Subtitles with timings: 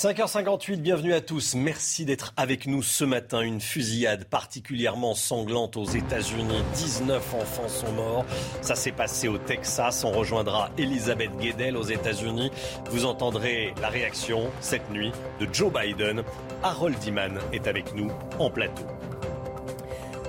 [0.00, 1.54] 5h58, bienvenue à tous.
[1.54, 3.42] Merci d'être avec nous ce matin.
[3.42, 6.62] Une fusillade particulièrement sanglante aux États-Unis.
[6.74, 8.24] 19 enfants sont morts.
[8.62, 10.02] Ça s'est passé au Texas.
[10.04, 12.50] On rejoindra Elisabeth Guedel aux États-Unis.
[12.90, 16.22] Vous entendrez la réaction cette nuit de Joe Biden.
[16.62, 18.86] Harold Iman est avec nous en plateau.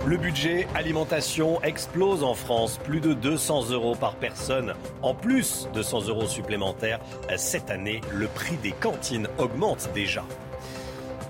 [0.04, 2.80] Le budget alimentation explose en France.
[2.84, 4.74] Plus de 200 euros par personne.
[5.04, 7.00] En plus de 100 euros supplémentaires,
[7.38, 10.24] cette année, le prix des cantines augmente déjà.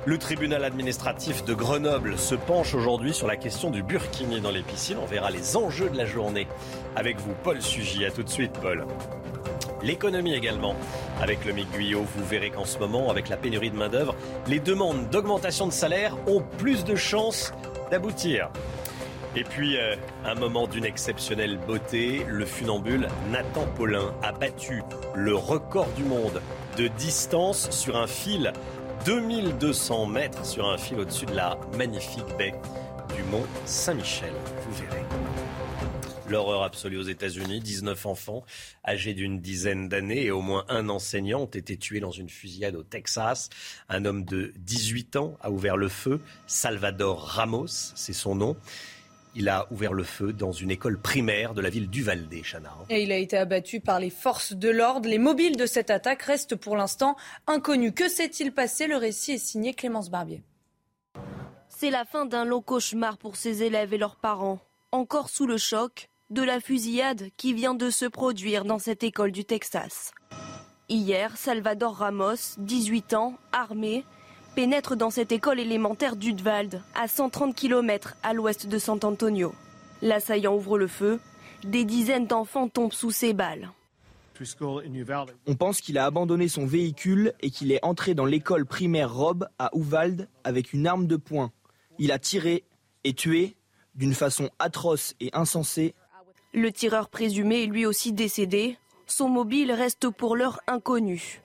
[0.06, 4.64] Le tribunal administratif de Grenoble se penche aujourd'hui sur la question du burkini dans les
[4.64, 4.98] piscines.
[5.04, 6.48] On verra les enjeux de la journée.
[6.96, 8.06] Avec vous, Paul Sugy.
[8.06, 8.86] À tout de suite, Paul.
[9.84, 10.76] L'économie également.
[11.22, 14.16] Avec le MIG Guyot, vous verrez qu'en ce moment, avec la pénurie de main-d'œuvre,
[14.48, 17.52] les demandes d'augmentation de salaire ont plus de chances
[17.92, 18.50] d'aboutir.
[19.36, 19.96] Et puis, euh,
[20.26, 24.82] un moment d'une exceptionnelle beauté, le funambule Nathan Paulin a battu
[25.14, 26.42] le record du monde
[26.78, 28.52] de distance sur un fil
[29.06, 32.54] 2200 mètres sur un fil au-dessus de la magnifique baie
[33.16, 34.34] du mont Saint-Michel.
[34.68, 35.11] Vous verrez.
[36.32, 37.60] L'horreur absolue aux États-Unis.
[37.60, 38.46] 19 enfants
[38.88, 42.78] âgés d'une dizaine d'années et au moins un enseignant ont été tués dans une fusillade
[42.78, 43.50] au Texas.
[43.90, 46.22] Un homme de 18 ans a ouvert le feu.
[46.48, 48.56] Salvador Ramos, c'est son nom.
[49.36, 52.72] Il a ouvert le feu dans une école primaire de la ville d'Uvalde, Chana.
[52.90, 55.10] Et il a été abattu par les forces de l'ordre.
[55.10, 57.92] Les mobiles de cette attaque restent pour l'instant inconnus.
[57.94, 58.88] Que s'est-il passé?
[58.88, 60.44] Le récit est signé Clémence Barbier.
[61.68, 64.60] C'est la fin d'un long cauchemar pour ces élèves et leurs parents.
[64.94, 69.34] Encore sous le choc, de la fusillade qui vient de se produire dans cette école
[69.34, 70.12] du Texas.
[70.88, 74.06] Hier, Salvador Ramos, 18 ans, armé,
[74.56, 79.54] pénètre dans cette école élémentaire d'Udvald, à 130 km à l'ouest de San Antonio.
[80.02, 81.20] L'assaillant ouvre le feu.
[81.66, 83.70] Des dizaines d'enfants tombent sous ses balles.
[85.48, 89.48] On pense qu'il a abandonné son véhicule et qu'il est entré dans l'école primaire Rob
[89.60, 91.52] à Uvalde avec une arme de poing.
[92.00, 92.64] Il a tiré
[93.04, 93.56] et tué
[93.96, 95.94] d'une façon atroce et insensée
[96.54, 98.78] le tireur présumé est lui aussi décédé.
[99.08, 101.42] Son mobile reste pour l'heure inconnu.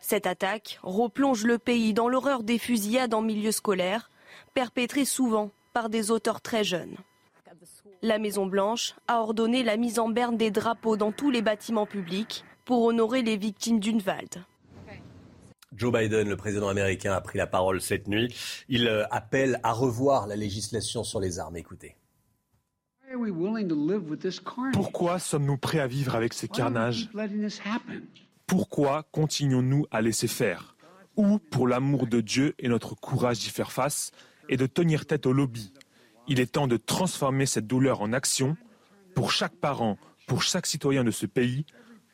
[0.00, 4.10] Cette attaque replonge le pays dans l'horreur des fusillades en milieu scolaire,
[4.52, 6.96] perpétrées souvent par des auteurs très jeunes.
[8.02, 12.44] La Maison-Blanche a ordonné la mise en berne des drapeaux dans tous les bâtiments publics
[12.64, 14.44] pour honorer les victimes d'Unwald.
[15.74, 18.34] Joe Biden, le président américain, a pris la parole cette nuit.
[18.68, 21.56] Il euh, appelle à revoir la législation sur les armes.
[21.56, 21.96] Écoutez.
[24.72, 27.10] Pourquoi sommes-nous prêts à vivre avec ces carnages?
[28.46, 30.76] Pourquoi continuons-nous à laisser faire?
[31.16, 34.12] Ou, pour l'amour de Dieu et notre courage d'y faire face,
[34.48, 35.72] et de tenir tête au lobby
[36.28, 38.56] Il est temps de transformer cette douleur en action.
[39.14, 41.66] Pour chaque parent, pour chaque citoyen de ce pays,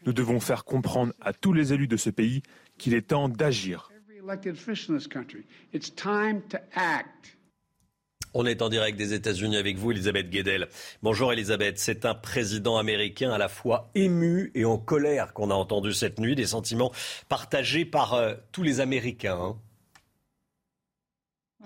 [0.06, 2.42] nous devons faire comprendre à tous les élus de ce pays
[2.78, 3.90] qu'il est temps d'agir.
[8.34, 10.68] On est en direct des États-Unis avec vous, Elisabeth Guedel.
[11.02, 15.54] Bonjour Elisabeth, c'est un président américain à la fois ému et en colère qu'on a
[15.54, 16.92] entendu cette nuit, des sentiments
[17.28, 19.38] partagés par euh, tous les Américains.
[19.40, 19.56] Hein.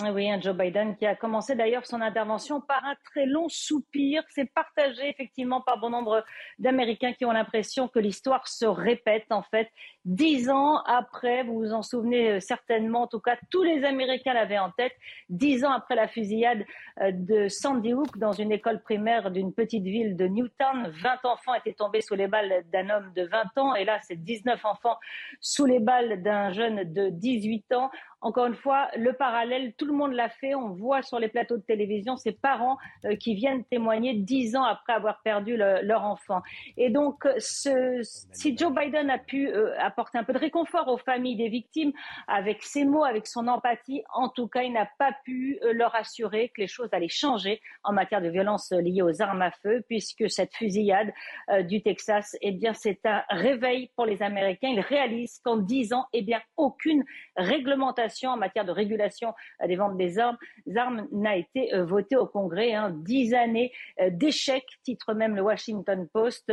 [0.01, 4.23] Oui, un Joe Biden qui a commencé d'ailleurs son intervention par un très long soupir.
[4.31, 6.25] C'est partagé effectivement par bon nombre
[6.59, 9.69] d'Américains qui ont l'impression que l'histoire se répète en fait.
[10.05, 14.35] Dix ans après, vous vous en souvenez euh, certainement, en tout cas tous les Américains
[14.35, 14.93] l'avaient en tête,
[15.29, 16.65] dix ans après la fusillade
[17.01, 21.55] euh, de Sandy Hook dans une école primaire d'une petite ville de Newtown, 20 enfants
[21.55, 24.97] étaient tombés sous les balles d'un homme de 20 ans et là c'est 19 enfants
[25.41, 27.91] sous les balles d'un jeune de 18 ans.
[28.25, 30.55] Encore une fois, le parallèle, tout le monde l'a fait.
[30.55, 34.63] On voit sur les plateaux de télévision ces parents euh, qui viennent témoigner dix ans
[34.63, 36.41] après avoir perdu leur enfant.
[36.77, 39.51] Et donc, si Joe Biden a pu
[39.93, 41.93] apporter un peu de réconfort aux familles des victimes
[42.27, 45.95] avec ses mots, avec son empathie, en tout cas, il n'a pas pu euh, leur
[45.95, 49.85] assurer que les choses allaient changer en matière de violence liée aux armes à feu,
[49.89, 51.13] puisque cette fusillade
[51.69, 54.69] du Texas, eh bien, c'est un réveil pour les Américains.
[54.69, 57.05] Ils réalisent qu'en dix ans, eh bien, aucune
[57.37, 60.39] réglementation en matière de régulation euh, des ventes des armes,
[61.13, 62.75] n'a été euh, votée au Congrès.
[62.75, 62.91] Hein.
[62.91, 66.53] Dix années euh, d'échecs, titre même le Washington Post.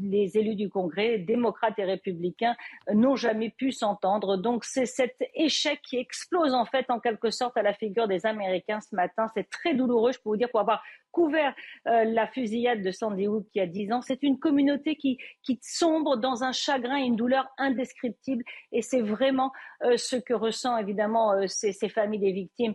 [0.00, 2.51] les élus du Congrès, démocrates et républicains,
[2.92, 4.36] n'ont jamais pu s'entendre.
[4.36, 8.26] Donc c'est cet échec qui explose en fait en quelque sorte à la figure des
[8.26, 9.26] Américains ce matin.
[9.34, 11.54] C'est très douloureux, je peux vous dire, pour avoir couvert
[11.86, 14.02] euh, la fusillade de Sandy Hook il y a dix ans.
[14.02, 18.42] C'est une communauté qui, qui sombre dans un chagrin et une douleur indescriptible.
[18.72, 19.52] Et c'est vraiment
[19.84, 22.74] euh, ce que ressent évidemment euh, ces, ces, familles des victimes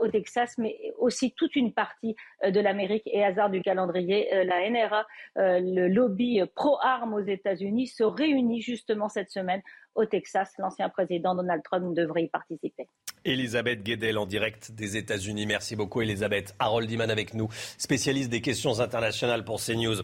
[0.00, 2.14] au Texas, mais aussi toute une partie
[2.46, 3.02] de l'Amérique.
[3.06, 5.06] Et hasard du calendrier, la NRA,
[5.36, 9.62] le lobby pro-armes aux États-Unis, se réunit justement cette semaine
[9.94, 10.52] au Texas.
[10.58, 12.88] L'ancien président Donald Trump devrait y participer.
[13.24, 15.46] Elisabeth Guedel en direct des États-Unis.
[15.46, 16.54] Merci beaucoup, Elisabeth.
[16.58, 19.96] Harold Iman avec nous, spécialiste des questions internationales pour CNews.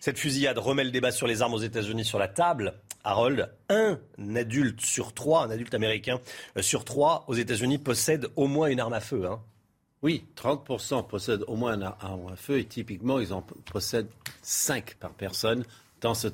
[0.00, 2.74] Cette fusillade remet le débat sur les armes aux États-Unis sur la table.
[3.04, 3.98] Harold, un
[4.36, 6.20] adulte sur trois, un adulte américain
[6.56, 9.26] euh, sur trois aux États-Unis possède au moins une arme à feu.
[9.26, 9.40] Hein.
[10.02, 14.10] Oui, 30% possèdent au moins une arme à feu et typiquement, ils en possèdent
[14.42, 15.64] 5 par personne
[16.00, 16.28] dans ce,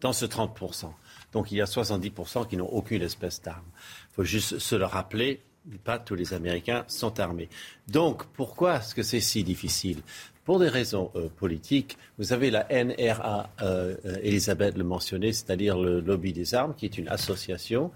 [0.00, 0.92] dans ce 30%.
[1.32, 3.66] Donc il y a 70% qui n'ont aucune espèce d'arme.
[4.10, 5.42] Il faut juste se le rappeler,
[5.84, 7.48] pas tous les Américains sont armés.
[7.88, 10.00] Donc, pourquoi est-ce que c'est si difficile?
[10.44, 15.78] Pour des raisons euh, politiques, vous avez la NRA, euh, euh, Elisabeth le mentionnait, c'est-à-dire
[15.78, 17.90] le lobby des armes, qui est une association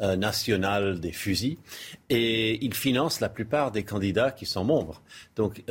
[0.00, 1.58] nationale des fusils,
[2.08, 5.02] et il finance la plupart des candidats qui sont membres.
[5.36, 5.62] Donc,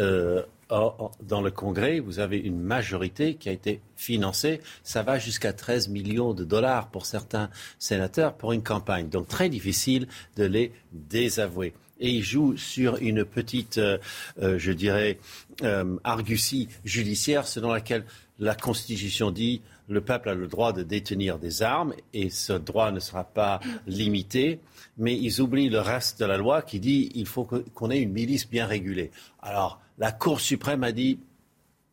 [0.69, 4.59] dans le Congrès, vous avez une majorité qui a été financée.
[4.83, 7.49] Ça va jusqu'à 13 millions de dollars pour certains
[7.79, 9.09] sénateurs pour une campagne.
[9.09, 11.73] Donc très difficile de les désavouer.
[11.99, 13.97] Et ils jouent sur une petite, euh,
[14.39, 15.17] euh, je dirais,
[15.63, 18.05] euh, argutie judiciaire selon laquelle
[18.39, 22.91] la Constitution dit le peuple a le droit de détenir des armes et ce droit
[22.91, 24.59] ne sera pas limité,
[24.97, 28.11] mais ils oublient le reste de la loi qui dit qu'il faut qu'on ait une
[28.11, 29.11] milice bien régulée.
[29.41, 31.19] Alors, la Cour suprême a dit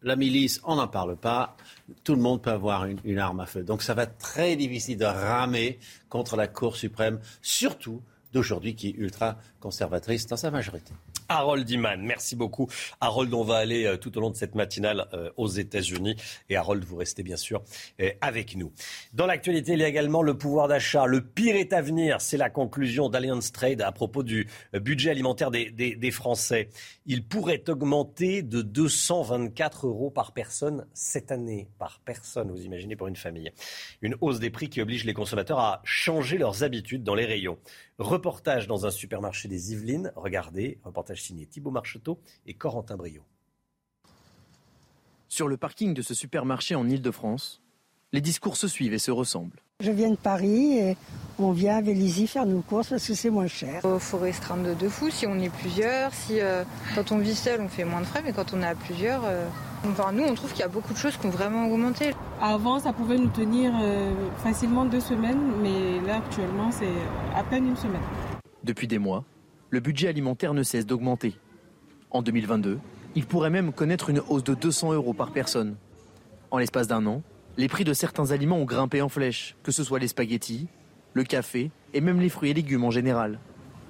[0.03, 1.57] la milice, on n'en parle pas.
[2.05, 3.63] Tout le monde peut avoir une, arme à feu.
[3.63, 5.79] Donc ça va être très difficile de ramer
[6.09, 8.03] contre la Cour suprême, surtout
[8.33, 10.93] d'aujourd'hui qui est ultra conservatrice dans sa majorité.
[11.29, 12.69] Harold Iman, merci beaucoup.
[13.01, 16.17] Harold, on va aller euh, tout au long de cette matinale euh, aux États-Unis.
[16.51, 17.63] Et Harold, vous restez bien sûr
[18.01, 18.73] euh, avec nous.
[19.13, 21.07] Dans l'actualité, il y a également le pouvoir d'achat.
[21.07, 22.21] Le pire est à venir.
[22.21, 26.69] C'est la conclusion d'Alliance Trade à propos du budget alimentaire des, des, Français.
[27.07, 31.69] Il pourrait augmenter de 224 euros par personne cette année.
[31.79, 33.51] Par personne, vous imaginez, pour une famille.
[34.03, 37.59] Une hausse des prix qui oblige les consommateurs à changer leurs habitudes dans les rayons.
[37.99, 40.13] Reportage dans un supermarché des Yvelines.
[40.17, 43.23] Regardez, reportage signé Thibault Marcheteau et Corentin Brio.
[45.29, 47.64] Sur le parking de ce supermarché en Ile-de-France,
[48.15, 49.61] les discours se suivent et se ressemblent.
[49.81, 50.97] Je viens de Paris et
[51.41, 53.81] on vient à Vélizy faire nos courses parce que c'est moins cher.
[53.83, 56.15] Il faut restreindre de, fou si on est plusieurs.
[56.15, 56.63] Si, euh,
[56.95, 59.25] quand on vit seul, on fait moins de frais, mais quand on est à plusieurs,
[59.25, 59.45] euh,
[59.85, 62.15] enfin, nous, on trouve qu'il y a beaucoup de choses qui ont vraiment augmenté.
[62.41, 64.15] Avant, ça pouvait nous tenir euh,
[64.45, 66.95] facilement deux semaines, mais là, actuellement, c'est
[67.35, 68.03] à peine une semaine.
[68.63, 69.25] Depuis des mois,
[69.71, 71.35] le budget alimentaire ne cesse d'augmenter.
[72.13, 72.79] En 2022,
[73.17, 75.75] il pourrait même connaître une hausse de 200 euros par personne.
[76.53, 77.23] En l'espace d'un an,
[77.57, 80.67] les prix de certains aliments ont grimpé en flèche, que ce soit les spaghettis,
[81.13, 83.39] le café et même les fruits et légumes en général.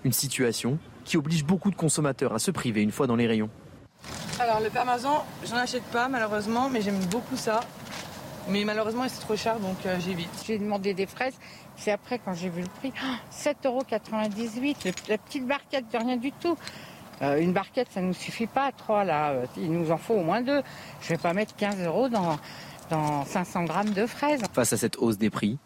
[0.04, 3.50] Une situation qui oblige beaucoup de consommateurs à se priver une fois dans les rayons.
[4.38, 7.60] Alors le parmesan, j'en achète pas malheureusement, mais j'aime beaucoup ça.
[8.48, 10.28] Mais malheureusement, c'est trop cher, donc euh, j'évite.
[10.46, 11.34] J'ai demandé des fraises,
[11.76, 12.92] c'est après quand j'ai vu le prix.
[13.32, 13.82] 7,98 euros,
[15.08, 16.58] la petite barquette de rien du tout.
[17.22, 19.34] Euh, une barquette, ça ne nous suffit pas, trois là.
[19.56, 20.62] Il nous en faut au moins deux.
[21.00, 22.36] Je vais pas mettre 15 euros dans,
[22.90, 24.42] dans 500 grammes de fraises.
[24.52, 25.58] Face à cette hausse des prix,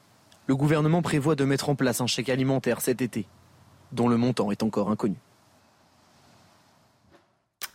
[0.47, 3.27] le gouvernement prévoit de mettre en place un chèque alimentaire cet été,
[3.93, 5.17] dont le montant est encore inconnu.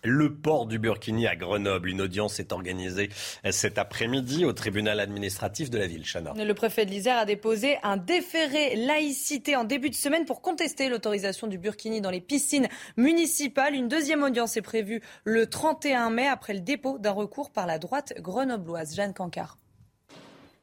[0.05, 1.89] Le port du Burkini à Grenoble.
[1.89, 3.09] Une audience est organisée
[3.51, 6.03] cet après-midi au tribunal administratif de la ville.
[6.03, 6.33] Chana.
[6.35, 10.89] Le préfet de l'Isère a déposé un déféré laïcité en début de semaine pour contester
[10.89, 13.75] l'autorisation du Burkini dans les piscines municipales.
[13.75, 17.79] Une deuxième audience est prévue le 31 mai après le dépôt d'un recours par la
[17.79, 18.95] droite grenobloise.
[18.95, 19.57] Jeanne Cancard.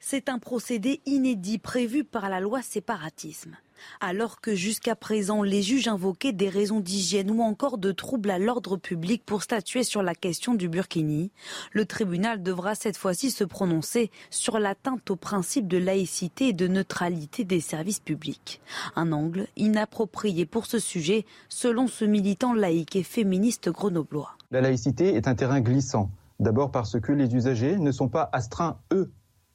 [0.00, 3.56] C'est un procédé inédit prévu par la loi séparatisme.
[4.00, 8.38] Alors que jusqu'à présent, les juges invoquaient des raisons d'hygiène ou encore de troubles à
[8.38, 11.30] l'ordre public pour statuer sur la question du burkini,
[11.72, 16.68] le tribunal devra cette fois-ci se prononcer sur l'atteinte au principe de laïcité et de
[16.68, 18.60] neutralité des services publics.
[18.96, 24.36] Un angle inapproprié pour ce sujet, selon ce militant laïque et féministe grenoblois.
[24.50, 26.10] La laïcité est un terrain glissant.
[26.40, 29.10] D'abord parce que les usagers ne sont pas astreints, eux,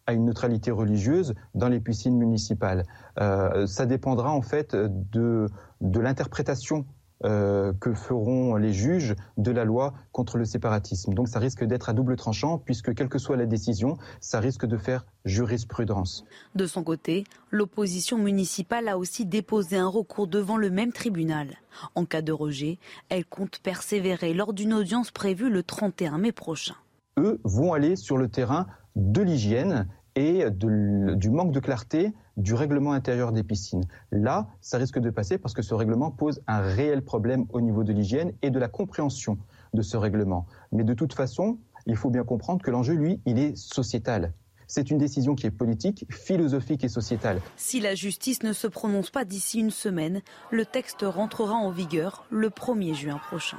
[0.07, 2.83] à une neutralité religieuse dans les piscines municipales.
[3.19, 5.47] Euh, ça dépendra en fait de,
[5.81, 6.85] de l'interprétation
[7.23, 11.13] euh, que feront les juges de la loi contre le séparatisme.
[11.13, 14.65] Donc ça risque d'être à double tranchant puisque quelle que soit la décision, ça risque
[14.65, 16.25] de faire jurisprudence.
[16.55, 21.55] De son côté, l'opposition municipale a aussi déposé un recours devant le même tribunal.
[21.95, 26.75] En cas de rejet, elle compte persévérer lors d'une audience prévue le 31 mai prochain.
[27.17, 32.93] Eux vont aller sur le terrain de l'hygiène et du manque de clarté du règlement
[32.93, 33.85] intérieur des piscines.
[34.11, 37.83] Là, ça risque de passer parce que ce règlement pose un réel problème au niveau
[37.83, 39.37] de l'hygiène et de la compréhension
[39.73, 40.45] de ce règlement.
[40.71, 44.33] Mais de toute façon, il faut bien comprendre que l'enjeu, lui, il est sociétal.
[44.67, 47.39] c'est une décision qui est politique, philosophique et sociétale.
[47.55, 52.25] Si la justice ne se prononce pas d'ici une semaine, le texte rentrera en vigueur
[52.29, 53.57] le 1er juin prochain.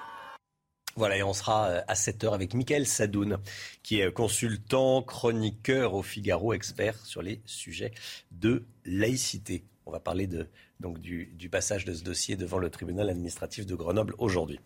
[0.96, 3.38] Voilà, et on sera euh, à 7h avec Michael Sadoun,
[3.82, 7.92] qui est consultant, chroniqueur au Figaro, expert sur les sujets
[8.30, 9.62] de laïcité.
[9.84, 10.48] On va parler de
[10.80, 14.58] donc du, passage de ce dossier devant le tribunal administratif de Grenoble aujourd'hui.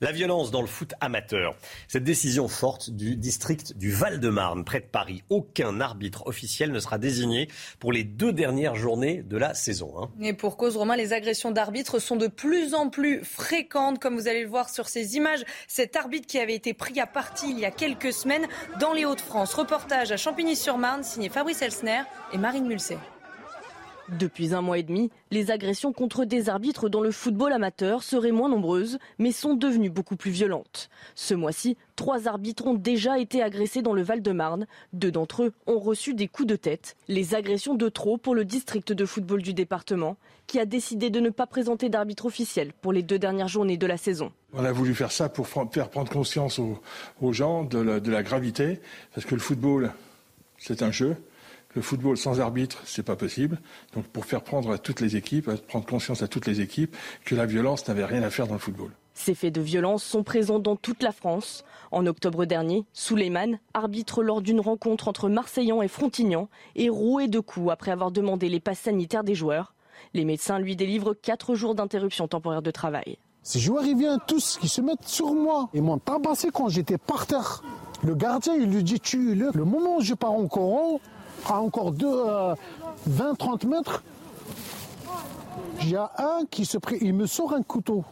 [0.00, 1.56] La violence dans le foot amateur.
[1.88, 5.24] Cette décision forte du district du Val-de-Marne, près de Paris.
[5.28, 7.48] Aucun arbitre officiel ne sera désigné
[7.80, 9.94] pour les deux dernières journées de la saison.
[10.00, 10.10] Hein.
[10.20, 14.28] Et pour cause, Romain, les agressions d'arbitres sont de plus en plus fréquentes, comme vous
[14.28, 15.44] allez le voir sur ces images.
[15.66, 18.46] Cet arbitre qui avait été pris à partie il y a quelques semaines
[18.80, 19.54] dans les Hauts-de-France.
[19.54, 22.98] Reportage à Champigny-sur-Marne, signé Fabrice Elsner et Marine Mulset.
[24.16, 28.32] Depuis un mois et demi, les agressions contre des arbitres dans le football amateur seraient
[28.32, 30.88] moins nombreuses, mais sont devenues beaucoup plus violentes.
[31.14, 34.66] Ce mois-ci, trois arbitres ont déjà été agressés dans le Val-de-Marne.
[34.94, 36.96] Deux d'entre eux ont reçu des coups de tête.
[37.08, 41.20] Les agressions de trop pour le district de football du département, qui a décidé de
[41.20, 44.32] ne pas présenter d'arbitre officiel pour les deux dernières journées de la saison.
[44.54, 48.80] On a voulu faire ça pour faire prendre conscience aux, gens de la gravité,
[49.14, 49.92] parce que le football,
[50.56, 51.14] c'est un jeu.
[51.78, 53.60] Le football sans arbitre, c'est pas possible.
[53.94, 57.36] Donc pour faire prendre à toutes les équipes, prendre conscience à toutes les équipes que
[57.36, 58.90] la violence n'avait rien à faire dans le football.
[59.14, 61.64] Ces faits de violence sont présents dans toute la France.
[61.92, 67.38] En octobre dernier, Souleyman, arbitre lors d'une rencontre entre Marseillan et Frontignan, est roué de
[67.38, 69.76] coups après avoir demandé les passes sanitaires des joueurs.
[70.14, 73.18] Les médecins lui délivrent quatre jours d'interruption temporaire de travail.
[73.44, 75.70] Ces joueurs, ils viennent tous, qui se mettent sur moi.
[75.74, 77.62] Ils m'ont tabassé quand j'étais par terre.
[78.02, 79.50] Le gardien, il lui dit tue-le.
[79.54, 81.00] Le moment où je pars en courant,
[81.48, 82.54] à encore 20-30
[83.06, 84.02] euh, mètres,
[85.82, 88.04] il y a un qui se il me sort un couteau.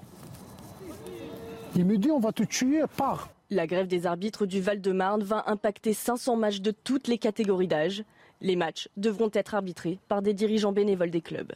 [1.75, 3.29] Il me dit on va te tuer, pars.
[3.51, 8.03] La grève des arbitres du Val-de-Marne va impacter 500 matchs de toutes les catégories d'âge.
[8.41, 11.53] Les matchs devront être arbitrés par des dirigeants bénévoles des clubs.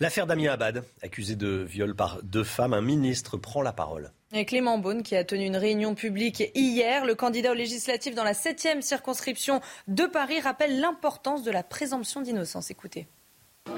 [0.00, 4.12] L'affaire Damien Abad, accusé de viol par deux femmes, un ministre prend la parole.
[4.46, 8.34] Clément Beaune qui a tenu une réunion publique hier, le candidat aux législatives dans la
[8.34, 12.70] 7e circonscription de Paris rappelle l'importance de la présomption d'innocence.
[12.70, 13.08] Écoutez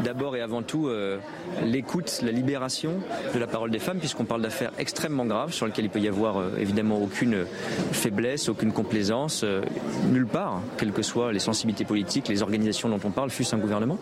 [0.03, 1.19] d'abord et avant tout euh,
[1.65, 2.95] l'écoute, la libération
[3.35, 6.09] de la parole des femmes, puisqu'on parle d'affaires extrêmement graves sur lesquelles il peut y
[6.09, 7.45] avoir euh, évidemment aucune
[7.93, 9.63] faiblesse, aucune complaisance, euh,
[10.11, 13.59] nulle part, quelles que soient les sensibilités politiques, les organisations dont on parle, fût-ce un
[13.59, 13.99] gouvernement,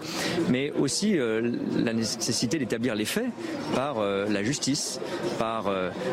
[0.49, 3.27] mais aussi la nécessité d'établir les faits
[3.75, 5.01] par la justice,
[5.39, 5.71] par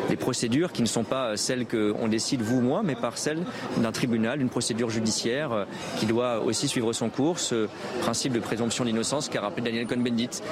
[0.08, 3.42] des procédures qui ne sont pas celles qu'on décide vous ou moi, mais par celles
[3.76, 5.66] d'un tribunal, une procédure judiciaire
[5.98, 7.68] qui doit aussi suivre son cours, ce
[8.00, 10.42] principe de présomption d'innocence qu'a rappelé Daniel Cohn-Bendit.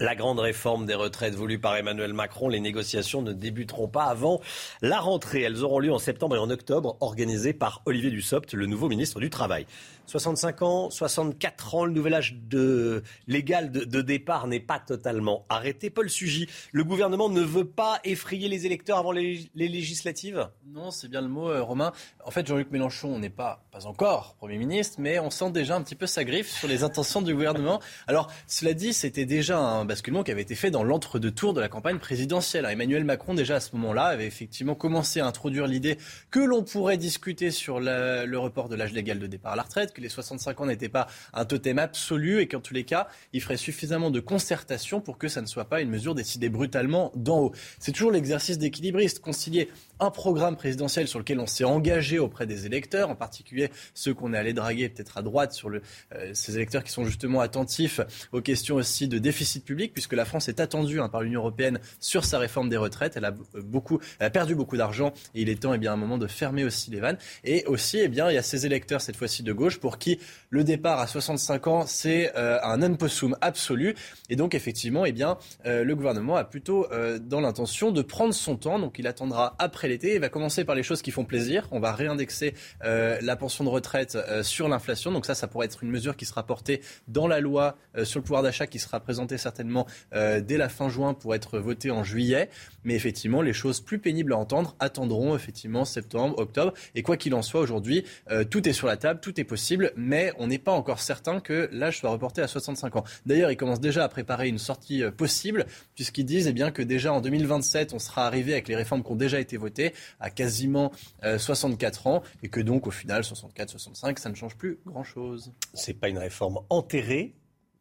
[0.00, 4.40] La grande réforme des retraites voulue par Emmanuel Macron, les négociations ne débuteront pas avant
[4.80, 5.42] la rentrée.
[5.42, 9.20] Elles auront lieu en septembre et en octobre, organisées par Olivier Dussopt, le nouveau ministre
[9.20, 9.66] du Travail.
[10.12, 15.88] 65 ans, 64 ans, le nouvel âge de, légal de, départ n'est pas totalement arrêté.
[15.88, 20.50] Paul Sugy, le gouvernement ne veut pas effrayer les électeurs avant les, législatives?
[20.66, 21.92] Non, c'est bien le mot, euh, Romain.
[22.26, 25.82] En fait, Jean-Luc Mélenchon n'est pas, pas encore Premier ministre, mais on sent déjà un
[25.82, 27.80] petit peu sa griffe sur les intentions du gouvernement.
[28.06, 31.70] Alors, cela dit, c'était déjà un basculement qui avait été fait dans l'entre-deux-tours de la
[31.70, 32.66] campagne présidentielle.
[32.70, 35.96] Emmanuel Macron, déjà à ce moment-là, avait effectivement commencé à introduire l'idée
[36.30, 39.94] que l'on pourrait discuter sur le report de l'âge légal de départ à la retraite,
[39.94, 43.40] que les 65 ans n'étaient pas un totem absolu et qu'en tous les cas, il
[43.40, 47.38] ferait suffisamment de concertation pour que ça ne soit pas une mesure décidée brutalement d'en
[47.38, 47.52] haut.
[47.78, 49.70] C'est toujours l'exercice d'équilibriste, concilier
[50.02, 54.34] un programme présidentiel sur lequel on s'est engagé auprès des électeurs, en particulier ceux qu'on
[54.34, 55.80] est allé draguer peut-être à droite sur le,
[56.14, 58.00] euh, ces électeurs qui sont justement attentifs
[58.32, 61.78] aux questions aussi de déficit public, puisque la France est attendue hein, par l'Union européenne
[62.00, 63.16] sur sa réforme des retraites.
[63.16, 65.92] Elle a euh, beaucoup, elle a perdu beaucoup d'argent et il est temps, eh bien,
[65.92, 67.18] à un moment de fermer aussi les vannes.
[67.44, 70.18] Et aussi, eh bien, il y a ces électeurs cette fois-ci de gauche pour qui
[70.50, 73.94] le départ à 65 ans c'est euh, un non possum absolu.
[74.28, 76.86] Et donc effectivement, eh bien, le gouvernement a plutôt
[77.20, 78.78] dans l'intention de prendre son temps.
[78.78, 81.68] Donc il attendra après Il va commencer par les choses qui font plaisir.
[81.70, 85.12] On va réindexer euh, la pension de retraite euh, sur l'inflation.
[85.12, 88.20] Donc ça, ça pourrait être une mesure qui sera portée dans la loi euh, sur
[88.20, 92.04] le pouvoir d'achat qui sera présentée certainement dès la fin juin pour être votée en
[92.04, 92.48] juillet.
[92.84, 96.72] Mais effectivement, les choses plus pénibles à entendre attendront effectivement septembre, octobre.
[96.94, 98.04] Et quoi qu'il en soit, aujourd'hui,
[98.50, 101.68] tout est sur la table, tout est possible, mais on n'est pas encore certain que
[101.72, 103.04] l'âge soit reporté à 65 ans.
[103.26, 107.12] D'ailleurs, ils commencent déjà à préparer une sortie possible, puisqu'ils disent eh bien, que déjà
[107.12, 110.92] en 2027, on sera arrivé avec les réformes qui ont déjà été votées à quasiment
[111.22, 115.52] 64 euh, ans et que donc au final 64-65 ça ne change plus grand-chose.
[115.74, 117.34] C'est pas une réforme enterrée,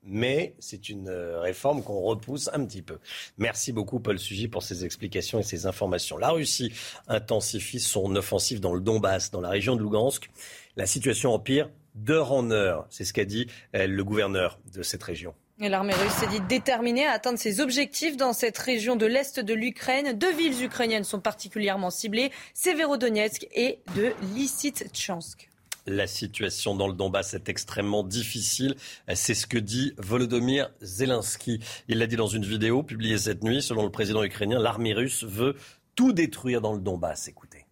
[0.04, 2.98] mais c'est une euh, réforme qu'on repousse un petit peu.
[3.38, 6.18] Merci beaucoup Paul Sugy pour ces explications et ces informations.
[6.18, 6.74] La Russie
[7.08, 10.30] intensifie son offensive dans le Donbass, dans la région de Lugansk.
[10.76, 12.88] La situation empire d'heure en heure.
[12.90, 15.34] C'est ce qu'a dit euh, le gouverneur de cette région.
[15.60, 19.54] L'armée russe s'est dit déterminée à atteindre ses objectifs dans cette région de l'Est de
[19.54, 20.14] l'Ukraine.
[20.14, 25.51] Deux villes ukrainiennes sont particulièrement ciblées, Severodonetsk et de Lysychansk.
[25.88, 28.76] La situation dans le Donbass est extrêmement difficile.
[29.14, 31.60] C'est ce que dit Volodymyr Zelensky.
[31.88, 33.62] Il l'a dit dans une vidéo publiée cette nuit.
[33.64, 35.56] Selon le président ukrainien, l'armée russe veut
[35.96, 37.28] tout détruire dans le Donbass.
[37.28, 37.66] Écoutez.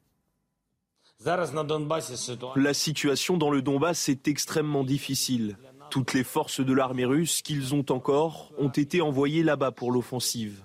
[2.56, 5.58] La situation dans le Donbass est extrêmement difficile.
[5.92, 10.64] Toutes les forces de l'armée russe qu'ils ont encore ont été envoyées là-bas pour l'offensive.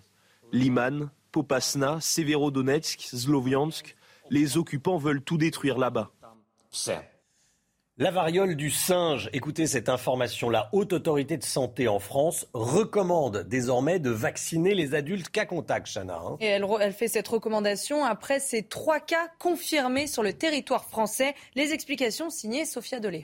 [0.53, 3.97] Liman, Popasna, Severodonetsk, Sloviansk,
[4.31, 6.13] les occupants veulent tout détruire là-bas.
[7.97, 10.51] La variole du singe, écoutez cette information.
[10.51, 15.87] La Haute Autorité de Santé en France recommande désormais de vacciner les adultes cas contact,
[15.87, 16.17] Chana.
[16.17, 16.37] Hein.
[16.41, 21.37] Et elle, elle, fait cette recommandation après ces trois cas confirmés sur le territoire français.
[21.55, 23.23] Les explications signées Sophia Dolé.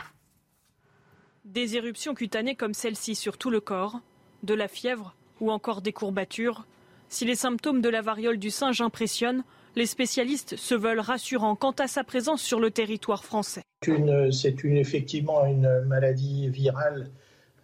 [1.45, 3.99] Des éruptions cutanées comme celle-ci sur tout le corps,
[4.45, 6.65] de la fièvre ou encore des courbatures.
[7.09, 9.43] Si les symptômes de la variole du singe impressionnent,
[9.77, 13.63] les spécialistes se veulent rassurants quant à sa présence sur le territoire français.
[13.83, 17.11] C'est une, effectivement une maladie virale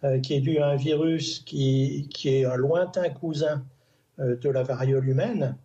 [0.03, 3.63] euh, qui est due à un virus qui, qui est un lointain cousin
[4.19, 5.57] euh, de la variole humaine,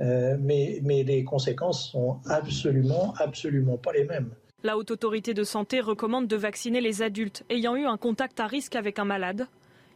[0.00, 4.30] euh, mais, mais les conséquences sont absolument, absolument pas les mêmes.
[4.62, 8.46] La Haute Autorité de Santé recommande de vacciner les adultes ayant eu un contact à
[8.46, 9.46] risque avec un malade,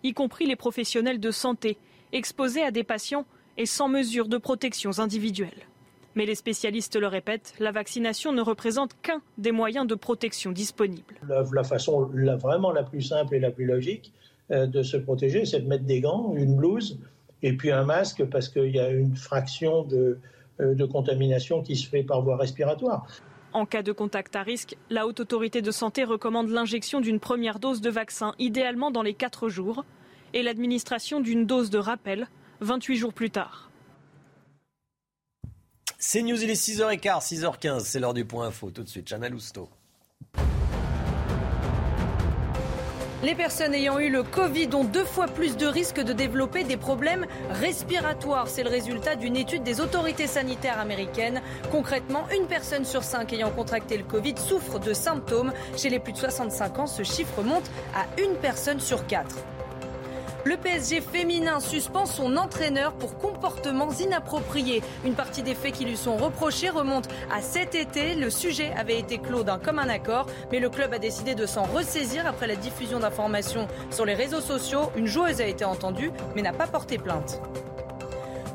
[0.02, 1.76] y compris les professionnels de santé,
[2.12, 5.66] exposés à des patients et sans mesures de protection individuelles.
[6.16, 11.14] Mais les spécialistes le répètent, la vaccination ne représente qu'un des moyens de protection disponibles.
[11.28, 14.12] La, façon la, vraiment la plus simple et la plus logique
[14.50, 16.98] euh, de se protéger, c'est de mettre des gants, une blouse
[17.42, 20.18] et puis un masque parce qu'il y a une fraction de,
[20.60, 23.06] euh, de contamination qui se fait par voie respiratoire.
[23.52, 27.58] En cas de contact à risque, la Haute Autorité de Santé recommande l'injection d'une première
[27.58, 29.84] dose de vaccin, idéalement dans les 4 jours,
[30.34, 32.28] et l'administration d'une dose de rappel
[32.60, 33.69] 28 jours plus tard.
[36.02, 38.70] C'est News, il est 6h15, 6h15, c'est l'heure du point info.
[38.70, 39.68] Tout de suite, Chana Lousteau.
[43.22, 46.78] Les personnes ayant eu le Covid ont deux fois plus de risques de développer des
[46.78, 48.48] problèmes respiratoires.
[48.48, 51.42] C'est le résultat d'une étude des autorités sanitaires américaines.
[51.70, 55.52] Concrètement, une personne sur cinq ayant contracté le Covid souffre de symptômes.
[55.76, 59.36] Chez les plus de 65 ans, ce chiffre monte à une personne sur quatre.
[60.44, 64.82] Le PSG féminin suspend son entraîneur pour comportements inappropriés.
[65.04, 68.14] Une partie des faits qui lui sont reprochés remonte à cet été.
[68.14, 71.64] Le sujet avait été clos d'un commun accord, mais le club a décidé de s'en
[71.64, 74.90] ressaisir après la diffusion d'informations sur les réseaux sociaux.
[74.96, 77.40] Une joueuse a été entendue, mais n'a pas porté plainte.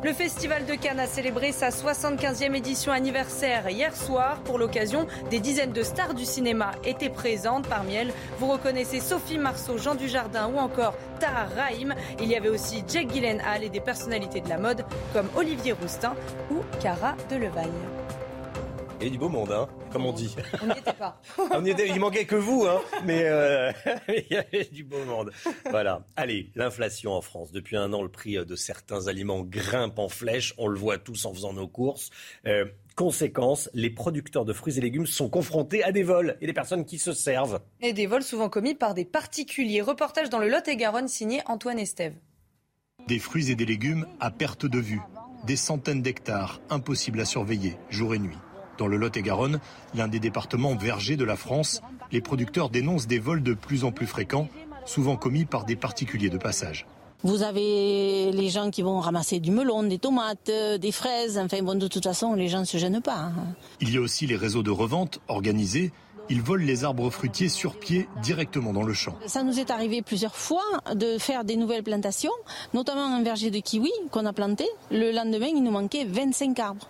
[0.05, 4.37] Le Festival de Cannes a célébré sa 75e édition anniversaire hier soir.
[4.41, 7.67] Pour l'occasion, des dizaines de stars du cinéma étaient présentes.
[7.67, 11.95] Parmi elles, vous reconnaissez Sophie Marceau, Jean Dujardin ou encore Tara Rahim.
[12.21, 16.13] Il y avait aussi Jake Gyllenhaal et des personnalités de la mode comme Olivier Roustin
[16.51, 17.15] ou Cara
[18.99, 19.07] Delevalle.
[19.07, 20.35] Et du beau monde, hein, comme on dit.
[20.61, 21.21] On n'y était pas.
[21.51, 23.71] on était, il manquait que vous, hein, mais euh,
[24.07, 25.31] il y avait du beau monde.
[25.69, 26.05] Voilà.
[26.15, 27.51] Allez, l'inflation en France.
[27.51, 30.53] Depuis un an, le prix de certains aliments grimpe en flèche.
[30.57, 32.09] On le voit tous en faisant nos courses.
[32.47, 36.53] Euh, conséquence, les producteurs de fruits et légumes sont confrontés à des vols et des
[36.53, 37.59] personnes qui se servent.
[37.81, 39.81] Et des vols souvent commis par des particuliers.
[39.81, 42.15] Reportage dans le Lot-et-Garonne signé Antoine Estève.
[43.07, 45.01] Des fruits et des légumes à perte de vue.
[45.45, 48.37] Des centaines d'hectares, impossibles à surveiller, jour et nuit.
[48.77, 49.59] Dans le Lot-et-Garonne,
[49.93, 53.91] l'un des départements vergers de la France, les producteurs dénoncent des vols de plus en
[53.91, 54.49] plus fréquents,
[54.85, 56.85] souvent commis par des particuliers de passage.
[57.23, 61.39] Vous avez les gens qui vont ramasser du melon, des tomates, euh, des fraises.
[61.39, 63.17] Enfin bon, de toute façon, les gens ne se gênent pas.
[63.17, 63.33] Hein.
[63.81, 65.91] Il y a aussi les réseaux de revente organisés.
[66.29, 69.15] Ils volent les arbres fruitiers sur pied directement dans le champ.
[69.27, 72.31] Ça nous est arrivé plusieurs fois de faire des nouvelles plantations,
[72.73, 74.65] notamment un verger de kiwi qu'on a planté.
[74.91, 76.87] Le lendemain, il nous manquait 25 arbres.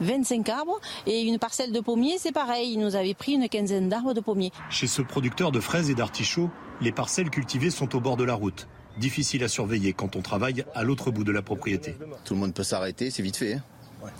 [0.00, 0.80] 25 arbres.
[1.06, 2.72] Et une parcelle de pommiers, c'est pareil.
[2.72, 4.52] Il nous avait pris une quinzaine d'arbres de pommiers.
[4.70, 8.34] Chez ce producteur de fraises et d'artichauts, les parcelles cultivées sont au bord de la
[8.34, 8.68] route.
[8.98, 11.96] Difficile à surveiller quand on travaille à l'autre bout de la propriété.
[12.24, 13.54] Tout le monde peut s'arrêter, c'est vite fait.
[13.54, 13.62] Hein.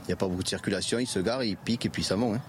[0.01, 2.17] Il n'y a pas beaucoup de circulation, il se gare, il pique et puis ça
[2.17, 2.37] monte.
[2.37, 2.41] Hein.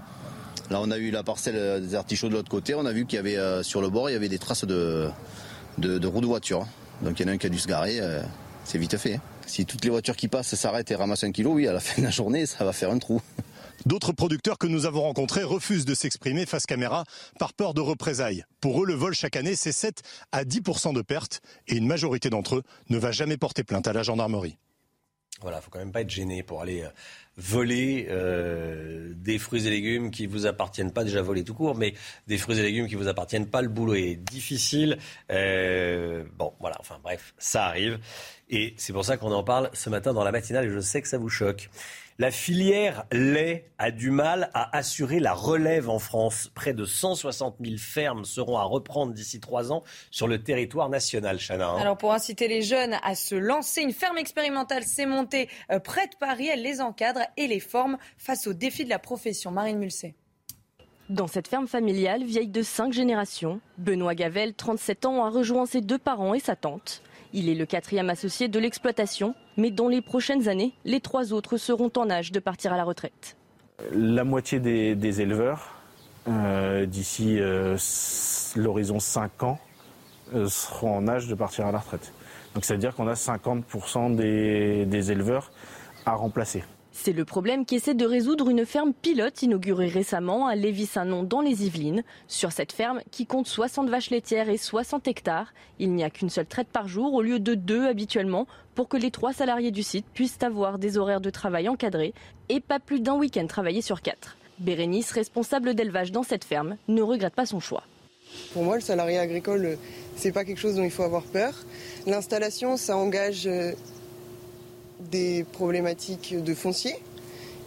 [0.69, 2.75] Là, on a eu la parcelle des artichauts de l'autre côté.
[2.75, 4.65] On a vu qu'il y avait euh, sur le bord, il y avait des traces
[4.65, 5.09] de,
[5.79, 6.67] de, roues de voiture.
[7.01, 7.99] Donc il y en a un qui a dû se garer.
[7.99, 8.21] Euh,
[8.65, 9.19] c'est vite fait.
[9.49, 11.99] Si toutes les voitures qui passent s'arrêtent et ramassent un kilo, oui, à la fin
[11.99, 13.19] de la journée, ça va faire un trou.
[13.88, 17.03] D'autres producteurs que nous avons rencontrés refusent de s'exprimer face caméra
[17.39, 18.43] par peur de représailles.
[18.62, 22.29] Pour eux, le vol chaque année, c'est 7 à 10% de pertes et une majorité
[22.29, 24.59] d'entre eux ne va jamais porter plainte à la gendarmerie.
[25.41, 26.89] Voilà, faut quand même pas être gêné pour aller euh,
[27.38, 31.93] voler euh, des fruits et légumes qui vous appartiennent pas, déjà voler tout court, mais
[32.28, 33.62] des fruits et légumes qui vous appartiennent pas.
[33.62, 34.97] Le boulot est difficile.
[35.32, 37.99] Euh, bon, voilà, enfin bref, ça arrive.
[38.49, 41.02] Et c'est pour ça qu'on en parle ce matin dans la matinale et je sais
[41.02, 41.69] que ça vous choque.
[42.21, 46.51] La filière lait a du mal à assurer la relève en France.
[46.53, 51.39] Près de 160 000 fermes seront à reprendre d'ici trois ans sur le territoire national,
[51.39, 51.69] Chana.
[51.69, 51.77] Hein.
[51.79, 56.08] Alors pour inciter les jeunes à se lancer, une ferme expérimentale s'est montée euh, près
[56.08, 56.49] de Paris.
[56.51, 59.51] Elle les encadre et les forme face aux défis de la profession.
[59.51, 60.13] Marine Mulset.
[61.08, 65.79] Dans cette ferme familiale, vieille de cinq générations, Benoît Gavel, 37 ans, a rejoint ses
[65.79, 67.01] deux parents et sa tante.
[67.33, 71.57] Il est le quatrième associé de l'exploitation, mais dans les prochaines années, les trois autres
[71.57, 73.37] seront en âge de partir à la retraite.
[73.93, 75.75] La moitié des, éleveurs,
[76.27, 77.77] euh, d'ici euh,
[78.55, 79.59] l'horizon 5 ans,
[80.33, 82.13] euh, seront en âge de partir à la retraite.
[82.55, 85.51] Donc ça veut dire qu'on a 50% des éleveurs
[86.05, 86.63] à remplacer.
[87.01, 91.65] C'est le problème qu'essaie de résoudre une ferme pilote inaugurée récemment à Lévis-Saint-Nom dans les
[91.65, 92.03] Yvelines.
[92.27, 96.29] Sur cette ferme, qui compte 60 vaches laitières et 60 hectares, il n'y a qu'une
[96.29, 99.81] seule traite par jour au lieu de deux habituellement pour que les trois salariés du
[99.81, 102.13] site puissent avoir des horaires de travail encadrés
[102.49, 104.35] et pas plus d'un week-end travaillé sur quatre.
[104.59, 107.83] Bérénice, responsable d'élevage dans cette ferme, ne regrette pas son choix.
[108.51, 109.77] Pour moi, le salarié agricole,
[110.17, 111.53] c'est pas quelque chose dont il faut avoir peur.
[112.07, 113.71] L'installation, ça engage euh,
[115.12, 116.95] des problématiques de foncier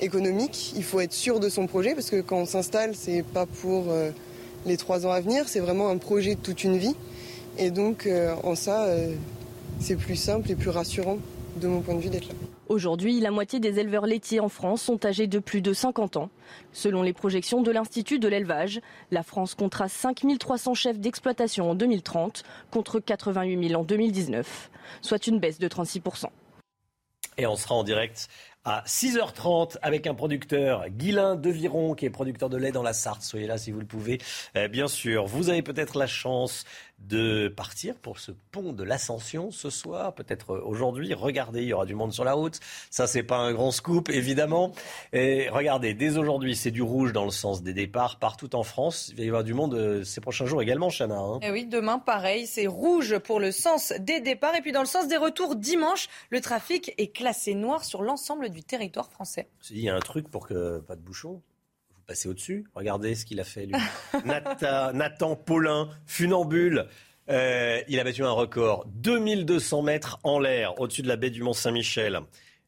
[0.01, 0.73] économique.
[0.77, 3.91] Il faut être sûr de son projet parce que quand on s'installe, c'est pas pour
[3.91, 4.11] euh,
[4.67, 6.95] les trois ans à venir, c'est vraiment un projet de toute une vie.
[7.59, 9.15] Et donc, euh, en ça, euh,
[9.79, 11.19] c'est plus simple et plus rassurant
[11.57, 12.35] de mon point de vue d'être là.
[12.69, 16.31] Aujourd'hui, la moitié des éleveurs laitiers en France sont âgés de plus de 50 ans.
[16.73, 22.45] Selon les projections de l'Institut de l'élevage, la France comptera 5300 chefs d'exploitation en 2030
[22.71, 24.71] contre 88 000 en 2019,
[25.03, 26.01] soit une baisse de 36
[27.39, 28.29] et on sera en direct
[28.65, 33.23] à 6h30 avec un producteur, Guilain Deviron, qui est producteur de lait dans la Sarthe.
[33.23, 34.21] Soyez là si vous le pouvez.
[34.57, 36.65] Euh, bien sûr, vous avez peut-être la chance
[37.09, 41.15] de partir pour ce pont de l'Ascension ce soir, peut-être aujourd'hui.
[41.15, 42.59] Regardez, il y aura du monde sur la route.
[42.91, 44.73] Ça, c'est pas un grand scoop, évidemment.
[45.13, 49.11] Et regardez, dès aujourd'hui, c'est du rouge dans le sens des départs partout en France.
[49.11, 51.19] Il va y avoir du monde euh, ces prochains jours également, Chana.
[51.19, 51.39] Hein.
[51.43, 54.55] Et eh oui, demain, pareil, c'est rouge pour le sens des départs.
[54.55, 58.51] Et puis dans le sens des retours, dimanche, le trafic est classé noir sur l'ensemble
[58.51, 59.49] du territoire français.
[59.71, 61.43] Il y a un truc pour que pas de bouchons
[62.13, 62.67] passer au-dessus.
[62.75, 63.75] Regardez ce qu'il a fait, lui.
[64.27, 66.89] Nathan, Paulin, funambule.
[67.31, 68.85] Euh, il a battu un record.
[68.97, 72.21] 2200 mètres en l'air, au-dessus de la baie du Mont-Saint-Michel.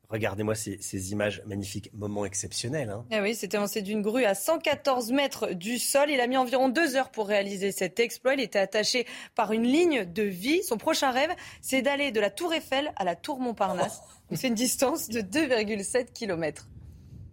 [0.09, 2.89] Regardez-moi ces, images magnifiques, moment exceptionnel.
[2.89, 3.05] Hein.
[3.11, 6.09] Eh oui, c'était lancé d'une grue à 114 mètres du sol.
[6.09, 8.33] Il a mis environ deux heures pour réaliser cet exploit.
[8.33, 10.63] Il était attaché par une ligne de vie.
[10.63, 14.01] Son prochain rêve, c'est d'aller de la Tour Eiffel à la Tour Montparnasse.
[14.33, 16.67] C'est une distance de 2,7 km.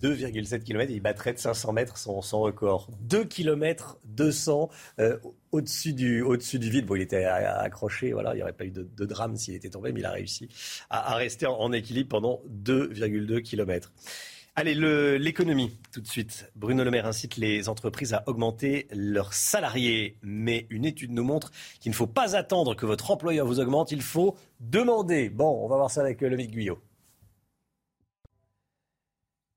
[0.01, 2.89] 2,7 km, il battrait de 500 mètres son, record.
[3.01, 4.69] 2 km 200
[5.51, 6.23] au-dessus du,
[6.69, 6.85] vide.
[6.85, 9.91] Bon, il était accroché, voilà, il n'y aurait pas eu de, drame s'il était tombé,
[9.91, 10.49] mais il a réussi
[10.89, 13.91] à, rester en, équilibre pendant 2,2 km.
[14.55, 14.75] Allez,
[15.17, 16.51] l'économie, tout de suite.
[16.55, 20.17] Bruno Le Maire incite les entreprises à augmenter leurs salariés.
[20.23, 23.93] Mais une étude nous montre qu'il ne faut pas attendre que votre employeur vous augmente,
[23.93, 25.29] il faut demander.
[25.29, 26.81] Bon, on va voir ça avec le Guyot.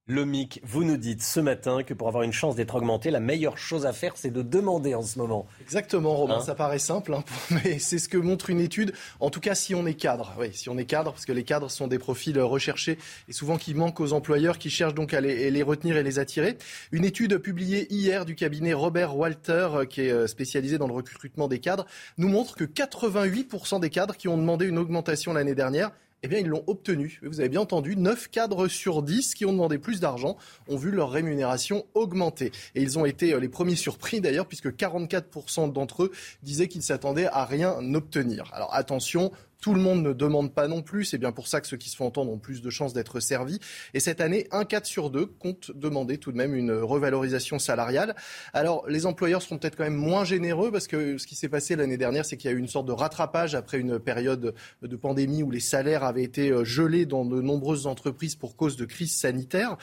[0.07, 3.57] Lomic, vous nous dites ce matin que pour avoir une chance d'être augmenté, la meilleure
[3.57, 5.47] chose à faire, c'est de demander en ce moment.
[5.63, 6.37] Exactement, Romain.
[6.37, 8.93] Hein ça paraît simple, hein, mais c'est ce que montre une étude.
[9.19, 11.43] En tout cas, si on est cadre, oui, si on est cadre, parce que les
[11.43, 12.99] cadres sont des profils recherchés
[13.31, 16.59] et souvent qui manquent aux employeurs, qui cherchent donc à les, retenir et les attirer.
[16.93, 20.93] Une étude publiée hier du cabinet Robert Walter, euh, qui est euh, spécialisé dans le
[20.93, 21.87] recrutement des cadres,
[22.19, 25.93] nous montre que 88% des cadres qui ont demandé une augmentation l'année dernière
[26.25, 27.21] eh bien, ils l'ont obtenu.
[27.23, 30.91] Vous avez bien entendu, 9 cadres sur 10 qui ont demandé plus d'argent ont vu
[30.91, 32.51] leur rémunération augmenter.
[32.75, 36.83] Et ils ont été euh, les premiers surpris d'ailleurs, puisque 44% d'entre eux disaient qu'ils
[36.83, 38.51] s'attendaient à rien obtenir.
[38.55, 39.33] Alors attention,
[39.65, 41.07] tout le monde ne demande pas non plus.
[41.07, 43.19] C'est bien pour ça que ceux qui se font entendre ont plus de chances d'être
[43.19, 43.61] servis.
[43.95, 48.15] Et cette année, un 4 sur 2 compte demander tout de même une revalorisation salariale.
[48.53, 51.77] Alors, les employeurs seront peut-être quand même moins généreux parce que ce qui s'est passé
[51.77, 54.97] l'année dernière, c'est qu'il y a eu une sorte de rattrapage après une période de
[54.97, 58.85] pandémie où les salaires avaient été euh, gelés dans de nombreuses entreprises pour cause de
[58.85, 59.79] crise sanitaire.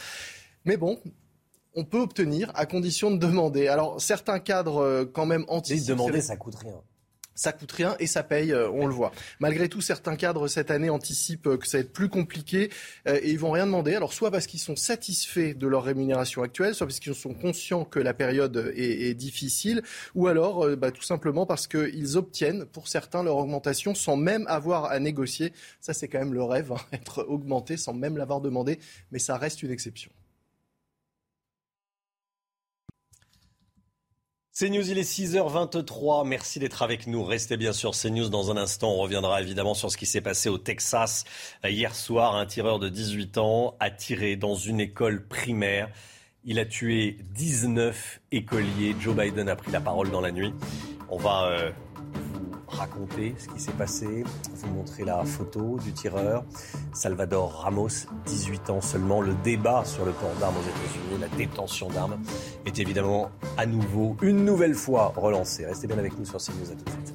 [0.64, 1.00] Mais bon,
[1.74, 3.68] on peut obtenir à condition de demander.
[3.68, 5.88] Alors certains cadres euh, quand même anticipent.
[5.88, 6.84] Demander, ça coûte rien
[7.42, 9.12] ça coûte rien et ça paye, euh, on le voit.
[9.40, 12.70] Malgré tout, certains cadres cette année anticipent euh, que ça va être plus compliqué
[13.08, 13.96] euh, et ils vont rien demander.
[13.96, 17.84] Alors soit parce qu'ils sont satisfaits de leur rémunération actuelle, soit parce qu'ils sont conscients
[17.84, 19.82] que la période est, difficile,
[20.14, 24.86] ou alors bah, tout simplement parce qu'ils obtiennent pour certains leur augmentation sans même avoir
[24.86, 25.52] à négocier.
[25.80, 28.78] Ça c'est quand même le rêve, hein, être augmenté sans même l'avoir demandé,
[29.12, 30.12] mais ça reste une exception.
[34.54, 36.28] C'est News, il est 6h23.
[36.28, 37.24] Merci d'être avec nous.
[37.24, 38.92] Restez bien sûr CNews dans un instant.
[38.92, 41.24] On reviendra évidemment sur ce qui s'est passé au Texas
[41.64, 42.36] hier soir.
[42.36, 45.90] Un tireur de 18 ans a tiré dans une école primaire.
[46.44, 48.94] Il a tué 19 écoliers.
[49.00, 50.54] Joe Biden a pris la parole dans la nuit.
[51.10, 51.72] On va euh,
[52.72, 56.44] raconter ce qui s'est passé, vous montrer la photo du tireur,
[56.94, 59.22] Salvador Ramos, 18 ans seulement.
[59.22, 62.18] Le débat sur le port d'armes aux États-Unis, la détention d'armes,
[62.66, 65.66] est évidemment à nouveau, une nouvelle fois relancé.
[65.66, 67.14] Restez bien avec nous sur CNews, à tout de suite.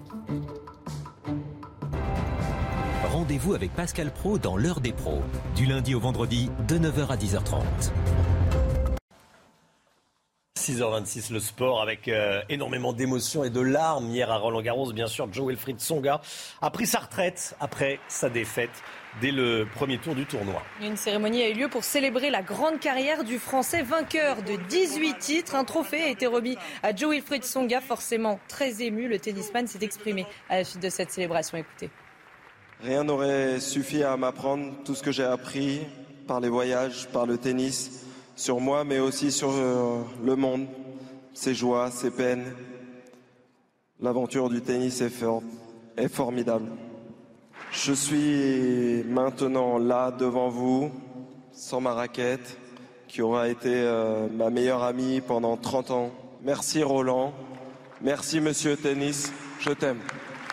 [3.12, 5.22] Rendez-vous avec Pascal Pro dans l'heure des pros,
[5.54, 7.62] du lundi au vendredi de 9h à 10h30.
[10.66, 14.10] 6h26, le sport avec euh, énormément d'émotions et de larmes.
[14.10, 16.20] Hier à Roland Garros, bien sûr, Joe Wilfried Songa
[16.60, 18.82] a pris sa retraite après sa défaite
[19.20, 20.60] dès le premier tour du tournoi.
[20.82, 25.18] Une cérémonie a eu lieu pour célébrer la grande carrière du Français vainqueur de 18
[25.18, 25.54] titres.
[25.54, 29.06] Un trophée a été remis à Joe Wilfried Songa, forcément très ému.
[29.06, 31.58] Le tennisman s'est exprimé à la suite de cette célébration.
[31.58, 31.90] Écoutez.
[32.82, 35.82] Rien n'aurait suffi à m'apprendre tout ce que j'ai appris
[36.26, 38.05] par les voyages, par le tennis
[38.36, 40.66] sur moi, mais aussi sur euh, le monde,
[41.32, 42.44] ses joies, ses peines.
[43.98, 46.70] L'aventure du tennis est, formidable.
[47.72, 50.90] Je suis maintenant là devant vous,
[51.50, 52.58] sans ma raquette,
[53.08, 56.10] qui aura été euh, ma meilleure amie pendant 30 ans.
[56.42, 57.32] Merci Roland,
[58.02, 60.00] merci Monsieur Tennis, je t'aime.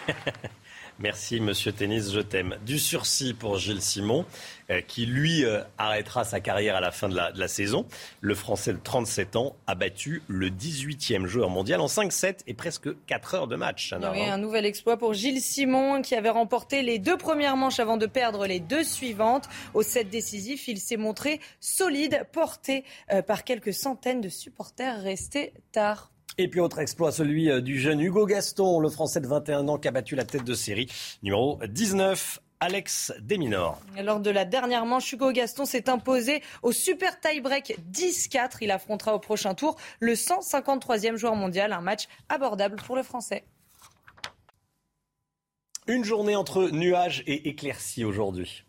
[0.99, 2.55] Merci, monsieur Tennis, je t'aime.
[2.65, 4.25] Du sursis pour Gilles Simon,
[4.69, 7.85] euh, qui lui euh, arrêtera sa carrière à la fin de la, saison.
[8.21, 12.89] Le Français de 37 ans a battu le 18e joueur mondial en 5-7 et presque
[13.07, 13.93] 4 heures de match.
[14.13, 17.97] Oui, un nouvel exploit pour Gilles Simon, qui avait remporté les deux premières manches avant
[17.97, 19.49] de perdre les deux suivantes.
[19.73, 25.53] Au set décisif, il s'est montré solide, porté euh, par quelques centaines de supporters restés
[25.71, 26.12] tard.
[26.37, 29.77] Et puis autre exploit, celui euh, du jeune Hugo Gaston, le Français de 21 ans
[29.77, 30.87] qui a battu la tête de série,
[31.21, 32.39] numéro 19.
[32.59, 33.77] Alex Desminor.
[34.01, 38.59] Lors de la dernière manche, Hugo Gaston s'est imposé au super tie-break 10-4.
[38.61, 43.43] Il affrontera au prochain tour le 153e joueur mondial, un match abordable pour le Français.
[45.87, 48.63] Une journée entre nuages et éclaircies aujourd'hui.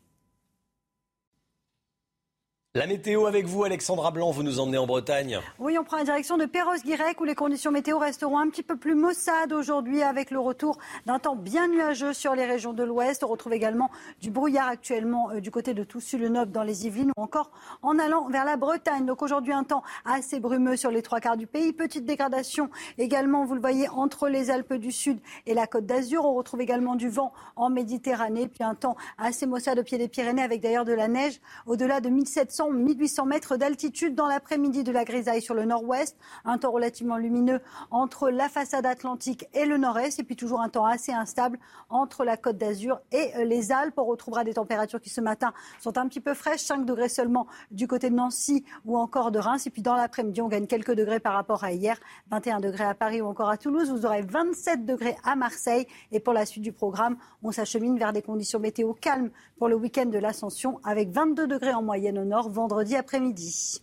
[2.77, 5.39] La météo avec vous, Alexandra Blanc, vous nous emmenez en Bretagne.
[5.61, 8.77] Oui, on prend la direction de Perros-Guirec où les conditions météo resteront un petit peu
[8.77, 13.23] plus maussades aujourd'hui avec le retour d'un temps bien nuageux sur les régions de l'ouest.
[13.23, 17.23] On retrouve également du brouillard actuellement euh, du côté de Toussus-le-Noble dans les Yvelines ou
[17.23, 19.07] encore en allant vers la Bretagne.
[19.07, 21.73] Donc aujourd'hui, un temps assez brumeux sur les trois quarts du pays.
[21.73, 26.25] Petite dégradation également, vous le voyez, entre les Alpes du Sud et la Côte d'Azur.
[26.25, 30.09] On retrouve également du vent en Méditerranée, puis un temps assez maussade au pied des
[30.09, 34.93] Pyrénées avec d'ailleurs de la neige au-delà de 1700 1800 mètres d'altitude dans l'après-midi de
[34.93, 36.17] la grisaille sur le nord-ouest.
[36.45, 40.19] Un temps relativement lumineux entre la façade atlantique et le nord-est.
[40.19, 41.59] Et puis toujours un temps assez instable
[41.91, 43.95] entre la côte d'Azur et euh, les Alpes.
[43.97, 46.63] On retrouvera des températures qui ce matin sont un petit peu fraîches.
[46.63, 49.67] 5 degrés seulement du côté de Nancy ou encore de Reims.
[49.67, 51.99] Et puis dans l'après-midi, on gagne quelques degrés par rapport à hier.
[52.31, 53.91] 21 degrés à Paris ou encore à Toulouse.
[53.91, 55.87] Vous aurez 27 degrés à Marseille.
[56.13, 59.77] Et pour la suite du programme, on s'achemine vers des conditions météo calmes pour le
[59.77, 63.83] week-end de l'Ascension avec 22 degrés en moyenne au nord vendredi après-midi.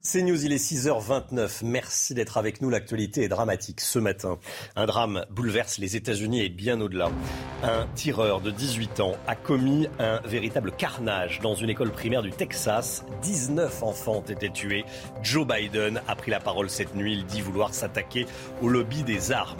[0.00, 1.64] C'est News, il est 6h29.
[1.64, 2.70] Merci d'être avec nous.
[2.70, 4.38] L'actualité est dramatique ce matin.
[4.74, 7.10] Un drame bouleverse les États-Unis et bien au-delà.
[7.62, 12.30] Un tireur de 18 ans a commis un véritable carnage dans une école primaire du
[12.30, 13.04] Texas.
[13.20, 14.86] 19 enfants ont été tués.
[15.22, 17.12] Joe Biden a pris la parole cette nuit.
[17.12, 18.26] Il dit vouloir s'attaquer
[18.62, 19.58] au lobby des armes.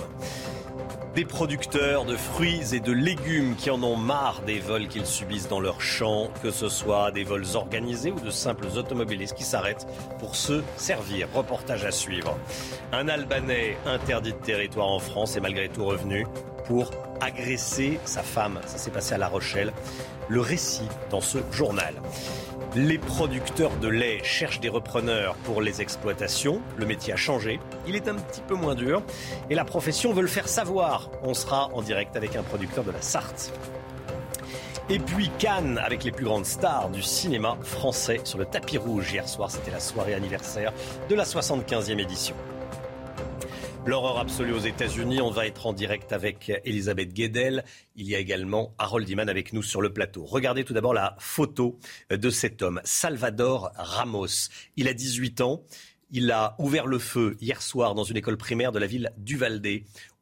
[1.15, 5.49] Des producteurs de fruits et de légumes qui en ont marre des vols qu'ils subissent
[5.49, 9.87] dans leurs champs, que ce soit des vols organisés ou de simples automobilistes qui s'arrêtent
[10.19, 11.29] pour se servir.
[11.35, 12.39] Reportage à suivre.
[12.93, 16.27] Un Albanais interdit de territoire en France est malgré tout revenu
[16.67, 18.61] pour agresser sa femme.
[18.67, 19.73] Ça s'est passé à La Rochelle.
[20.29, 21.95] Le récit dans ce journal.
[22.77, 26.61] Les producteurs de lait cherchent des repreneurs pour les exploitations.
[26.77, 27.61] Le métier a changé.
[27.87, 29.03] Il est un petit peu moins dur.
[29.49, 31.11] Et la profession veut le faire savoir.
[31.23, 33.53] On sera en direct avec un producteur de la Sarthe.
[34.91, 39.13] Et puis Cannes avec les plus grandes stars du cinéma français sur le tapis rouge.
[39.13, 40.73] Hier soir, c'était la soirée anniversaire
[41.09, 42.37] de la 75e édition.
[43.89, 45.23] L'horreur absolue aux États-Unis.
[45.23, 47.65] On va être en direct avec Elisabeth Guedel.
[47.97, 50.27] Il y a également Harold Iman avec nous sur le plateau.
[50.27, 51.79] Regardez tout d'abord la photo
[52.11, 54.51] de cet homme, Salvador Ramos.
[54.77, 55.63] Il a 18 ans.
[56.11, 59.67] Il a ouvert le feu hier soir dans une école primaire de la ville d'Uvalde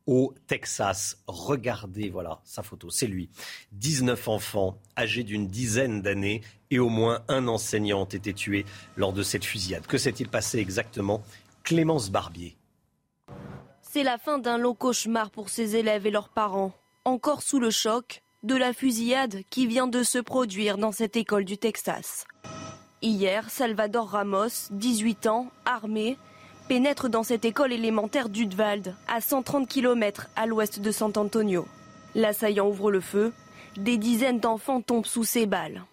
[0.07, 1.21] au Texas.
[1.27, 3.31] Regardez, voilà sa photo, c'est lui.
[3.73, 9.13] 19 enfants âgés d'une dizaine d'années et au moins un enseignant ont été tués lors
[9.13, 9.89] de cette fusillade.
[9.89, 11.25] Que s'est-il passé exactement?
[11.65, 12.57] Clémence Barbier.
[13.97, 16.75] C'est la fin d'un long cauchemar pour ces élèves et leurs parents,
[17.07, 21.47] encore sous le choc de la fusillade qui vient de se produire dans cette école
[21.47, 22.27] du Texas.
[23.01, 26.19] Hier, Salvador Ramos, 18 ans, armé,
[26.69, 31.67] pénètre dans cette école élémentaire d'Udvald, à 130 km à l'ouest de San Antonio.
[32.15, 33.33] L'assaillant ouvre le feu.
[33.79, 35.85] Des dizaines d'enfants tombent sous ses balles.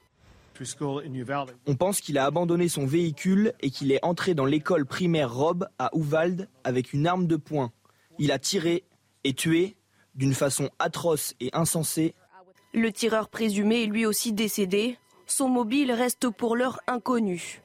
[1.68, 5.70] On pense qu'il a abandonné son véhicule et qu'il est entré dans l'école primaire Rob
[5.80, 7.72] à Uvalde avec une arme de poing.
[8.20, 8.84] Il a tiré
[9.24, 9.76] et tué
[10.16, 12.14] d'une façon atroce et insensée.
[12.74, 14.98] Le tireur présumé est lui aussi décédé.
[15.26, 17.62] Son mobile reste pour l'heure inconnu.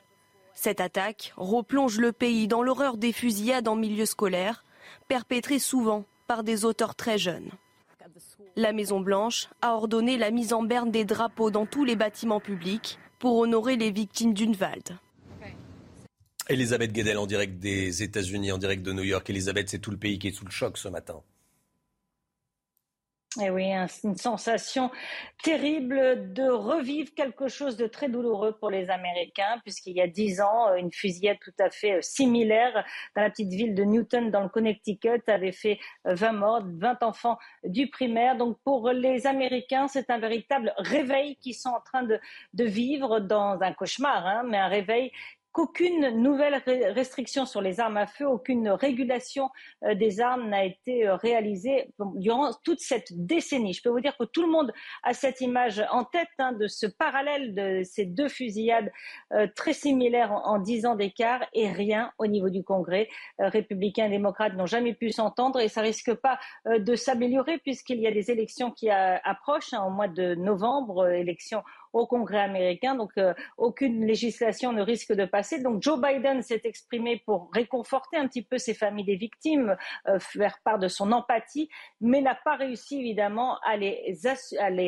[0.54, 4.64] Cette attaque replonge le pays dans l'horreur des fusillades en milieu scolaire,
[5.06, 7.50] perpétrées souvent par des auteurs très jeunes.
[8.56, 12.98] La Maison-Blanche a ordonné la mise en berne des drapeaux dans tous les bâtiments publics
[13.18, 14.98] pour honorer les victimes d'Unwald.
[16.48, 19.28] Elisabeth Guedel en direct des États-Unis, en direct de New York.
[19.28, 21.22] Elisabeth, c'est tout le pays qui est sous le choc ce matin.
[23.38, 23.70] Et eh oui,
[24.04, 24.90] une sensation
[25.44, 30.40] terrible de revivre quelque chose de très douloureux pour les Américains, puisqu'il y a dix
[30.40, 32.84] ans, une fusillade tout à fait euh, similaire
[33.14, 37.02] dans la petite ville de Newton, dans le Connecticut, avait fait 20 euh, morts, 20
[37.02, 38.36] enfants du primaire.
[38.36, 42.18] Donc pour les Américains, c'est un véritable réveil qu'ils sont en train de,
[42.54, 45.12] de vivre dans un cauchemar, hein, mais un réveil
[45.58, 46.62] qu'aucune nouvelle
[46.94, 49.50] restriction sur les armes à feu, aucune régulation
[49.82, 53.72] euh, des armes n'a été euh, réalisée durant toute cette décennie.
[53.72, 56.68] Je peux vous dire que tout le monde a cette image en tête hein, de
[56.68, 58.92] ce parallèle de ces deux fusillades
[59.32, 63.08] euh, très similaires en dix ans d'écart et rien au niveau du Congrès.
[63.40, 68.06] républicains et démocrates n'ont jamais pu s'entendre et ça risque pas de s'améliorer puisqu'il y
[68.06, 72.94] a des élections qui approchent hein, au mois de novembre, élections au Congrès américain.
[72.94, 75.60] Donc euh, aucune législation ne risque de passer.
[75.60, 79.76] Donc Joe Biden s'est exprimé pour réconforter un petit peu ces familles des victimes,
[80.08, 81.68] euh, faire part de son empathie,
[82.00, 84.16] mais n'a pas réussi évidemment à les,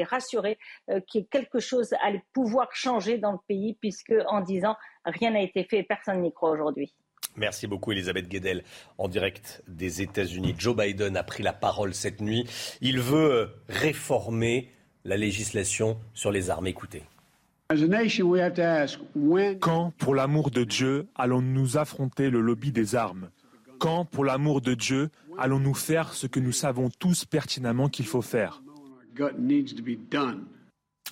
[0.05, 0.59] rassurer
[0.91, 4.77] euh, qu'il y ait quelque chose à pouvoir changer dans le pays, puisque en disant
[5.05, 6.95] rien n'a été fait et personne n'y croit aujourd'hui.
[7.37, 8.65] Merci beaucoup Elisabeth Guedel
[8.99, 10.55] en direct des États-Unis.
[10.59, 12.45] Joe Biden a pris la parole cette nuit.
[12.81, 14.73] Il veut réformer
[15.05, 16.67] la législation sur les armes.
[16.67, 17.03] Écoutez.
[19.61, 23.31] Quand, pour l'amour de Dieu, allons-nous affronter le lobby des armes?
[23.79, 28.23] Quand, pour l'amour de Dieu, allons-nous faire ce que nous savons tous pertinemment qu'il faut
[28.23, 28.63] faire?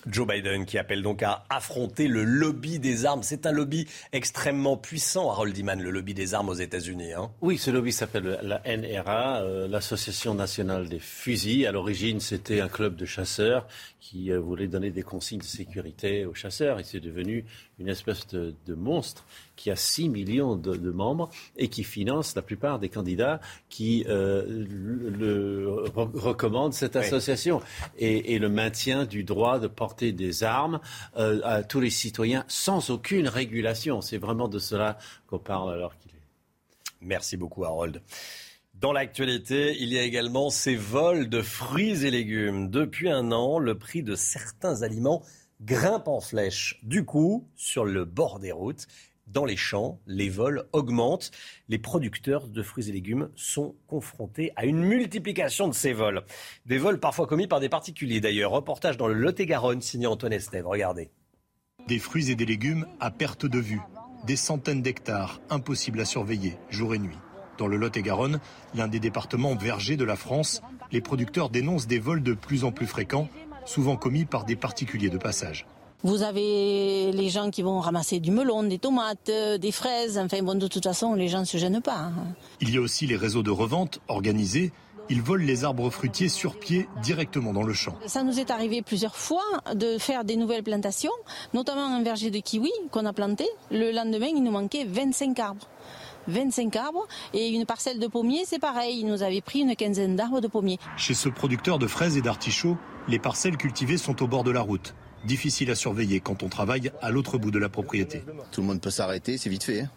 [0.07, 3.23] Joe Biden qui appelle donc à affronter le lobby des armes.
[3.23, 7.13] C'est un lobby extrêmement puissant, Harold Iman, le lobby des armes aux États-Unis.
[7.13, 7.31] Hein.
[7.41, 11.67] Oui, ce lobby s'appelle la NRA, euh, l'Association nationale des fusils.
[11.67, 13.67] À l'origine, c'était un club de chasseurs
[13.99, 17.45] qui euh, voulait donner des consignes de sécurité aux chasseurs et c'est devenu
[17.77, 19.25] une espèce de, monstre
[19.59, 24.45] qui a 6 millions de, membres et qui finance la plupart des candidats qui euh,
[24.47, 27.61] le, recommandent cette association
[27.97, 30.79] et, le maintien du droit de porter des armes
[31.17, 33.99] euh, à tous les citoyens sans aucune régulation.
[33.99, 36.23] C'est vraiment de cela qu'on parle alors qu'il est.
[37.01, 38.01] Merci beaucoup Harold.
[38.75, 42.69] Dans l'actualité, il y a également ces vols de fruits et légumes.
[42.69, 45.21] Depuis un an, le prix de certains aliments
[45.61, 46.79] grimpe en flèche.
[46.83, 48.87] Du coup, sur le bord des routes,
[49.31, 51.31] dans les champs, les vols augmentent.
[51.67, 56.23] Les producteurs de fruits et légumes sont confrontés à une multiplication de ces vols.
[56.65, 58.51] Des vols parfois commis par des particuliers d'ailleurs.
[58.51, 60.67] Reportage dans le Lot-et-Garonne signé Antoine Estève.
[60.67, 61.09] Regardez.
[61.87, 63.81] Des fruits et des légumes à perte de vue.
[64.25, 67.17] Des centaines d'hectares, impossibles à surveiller, jour et nuit.
[67.57, 68.39] Dans le Lot-et-Garonne,
[68.73, 70.61] l'un des départements vergers de la France,
[70.91, 73.29] les producteurs dénoncent des vols de plus en plus fréquents,
[73.65, 75.65] souvent commis par des particuliers de passage.
[76.01, 80.17] Vous avez les gens qui vont ramasser du melon, des tomates, euh, des fraises.
[80.17, 81.97] Enfin bon, de toute façon, les gens ne se gênent pas.
[81.97, 82.13] Hein.
[82.61, 84.71] Il y a aussi les réseaux de revente organisés.
[85.09, 87.95] Ils volent les arbres fruitiers sur pied directement dans le champ.
[88.05, 89.43] Ça nous est arrivé plusieurs fois
[89.75, 91.11] de faire des nouvelles plantations,
[91.53, 93.45] notamment un verger de kiwi qu'on a planté.
[93.69, 95.67] Le lendemain, il nous manquait 25 arbres.
[96.27, 97.07] 25 arbres.
[97.33, 98.99] Et une parcelle de pommiers, c'est pareil.
[98.99, 100.79] Il nous avait pris une quinzaine d'arbres de pommiers.
[100.95, 102.77] Chez ce producteur de fraises et d'artichauts,
[103.09, 104.93] les parcelles cultivées sont au bord de la route.
[105.25, 108.23] Difficile à surveiller quand on travaille à l'autre bout de la propriété.
[108.51, 109.81] Tout le monde peut s'arrêter, c'est vite fait.
[109.81, 109.89] Hein.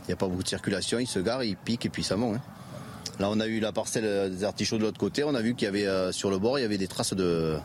[0.00, 2.16] Il n'y a pas beaucoup de circulation, il se gare, il pique et puis ça
[2.16, 2.36] monte.
[2.36, 2.42] Hein.
[3.18, 5.24] Là, on a eu la parcelle des artichauts de l'autre côté.
[5.24, 7.12] On a vu qu'il y avait euh, sur le bord, il y avait des traces
[7.12, 7.58] de,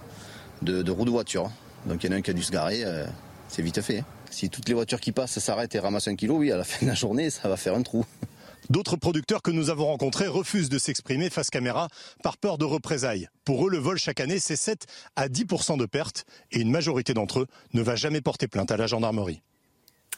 [0.61, 1.49] de, roues de voiture.
[1.85, 2.83] Donc il y en a un qui a dû se garer.
[2.83, 3.05] Euh,
[3.47, 3.99] c'est vite fait.
[3.99, 4.05] Hein.
[4.29, 6.85] Si toutes les voitures qui passent s'arrêtent et ramassent un kilo, oui, à la fin
[6.85, 8.05] de la journée, ça va faire un trou.
[8.69, 11.87] D'autres producteurs que nous avons rencontrés refusent de s'exprimer face caméra
[12.21, 13.29] par peur de représailles.
[13.45, 17.13] Pour eux, le vol chaque année, c'est 7 à 10% de pertes et une majorité
[17.13, 19.41] d'entre eux ne va jamais porter plainte à la gendarmerie.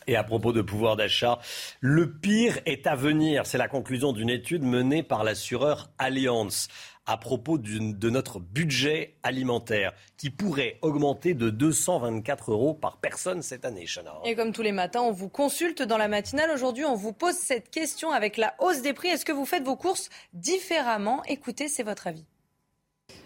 [0.08, 1.38] Et à propos de pouvoir d'achat,
[1.80, 3.46] le pire est à venir.
[3.46, 6.68] C'est la conclusion d'une étude menée par l'assureur Allianz
[7.10, 13.66] à propos de notre budget alimentaire qui pourrait augmenter de 224 euros par personne cette
[13.66, 14.14] année, Chana.
[14.26, 16.52] Et comme tous les matins, on vous consulte dans la matinale.
[16.52, 19.08] Aujourd'hui, on vous pose cette question avec la hausse des prix.
[19.08, 21.24] Est-ce que vous faites vos courses différemment?
[21.26, 22.26] Écoutez, c'est votre avis.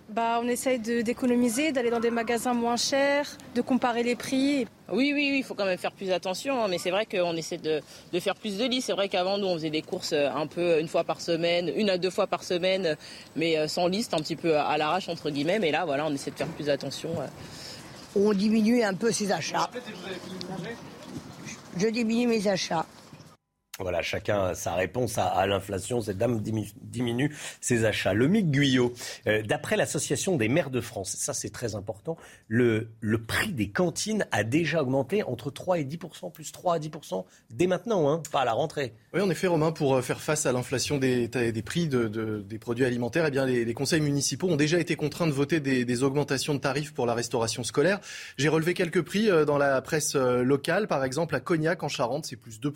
[0.10, 3.26] Bah, on essaye d'économiser, d'aller dans des magasins moins chers,
[3.56, 4.68] de comparer les prix.
[4.92, 7.36] Oui, oui, oui, il faut quand même faire plus attention, hein, mais c'est vrai qu'on
[7.36, 7.82] essaie de,
[8.20, 8.82] faire plus de lits.
[8.82, 11.72] C'est vrai qu'avant, nous, on faisait des courses euh, un peu une fois par semaine,
[11.76, 12.96] une à deux fois par semaine,
[13.36, 15.58] mais euh, sans liste, un petit peu à l'arrache, entre guillemets.
[15.58, 17.10] Mais là, voilà, on essaie de faire plus attention.
[18.16, 19.70] On diminue un peu ses achats.
[21.78, 22.86] Je diminue mes achats.
[23.80, 26.00] Voilà, chacun sa réponse à, l'inflation.
[26.00, 28.14] Cette dame diminue, ses achats.
[28.14, 28.94] Le Mick Guyot,
[29.26, 32.16] euh, d'après l'Association des maires de France, ça c'est très important,
[32.48, 36.80] le, le prix des cantines a déjà augmenté entre 3 et 10% plus 3 à
[36.80, 38.94] 10% dès maintenant, hein, pas à la rentrée.
[39.12, 42.60] Oui, en effet, Romain, pour euh, faire face à l'inflation des, des, prix de, des
[42.60, 46.04] produits alimentaires, eh bien, les, conseils municipaux ont déjà été contraints de voter des, des
[46.04, 48.00] augmentations de tarifs pour la restauration scolaire.
[48.38, 52.28] J'ai relevé quelques prix euh, dans la presse locale, par exemple à Cognac en Charente,
[52.28, 52.72] c'est plus 2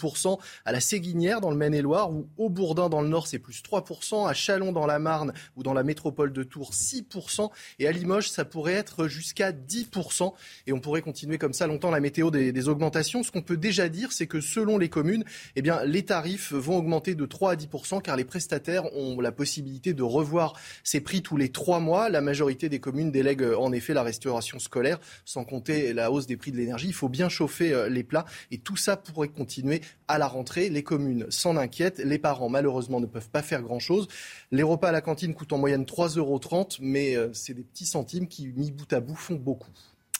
[0.66, 4.26] à la Séguinière dans le Maine-et-Loire ou au Bourdin dans le Nord, c'est plus 3%,
[4.26, 8.30] à Chalon dans la Marne ou dans la métropole de Tours, 6%, et à Limoges,
[8.30, 10.32] ça pourrait être jusqu'à 10%.
[10.66, 13.22] Et on pourrait continuer comme ça longtemps la météo des, augmentations.
[13.22, 15.26] Ce qu'on peut déjà dire, c'est que selon les communes,
[15.58, 19.34] eh bien, les tarifs vont augmenter de 3 à 10% car les prestataires ont la
[19.34, 22.10] possibilité de revoir ces prix tous les trois mois.
[22.10, 26.38] La majorité des communes délèguent en effet la restauration scolaire, sans compter la hausse des
[26.38, 26.88] prix de l'énergie.
[26.88, 30.70] Il faut bien chauffer euh, les plats et tout ça pourrait continuer à la rentrée.
[30.78, 31.98] Les communes s'en inquiètent.
[31.98, 34.08] Les parents, malheureusement, ne peuvent pas faire grand-chose.
[34.52, 36.40] Les repas à la cantine coûtent en moyenne 3,30 euros,
[36.82, 39.72] mais euh, c'est des petits centimes qui, mis bout à bout, font beaucoup.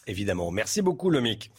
[0.08, 0.50] Évidemment.
[0.50, 1.52] Merci beaucoup, Lomic.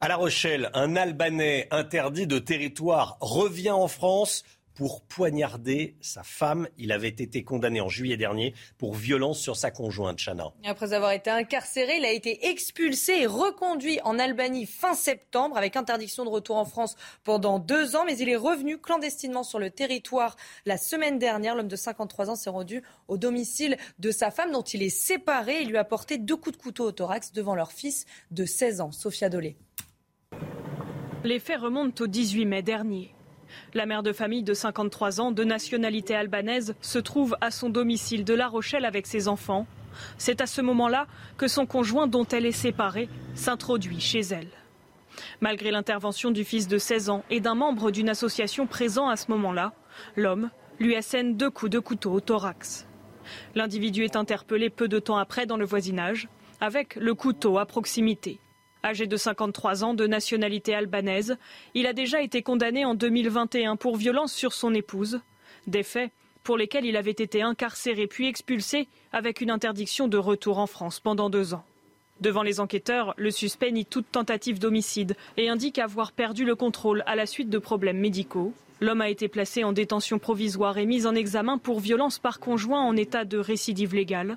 [0.00, 4.42] À La Rochelle, un Albanais interdit de territoire revient en France
[4.74, 6.68] pour poignarder sa femme.
[6.78, 10.52] Il avait été condamné en juillet dernier pour violence sur sa conjointe, Chana.
[10.64, 15.76] Après avoir été incarcéré, il a été expulsé et reconduit en Albanie fin septembre avec
[15.76, 18.04] interdiction de retour en France pendant deux ans.
[18.04, 21.54] Mais il est revenu clandestinement sur le territoire la semaine dernière.
[21.54, 25.62] L'homme de 53 ans s'est rendu au domicile de sa femme dont il est séparé
[25.62, 28.80] et lui a porté deux coups de couteau au thorax devant leur fils de 16
[28.80, 29.56] ans, Sophia Dolé.
[31.24, 33.14] Les faits remontent au 18 mai dernier.
[33.74, 38.24] La mère de famille de 53 ans, de nationalité albanaise, se trouve à son domicile
[38.24, 39.66] de La Rochelle avec ses enfants.
[40.18, 44.50] C'est à ce moment-là que son conjoint, dont elle est séparée, s'introduit chez elle.
[45.40, 49.30] Malgré l'intervention du fils de 16 ans et d'un membre d'une association présent à ce
[49.30, 49.72] moment-là,
[50.16, 50.50] l'homme
[50.80, 52.86] lui assène deux coups de couteau au thorax.
[53.54, 56.28] L'individu est interpellé peu de temps après dans le voisinage,
[56.60, 58.40] avec le couteau à proximité.
[58.84, 61.38] Âgé de 53 ans, de nationalité albanaise,
[61.72, 65.22] il a déjà été condamné en 2021 pour violence sur son épouse.
[65.66, 66.12] Des faits
[66.42, 71.00] pour lesquels il avait été incarcéré puis expulsé avec une interdiction de retour en France
[71.00, 71.64] pendant deux ans.
[72.20, 77.02] Devant les enquêteurs, le suspect nie toute tentative d'homicide et indique avoir perdu le contrôle
[77.06, 78.52] à la suite de problèmes médicaux.
[78.80, 82.82] L'homme a été placé en détention provisoire et mis en examen pour violence par conjoint
[82.82, 84.36] en état de récidive légale,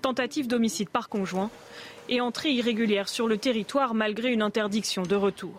[0.00, 1.50] tentative d'homicide par conjoint
[2.12, 5.58] et entrée irrégulière sur le territoire malgré une interdiction de retour.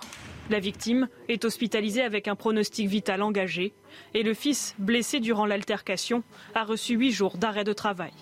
[0.51, 3.73] La victime est hospitalisée avec un pronostic vital engagé
[4.13, 6.23] et le fils, blessé durant l'altercation,
[6.53, 8.13] a reçu huit jours d'arrêt de travail.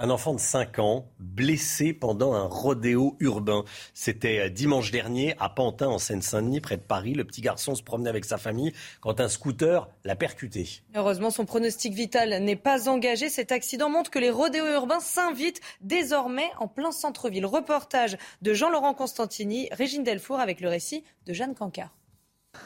[0.00, 3.64] Un enfant de 5 ans blessé pendant un rodéo urbain.
[3.94, 7.14] C'était euh, dimanche dernier à Pantin en Seine-Saint-Denis, près de Paris.
[7.14, 10.68] Le petit garçon se promenait avec sa famille quand un scooter l'a percuté.
[10.94, 13.28] Heureusement, son pronostic vital n'est pas engagé.
[13.28, 17.44] Cet accident montre que les rodéos urbains s'invitent désormais en plein centre-ville.
[17.44, 21.92] Reportage de Jean-Laurent Constantini, Régine Delfour avec le récit de Jeanne Cancard.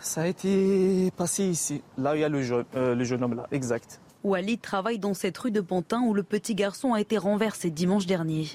[0.03, 3.25] Ça a été passé ici, là où il y a le jeune, euh, le jeune
[3.25, 4.03] homme là, exact.
[4.25, 8.07] Wally travaille dans cette rue de Pantin où le petit garçon a été renversé dimanche
[8.07, 8.47] dernier.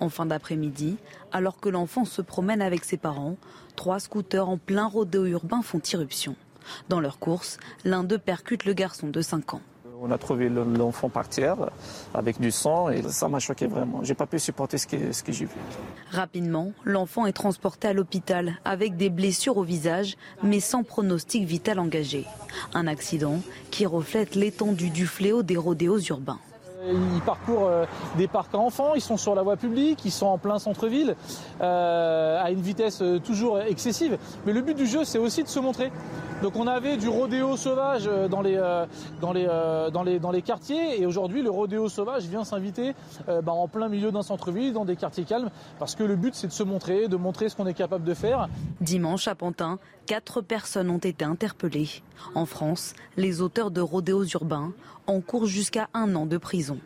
[0.00, 0.96] En fin d'après-midi,
[1.30, 3.36] alors que l'enfant se promène avec ses parents,
[3.76, 6.34] trois scooters en plein rodéo urbain font irruption.
[6.88, 9.62] Dans leur course, l'un d'eux percute le garçon de 5 ans.
[10.04, 11.70] On a trouvé l'enfant par terre
[12.12, 14.00] avec du sang et ça m'a choqué vraiment.
[14.02, 15.54] J'ai pas pu supporter ce que, ce que j'ai vu.
[16.10, 21.78] Rapidement, l'enfant est transporté à l'hôpital avec des blessures au visage mais sans pronostic vital
[21.78, 22.26] engagé.
[22.74, 23.38] Un accident
[23.70, 26.40] qui reflète l'étendue du fléau des rodéos urbains.
[26.90, 27.84] Ils parcourent euh,
[28.16, 31.14] des parcs à enfants, ils sont sur la voie publique, ils sont en plein centre-ville,
[31.60, 34.18] euh, à une vitesse euh, toujours excessive.
[34.46, 35.92] Mais le but du jeu, c'est aussi de se montrer.
[36.42, 38.56] Donc on avait du rodéo sauvage dans les,
[39.20, 39.46] dans les,
[39.92, 42.94] dans les, dans les quartiers et aujourd'hui le rodéo sauvage vient s'inviter
[43.28, 46.48] bah, en plein milieu d'un centre-ville, dans des quartiers calmes, parce que le but c'est
[46.48, 48.48] de se montrer, de montrer ce qu'on est capable de faire.
[48.80, 52.02] Dimanche à Pantin, quatre personnes ont été interpellées.
[52.34, 54.72] En France, les auteurs de rodéos urbains
[55.06, 56.78] encourent jusqu'à un an de prison.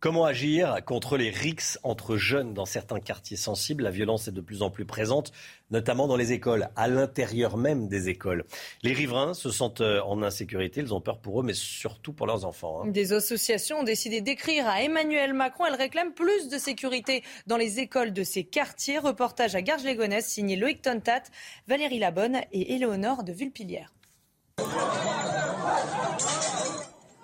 [0.00, 3.84] Comment agir contre les rixes entre jeunes dans certains quartiers sensibles?
[3.84, 5.30] La violence est de plus en plus présente,
[5.70, 8.46] notamment dans les écoles, à l'intérieur même des écoles.
[8.82, 12.26] Les riverains se sentent euh, en insécurité, ils ont peur pour eux, mais surtout pour
[12.26, 12.80] leurs enfants.
[12.82, 12.88] Hein.
[12.88, 15.66] Des associations ont décidé d'écrire à Emmanuel Macron.
[15.66, 18.98] Elles réclament plus de sécurité dans les écoles de ces quartiers.
[18.98, 21.24] Reportage à Garges-les-Gonesse, signé Loïc Tontat,
[21.68, 23.92] Valérie Labonne et Éléonore de Vulpilière.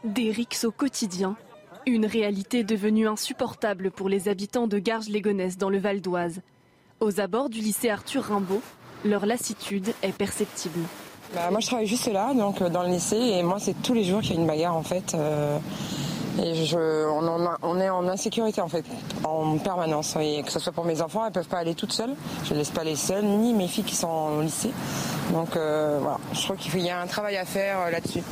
[0.04, 1.38] Des rixes au quotidien
[1.86, 6.40] une réalité devenue insupportable pour les habitants de Garges-les-Gonesse dans le Val d'Oise.
[6.98, 8.60] Aux abords du lycée Arthur Rimbaud,
[9.04, 10.80] leur lassitude est perceptible.
[11.32, 13.94] Bah, moi je travaille juste là, donc euh, dans le lycée, et moi c'est tous
[13.94, 15.14] les jours qu'il y a une bagarre en fait.
[15.14, 15.58] Euh,
[16.42, 17.06] et je,
[17.62, 18.84] on, est en insécurité en fait,
[19.24, 20.16] en permanence.
[20.20, 22.14] Et que ce soit pour mes enfants, elles ne peuvent pas aller toutes seules.
[22.44, 24.70] Je ne laisse pas les seules, ni mes filles qui sont au lycée.
[25.32, 28.22] Donc euh, voilà, je crois qu'il y a un travail à faire là-dessus.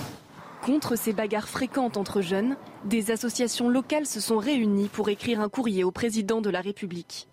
[0.64, 2.56] Contre ces bagarres fréquentes entre jeunes,
[2.86, 7.28] des associations locales se sont réunies pour écrire un courrier au président de la République.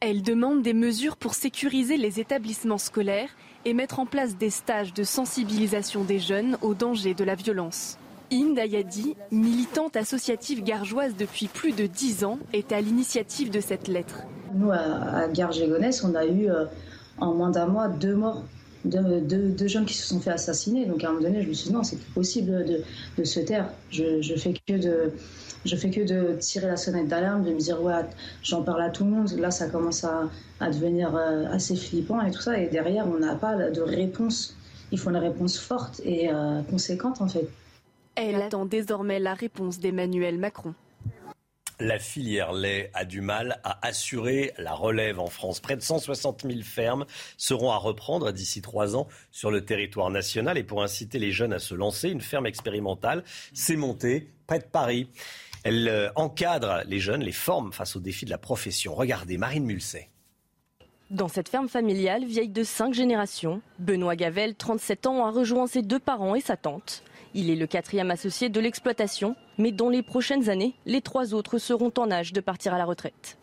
[0.00, 3.28] Elles demandent des mesures pour sécuriser les établissements scolaires
[3.64, 7.98] et mettre en place des stages de sensibilisation des jeunes aux dangers de la violence.
[8.32, 13.86] Inde Ayadi, militante associative gargeoise depuis plus de dix ans, est à l'initiative de cette
[13.86, 14.24] lettre.
[14.54, 16.64] Nous, à Garges-les-Gonesse, on a eu euh,
[17.18, 18.42] en moins d'un mois deux morts
[18.84, 20.86] deux, jeunes qui se sont fait assassiner.
[20.86, 22.64] Donc à un moment donné, je me suis dit non, c'est possible
[23.16, 23.70] de, se taire.
[23.90, 25.12] Je, je, fais que de,
[25.64, 28.02] je fais que de tirer la sonnette d'alarme, de me dire ouais,
[28.42, 29.30] j'en parle à tout le monde.
[29.32, 30.28] Là, ça commence à,
[30.60, 32.58] à devenir euh, assez flippant et tout ça.
[32.58, 34.56] Et derrière, on n'a pas de réponse.
[34.92, 37.48] Il faut une réponse forte et euh, conséquente en fait.
[38.16, 40.74] Elle attend désormais la réponse d'Emmanuel Macron.
[41.80, 45.60] La filière lait a du mal à assurer la relève en France.
[45.60, 47.06] Près de 160 000 fermes
[47.38, 50.58] seront à reprendre d'ici trois ans sur le territoire national.
[50.58, 53.24] Et pour inciter les jeunes à se lancer, une ferme expérimentale
[53.54, 55.08] s'est montée près de Paris.
[55.64, 58.94] Elle euh, encadre les jeunes, les forme face aux défis de la profession.
[58.94, 60.10] Regardez, Marine Mulset.
[61.10, 65.80] Dans cette ferme familiale, vieille de cinq générations, Benoît Gavel, 37 ans, a rejoint ses
[65.80, 67.02] deux parents et sa tante.
[67.32, 71.58] Il est le quatrième associé de l'exploitation, mais dans les prochaines années, les trois autres
[71.58, 73.36] seront en âge de partir à la retraite.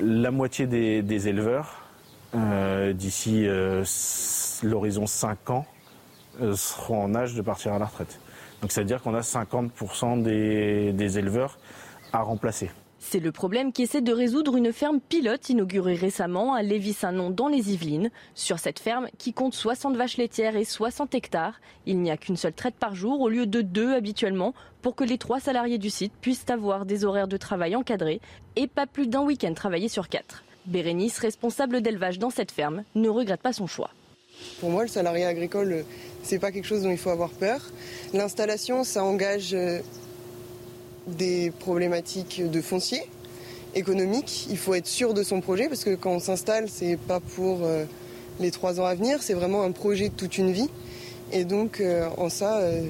[0.00, 1.82] La moitié des, éleveurs,
[2.34, 3.84] euh, d'ici euh,
[4.62, 5.66] l'horizon 5 ans,
[6.40, 8.20] euh, seront en âge de partir à la retraite.
[8.62, 11.58] Donc c'est-à-dire qu'on a 50% des éleveurs
[12.12, 12.70] à remplacer.
[13.08, 17.46] C'est le problème qui essaie de résoudre une ferme pilote inaugurée récemment à Lévis-Saint-Nom dans
[17.46, 18.10] les Yvelines.
[18.34, 22.36] Sur cette ferme, qui compte 60 vaches laitières et 60 hectares, il n'y a qu'une
[22.36, 25.88] seule traite par jour au lieu de deux habituellement pour que les trois salariés du
[25.88, 28.20] site puissent avoir des horaires de travail encadrés
[28.56, 30.42] et pas plus d'un week-end travaillé sur quatre.
[30.66, 33.90] Bérénice, responsable d'élevage dans cette ferme, ne regrette pas son choix.
[34.58, 35.84] Pour moi, le salarié agricole,
[36.24, 37.60] c'est pas quelque chose dont il faut avoir peur.
[38.12, 39.78] L'installation, ça engage euh,
[41.06, 43.02] des problématiques de foncier
[43.74, 44.46] économique.
[44.50, 47.60] Il faut être sûr de son projet parce que quand on s'installe, c'est pas pour
[47.62, 47.84] euh,
[48.40, 50.68] les trois ans à venir, c'est vraiment un projet de toute une vie.
[51.32, 52.88] Et donc, euh, en ça, euh,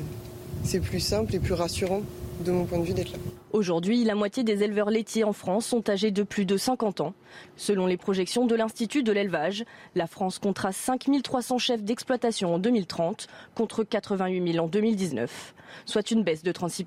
[0.62, 2.02] c'est plus simple et plus rassurant
[2.44, 3.18] de mon point de vue d'être là.
[3.52, 7.14] Aujourd'hui, la moitié des éleveurs laitiers en France sont âgés de plus de 50 ans.
[7.56, 9.64] Selon les projections de l'Institut de l'élevage,
[9.94, 15.54] la France comptera 5300 chefs d'exploitation en 2030 contre 88 000 en 2019,
[15.86, 16.84] soit une baisse de 36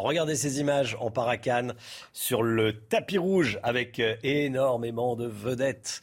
[0.00, 1.74] Regardez ces images en paracane
[2.12, 6.00] sur le tapis rouge avec euh, énormément de vedettes.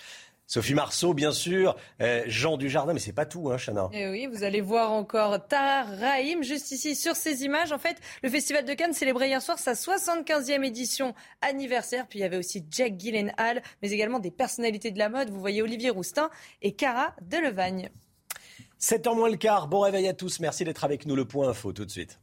[0.49, 3.89] Sophie Marceau, bien sûr, euh, Jean Dujardin, mais c'est pas tout, hein, Chana.
[3.91, 7.73] Et eh oui, vous allez voir encore Tahar Rahim, juste ici sur ces images.
[7.73, 12.07] En fait, le Festival de Cannes célébrait hier soir sa 75e édition anniversaire.
[12.07, 15.29] Puis il y avait aussi Jack Gyllenhaal, mais également des personnalités de la mode.
[15.29, 16.29] Vous voyez Olivier Roustin
[16.61, 17.89] et Cara Delevagne.
[18.77, 20.39] 7 ans moins le quart, bon réveil à tous.
[20.39, 21.15] Merci d'être avec nous.
[21.17, 22.19] Le point info tout de suite.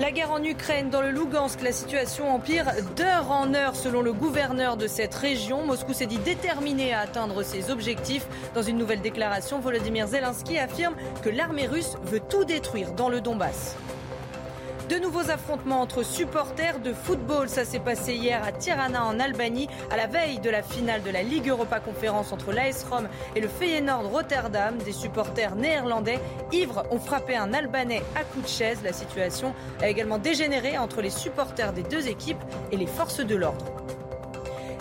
[0.00, 2.66] La guerre en Ukraine, dans le Lugansk, la situation empire
[2.96, 5.66] d'heure en heure selon le gouverneur de cette région.
[5.66, 8.26] Moscou s'est dit déterminé à atteindre ses objectifs.
[8.54, 13.20] Dans une nouvelle déclaration, Volodymyr Zelensky affirme que l'armée russe veut tout détruire dans le
[13.20, 13.76] Donbass.
[14.92, 17.48] De nouveaux affrontements entre supporters de football.
[17.48, 21.08] Ça s'est passé hier à Tirana en Albanie, à la veille de la finale de
[21.08, 24.76] la Ligue Europa Conférence entre l'AS Rome et le Feyenoord Rotterdam.
[24.84, 26.20] Des supporters néerlandais
[26.52, 28.80] ivres ont frappé un Albanais à coups de chaise.
[28.84, 33.34] La situation a également dégénéré entre les supporters des deux équipes et les forces de
[33.34, 33.81] l'ordre.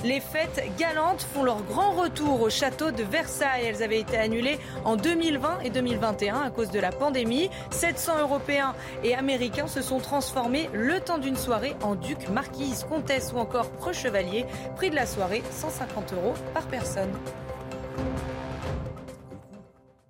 [0.04, 3.66] Les fêtes galantes font leur grand retour au château de Versailles.
[3.66, 7.52] Elles avaient été annulées en 2020 et 2021 à cause de la pandémie.
[7.70, 8.74] 700 Européens
[9.04, 13.70] et Américains se sont transformés le temps d'une soirée en duc, marquise, comtesse ou encore
[13.74, 14.46] preux-chevalier.
[14.76, 17.12] Prix de la soirée, 150 euros par personne.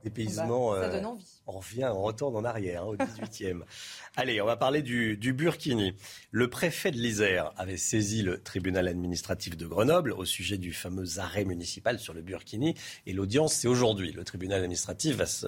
[0.04, 1.41] Dépaysement, Bah, ça euh, donne envie.
[1.54, 3.62] On revient, on retourne en arrière, hein, au 18e.
[4.16, 5.94] Allez, on va parler du, du Burkini.
[6.32, 11.20] Le préfet de l'Isère avait saisi le tribunal administratif de Grenoble au sujet du fameux
[11.20, 12.76] arrêt municipal sur le Burkini.
[13.06, 14.12] Et l'audience, c'est aujourd'hui.
[14.12, 15.48] Le tribunal administratif va se,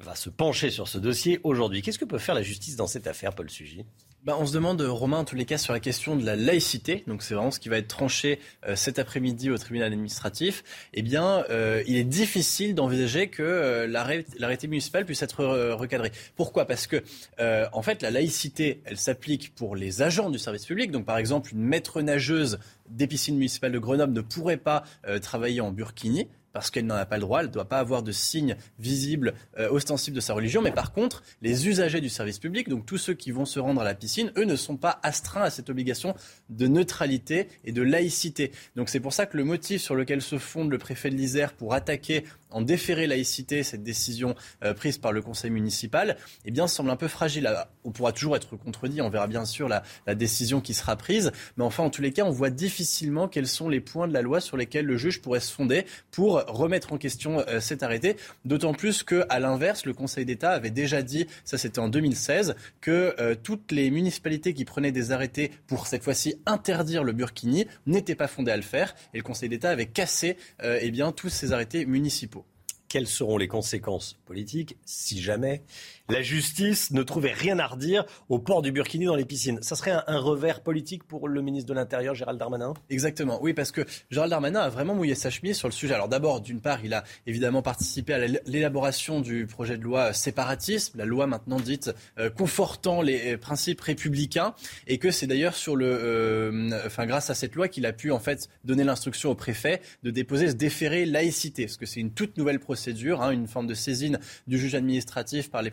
[0.00, 1.82] va se pencher sur ce dossier aujourd'hui.
[1.82, 3.84] Qu'est-ce que peut faire la justice dans cette affaire, Paul Sugy?
[4.24, 7.04] Bah, on se demande, Romain, en tous les cas, sur la question de la laïcité.
[7.06, 10.64] Donc, c'est vraiment ce qui va être tranché euh, cet après-midi au tribunal administratif.
[10.92, 15.74] Eh bien, euh, il est difficile d'envisager que euh, l'arrêt- l'arrêté municipal puisse être euh,
[15.76, 16.10] recadré.
[16.36, 16.66] Pourquoi?
[16.66, 17.02] Parce que,
[17.38, 20.90] euh, en fait, la laïcité, elle s'applique pour les agents du service public.
[20.90, 22.58] Donc, par exemple, une maître nageuse
[22.90, 26.94] des piscines municipales de Grenoble ne pourrait pas euh, travailler en burkini parce qu'elle n'en
[26.94, 30.20] a pas le droit, elle ne doit pas avoir de signe visible, euh, ostensible de
[30.20, 30.62] sa religion.
[30.62, 33.80] Mais par contre, les usagers du service public, donc tous ceux qui vont se rendre
[33.80, 36.14] à la piscine, eux ne sont pas astreints à cette obligation
[36.48, 38.52] de neutralité et de laïcité.
[38.76, 41.52] Donc c'est pour ça que le motif sur lequel se fonde le préfet de l'Isère
[41.52, 44.34] pour attaquer en déféré laïcité cette décision
[44.64, 47.50] euh, prise par le conseil municipal, eh bien semble un peu fragile.
[47.84, 51.64] On pourra toujours être contredit, on verra bien sûr la décision qui sera prise, mais
[51.64, 54.40] enfin en tous les cas, on voit difficilement quels sont les points de la loi
[54.40, 58.16] sur lesquels le juge pourrait se fonder pour remettre en question euh, cet arrêté.
[58.44, 62.54] D'autant plus que, à l'inverse, le Conseil d'État avait déjà dit, ça c'était en 2016,
[62.80, 67.66] que euh, toutes les municipalités qui prenaient des arrêtés pour cette fois-ci interdire le burkini
[67.86, 71.12] n'étaient pas fondées à le faire, et le Conseil d'État avait cassé euh, eh bien
[71.12, 72.44] tous ces arrêtés municipaux.
[72.88, 75.62] Quelles seront les conséquences politiques si jamais
[76.08, 79.76] la justice ne trouvait rien à redire au port du Burkini dans les piscines Ça
[79.76, 82.74] serait un, revers politique pour le ministre de l'Intérieur, Gérald Darmanin?
[82.90, 85.94] Exactement, oui, parce que Gérald Darmanin a vraiment mouillé sa chemise sur le sujet.
[85.94, 90.12] Alors d'abord, d'une part, il a évidemment participé à la- l'élaboration du projet de loi
[90.12, 94.54] séparatisme, la loi maintenant dite euh, confortant les euh, principes républicains,
[94.86, 98.10] et que c'est d'ailleurs sur le, euh, enfin grâce à cette loi qu'il a pu
[98.12, 102.12] en fait donner l'instruction au préfet de déposer ce déféré laïcité, parce que c'est une
[102.12, 105.70] toute nouvelle procédure, hein, une forme de saisine du juge administratif par les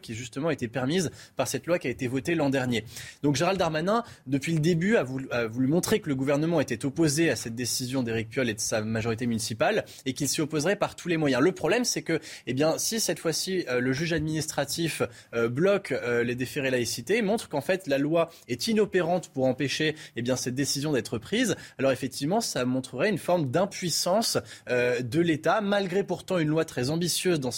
[0.00, 2.84] qui justement a été permise par cette loi qui a été votée l'an dernier.
[3.22, 5.28] Donc Gérald Darmanin, depuis le début, a voulu,
[5.66, 9.26] montrer que le gouvernement était opposé à cette décision d'Éric Piolle et de sa majorité
[9.26, 11.42] municipale et qu'il s'y opposerait par tous les moyens.
[11.42, 15.02] Le problème, c'est que, eh bien, si cette fois-ci euh, le juge administratif
[15.34, 19.94] euh, bloque euh, les déférés laïcité, montre qu'en fait la loi est inopérante pour empêcher,
[20.16, 21.56] eh bien, cette décision d'être prise.
[21.78, 27.40] Alors effectivement, ça montrerait une forme d'impuissance de l'État, malgré pourtant une loi très ambitieuse
[27.40, 27.50] dans,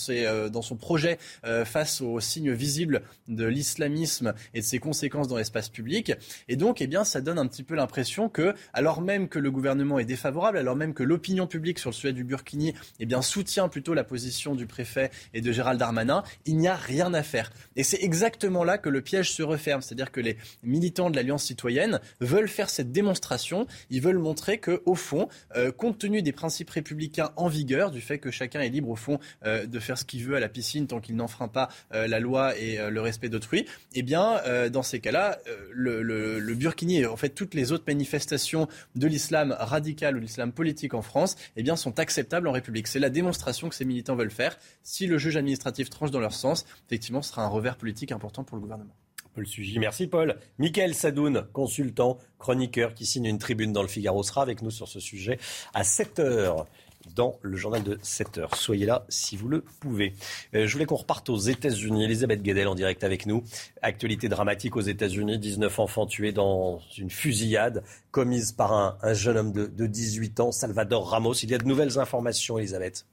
[0.49, 1.19] dans son projet
[1.65, 6.13] face aux signes visibles de l'islamisme et de ses conséquences dans l'espace public.
[6.49, 9.51] Et donc, eh bien, ça donne un petit peu l'impression que, alors même que le
[9.51, 13.23] gouvernement est défavorable, alors même que l'opinion publique sur le sujet du Burkini, eh bien,
[13.23, 17.23] soutient plutôt la position du préfet et de Gérald Darmanin, il n'y a rien à
[17.23, 17.51] faire.
[17.77, 19.83] Et c'est exactement là que le piège se referme.
[19.83, 23.67] C'est-à-dire que les militants de l'Alliance citoyenne veulent faire cette démonstration.
[23.91, 28.01] Ils veulent montrer que, au fond, euh, compte tenu des principes républicains en vigueur, du
[28.01, 30.49] fait que chacun est libre, au fond, euh, de faire ce qu'il veut à la
[30.49, 34.69] piscine tant qu'il n'enfreint pas la loi et euh, le respect d'autrui, eh bien, euh,
[34.69, 39.07] dans ces cas-là, euh, le, le, burkini et en fait toutes les autres manifestations de
[39.07, 42.87] l'islam radical ou l'islam politique en France, eh bien, sont acceptables en République.
[42.87, 44.59] C'est la démonstration que ces militants veulent faire.
[44.83, 48.45] Si le juge administratif tranche dans leur sens, effectivement, ce sera un revers politique important
[48.45, 48.95] pour le gouvernement.
[49.35, 49.47] Paul
[49.79, 50.37] merci Paul.
[50.59, 54.87] Michael Sadoun, consultant, chroniqueur qui signe une tribune dans le Figaro, sera avec nous sur
[54.87, 55.39] ce sujet
[55.75, 56.67] à 7 heures
[57.15, 58.57] dans le journal de 7 heures.
[58.57, 60.15] Soyez là si vous le pouvez.
[60.55, 62.05] Euh, je voulais qu'on reparte aux États-Unis.
[62.05, 63.43] Elisabeth Guedel en direct avec nous.
[63.83, 65.39] Actualité dramatique aux États-Unis.
[65.39, 70.41] 19 enfants tués dans une fusillade commise par un, un jeune homme de, de 18
[70.41, 71.35] ans, Salvador Ramos.
[71.35, 73.07] Il y a de nouvelles informations, Elisabeth.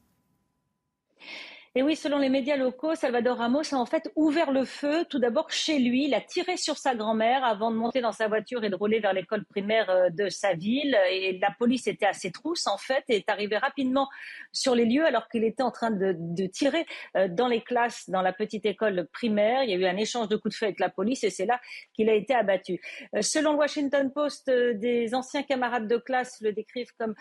[1.74, 5.20] Et oui, selon les médias locaux, Salvador Ramos a en fait ouvert le feu tout
[5.20, 6.04] d'abord chez lui.
[6.04, 9.00] Il a tiré sur sa grand-mère avant de monter dans sa voiture et de rouler
[9.00, 10.98] vers l'école primaire euh, de sa ville.
[11.10, 14.10] Et la police était à ses trousses en fait et est arrivée rapidement
[14.52, 18.22] sur les lieux alors qu'il était en train de, tirer euh, dans les classes dans
[18.22, 19.64] la petite école primaire.
[19.64, 21.46] Il y a eu un échange de coups de feu avec la police et c'est
[21.46, 21.62] là
[21.94, 22.82] qu'il a été abattu.
[23.16, 27.16] Euh, Selon le Washington Post, des anciens camarades de classe le décrivent comme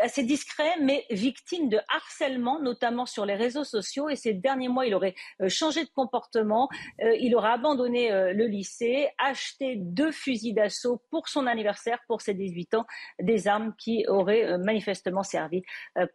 [0.00, 4.08] assez discret mais victime de harcèlement, notamment sur les réseaux sociaux.
[4.08, 6.68] Et ces derniers mois, il aurait euh, changé de comportement.
[7.02, 12.20] Euh, il aurait abandonné euh, le lycée, acheté deux fusils d'assaut pour son anniversaire, pour
[12.20, 12.86] ses 18 ans,
[13.20, 15.62] des armes qui auraient manifestement servi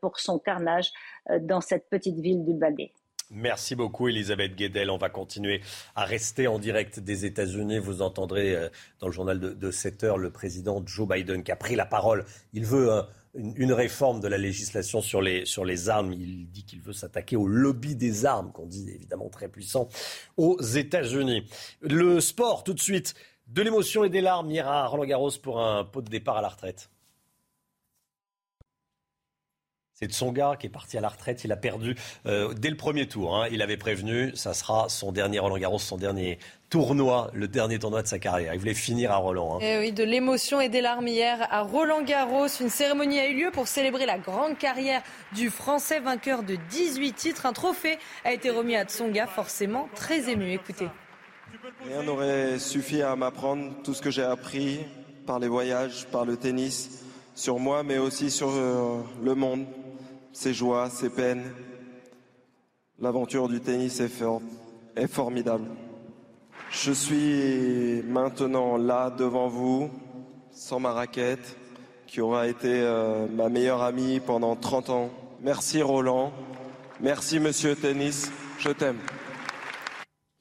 [0.02, 0.92] pour son carnage
[1.42, 2.94] dans cette petite ville du Baldé.
[3.32, 4.90] Merci beaucoup Elisabeth Guedel.
[4.90, 5.62] On va continuer
[5.96, 7.78] à rester en direct des États-Unis.
[7.78, 8.70] Vous entendrez euh,
[9.00, 12.26] dans le journal de, 7 heures le président Joe Biden qui a pris la parole.
[12.54, 13.04] Il veut euh,
[13.36, 16.12] une, réforme de la législation sur les, sur les armes.
[16.12, 19.90] Il dit qu'il veut s'attaquer au lobby des armes, qu'on dit évidemment très puissant
[20.36, 21.48] aux États-Unis.
[21.82, 23.14] Le sport, tout de suite.
[23.46, 26.42] De l'émotion et des larmes hier à Roland Garros pour un pot de départ à
[26.42, 26.90] la retraite.
[30.00, 31.44] C'est de son gars qui est parti à la retraite.
[31.44, 31.94] Il a perdu
[32.26, 33.36] euh, dès le premier tour.
[33.36, 33.50] Hein.
[33.52, 36.40] Il avait prévenu, ça sera son dernier Roland Garros, son dernier
[36.70, 38.54] tournoi, le dernier tournoi de sa carrière.
[38.54, 39.56] Il voulait finir à Roland.
[39.56, 39.60] Hein.
[39.60, 42.48] Et eh oui, de l'émotion et des larmes hier à Roland Garros.
[42.62, 45.02] Une cérémonie a eu lieu pour célébrer la grande carrière
[45.36, 47.46] du Français vainqueur de 18 titres.
[47.46, 50.54] Un trophée a été remis à Tsonga, forcément très ému.
[50.54, 50.88] Écoutez.
[51.86, 54.80] Rien n'aurait suffi à m'apprendre tout ce que j'ai appris
[55.26, 57.04] par les voyages, par le tennis,
[57.40, 59.66] sur moi, mais aussi sur euh, le monde,
[60.34, 61.44] ses joies, ses peines.
[63.00, 65.66] L'aventure du tennis est, formidable.
[66.72, 69.90] Je suis maintenant là devant vous,
[70.52, 71.58] sans ma raquette,
[72.08, 75.10] qui aura été euh, ma meilleure amie pendant 30 ans.
[75.42, 76.34] Merci Roland.
[77.00, 78.32] Merci Monsieur Tennis.
[78.60, 78.98] Je t'aime.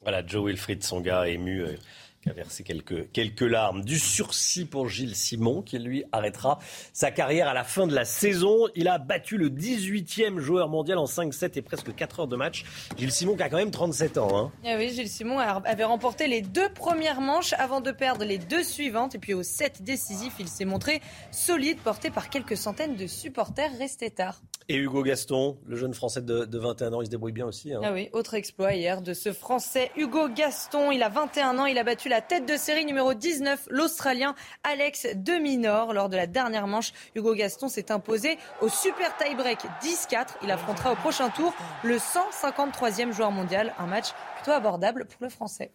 [0.02, 1.60] Voilà, Joe Wilfried Songa ému.
[1.60, 1.76] Euh,
[2.22, 3.84] qui a versé quelques, quelques larmes.
[3.84, 6.58] Du sursis pour Gilles Simon, qui lui arrêtera
[6.92, 8.68] sa carrière à la fin de la saison.
[8.74, 12.64] Il a battu le 18e joueur mondial en 5-7 et presque 4 heures de match.
[12.96, 14.36] Gilles Simon qui a quand même 37 ans.
[14.36, 14.52] Hein.
[14.64, 18.64] Ah oui, Gilles Simon avait remporté les deux premières manches avant de perdre les deux
[18.64, 19.14] suivantes.
[19.14, 21.00] Et puis au 7 décisif, il s'est montré
[21.30, 24.40] solide, porté par quelques centaines de supporters restés tard.
[24.70, 27.72] Et Hugo Gaston, le jeune Français de, 21 ans, il se débrouille bien aussi.
[27.72, 27.80] Hein.
[27.82, 30.90] Ah oui, autre exploit hier de ce Français Hugo Gaston.
[30.90, 34.34] Il a 21 ans, il a battu la tête de série numéro 19, l'Australien
[34.64, 35.92] Alex Deminor.
[35.92, 40.36] Lors de la dernière manche, Hugo Gaston s'est imposé au super tie-break 10-4.
[40.42, 41.54] Il affrontera au prochain tour
[41.84, 43.74] le 153e joueur mondial.
[43.78, 45.70] Un match plutôt abordable pour le Français.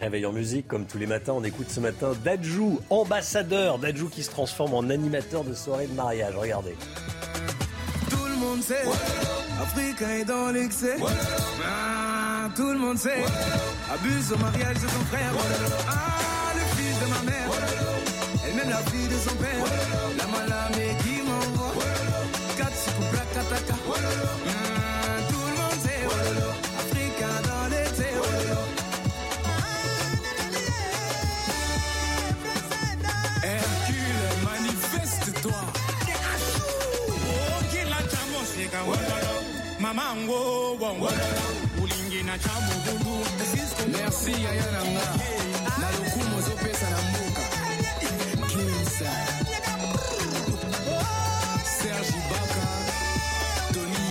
[0.00, 3.78] Réveil en musique, comme tous les matins, on écoute ce matin Dajou, ambassadeur.
[3.78, 6.36] Dajou qui se transforme en animateur de soirée de mariage.
[6.36, 6.76] Regardez.
[8.48, 8.88] Monde sait,
[9.60, 10.96] Africain est dans l'excès.
[11.66, 13.22] Ah, tout le monde sait,
[13.92, 15.32] abuse au mariage de son frère.
[15.86, 17.50] Ah, le fils de ma mère,
[18.46, 19.64] elle même la fille de son père.
[20.16, 20.77] La malamé
[44.08, 45.06] merci yaya na nga
[45.80, 47.44] na lokumu ozopesa na mboka
[48.50, 49.12] kinsa
[51.64, 52.64] serge baka
[53.74, 54.08] tony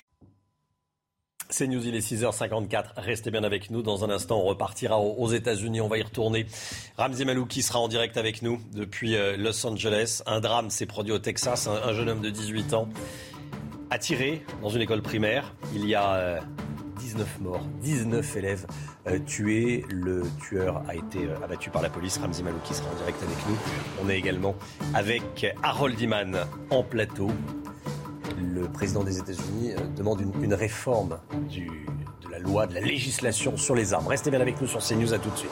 [1.49, 2.83] C'est News, il est 6h54.
[2.97, 3.81] Restez bien avec nous.
[3.81, 5.81] Dans un instant, on repartira aux États-Unis.
[5.81, 6.45] On va y retourner.
[6.97, 10.21] Ramzi Malou qui sera en direct avec nous depuis euh, Los Angeles.
[10.27, 11.67] Un drame s'est produit au Texas.
[11.67, 12.87] Un, jeune homme de 18 ans
[13.89, 15.53] a tiré dans une école primaire.
[15.73, 16.39] Il y a
[16.99, 18.65] 19 euh, morts, 19 élèves
[19.07, 19.85] euh, tués.
[19.89, 22.17] Le tueur a été euh, abattu par la police.
[22.17, 23.57] Ramzi Malou qui sera en direct avec nous.
[24.03, 24.55] On est également
[24.93, 26.37] avec Harold Iman
[26.69, 27.29] en plateau.
[28.37, 33.93] Le président des États-Unis demande une, réforme de la loi, de la législation sur les
[33.93, 34.07] armes.
[34.07, 35.13] Restez bien avec nous sur CNews.
[35.13, 35.51] À tout de suite.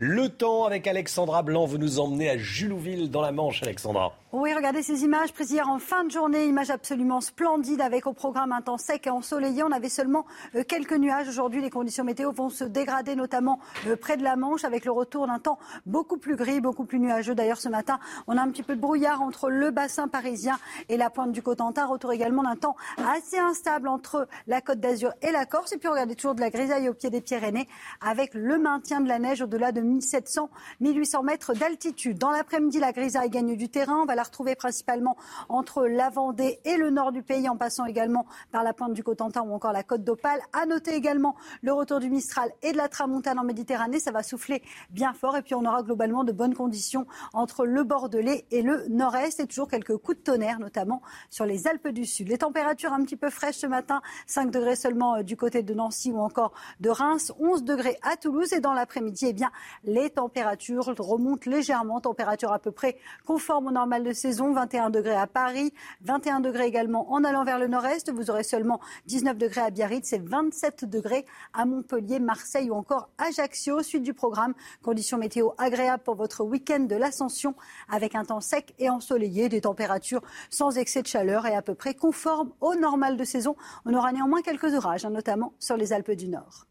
[0.00, 4.12] Le temps avec Alexandra Blanc, vous nous emmenez à Julouville dans la Manche, Alexandra.
[4.30, 8.12] Oui, regardez ces images prises hier en fin de journée, images absolument splendides avec au
[8.12, 9.62] programme un temps sec et ensoleillé.
[9.62, 11.26] On avait seulement euh, quelques nuages.
[11.28, 14.92] Aujourd'hui, les conditions météo vont se dégrader, notamment euh, près de la Manche, avec le
[14.92, 17.34] retour d'un temps beaucoup plus gris, beaucoup plus nuageux.
[17.34, 20.58] D'ailleurs, ce matin, on a un petit peu de brouillard entre le bassin parisien
[20.90, 21.86] et la pointe du Cotentin.
[21.86, 25.72] Retour également d'un temps assez instable entre la Côte d'Azur et la Corse.
[25.72, 27.66] Et puis, regardez toujours de la grisaille au pied des Pyrénées,
[28.02, 32.18] avec le maintien de la neige au-delà de 1700, 1800 mètres d'altitude.
[32.18, 34.00] Dans l'après-midi, la grisaille gagne du terrain.
[34.02, 35.16] On va la retrouver principalement
[35.48, 39.02] entre la Vendée et le nord du pays, en passant également par la pointe du
[39.02, 40.40] Cotentin ou encore la côte d'Opale.
[40.52, 44.00] À noter également le retour du Mistral et de la Tramontane en Méditerranée.
[44.00, 47.84] Ça va souffler bien fort et puis on aura globalement de bonnes conditions entre le
[47.84, 52.04] Bordelais et le Nord-Est et toujours quelques coups de tonnerre, notamment sur les Alpes du
[52.04, 52.28] Sud.
[52.28, 55.74] Les températures un petit peu fraîches ce matin, 5 degrés seulement euh, du côté de
[55.74, 59.50] Nancy ou encore de Reims, 11 degrés à Toulouse et dans l'après-midi, eh bien,
[59.84, 65.14] Les températures remontent légèrement, température à peu près conforme au normal de saison, 21 degrés
[65.14, 65.72] à Paris,
[66.02, 68.10] 21 degrés également en allant vers le nord-est.
[68.10, 71.24] Vous aurez seulement 19 degrés à Biarritz et 27 degrés
[71.54, 73.82] à Montpellier, Marseille ou encore Ajaccio.
[73.82, 77.54] Suite du programme, conditions météo agréables pour votre week-end de l'ascension
[77.88, 81.74] avec un temps sec et ensoleillé, des températures sans excès de chaleur et à peu
[81.74, 83.56] près conformes au normal de saison.
[83.84, 86.67] On aura néanmoins quelques orages, hein, notamment sur les Alpes du Nord.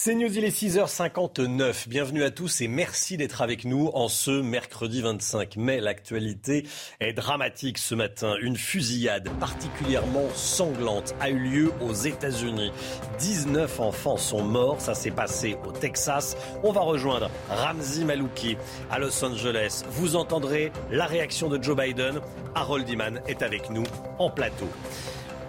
[0.00, 1.88] C'est News, il est 6h59.
[1.88, 5.80] Bienvenue à tous et merci d'être avec nous en ce mercredi 25 mai.
[5.80, 6.68] L'actualité
[7.00, 8.36] est dramatique ce matin.
[8.40, 12.70] Une fusillade particulièrement sanglante a eu lieu aux États-Unis.
[13.18, 14.80] 19 enfants sont morts.
[14.80, 16.36] Ça s'est passé au Texas.
[16.62, 18.56] On va rejoindre Ramzi Malouki
[18.92, 19.82] à Los Angeles.
[19.90, 22.20] Vous entendrez la réaction de Joe Biden.
[22.54, 23.84] Harold Iman est avec nous
[24.20, 24.68] en plateau.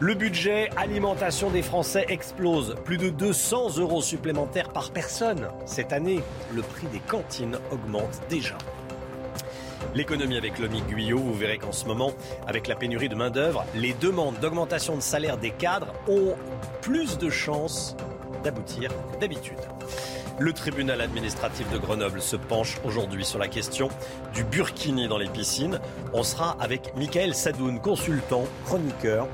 [0.01, 2.75] Le budget alimentation des Français explose.
[2.85, 5.49] Plus de 200 euros supplémentaires par personne.
[5.65, 6.21] Cette année,
[6.55, 8.57] le prix des cantines augmente déjà.
[9.93, 12.13] L'économie avec Lomi Guyot, vous verrez qu'en ce moment,
[12.47, 16.35] avec la pénurie de main-d'œuvre, les demandes d'augmentation de salaire des cadres ont
[16.81, 17.97] plus de chances
[18.41, 19.59] d'aboutir d'habitude.
[20.39, 23.89] Le tribunal administratif de Grenoble se penche aujourd'hui sur la question
[24.33, 25.81] du burkini dans les piscines.
[26.13, 29.27] On sera avec Michael Sadoun, consultant, chroniqueur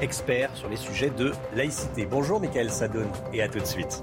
[0.00, 2.06] expert sur les sujets de laïcité.
[2.06, 4.02] Bonjour Michael Sadoun et à tout de suite.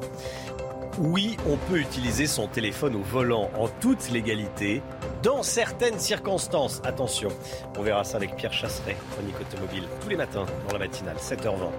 [1.00, 4.82] Oui, on peut utiliser son téléphone au volant en toute légalité,
[5.24, 6.82] dans certaines circonstances.
[6.84, 7.30] Attention,
[7.78, 11.72] on verra ça avec Pierre Chasseret, chronique automobile, tous les matins dans la matinale, 7h20.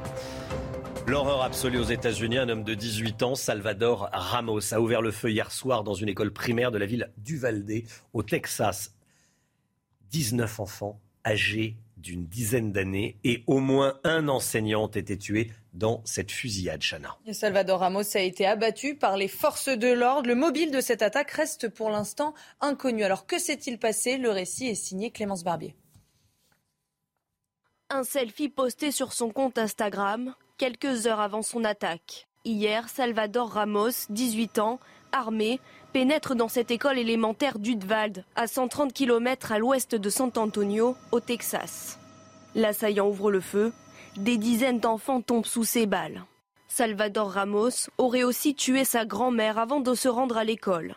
[1.06, 5.30] L'horreur absolue aux États-Unis, un homme de 18 ans, Salvador Ramos, a ouvert le feu
[5.30, 7.82] hier soir dans une école primaire de la ville d'Uvalde,
[8.12, 8.94] au Texas.
[10.10, 16.02] 19 enfants âgés d'une dizaine d'années et au moins un enseignant a été tué dans
[16.04, 17.16] cette fusillade, Chana.
[17.32, 20.28] Salvador Ramos a été abattu par les forces de l'ordre.
[20.28, 23.04] Le mobile de cette attaque reste pour l'instant inconnu.
[23.04, 24.18] Alors que s'est-il passé?
[24.18, 25.74] Le récit est signé Clémence Barbier.
[27.88, 32.28] Un selfie posté sur son compte Instagram quelques heures avant son attaque.
[32.44, 34.80] Hier, Salvador Ramos, 18 ans,
[35.12, 35.60] armé,
[35.92, 41.20] pénètre dans cette école élémentaire d'Udvald, à 130 km à l'ouest de San Antonio, au
[41.20, 41.98] Texas.
[42.54, 43.72] L'assaillant ouvre le feu.
[44.16, 46.24] Des dizaines d'enfants tombent sous ses balles.
[46.68, 50.94] Salvador Ramos aurait aussi tué sa grand-mère avant de se rendre à l'école.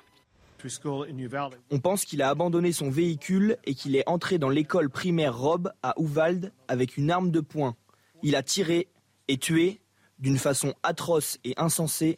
[1.70, 5.72] On pense qu'il a abandonné son véhicule et qu'il est entré dans l'école primaire Rob
[5.84, 7.76] à Uvalde avec une arme de poing.
[8.24, 8.88] Il a tiré
[9.28, 9.80] et tué
[10.20, 12.18] d'une façon atroce et insensée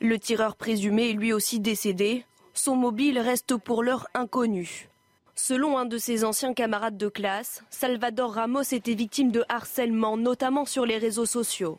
[0.00, 2.24] le tireur présumé est lui aussi décédé.
[2.54, 4.88] Son mobile reste pour l'heure inconnu.
[5.34, 10.64] Selon un de ses anciens camarades de classe, Salvador Ramos était victime de harcèlement, notamment
[10.64, 11.78] sur les réseaux sociaux.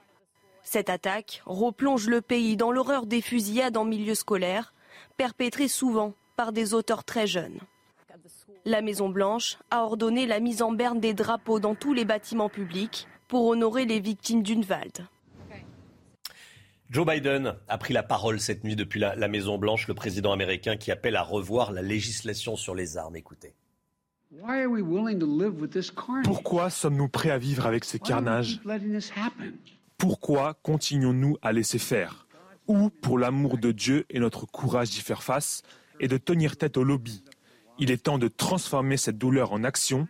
[0.64, 4.74] Cette attaque replonge le pays dans l'horreur des fusillades en milieu scolaire,
[5.18, 7.60] perpétrées souvent par des auteurs très jeunes.
[8.66, 13.08] La Maison-Blanche a ordonné la mise en berne des drapeaux dans tous les bâtiments publics
[13.28, 15.08] pour honorer les victimes d'Unwald.
[16.90, 20.92] Joe Biden a pris la parole cette nuit depuis la, Maison-Blanche, le président américain qui
[20.92, 23.16] appelle à revoir la législation sur les armes.
[23.16, 23.54] Écoutez.
[26.24, 28.60] Pourquoi sommes-nous prêts à vivre avec ces carnages?
[30.00, 32.28] Pourquoi continuons-nous à laisser faire?
[32.68, 35.62] Ou, pour l'amour de Dieu et notre courage d'y faire face,
[36.00, 37.24] et de tenir tête au lobby
[37.78, 40.08] Il est temps de transformer cette douleur en action.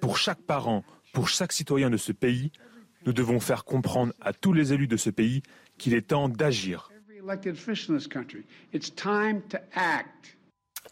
[0.00, 2.50] Pour chaque parent, pour chaque citoyen de ce pays,
[3.06, 5.42] nous devons faire comprendre à tous les élus de ce pays
[5.78, 6.90] qu'il est temps d'agir.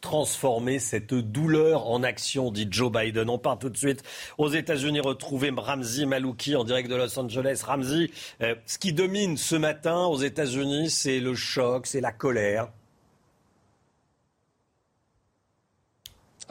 [0.01, 3.29] Transformer cette douleur en action, dit Joe Biden.
[3.31, 4.03] On part tout de suite
[4.39, 7.63] aux États-Unis retrouver Ramzi Malouki en direct de Los Angeles.
[7.65, 8.11] Ramzi,
[8.41, 12.73] euh, ce qui domine ce matin aux États-Unis, c'est le choc, c'est la colère.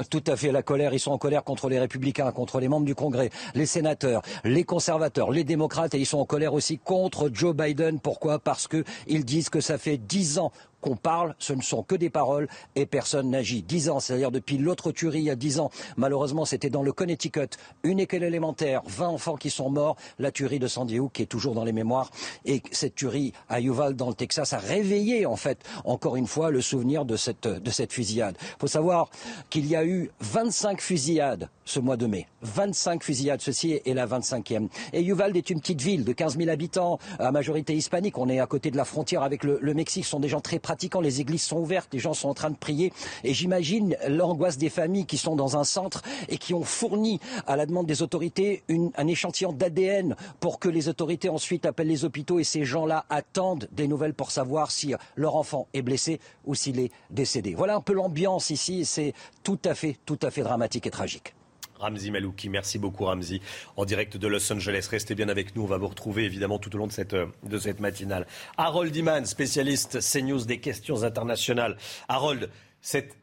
[0.10, 0.94] Tout à fait la colère.
[0.94, 4.64] Ils sont en colère contre les républicains, contre les membres du Congrès, les sénateurs, les
[4.64, 8.00] conservateurs, les démocrates et ils sont en colère aussi contre Joe Biden.
[8.00, 8.39] Pourquoi?
[8.39, 10.52] Parce qu'ils disent que ça fait dix ans
[10.82, 13.62] qu'on parle, ce ne sont que des paroles et personne n'agit.
[13.62, 16.92] Dix ans, c'est-à-dire depuis l'autre tuerie il y a dix ans, malheureusement c'était dans le
[16.92, 21.24] Connecticut, une école élémentaire, 20 enfants qui sont morts, la tuerie de Sandy Hook qui
[21.24, 22.10] est toujours dans les mémoires
[22.46, 26.52] et cette tuerie à Uvalde dans le Texas a réveillé en fait encore une fois
[26.52, 28.36] le souvenir de cette, de cette fusillade.
[28.40, 29.10] Il faut savoir
[29.50, 32.28] qu'il y a eu 25 fusillades ce mois de mai.
[32.41, 34.67] 25 fusillades, ceci est la 25e.
[34.91, 38.17] Et Uvalde est une petite ville de 15 000 habitants, à majorité hispanique.
[38.17, 40.03] On est à côté de la frontière avec le, Mexique.
[40.03, 40.99] Ce sont des gens très pratiquants.
[40.99, 42.91] Les églises sont ouvertes, les gens sont en train de prier.
[43.24, 47.55] Et j'imagine l'angoisse des familles qui sont dans un centre et qui ont fourni à
[47.55, 48.63] la demande des autorités
[48.97, 53.69] un échantillon d'ADN pour que les autorités ensuite appellent les hôpitaux et ces gens-là attendent
[53.72, 57.55] des nouvelles pour savoir si leur enfant est blessé ou s'il est décédé.
[57.55, 58.84] Voilà un peu l'ambiance ici.
[58.84, 59.13] C'est
[59.43, 61.34] tout à fait, tout à fait dramatique et tragique.
[61.82, 63.42] Ramzi Malouki, merci beaucoup Ramzi.
[63.76, 65.64] En direct de Los Angeles, restez bien avec nous.
[65.64, 68.26] On va vous retrouver évidemment tout au long de cette, de cette matinale.
[68.58, 71.78] Harold Iman, spécialiste CNews des questions internationales.
[72.08, 72.50] Harold,
[72.82, 73.16] cette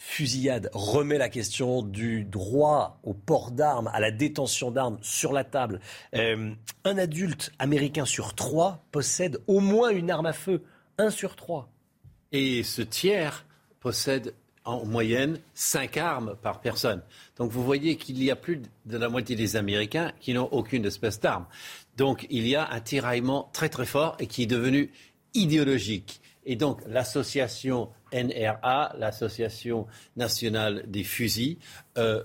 [0.00, 5.44] fusillade remet la question du droit au port d'armes, à la détention d'armes sur la
[5.44, 5.80] table.
[6.14, 6.52] Euh,
[6.84, 10.62] un adulte américain sur trois possède au moins une arme à feu.
[10.98, 11.68] Un sur trois.
[12.32, 13.44] Et ce tiers
[13.80, 14.34] possède
[14.64, 17.02] en moyenne cinq armes par personne.
[17.36, 20.84] Donc vous voyez qu'il y a plus de la moitié des Américains qui n'ont aucune
[20.84, 21.46] espèce d'arme.
[21.96, 24.92] Donc il y a un tiraillement très très fort et qui est devenu
[25.34, 26.20] idéologique.
[26.44, 29.86] Et donc l'association NRA, l'Association
[30.16, 31.58] nationale des fusils,
[31.96, 32.22] euh,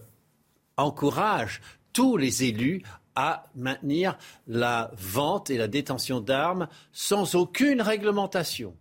[0.78, 1.62] encourage
[1.94, 2.84] tous les élus
[3.16, 4.18] à maintenir
[4.48, 8.76] la vente et la détention d'armes sans aucune réglementation.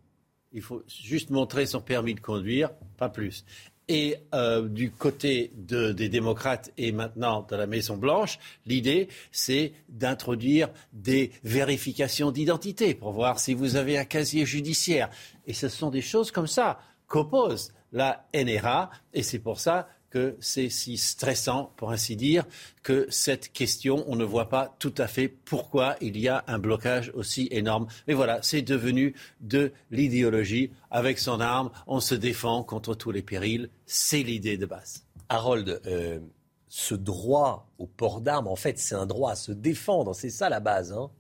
[0.55, 3.45] Il faut juste montrer son permis de conduire, pas plus.
[3.89, 10.71] Et euh, du côté de, des démocrates et maintenant de la Maison-Blanche, l'idée, c'est d'introduire
[10.95, 15.11] des vérifications d'identité pour voir si vous avez un casier judiciaire.
[15.47, 18.91] Et ce sont des choses comme ça qu'oppose la NRA.
[19.13, 22.45] Et c'est pour ça que c'est si stressant, pour ainsi dire,
[22.85, 26.61] que cette question, on ne voit pas tout à fait pourquoi il y a un
[26.61, 27.89] blocage aussi énorme.
[28.07, 30.71] Mais voilà, c'est devenu de l'idéologie.
[30.93, 33.71] Avec son arme, on se défend contre tous les périls.
[33.87, 35.03] C'est l'idée de base.
[35.29, 36.21] Harold, euh,
[36.69, 40.15] ce droit au port d'armes, en fait, c'est un droit à se défendre.
[40.15, 40.93] C'est ça la base.
[40.93, 41.11] Hein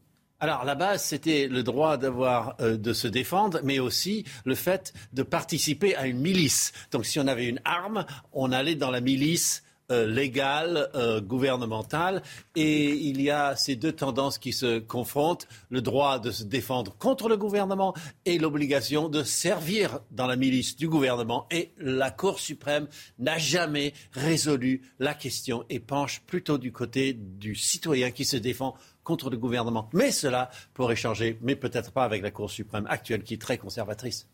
[0.44, 4.92] alors la base, c'était le droit d'avoir euh, de se défendre, mais aussi le fait
[5.14, 6.74] de participer à une milice.
[6.92, 12.22] Donc si on avait une arme, on allait dans la milice euh, légale, euh, gouvernementale,
[12.56, 16.94] et il y a ces deux tendances qui se confrontent le droit de se défendre
[16.98, 17.94] contre le gouvernement
[18.26, 21.46] et l'obligation de servir dans la milice du gouvernement.
[21.50, 22.86] Et la Cour suprême
[23.18, 28.74] n'a jamais résolu la question et penche plutôt du côté du citoyen qui se défend
[29.04, 29.88] contre le gouvernement.
[29.92, 33.58] Mais cela pourrait changer, mais peut-être pas avec la Cour suprême actuelle qui est très
[33.58, 34.26] conservatrice.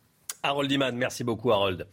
[0.43, 1.87] Harold Iman, merci beaucoup Harold.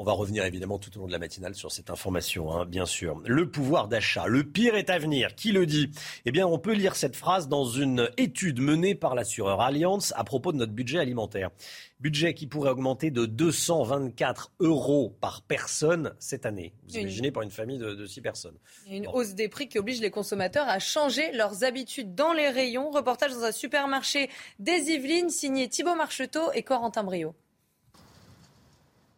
[0.00, 2.86] On va revenir évidemment tout au long de la matinale sur cette information, hein, bien
[2.86, 3.20] sûr.
[3.26, 5.34] Le pouvoir d'achat, le pire est à venir.
[5.34, 5.90] Qui le dit?
[6.24, 10.22] Eh bien, on peut lire cette phrase dans une étude menée par l'assureur Allianz à
[10.22, 11.50] propos de notre budget alimentaire.
[11.98, 16.72] Budget qui pourrait augmenter de 224 euros par personne cette année.
[16.88, 18.54] Vous Une- imaginez pour une famille de, de 6 personnes.
[18.86, 22.14] Il y a une hausse des prix qui oblige les consommateurs à changer leurs habitudes
[22.14, 22.90] dans les rayons.
[22.90, 24.30] Reportage dans un supermarché
[24.60, 27.34] des Yvelines, signé Thibaut Marcheteau et Corentin Brio.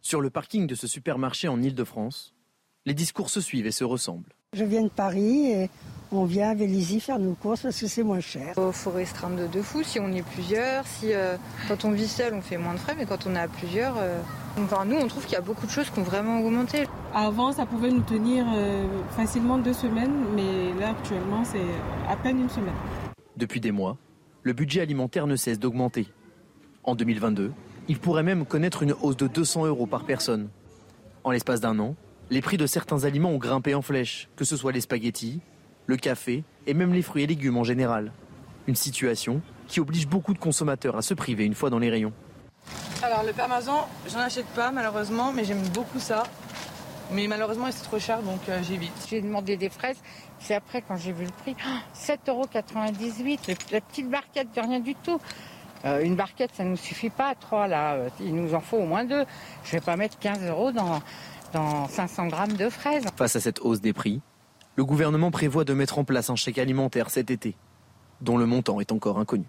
[0.01, 2.33] Sur le parking de ce supermarché en Ile-de-France,
[2.87, 4.33] les discours se suivent et se ressemblent.
[4.53, 5.69] Je viens de Paris et
[6.11, 8.55] on vient à Vélizy faire nos courses parce que c'est moins cher.
[8.57, 10.85] Il faut restreindre de, de fou si on est plusieurs.
[10.87, 11.37] Si, euh,
[11.67, 13.95] quand on vit seul, on fait moins de frais, mais quand on est à plusieurs,
[13.99, 14.19] euh,
[14.57, 16.87] enfin, nous, on trouve qu'il y a beaucoup de choses qui ont vraiment augmenté.
[17.13, 21.59] Avant, ça pouvait nous tenir euh, facilement deux semaines, mais là, actuellement, c'est
[22.09, 22.73] à peine une semaine.
[23.37, 23.97] Depuis des mois,
[24.41, 26.07] le budget alimentaire ne cesse d'augmenter.
[26.83, 27.53] En 2022,
[27.91, 30.47] il pourrait même connaître une hausse de 200 euros par personne.
[31.25, 31.97] En l'espace d'un an,
[32.29, 35.41] les prix de certains aliments ont grimpé en flèche, que ce soit les spaghettis,
[35.87, 38.13] le café et même les fruits et légumes en général.
[38.65, 42.13] Une situation qui oblige beaucoup de consommateurs à se priver une fois dans les rayons.
[43.03, 46.23] Alors, le parmesan, j'en achète pas, malheureusement, mais j'aime beaucoup ça.
[47.11, 48.93] Mais malheureusement, c'est trop cher, donc euh, j'évite.
[49.09, 49.97] J'ai demandé des fraises,
[50.39, 51.57] c'est après quand j'ai vu le prix.
[51.65, 52.45] Ah, 7,98 euros,
[53.73, 55.19] la petite barquette de rien du tout.
[55.85, 57.93] Euh, une barquette, ça ne nous suffit pas, trois là.
[57.93, 59.25] Euh, Il nous en faut au moins deux.
[59.63, 61.01] Je vais pas mettre 15 euros dans,
[61.53, 63.05] dans 500 grammes de fraises.
[63.15, 64.21] Face à cette hausse des prix,
[64.75, 67.55] le gouvernement prévoit de mettre en place un chèque alimentaire cet été,
[68.21, 69.45] dont le montant est encore inconnu.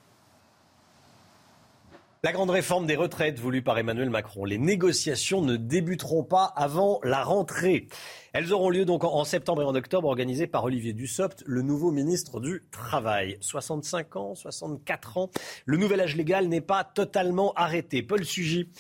[2.24, 4.44] La grande réforme des retraites voulue par Emmanuel Macron.
[4.44, 7.88] Les négociations ne débuteront pas avant la rentrée.
[8.32, 11.90] Elles auront lieu donc en- septembre et en octobre, organisées par Olivier Dussopt, le nouveau
[11.90, 13.38] ministre du Travail.
[13.40, 15.30] 65 ans, 64 ans.
[15.64, 18.04] Le nouvel âge légal n'est pas totalement arrêté.
[18.04, 18.70] Paul Sugy,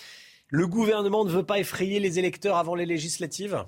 [0.46, 3.64] le gouvernement ne veut pas effrayer les électeurs avant les législatives?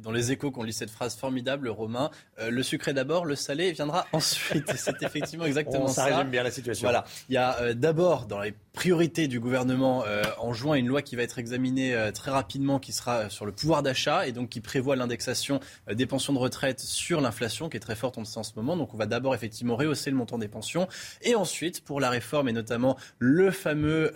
[0.00, 2.10] Dans les échos qu'on lit cette phrase formidable, Romain.
[2.38, 4.70] Euh, le sucré d'abord, le salé viendra ensuite.
[4.76, 6.06] C'est effectivement exactement ça.
[6.08, 6.86] Ça résume bien la situation.
[6.86, 7.04] Voilà.
[7.28, 11.02] Il y a euh, d'abord dans les priorités du gouvernement euh, en juin une loi
[11.02, 14.60] qui va être examinée très rapidement, qui sera sur le pouvoir d'achat et donc qui
[14.60, 18.76] prévoit l'indexation des pensions de retraite sur l'inflation, qui est très forte en ce moment.
[18.76, 20.88] Donc on va d'abord effectivement rehausser le montant des pensions
[21.22, 24.12] et ensuite pour la réforme et notamment le fameux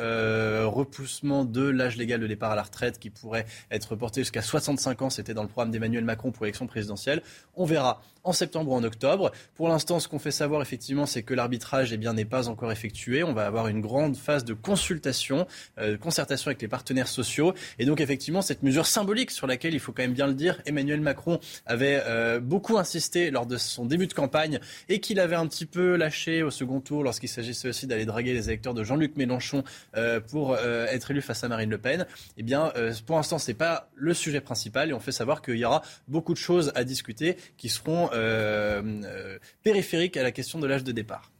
[0.67, 5.03] repoussement de l'âge légal de départ à la retraite qui pourrait être porté jusqu'à 65
[5.03, 5.11] ans.
[5.11, 7.23] C'était dans le programme d'Emmanuel Macron pour l'élection présidentielle.
[7.57, 9.33] On verra en septembre ou en octobre.
[9.55, 13.23] Pour l'instant, ce qu'on fait savoir effectivement, c'est que l'arbitrage eh n'est pas encore effectué.
[13.23, 15.47] On va avoir une grande phase de consultation,
[15.79, 17.55] euh, concertation avec les partenaires sociaux.
[17.79, 20.61] Et donc effectivement, cette mesure symbolique sur laquelle, il faut quand même bien le dire,
[20.67, 25.37] Emmanuel Macron avait euh, beaucoup insisté lors de son début de campagne et qu'il avait
[25.37, 28.85] un petit peu lâché au second tour lorsqu'il s'agissait aussi d'aller draguer les électeurs de
[28.85, 29.65] Jean-Luc Mélenchon
[29.97, 32.07] euh, pour être élu face à Marine Le Pen.
[32.37, 32.73] Eh bien,
[33.07, 36.33] pour l'instant, c'est pas le sujet principal et on fait savoir qu'il y aura beaucoup
[36.33, 40.93] de choses à discuter qui seront euh, euh, périphériques à la question de l'âge de
[40.93, 41.31] départ.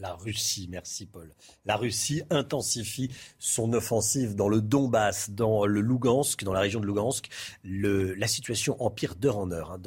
[0.00, 1.34] La Russie, merci Paul.
[1.66, 6.86] La Russie intensifie son offensive dans le Donbass, dans le Lugansk, dans la région de
[6.86, 7.28] Lugansk.
[7.64, 9.82] la situation empire d'heure en heure, hein,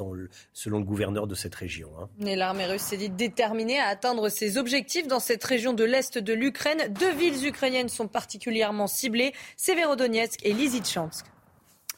[0.52, 1.90] selon le gouverneur de cette région.
[1.98, 2.08] Hein.
[2.18, 6.32] l'armée russe s'est dit déterminée à atteindre ses objectifs dans cette région de l'Est de
[6.34, 6.92] l'Ukraine.
[6.92, 11.24] Deux villes ukrainiennes sont particulièrement ciblées, Severodonetsk et Lysychansk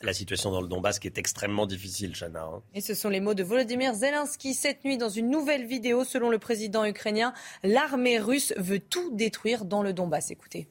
[0.05, 2.45] la situation dans le Donbass qui est extrêmement difficile, Chana.
[2.45, 2.63] Hein.
[2.75, 6.05] Et ce sont les mots de Volodymyr Zelensky cette nuit dans une nouvelle vidéo.
[6.05, 7.33] Selon le président ukrainien,
[7.63, 10.31] l'armée russe veut tout détruire dans le Donbass.
[10.31, 10.69] Écoutez.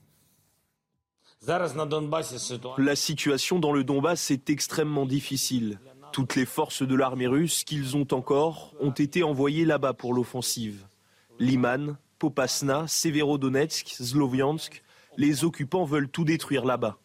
[1.45, 5.79] La situation dans le Donbass est extrêmement difficile.
[6.13, 10.86] Toutes les forces de l'armée russe qu'ils ont encore ont été envoyées là-bas pour l'offensive.
[11.39, 14.84] Liman, Popasna, Severodonetsk, Sloviansk,
[15.17, 16.97] les occupants veulent tout détruire là-bas.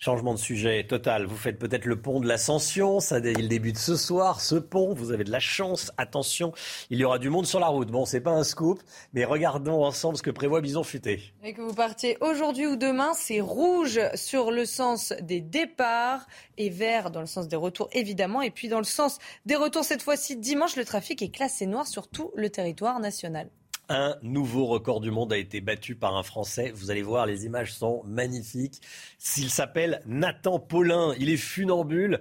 [0.00, 1.26] Changement de sujet total.
[1.26, 3.00] Vous faites peut-être le pont de l'ascension.
[3.00, 4.94] Ça, il débute ce soir, ce pont.
[4.94, 5.90] Vous avez de la chance.
[5.96, 6.52] Attention,
[6.90, 7.90] il y aura du monde sur la route.
[7.90, 8.80] Bon, c'est pas un scoop,
[9.12, 11.34] mais regardons ensemble ce que prévoit Bison Futé.
[11.42, 16.28] Et que vous partiez aujourd'hui ou demain, c'est rouge sur le sens des départs
[16.58, 18.40] et vert dans le sens des retours, évidemment.
[18.40, 21.88] Et puis dans le sens des retours, cette fois-ci, dimanche, le trafic est classé noir
[21.88, 23.50] sur tout le territoire national.
[23.90, 26.72] Un nouveau record du monde a été battu par un Français.
[26.74, 28.82] Vous allez voir, les images sont magnifiques.
[29.16, 32.20] S'il s'appelle Nathan Paulin, il est funambule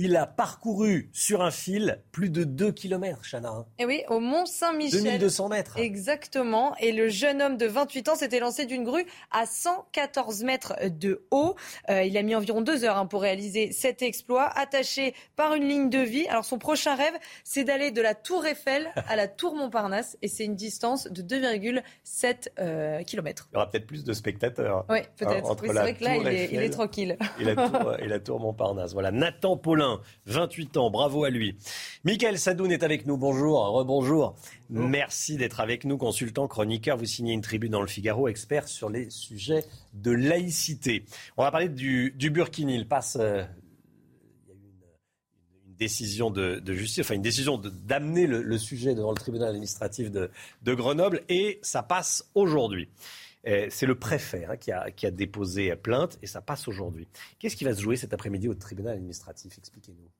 [0.00, 3.66] il a parcouru sur un fil plus de 2 km, Chana.
[3.78, 5.02] Et eh oui, au Mont Saint-Michel.
[5.02, 5.76] 2200 mètres.
[5.76, 6.76] Exactement.
[6.78, 11.26] Et le jeune homme de 28 ans s'était lancé d'une grue à 114 mètres de
[11.32, 11.56] haut.
[11.90, 15.68] Euh, il a mis environ deux heures hein, pour réaliser cet exploit, attaché par une
[15.68, 16.28] ligne de vie.
[16.28, 20.16] Alors son prochain rêve, c'est d'aller de la Tour Eiffel à la Tour Montparnasse.
[20.22, 23.48] Et c'est une distance de 2,7 euh, km.
[23.50, 24.86] Il y aura peut-être plus de spectateurs.
[24.88, 25.56] Oui, peut-être.
[25.60, 27.18] c'est vrai que là, il est, il est, tranquille.
[27.40, 28.92] Et la, tour, et la Tour Montparnasse.
[28.92, 29.87] Voilà, Nathan Paulin
[30.26, 31.56] 28 ans, bravo à lui.
[32.04, 34.36] Michael Sadoun est avec nous, bonjour, rebonjour.
[34.70, 36.96] Merci d'être avec nous, consultant, chroniqueur.
[36.96, 39.64] Vous signez une tribune dans le Figaro, expert sur les sujets
[39.94, 41.04] de laïcité.
[41.36, 42.74] On va parler du, Burkini.
[42.74, 43.16] Il passe...
[43.20, 43.44] Euh,
[44.46, 44.68] il y a eu
[45.68, 50.30] une, décision de, justice, enfin une décision d'amener le, sujet devant le tribunal administratif de,
[50.62, 52.88] de Grenoble et ça passe aujourd'hui.
[53.46, 57.08] Euh, c'est le préfet hein, qui, a, déposé plainte et ça passe aujourd'hui.
[57.38, 59.56] Qu'est-ce qui va se jouer cet après-midi au tribunal administratif?
[59.58, 60.10] Expliquez-nous.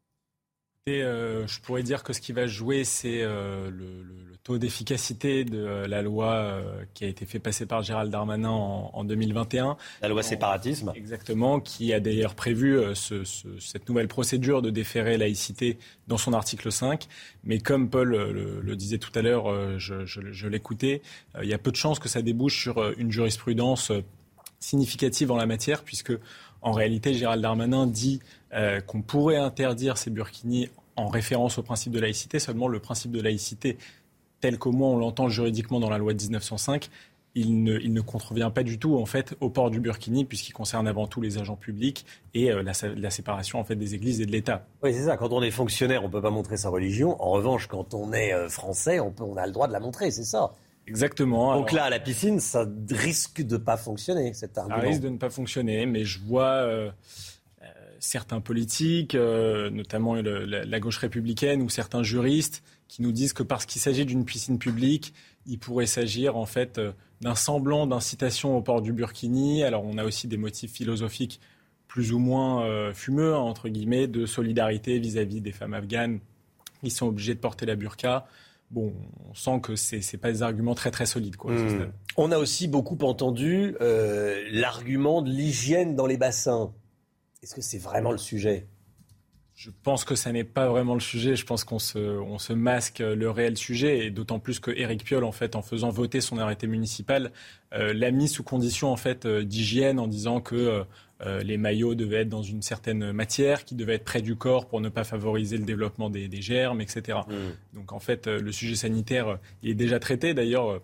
[0.88, 4.04] Euh, je pourrais dire que ce qui va jouer, c'est euh, le,
[4.42, 6.62] taux d'efficacité de la loi
[6.94, 9.76] qui a été fait passer par Gérald Darmanin en, 2021.
[10.00, 10.90] La loi séparatisme.
[10.94, 17.08] Exactement, qui a d'ailleurs prévu cette nouvelle procédure de déférer laïcité dans son article 5.
[17.44, 21.02] Mais comme Paul le, disait tout à l'heure, je, je l'écoutais,
[21.42, 23.92] il y a peu de chances que ça débouche sur une jurisprudence
[24.60, 26.12] significative en la matière, puisque
[26.62, 28.20] en réalité, Gérald Darmanin dit
[28.52, 32.38] euh, qu'on pourrait interdire ces burkinis en référence au principe de laïcité.
[32.38, 33.78] Seulement, le principe de laïcité,
[34.40, 36.90] tel qu'au moins on l'entend juridiquement dans la loi de 1905,
[37.34, 40.52] il ne, il ne, contrevient pas du tout en fait au port du burkini puisqu'il
[40.52, 44.26] concerne avant tout les agents publics et euh, la, séparation en fait des églises et
[44.26, 44.66] de l'État.
[44.82, 45.16] Oui, c'est ça.
[45.16, 47.20] Quand on est fonctionnaire, on peut pas montrer sa religion.
[47.22, 49.80] En revanche, quand on est euh, français, on, peut, on a le droit de la
[49.80, 50.10] montrer.
[50.10, 50.52] C'est ça.
[50.86, 51.54] Exactement.
[51.54, 54.80] Donc là, à la piscine, ça risque de pas fonctionner, cet argument.
[54.80, 56.90] Ça risque de ne pas fonctionner, mais je vois euh,
[57.98, 63.66] certains politiques, euh, notamment la, gauche républicaine ou certains juristes, qui nous disent que parce
[63.66, 65.14] qu'il s'agit d'une piscine publique,
[65.46, 66.80] il pourrait s'agir en fait
[67.20, 69.62] d'un semblant d'incitation au port du burkini.
[69.64, 71.40] Alors on a aussi des motifs philosophiques
[71.86, 76.20] plus ou moins fumeux, hein, entre guillemets, de solidarité vis-à-vis des femmes afghanes
[76.82, 78.26] qui sont obligées de porter la burqa
[78.70, 78.92] bon,
[79.30, 81.36] on sent que ce n'est pas des arguments très très solides.
[81.36, 81.90] Quoi, hmm.
[82.16, 86.72] On a aussi beaucoup entendu euh, l'argument de l'hygiène dans les bassins.
[87.42, 88.66] Est-ce que c'est vraiment le sujet?
[89.54, 91.34] Je pense que ça n'est pas vraiment le sujet.
[91.34, 95.02] Je pense qu'on se, on se masque le réel sujet, et d'autant plus que Éric
[95.02, 97.32] Piolle, en fait, en faisant voter son arrêté municipal,
[97.74, 100.84] euh, l'a mis sous condition en fait euh, d'hygiène en disant que
[101.26, 104.68] euh, les maillots devaient être dans une certaine matière, qui devaient être près du corps
[104.68, 107.18] pour ne pas favoriser le développement des, germes, etc.
[107.26, 107.76] Mmh.
[107.78, 110.34] Donc en fait, le sujet sanitaire est déjà traité.
[110.34, 110.80] D'ailleurs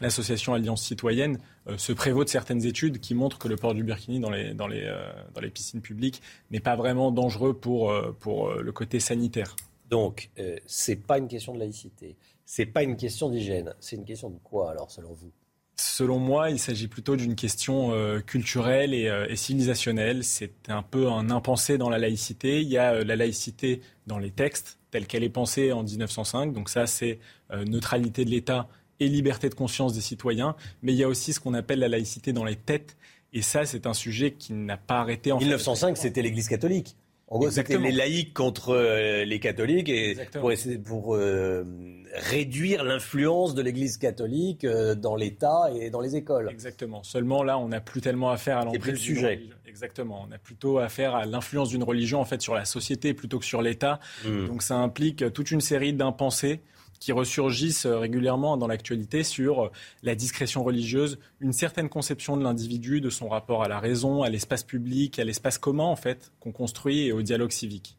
[0.00, 1.38] l'association Alliance citoyenne
[1.68, 4.54] euh, se prévaut de certaines études qui montrent que le port du burkini dans les,
[4.54, 8.72] dans les, euh, dans les piscines publiques n'est pas vraiment dangereux pour, euh, pour le
[8.72, 9.56] côté sanitaire.
[9.90, 10.30] Donc,
[10.66, 14.30] ce n'est pas une question de laïcité, c'est pas une question d'hygiène, c'est une question
[14.30, 15.30] de quoi alors selon vous?
[15.76, 17.92] Selon moi, il s'agit plutôt d'une question
[18.26, 20.22] culturelle et, et, civilisationnelle.
[20.22, 22.62] C'est un peu un impensé dans la laïcité.
[22.62, 26.52] Il y a la laïcité dans les textes, telle qu'elle est pensée en 1905.
[26.52, 27.18] Donc ça, c'est
[27.66, 28.68] neutralité de l'État
[29.00, 31.88] et liberté de conscience des citoyens, mais il y a aussi ce qu'on appelle la
[31.88, 32.96] laïcité dans les têtes.
[33.32, 36.96] Et ça, c'est un sujet qui n'a pas arrêté en 1905, c'était l'Église catholique.
[37.28, 40.52] En gros, c'était les laïcs contre euh, les catholiques et pour,
[40.84, 41.64] pour euh,
[42.12, 46.48] réduire l'influence de l'Église catholique euh, dans l'État et dans les écoles.
[46.50, 47.02] Exactement.
[47.02, 49.48] Seulement là, on n'a plus tellement affaire à l'emprise le sujet.
[49.66, 50.26] Exactement.
[50.28, 53.46] On a plutôt affaire à l'influence d'une religion en fait sur la société plutôt que
[53.46, 54.00] sur l'État.
[54.24, 54.46] Hmm.
[54.46, 56.60] Donc ça implique toute une série d'impensés
[56.98, 59.70] qui ressurgissent euh, régulièrement dans l'actualité sur euh,
[60.02, 64.30] la discrétion religieuse, une certaine conception de l'individu, de son rapport à la raison, à
[64.30, 67.96] l'espace public, à l'espace commun en fait qu'on construit et au dialogue civique.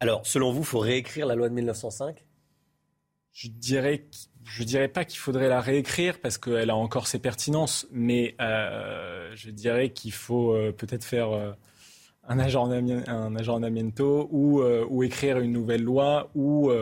[0.00, 2.24] Alors, selon vous, faut réécrire la loi de 1905
[3.32, 4.06] Je dirais
[4.44, 9.30] je dirais pas qu'il faudrait la réécrire parce qu'elle a encore ses pertinences, mais euh,
[9.34, 11.54] je dirais qu'il faut peut-être faire
[12.26, 16.72] un, aggiornamento ou, ou, écrire une nouvelle loi ou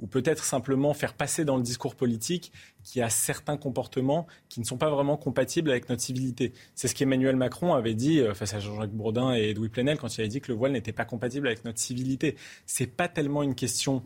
[0.00, 2.52] ou peut-être simplement faire passer dans le discours politique
[2.84, 6.52] qu'il y a certains comportements qui ne sont pas vraiment compatibles avec notre civilité.
[6.74, 10.16] C'est ce qu'Emmanuel Macron avait dit euh, face à Jean-Jacques Bourdin et Edoui Plenel quand
[10.16, 12.36] il avait dit que le voile n'était pas compatible avec notre civilité.
[12.66, 14.02] C'est pas tellement une question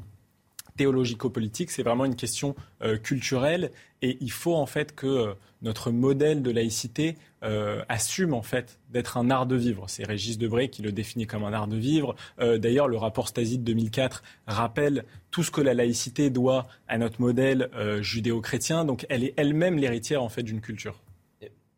[0.76, 3.70] théologico-politique, c'est vraiment une question euh, culturelle
[4.00, 8.78] et il faut en fait que euh, notre modèle de laïcité euh, assume en fait
[8.90, 9.88] d'être un art de vivre.
[9.88, 12.14] C'est Régis Debray qui le définit comme un art de vivre.
[12.38, 17.20] D'ailleurs, le rapport Stasi de 2004 rappelle tout ce que la laïcité doit à notre
[17.20, 17.70] modèle
[18.00, 18.84] judéo-chrétien.
[18.84, 21.00] Donc, elle est elle-même l'héritière en fait d'une culture.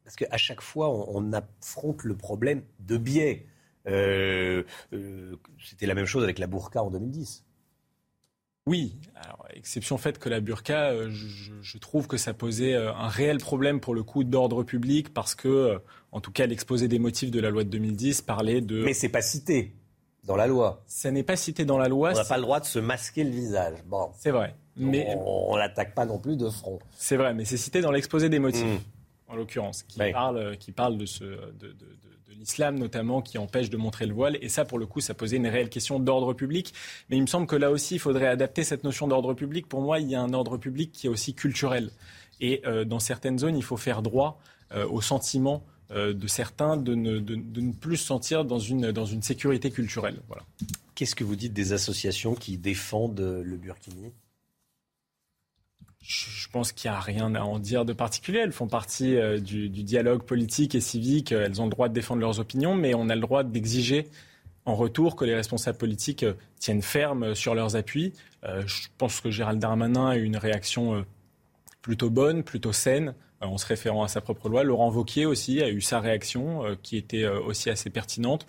[0.04, 3.46] Parce qu'à chaque fois, on, affronte le problème de biais.
[3.86, 4.66] C'était
[5.86, 7.44] la même chose avec la burqa en 2010.
[8.66, 13.08] Oui, alors, exception faite que la burqa, euh, je, trouve que ça posait euh, un
[13.08, 15.78] réel problème pour le coup d'ordre public parce que, euh,
[16.12, 18.82] en tout cas, l'exposé des motifs de la loi de 2010 parlait de.
[18.82, 19.74] Mais c'est pas cité
[20.24, 20.82] dans la loi.
[20.86, 22.12] Ça n'est pas cité dans la loi.
[22.14, 23.84] On n'a pas le droit de se masquer le visage.
[23.84, 24.10] Bon.
[24.16, 24.54] C'est vrai.
[24.76, 26.78] Mais on l'attaque pas non plus de front.
[26.96, 29.32] C'est vrai, mais c'est cité dans l'exposé des motifs, mmh.
[29.32, 31.76] en l'occurrence, qui, parle, qui parle de ce, de
[32.38, 34.38] l'islam notamment qui empêche de montrer le voile.
[34.40, 36.74] Et ça, pour le coup, ça posait une réelle question d'ordre public.
[37.10, 39.68] Mais il me semble que là aussi, il faudrait adapter cette notion d'ordre public.
[39.68, 41.90] Pour moi, il y a un ordre public qui est aussi culturel.
[42.40, 44.40] Et euh, dans certaines zones, il faut faire droit
[44.72, 48.90] euh, au sentiment euh, de certains de ne, de, ne, plus se sentir dans une,
[48.92, 50.20] dans une sécurité culturelle.
[50.28, 50.42] Voilà.
[50.94, 54.12] Qu'est-ce que vous dites des associations qui défendent le burkini?
[56.06, 58.40] Je pense qu'il n'y a rien à en dire de particulier.
[58.40, 61.32] Elles font partie euh, du, dialogue politique et civique.
[61.32, 64.08] Elles ont le droit de défendre leurs opinions, mais on a le droit d'exiger
[64.66, 68.12] en retour que les responsables politiques euh, tiennent ferme sur leurs appuis.
[68.44, 71.06] Euh, je pense que Gérald Darmanin a eu une réaction
[71.80, 74.62] plutôt bonne, plutôt saine, en se référant à sa propre loi.
[74.62, 78.46] Laurent Vauquier aussi a eu sa réaction, qui était aussi assez pertinente.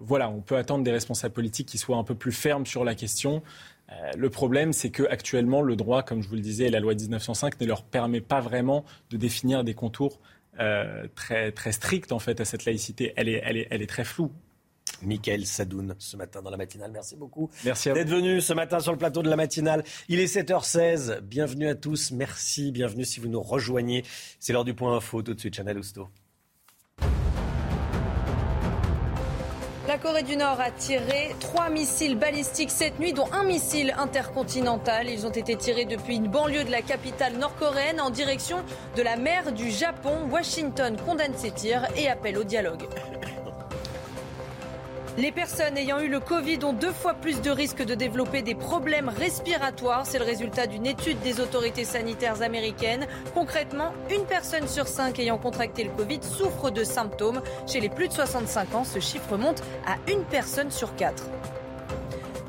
[0.00, 2.96] voilà, on peut attendre des responsables politiques qui soient un peu plus fermes sur la
[2.96, 3.44] question.
[3.92, 6.94] Euh, le problème, c'est qu'actuellement, le droit, comme je vous le disais, et la loi
[6.94, 10.20] 1905 ne leur permet pas vraiment de définir des contours
[10.58, 13.12] euh, très, très stricts en fait à cette laïcité.
[13.16, 14.30] Elle est, elle est, elle est très floue.
[15.02, 16.90] Michael Sadoun, ce matin dans la matinale.
[16.92, 19.84] Merci beaucoup Merci d'être venu ce matin sur le plateau de la matinale.
[20.08, 21.20] Il est 7h16.
[21.20, 22.10] Bienvenue à tous.
[22.10, 22.72] Merci.
[22.72, 24.04] Bienvenue si vous nous rejoignez.
[24.38, 25.22] C'est l'heure du point info.
[25.22, 26.08] Tout de suite, Chanel Housteau.
[29.90, 35.10] La Corée du Nord a tiré trois missiles balistiques cette nuit, dont un missile intercontinental.
[35.10, 38.58] Ils ont été tirés depuis une banlieue de la capitale nord-coréenne en direction
[38.96, 40.28] de la mer du Japon.
[40.30, 42.84] Washington condamne ces tirs et appelle au dialogue.
[45.18, 48.54] Les personnes ayant eu le Covid ont deux fois plus de risques de développer des
[48.54, 50.06] problèmes respiratoires.
[50.06, 53.06] C'est le résultat d'une étude des autorités sanitaires américaines.
[53.34, 57.42] Concrètement, une personne sur cinq ayant contracté le Covid souffre de symptômes.
[57.66, 61.24] Chez les plus de 65 ans, ce chiffre monte à une personne sur quatre.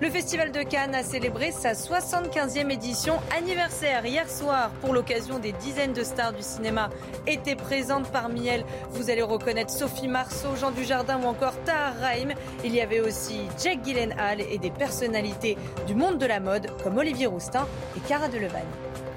[0.02, 4.72] Le Festival de Cannes a célébré sa 75e édition anniversaire hier soir.
[4.82, 6.90] Pour l'occasion, des dizaines de stars du cinéma
[7.28, 8.12] étaient présentes.
[8.12, 12.34] Parmi elles, vous allez reconnaître Sophie Marceau, Jean Dujardin ou encore Tahar Rahim.
[12.64, 15.56] Il y avait aussi Jake Gyllenhaal et des personnalités
[15.86, 19.11] du monde de la mode comme Olivier Roustin et Cara Delevingne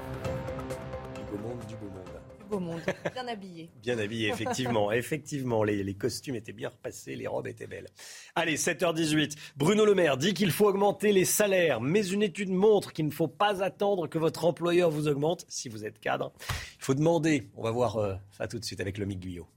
[2.45, 2.81] beau monde.
[3.13, 3.69] Bien habillé.
[3.81, 4.91] bien habillé, effectivement.
[4.91, 7.87] effectivement, les, les, costumes étaient bien repassés, les robes étaient belles.
[8.35, 9.35] Allez, 7h18.
[9.55, 13.11] Bruno Le Maire dit qu'il faut augmenter les salaires, mais une étude montre qu'il ne
[13.11, 16.31] faut pas attendre que votre employeur vous augmente si vous êtes cadre.
[16.77, 17.49] Il faut demander.
[17.55, 19.47] On va voir euh, ça tout de suite avec le Guyot.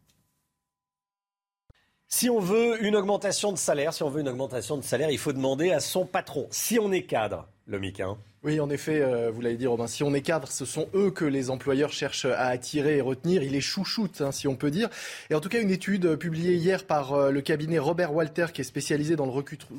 [2.11, 5.19] Si on veut une augmentation de salaire, si on veut une augmentation de salaire, il
[5.19, 6.47] faut demander à son patron.
[6.51, 8.17] Si on est cadre, le MIC, hein,
[8.49, 11.11] oui, en effet, euh, vous l'avez dit, Robin, si on est cadre, ce sont eux
[11.11, 13.43] que les employeurs cherchent à attirer et retenir.
[13.43, 14.89] Il est chouchoute, hein, si on peut dire.
[15.29, 18.47] Et en tout cas, une étude euh, publiée hier par euh, le cabinet Robert Walter,
[18.55, 19.33] qui est spécialisé dans le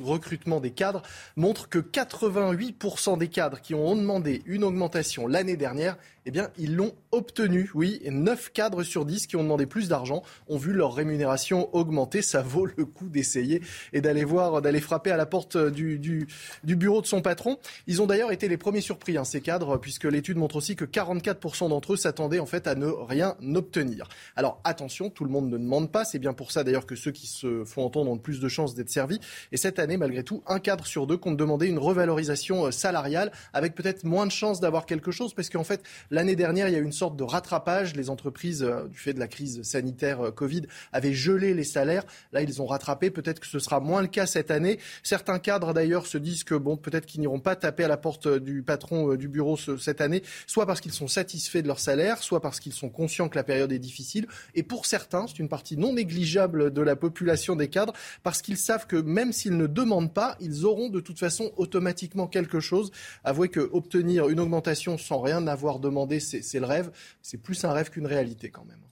[0.03, 1.01] recrutement des cadres,
[1.35, 6.75] montre que 88% des cadres qui ont demandé une augmentation l'année dernière, eh bien, ils
[6.75, 7.69] l'ont obtenu.
[7.73, 11.73] Oui, et 9 cadres sur 10 qui ont demandé plus d'argent ont vu leur rémunération
[11.75, 12.21] augmenter.
[12.21, 13.61] Ça vaut le coup d'essayer
[13.93, 16.27] et d'aller voir, d'aller frapper à la porte du
[16.63, 17.57] bureau de son patron.
[17.87, 20.85] Ils ont d'ailleurs été les premiers surpris, hein, ces cadres, puisque l'étude montre aussi que
[20.85, 24.07] 44% d'entre eux s'attendaient en fait à ne rien obtenir.
[24.35, 26.05] Alors attention, tout le monde ne demande pas.
[26.05, 28.47] C'est bien pour ça d'ailleurs que ceux qui se font entendre ont le plus de
[28.47, 29.19] chances d'être servis.
[29.51, 33.31] Et cette année, malgré tout, un cadre sur deux compte demander une revalorisation euh, salariale
[33.53, 35.83] avec peut-être moins de chances d'avoir quelque chose, parce qu'en fait,
[36.19, 37.95] l'année dernière, il y a eu une sorte de rattrapage.
[37.95, 42.03] Les entreprises, euh, du fait de la crise sanitaire euh, Covid, avaient gelé les salaires.
[42.33, 43.09] Là, ils ont rattrapé.
[43.09, 44.79] Peut-être que ce sera moins le cas cette année.
[45.01, 48.27] Certains cadres d'ailleurs se disent que bon, peut-être qu'ils n'iront pas taper à la porte
[48.27, 52.21] du patron euh, du bureau cette année, soit parce qu'ils sont satisfaits de leur salaire,
[52.21, 54.27] soit parce qu'ils sont conscients que la période est difficile.
[54.55, 57.93] Et pour certains, c'est une partie non négligeable de la population des cadres,
[58.23, 62.27] parce qu'ils savent que même s'ils ne demandent pas, ils auront de toute façon automatiquement
[62.27, 62.91] quelque chose.
[63.23, 66.91] Avouez que obtenir une augmentation sans rien avoir demandé, c'est le rêve.
[67.21, 68.83] C'est plus un rêve qu'une réalité quand même.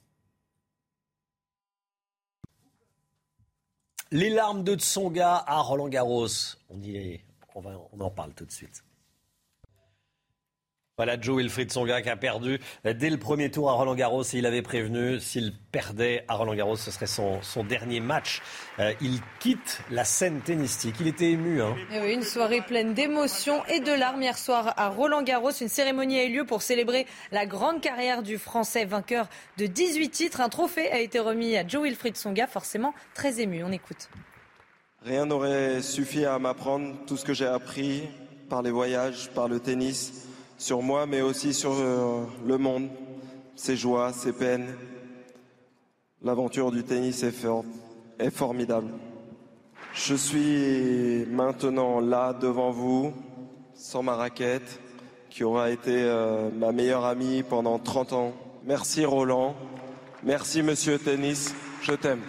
[4.10, 6.28] Les larmes de Tsonga à Roland Garros.
[6.70, 7.20] On, y
[7.54, 8.82] on, va, on en parle tout de suite.
[10.98, 14.38] Voilà Joe Wilfried Songa qui a perdu dès le premier tour à Roland Garros et
[14.38, 18.42] il avait prévenu s'il perdait à Roland Garros, ce serait son, son dernier match.
[18.80, 20.96] Euh, il quitte la scène tennistique.
[20.98, 21.62] Il était ému.
[21.62, 21.76] Hein.
[21.92, 25.52] Et oui, une soirée pleine d'émotions et de larmes hier soir à Roland Garros.
[25.52, 30.10] Une cérémonie a eu lieu pour célébrer la grande carrière du Français vainqueur de 18
[30.10, 30.40] titres.
[30.40, 33.62] Un trophée a été remis à Joe Wilfried Songa, forcément très ému.
[33.62, 34.08] On écoute.
[35.04, 38.02] Rien n'aurait suffi à m'apprendre tout ce que j'ai appris
[38.50, 40.27] par les voyages, par le tennis
[40.58, 42.88] sur moi, mais aussi sur euh, le monde,
[43.54, 44.66] ses joies, ses peines.
[46.22, 48.88] L'aventure du tennis est, formidable.
[49.94, 53.12] Je suis maintenant là devant vous,
[53.74, 54.80] sans ma raquette,
[55.30, 58.32] qui aura été euh, ma meilleure amie pendant 30 ans.
[58.64, 59.54] Merci Roland,
[60.24, 62.20] merci Monsieur Tennis, je t'aime.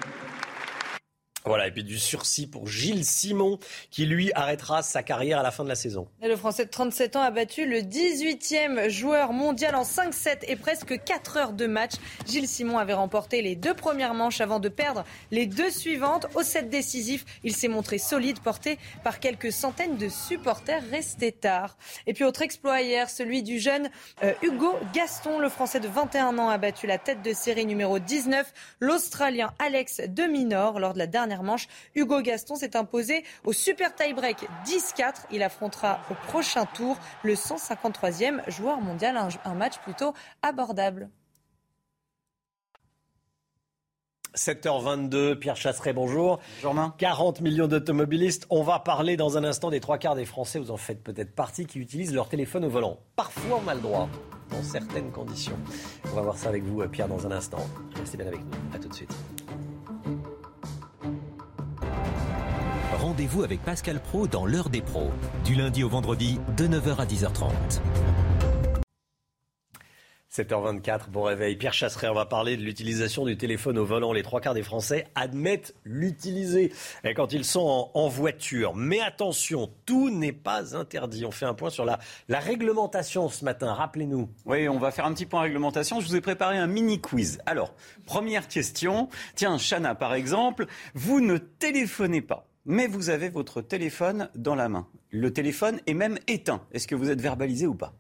[1.50, 3.58] Voilà, et puis du sursis pour Gilles Simon,
[3.90, 6.08] qui lui arrêtera sa carrière à la fin de la saison.
[6.22, 11.04] le Français de 37 ans a battu le 18e joueur mondial en 5-7 et presque
[11.04, 11.94] 4 heures de match.
[12.28, 16.28] Gilles Simon avait remporté les deux premières manches avant de perdre les deux suivantes.
[16.36, 21.80] Au set décisif, il s'est montré solide, porté par quelques centaines de supporters restés tard.
[22.06, 23.90] Et puis autre exploit hier, celui du jeune
[24.24, 25.40] euh, Hugo Gaston.
[25.40, 30.02] Le Français de 21 ans a battu la tête de série numéro 19, l'Australien Alex
[30.08, 31.68] de Minor, lors de la dernière manche.
[31.96, 35.26] Hugo Gaston s'est imposé au super tie-break 10-4.
[35.32, 41.10] Il affrontera au prochain tour le 153e joueur mondial, un, match plutôt abordable.
[44.36, 46.40] 7h22, Pierre Chasseret, bonjour.
[46.64, 48.46] Bonjour 40 millions d'automobilistes.
[48.50, 51.34] On va parler dans un instant des trois quarts des Français, vous en faites peut-être
[51.34, 53.00] partie, qui utilisent leur téléphone au volant.
[53.16, 54.08] Parfois, le droit,
[54.52, 55.58] dans certaines conditions.
[56.06, 57.66] On va voir ça avec vous, Pierre, dans un instant.
[57.96, 58.76] Restez bien avec nous.
[58.76, 59.14] À tout de suite.
[63.20, 65.12] Rendez-vous avec Pascal Pro dans l'heure des pros,
[65.44, 67.52] du lundi au vendredi de 9h à 10h30.
[70.32, 71.58] 7h24, bon réveil.
[71.58, 74.14] Pierre Chasseret, on va parler de l'utilisation du téléphone au volant.
[74.14, 76.72] Les trois quarts des Français admettent l'utiliser
[77.14, 78.74] quand ils sont en, voiture.
[78.74, 81.26] Mais attention, tout n'est pas interdit.
[81.26, 83.74] On fait un point sur la, la réglementation ce matin.
[83.74, 84.30] Rappelez-nous.
[84.46, 86.00] Oui, on va faire un petit point réglementation.
[86.00, 87.40] Je vous ai préparé un mini quiz.
[87.46, 87.74] Alors,
[88.06, 89.10] première question.
[89.36, 94.70] Tiens, Chana, par exemple, vous ne téléphonez pas mais vous avez votre téléphone dans la
[94.70, 94.88] main.
[95.10, 96.62] Le téléphone est même éteint.
[96.72, 97.96] Est-ce que vous êtes verbalisé ou pas?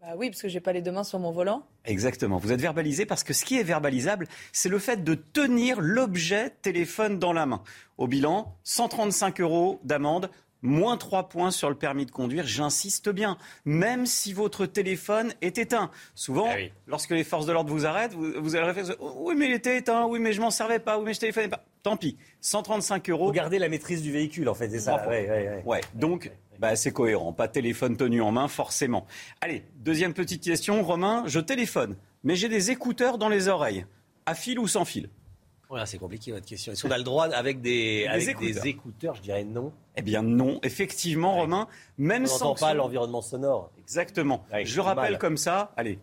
[0.00, 1.64] Bah oui, parce que j'ai pas les deux mains sur mon volant.
[1.84, 2.38] Exactement.
[2.38, 6.50] Vous êtes verbalisé parce que ce qui est verbalisable, c'est le fait de tenir l'objet
[6.62, 7.62] téléphone dans la main.
[7.96, 10.30] Au bilan, 135 euros d'amende
[10.62, 15.58] Moins 3 points sur le permis de conduire, j'insiste bien, même si votre téléphone est
[15.58, 15.90] éteint.
[16.14, 16.56] Souvent, Ah
[16.86, 19.52] lorsque les forces de l'ordre vous arrêtent, vous, vous avez le réflexe, oui mais il
[19.52, 21.64] était éteint, oui mais je m'en servais pas, oui mais je téléphonais pas.
[21.82, 23.26] Tant pis, 135 euros.
[23.26, 24.92] Regardez la maîtrise du véhicule, en fait, c'est ça.
[24.92, 25.12] Trois points.
[25.14, 25.62] Ouais, ouais, ouais.
[25.64, 26.30] Ouais, donc
[26.60, 27.32] bah, c'est cohérent.
[27.32, 29.04] Pas téléphone tenu en main, forcément.
[29.40, 30.80] Allez, deuxième petite question.
[30.84, 33.84] Romain, je téléphone, mais j'ai des écouteurs dans les oreilles.
[34.26, 35.08] À fil ou sans fil?
[35.72, 36.70] Voilà, c'est compliqué votre question.
[36.72, 38.62] Est-ce qu'on a le droit avec des, Des avec écouteurs.
[38.62, 39.72] des écouteurs Je dirais non.
[39.96, 41.66] Eh bien non, effectivement, Romain,
[41.96, 43.70] même On sans n'entend pas l'environnement sonore.
[43.78, 44.44] Exactement.
[44.52, 45.18] Ouais, Je rappelle mal.
[45.18, 45.98] comme ça, allez,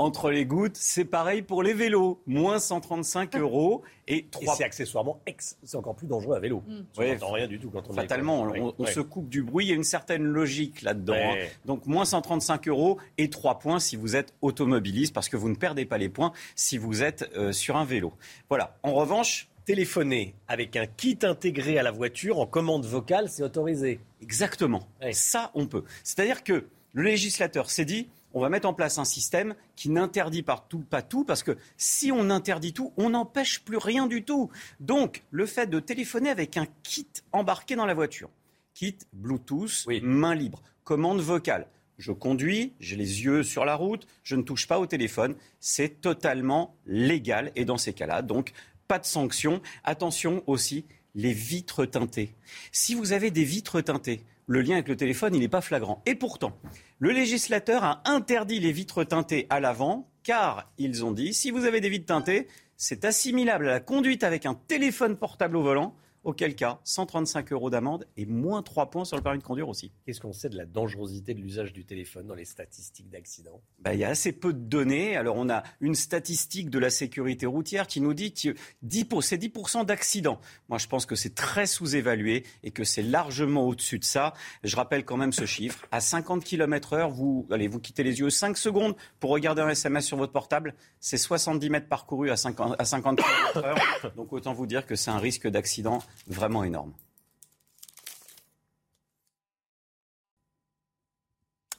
[0.00, 2.20] entre les gouttes, c'est pareil pour les vélos.
[2.26, 6.62] Moins 135 euros et Et 3 c'est accessoirement ex, c'est encore plus dangereux à vélo.
[6.96, 7.38] Parce qu'on Ouais.
[7.40, 8.92] rien du tout quand on est- Fatalement, on, Ouais, on ouais.
[8.92, 9.66] se coupe du bruit.
[9.66, 11.12] Il y a une certaine logique là-dedans.
[11.12, 11.44] Ouais.
[11.44, 11.48] hein.
[11.66, 15.54] Donc, moins 135 euros et 3 points si vous êtes automobiliste, parce que vous ne
[15.54, 18.12] perdez pas les points si vous êtes euh, sur un vélo.
[18.48, 18.76] Voilà.
[18.82, 24.00] En revanche, Téléphoner avec un kit intégré à la voiture en commande vocale, c'est autorisé.
[24.20, 24.88] exactement.
[25.12, 25.84] Ça, on peut.
[26.02, 28.08] C'est-à-dire que le législateur s'est dit.
[28.32, 32.30] On va mettre en place un système qui n'interdit pas tout, parce que si on
[32.30, 34.50] interdit tout, on n'empêche plus rien du tout.
[34.78, 38.30] Donc, le fait de téléphoner avec un kit embarqué dans la voiture,
[38.74, 41.66] kit Bluetooth, main libre, commande vocale.
[41.98, 45.34] Je conduis, j'ai les yeux sur la route, je ne touche pas au téléphone.
[45.58, 47.52] C'est totalement légal.
[47.56, 48.52] Et dans ces cas-là, donc,
[48.88, 49.60] pas de sanction.
[49.84, 52.34] Attention aussi, les vitres teintées.
[52.72, 56.02] Si vous avez des vitres teintées, le lien avec le téléphone, il n'est pas flagrant.
[56.06, 56.58] Et pourtant,
[56.98, 61.66] le législateur a interdit les vitres teintées à l'avant, car ils ont dit, si vous
[61.66, 65.94] avez des vitres teintées, c'est assimilable à la conduite avec un téléphone portable au volant,
[66.24, 69.92] auquel cas, 135 euros d'amende et moins 3 points sur le permis de conduire aussi.
[70.04, 73.60] Qu'est-ce qu'on sait de la dangerosité de l'usage du téléphone dans les statistiques d'accidents?
[73.80, 75.16] Bah, il y a assez peu de données.
[75.16, 79.24] Alors, on a une statistique de la sécurité routière qui nous dit que 10 pour-
[79.24, 80.40] c'est 10% d'accidents.
[80.68, 84.34] Moi, je pense que c'est très sous-évalué et que c'est largement au-dessus de ça.
[84.62, 85.86] Je rappelle quand même ce chiffre.
[85.90, 89.68] À 50 km heure, vous, allez, vous quittez les yeux 5 secondes pour regarder un
[89.70, 90.74] SMS sur votre portable.
[91.00, 94.12] C'est 70 mètres parcourus à 50, à 50 km heure.
[94.16, 96.92] Donc, autant vous dire que c'est un risque d'accident vraiment énorme.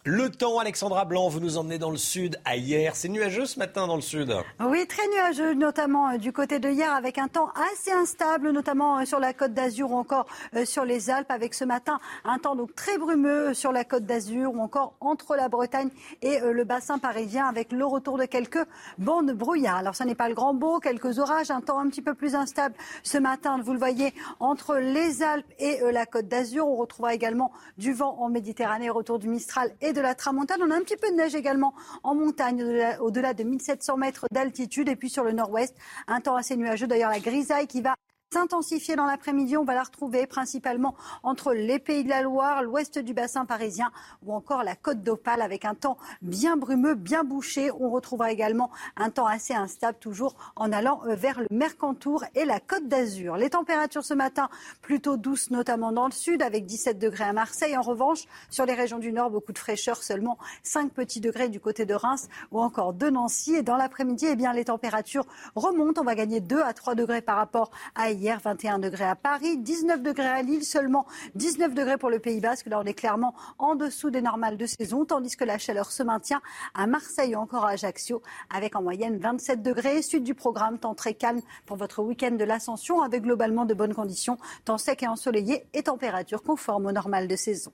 [0.04, 2.96] Le temps, Alexandra Blanc, vous nous emmenez dans le sud à hier.
[2.96, 4.36] C'est nuageux ce matin dans le sud.
[4.60, 8.98] Oui, très nuageux, notamment euh, du côté de hier, avec un temps assez instable, notamment
[8.98, 10.26] euh, sur la côte d'Azur ou encore
[10.56, 14.04] euh, sur les Alpes, avec ce matin un temps donc très brumeux sur la côte
[14.08, 15.92] d'Azur ou encore entre la Bretagne
[16.24, 18.66] et le bassin parisien, avec le retour de quelques
[18.98, 19.78] bandes brouillard.
[19.78, 22.34] Alors, ce n'est pas le grand beau, quelques orages, un temps un petit peu plus
[22.34, 22.74] instable
[23.04, 26.68] ce matin, vous le voyez, entre les Alpes et la côte d'Azur.
[26.68, 30.62] On retrouvera également du vent en Méditerranée, retour du Mistral et de la Tramontane.
[30.64, 31.74] On a un petit peu de neige également
[32.04, 32.64] en montagne,
[33.00, 34.90] au-delà- de 1700 mètres d'altitude.
[34.90, 35.76] Et puis sur le nord-ouest,
[36.08, 36.88] un temps assez nuageux.
[36.88, 37.96] D'ailleurs, la grisaille qui va
[38.34, 39.58] s'intensifier dans l'après-midi.
[39.58, 43.92] On va la retrouver principalement entre les Pays de la Loire, l'ouest du bassin parisien
[44.26, 47.72] ou encore la côte d'Opale avec un temps bien brumeux, bien bouché.
[47.72, 52.46] On retrouvera également un temps assez instable toujours en allant euh, vers le Mercantour et
[52.46, 53.36] la côte d'Azur.
[53.36, 54.50] Les températures ce matin
[54.82, 57.76] plutôt douces, notamment dans le sud avec 17 degrés à Marseille.
[57.76, 61.60] En revanche, sur les régions du nord, beaucoup de fraîcheur, seulement 5 petits degrés du
[61.60, 63.56] côté de Reims ou encore de Nancy.
[63.56, 65.26] Et dans l'après-midi, eh bien, les températures
[65.56, 66.02] remontent.
[66.02, 68.21] On va gagner 2 à 3 degrés par rapport à hier.
[68.30, 72.68] 21 degrés à Paris, 19 degrés à Lille, seulement 19 degrés pour le Pays Basque.
[72.68, 76.04] Là, on est clairement en dessous des normales de saison, tandis que la chaleur se
[76.04, 76.42] maintient
[76.76, 78.22] à Marseille ou encore à Ajaccio,
[78.54, 80.02] avec en moyenne 27 degrés.
[80.02, 83.96] Sud du programme, temps très calme pour votre week-end de l'ascension, avec globalement de bonnes
[83.96, 87.72] conditions, temps sec et ensoleillé et température conforme aux normales de saison.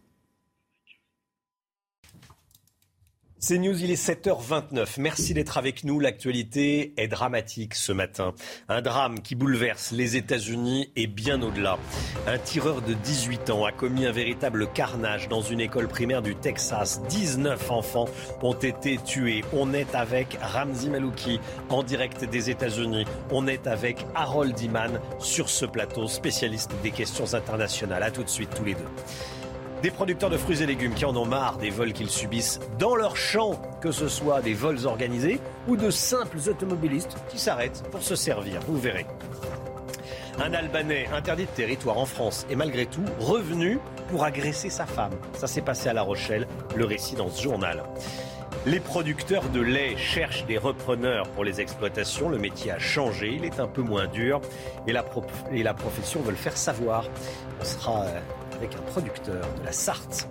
[3.47, 4.95] C'est News, il est 7h29.
[4.97, 6.01] Merci d'être avec nous.
[6.01, 8.33] L'actualité est dramatique ce matin.
[8.67, 11.77] Un drame qui bouleverse les États-Unis et bien au-delà.
[12.27, 16.35] Un tireur de 18 ans a commis un véritable carnage dans une école primaire du
[16.35, 17.01] Texas.
[17.07, 18.09] 19 enfants
[18.41, 19.45] ont été tués.
[19.53, 23.05] On est avec Ramzi Malouki en direct des États-Unis.
[23.31, 28.03] On est avec Harold Iman sur ce plateau, spécialiste des questions internationales.
[28.03, 29.36] À tout de suite tous les deux.
[29.83, 32.95] Des producteurs de fruits et légumes qui en ont marre des vols qu'ils subissent dans
[32.95, 38.01] leurs champs, que ce soit des vols organisés ou de simples automobilistes qui s'arrêtent pour
[38.01, 38.59] se servir.
[38.67, 39.05] Vous verrez.
[40.39, 43.79] Un Albanais interdit de territoire en France est malgré tout revenu
[44.09, 45.13] pour agresser sa femme.
[45.33, 47.83] Ça s'est passé à La Rochelle, le récit dans ce journal.
[48.65, 52.29] Les producteurs de lait cherchent des repreneurs pour les exploitations.
[52.29, 54.41] Le métier a changé, il est un peu moins dur
[54.87, 55.05] et la,
[55.51, 57.05] et la profession veut le faire savoir.
[57.61, 58.19] On sera euh,
[58.57, 60.27] avec un producteur de la Sarthe.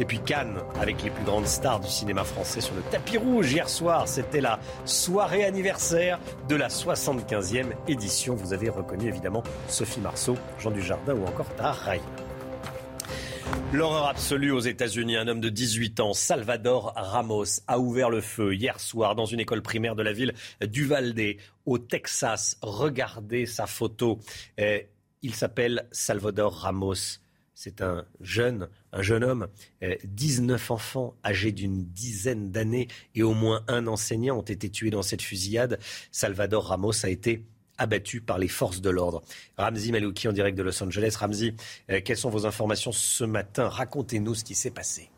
[0.00, 3.52] Et puis Cannes, avec les plus grandes stars du cinéma français sur le tapis rouge.
[3.52, 6.18] Hier soir, c'était la soirée anniversaire
[6.48, 8.34] de la 75e édition.
[8.34, 11.96] Vous avez reconnu évidemment Sophie Marceau, Jean Dujardin ou encore Tahar.
[13.72, 15.16] L'horreur absolue aux États-Unis.
[15.16, 19.40] Un homme de 18 ans, Salvador Ramos, a ouvert le feu hier soir dans une
[19.40, 21.36] école primaire de la ville d'Uvalde,
[21.66, 22.56] au Texas.
[22.62, 24.20] Regardez sa photo.
[24.56, 24.88] Eh,
[25.22, 27.20] il s'appelle Salvador Ramos.
[27.60, 29.48] C'est un jeune, un jeune homme,
[30.04, 32.86] 19 eh, enfants âgés d'une dizaine d'années
[33.16, 35.80] et au moins un enseignant ont été tués dans cette fusillade.
[36.12, 37.44] Salvador Ramos a été
[37.76, 39.24] abattu par les forces de l'ordre.
[39.56, 41.16] Ramzi Malouki en direct de Los Angeles.
[41.18, 41.54] Ramzi,
[41.90, 43.68] euh, quelles sont vos informations ce matin?
[43.68, 45.10] Racontez-nous ce qui s'est passé.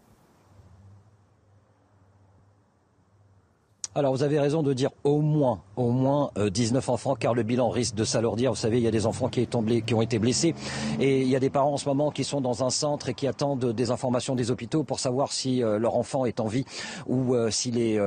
[3.95, 7.43] Alors vous avez raison de dire au moins, au moins 19 euh, enfants, car le
[7.43, 8.51] bilan risque de s'alourdir.
[8.51, 10.55] Vous savez, il y a des enfants qui, qui, ont été blessés
[11.01, 13.15] et il y a des parents en ce moment qui sont dans un centre et
[13.15, 16.65] qui attendent des informations des hôpitaux pour savoir si euh, leur enfant est en vie
[17.07, 17.99] ou euh, s'il est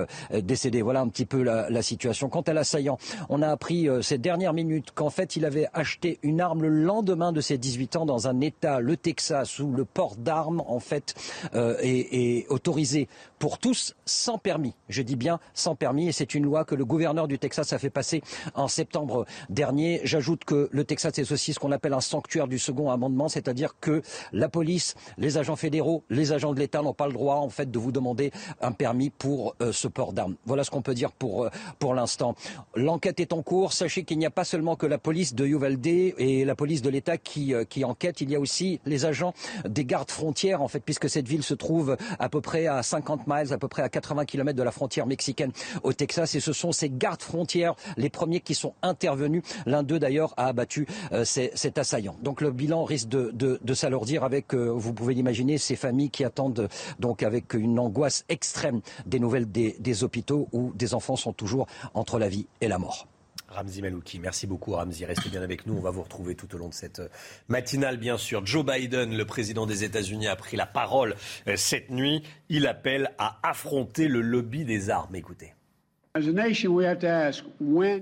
[0.42, 0.82] décédé.
[0.82, 2.30] Voilà un petit peu la, situation.
[2.30, 2.98] Quant à l'assaillant,
[3.28, 7.34] on a appris ces dernières minutes qu'en fait il avait acheté une arme le lendemain
[7.34, 11.14] de ses 18 ans dans un État, le Texas, où le port d'armes en fait
[11.54, 13.10] est, est autorisé
[13.40, 14.74] pour tous sans permis.
[14.88, 17.78] Je dis bien sans permis et c'est une loi que le gouverneur du Texas a
[17.78, 18.22] fait passer
[18.56, 20.02] en septembre dernier.
[20.04, 23.76] J'ajoute que le Texas est aussi ce qu'on appelle un sanctuaire du second amendement, c'est-à-dire
[23.80, 27.50] que la police, les agents fédéraux, les agents de l'État n'ont pas le droit en
[27.50, 28.32] fait de vous demander
[28.62, 30.36] un permis pour euh, ce port d'armes.
[30.46, 31.50] Voilà ce qu'on peut dire pour, euh,
[31.80, 32.36] pour l'instant.
[32.76, 33.74] L'enquête est en cours.
[33.74, 36.90] Sachez qu'il n'y a pas seulement que la police de Uvalde et la police de
[36.90, 39.34] l'État qui, euh, enquête, il y a aussi les agents
[39.68, 43.22] des gardes frontières en fait puisque cette ville se trouve à peu près à 50
[43.52, 45.52] à peu près à 80 km de la frontière mexicaine
[45.84, 46.36] au Texas.
[46.36, 47.53] Et ce sont ces gardes frontières,
[47.98, 49.44] les premiers qui sont intervenus.
[49.66, 52.16] L'un d'eux d'ailleurs a abattu euh, cet assaillant.
[52.22, 56.70] Donc le bilan risque de, s'alourdir avec, euh, vous pouvez l'imaginer, ces familles qui attendent
[57.00, 62.20] donc avec une angoisse extrême des nouvelles des hôpitaux où des enfants sont toujours entre
[62.20, 63.08] la vie et la mort.
[63.54, 64.20] Ramzi Malouki.
[64.20, 65.06] Merci beaucoup, Ramzi.
[65.06, 65.76] Restez bien avec nous.
[65.78, 67.10] On va vous retrouver tout au long de cette euh,
[67.48, 68.46] matinale, bien sûr.
[68.46, 71.16] Joe Biden, le président des États-Unis, a pris la parole
[71.48, 72.24] euh, cette nuit.
[72.50, 75.16] Il appelle à affronter le lobby des armes.
[75.16, 75.54] Écoutez.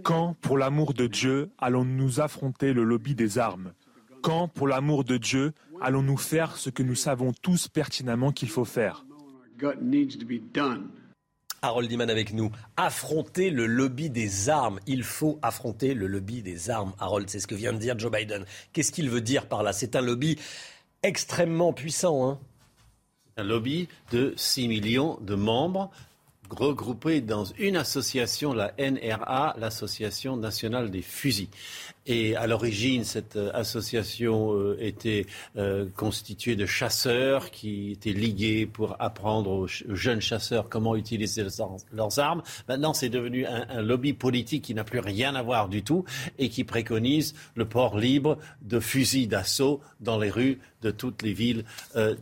[0.03, 3.71] Quand, pour l'amour de Dieu, allons-nous affronter le lobby des armes?
[4.21, 8.65] Quand, pour l'amour de Dieu, allons-nous faire ce que nous savons tous pertinemment qu'il faut
[8.65, 9.05] faire?
[11.61, 12.51] Harold Iman avec nous.
[12.75, 14.81] Affronter le lobby des armes.
[14.87, 16.91] Il faut affronter le lobby des armes.
[16.99, 18.43] Harold, c'est ce que vient de dire Joe Biden.
[18.73, 19.71] Qu'est-ce qu'il veut dire par là?
[19.71, 20.37] C'est un lobby
[21.01, 22.29] extrêmement puissant.
[22.29, 22.39] Hein
[23.37, 25.89] un lobby de 6 millions de membres
[26.51, 31.49] regroupés dans une association, la NRA, l'Association nationale des fusils.
[32.07, 38.65] Et à l'origine, cette euh, association euh, était euh, constituée de chasseurs qui étaient ligués
[38.65, 41.45] pour apprendre aux, jeunes chasseurs comment utiliser
[41.93, 42.41] leurs armes.
[42.67, 46.03] Maintenant, c'est devenu un, lobby politique qui n'a plus rien à voir du tout
[46.39, 51.33] et qui préconise le port libre de fusils d'assaut dans les rues de toutes les
[51.33, 51.65] villes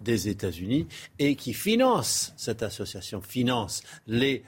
[0.04, 0.88] des États-Unis
[1.18, 4.44] et qui finance, cette association finance les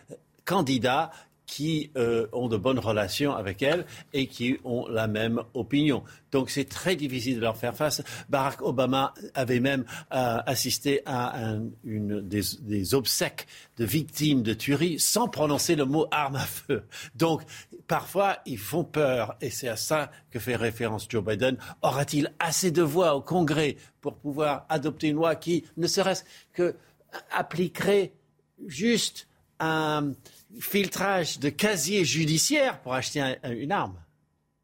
[0.45, 1.11] candidats
[1.45, 6.03] qui euh, ont de bonnes relations avec elle et qui ont la même opinion.
[6.31, 8.01] Donc c'est très difficile de leur faire face.
[8.29, 13.47] Barack Obama avait même euh, assisté à une, des, obsèques
[13.77, 16.83] de victimes de tuerie sans prononcer le mot arme à feu.
[17.15, 17.41] Donc
[17.87, 21.57] parfois ils font peur et c'est à ça que fait référence Joe Biden.
[21.81, 26.23] Aura-t-il assez de voix au Congrès pour pouvoir adopter une loi qui ne serait-ce
[26.53, 26.75] que
[27.31, 28.13] appliquerait
[28.67, 29.27] juste
[29.59, 30.13] un
[30.59, 33.99] filtrage de casier judiciaire pour acheter une arme.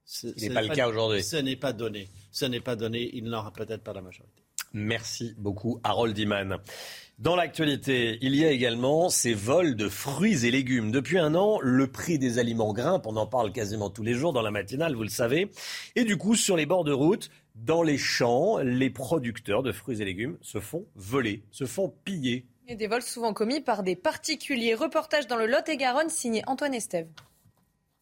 [0.05, 1.23] Ce n'est pas le cas aujourd'hui.
[1.23, 2.09] Ce n'est pas donné.
[2.31, 3.09] Ce n'est pas donné.
[3.13, 4.43] Il n'aura peut-être pas la majorité.
[4.73, 6.57] Merci beaucoup, Harold Iman.
[7.19, 10.91] Dans l'actualité, il y a également ces vols de fruits et légumes.
[10.91, 13.07] Depuis un an, le prix des aliments grimpe.
[13.07, 15.49] On en parle quasiment tous les jours dans la matinale, vous le savez.
[15.95, 20.01] Et du coup, sur les bords de route, dans les champs, les producteurs de fruits
[20.01, 23.95] et légumes se font voler, se font piller et des vols souvent commis par des
[23.95, 24.73] particuliers.
[24.73, 27.07] Reportage dans le Lot-et-Garonne signé Antoine Estève.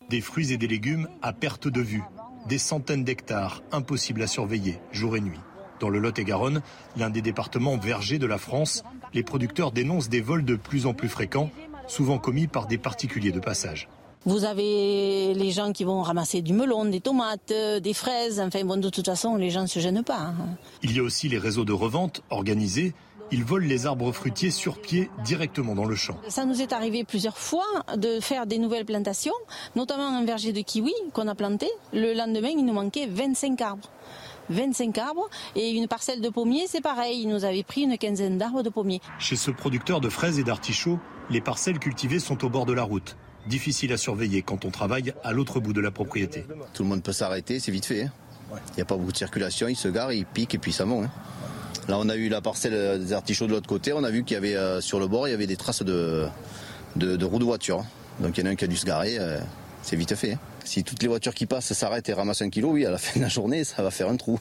[0.10, 2.04] Des fruits et des légumes à perte de vue.
[2.48, 5.40] Des centaines d'hectares, impossibles à surveiller, jour et nuit.
[5.80, 6.62] Dans le Lot-et-Garonne,
[6.98, 8.84] l'un des départements vergers de la France,
[9.14, 11.52] les producteurs dénoncent des vols de plus en plus fréquents,
[11.88, 13.88] souvent commis par des particuliers de passage.
[14.26, 18.40] Vous avez les gens qui vont ramasser du melon, des tomates, euh, des fraises.
[18.40, 20.18] Enfin bon, de toute façon, les gens ne se gênent pas.
[20.18, 20.58] Hein.
[20.82, 22.96] Il y a aussi les réseaux de revente organisés
[23.31, 26.18] ils volent les arbres fruitiers sur pied directement dans le champ.
[26.27, 27.65] Ça nous est arrivé plusieurs fois
[27.95, 29.34] de faire des nouvelles plantations,
[29.76, 31.68] notamment un verger de kiwi qu'on a planté.
[31.93, 33.89] Le lendemain, il nous manquait 25 arbres.
[34.49, 38.38] 25 arbres et une parcelle de pommiers, c'est pareil, il nous avait pris une quinzaine
[38.38, 39.02] d'arbres de pommiers.
[39.18, 40.99] Chez ce producteur de fraises et d'artichauts,
[41.30, 43.18] les parcelles cultivées sont au bord de la route.
[43.47, 46.45] Difficile à surveiller quand on travaille à l'autre bout de la propriété.
[46.73, 48.03] Tout le monde peut s'arrêter, c'est vite fait.
[48.03, 48.11] Hein.
[48.69, 50.85] Il n'y a pas beaucoup de circulation, il se gare, il pique et puis ça
[50.85, 51.06] monte.
[51.06, 51.11] Hein.
[51.88, 53.94] Là, on a eu la parcelle des artichauts de l'autre côté.
[53.94, 55.84] On a vu qu'il y avait euh, sur le bord, il y avait des traces
[55.84, 56.28] de,
[56.98, 57.86] roues de voiture.
[58.20, 59.18] Donc il y en a un qui a dû se garer.
[59.20, 59.40] Euh,
[59.84, 60.34] c'est vite fait.
[60.34, 60.40] Hein.
[60.64, 63.20] Si toutes les voitures qui passent s'arrêtent et ramassent un kilo, oui, à la fin
[63.20, 64.40] de la journée, ça va faire un trou.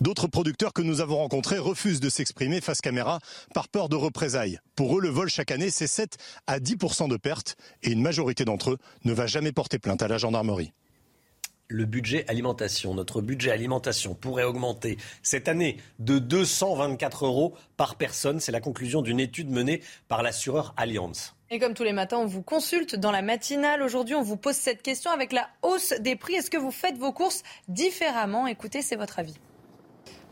[0.00, 3.20] D'autres producteurs que nous avons rencontrés refusent de s'exprimer face caméra
[3.54, 4.58] par peur de représailles.
[4.74, 6.16] Pour eux, le vol chaque année, c'est 7
[6.48, 10.08] à 10% de pertes et une majorité d'entre eux ne va jamais porter plainte à
[10.08, 10.72] la gendarmerie
[11.72, 12.94] le budget alimentation.
[12.94, 18.40] Notre budget alimentation pourrait augmenter cette année de 224 euros par personne.
[18.40, 21.34] C'est la conclusion d'une étude menée par l'assureur Allianz.
[21.50, 23.82] Et comme tous les matins, on vous consulte dans la matinale.
[23.82, 26.34] Aujourd'hui, on vous pose cette question avec la hausse des prix.
[26.34, 28.46] Est-ce que vous faites vos courses différemment?
[28.46, 29.34] Écoutez, c'est votre avis.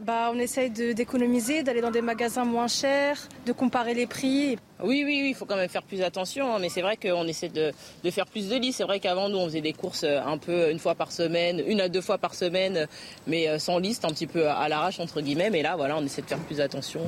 [0.00, 4.56] Bah, on essaye d'économiser, d'aller dans des magasins moins chers, de comparer les prix.
[4.82, 7.26] Oui, oui, oui, il faut quand même faire plus attention, hein, mais c'est vrai qu'on
[7.26, 7.70] essaie de,
[8.10, 8.72] faire plus de lits.
[8.72, 11.62] C'est vrai qu'avant, nous, on faisait des courses euh, un peu une fois par semaine,
[11.66, 12.86] une à deux fois par semaine,
[13.26, 15.50] mais euh, sans liste, un petit peu à l'arrache, entre guillemets.
[15.50, 17.02] Mais là, voilà, on essaie de faire plus attention.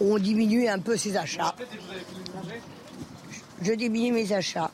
[0.00, 1.54] On diminue un peu ses achats.
[3.62, 4.72] Je diminue mes achats.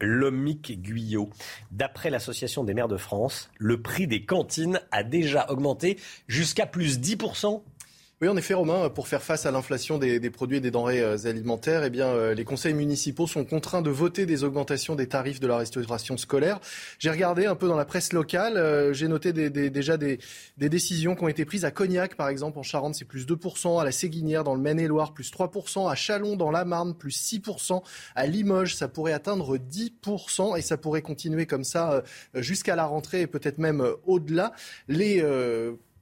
[0.00, 1.30] Lomic Guyot.
[1.70, 5.98] D'après l'Association des maires de France, le prix des cantines a déjà augmenté
[6.28, 7.62] jusqu'à plus 10%
[8.22, 11.16] oui, en effet, Romain, pour faire face à l'inflation des, produits et des denrées euh,
[11.24, 15.40] alimentaires, eh bien, euh, les conseils municipaux sont contraints de voter des augmentations des tarifs
[15.40, 16.60] de la restauration scolaire.
[17.00, 20.20] J'ai regardé un peu dans la presse locale, euh, j'ai noté déjà des,
[20.56, 23.84] décisions qui ont été prises à Cognac, par exemple, en Charente, c'est plus 2%, à
[23.84, 27.82] la Séguinière, dans le Maine-et-Loire, plus 3%, à Chalon, dans la Marne, plus 6%,
[28.14, 32.04] à Limoges, ça pourrait atteindre 10%, et ça pourrait continuer comme ça
[32.36, 34.52] jusqu'à la rentrée et peut-être même au-delà.
[34.86, 35.24] Les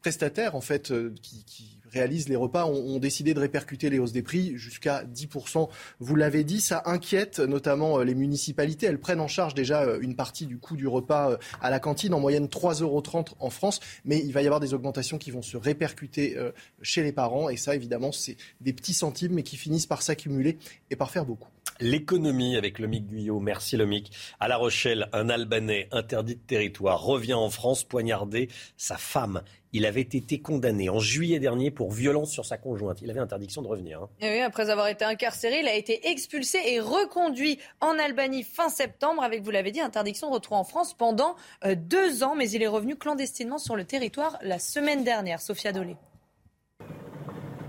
[0.03, 0.93] prestataires, en fait,
[1.23, 5.69] qui réalisent les repas ont, décidé de répercuter les hausses des prix jusqu'à 10%.
[6.01, 8.87] Vous l'avez dit, ça inquiète notamment euh, les municipalités.
[8.87, 11.81] Elles prennent en charge déjà euh, une partie du coût du repas euh, à la
[11.81, 13.03] cantine, en moyenne 3,30 euros
[13.39, 13.81] en France.
[14.05, 16.37] Mais il va y avoir des augmentations qui vont se répercuter
[16.83, 17.49] chez les parents.
[17.49, 20.59] Et ça, évidemment, c'est des petits centimes, mais qui finissent par s'accumuler
[20.91, 21.49] et par faire beaucoup.
[21.81, 23.41] L'économie avec Lomic Guyot.
[23.41, 24.13] Merci Lomic.
[24.39, 29.43] À La Rochelle, un Albanais interdit de territoire revient en France poignarder sa femme.
[29.73, 33.01] Il avait été condamné en juillet dernier pour violence sur sa conjointe.
[33.01, 34.03] Il avait interdiction de revenir.
[34.03, 34.09] Hein.
[34.21, 39.23] oui, après avoir été incarcéré, il a été expulsé et reconduit en Albanie fin septembre
[39.23, 41.35] avec, vous l'avez dit, interdiction de retour en France pendant
[41.65, 42.35] euh, deux ans.
[42.35, 45.41] Mais il est revenu clandestinement sur le territoire la semaine dernière.
[45.41, 45.97] Sophia Dolé.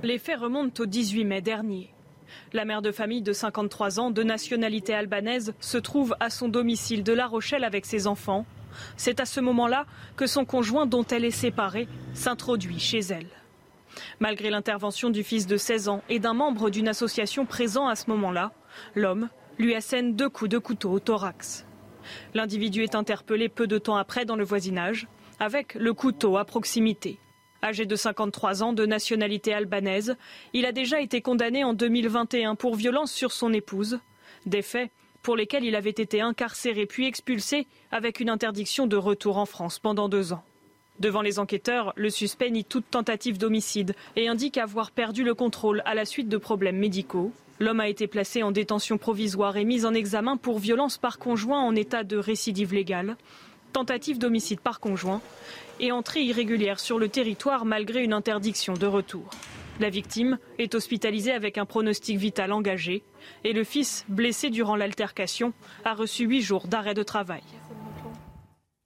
[0.03, 1.93] Les faits remontent au 18 mai dernier.
[2.53, 7.03] La mère de famille de 53 ans, de nationalité albanaise, se trouve à son domicile
[7.03, 8.45] de La Rochelle avec ses enfants.
[8.97, 9.85] C'est à ce moment-là
[10.15, 13.27] que son conjoint, dont elle est séparée, s'introduit chez elle.
[14.19, 18.09] Malgré l'intervention du fils de 16 ans et d'un membre d'une association présent à ce
[18.09, 18.51] moment-là,
[18.95, 21.65] l'homme lui assène deux coups de couteau au thorax.
[22.33, 25.07] L'individu est interpellé peu de temps après dans le voisinage,
[25.39, 27.19] avec le couteau à proximité.
[27.63, 30.15] Âgé de 53 ans, de nationalité albanaise,
[30.53, 33.99] il a déjà été condamné en 2021 pour violence sur son épouse.
[34.47, 34.89] Des faits
[35.21, 39.77] pour lesquels il avait été incarcéré puis expulsé avec une interdiction de retour en France
[39.77, 40.43] pendant deux ans.
[40.99, 45.83] Devant les enquêteurs, le suspect nie toute tentative d'homicide et indique avoir perdu le contrôle
[45.85, 47.31] à la suite de problèmes médicaux.
[47.59, 51.61] L'homme a été placé en détention provisoire et mis en examen pour violence par conjoint
[51.61, 53.17] en état de récidive légale,
[53.71, 55.21] tentative d'homicide par conjoint
[55.81, 59.29] et entrée irrégulière sur le territoire malgré une interdiction de retour.
[59.79, 63.03] La victime est hospitalisée avec un pronostic vital engagé
[63.43, 65.53] et le fils, blessé durant l'altercation,
[65.83, 67.41] a reçu huit jours d'arrêt de travail.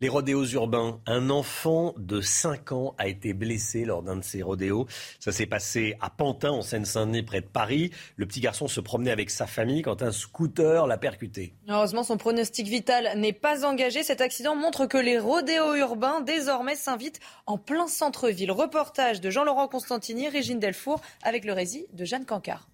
[0.01, 0.99] Les rodéos urbains.
[1.05, 4.87] Un enfant de 5 ans a été blessé lors d'un de ces rodéos.
[5.21, 7.91] Ça s'est passé à Pantin, en Seine-Saint-Denis, près de Paris.
[8.17, 11.53] Le petit garçon se promenait avec sa famille quand un scooter l'a percuté.
[11.69, 14.03] Heureusement, son pronostic vital n'est pas engagé.
[14.03, 18.51] Cet accident montre que les rodéos urbains, désormais, s'invitent en plein centre-ville.
[18.51, 22.67] Reportage de Jean-Laurent Constantini, Régine Delfour, avec le récit de Jeanne Cancard.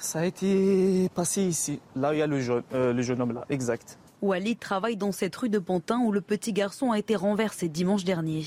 [0.00, 3.20] Ça a été passé ici, là où il y a le jeune, euh, le jeune
[3.20, 3.98] homme là, exact.
[4.22, 8.04] Walid travaille dans cette rue de Pantin où le petit garçon a été renversé dimanche
[8.04, 8.46] dernier.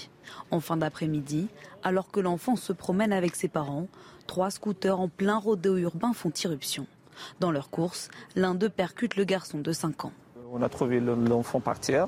[0.50, 1.48] En fin d'après-midi,
[1.84, 3.88] alors que l'enfant se promène avec ses parents,
[4.26, 6.88] trois scooters en plein rodéo urbain font irruption.
[7.40, 10.14] Dans leur course, l'un d'eux percute le garçon de 5 ans.
[10.52, 12.08] On a trouvé l'enfant par terre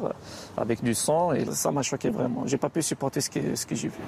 [0.57, 2.43] avec du sang et ça m'a choqué vraiment.
[2.47, 3.99] J'ai pas pu supporter ce que, ce que j'ai vu.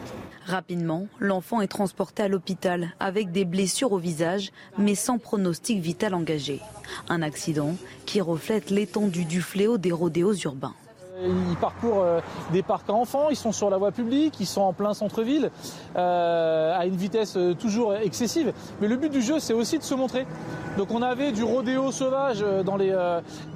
[0.46, 6.16] Rapidement, l'enfant est transporté à l'hôpital avec des blessures au visage mais sans pronostic vital
[6.16, 6.62] engagé.
[7.10, 10.74] Un accident qui reflète l'étendue du fléau des rodéos urbains.
[11.24, 12.20] Ils parcourent euh,
[12.52, 15.52] des parcs à enfants, ils sont sur la voie publique, ils sont en plein centre-ville,
[15.96, 18.54] euh, à une vitesse euh, toujours excessive.
[18.82, 20.26] Mais le but du jeu, c'est aussi de se montrer.
[20.78, 22.92] Donc on avait du rodéo sauvage dans les,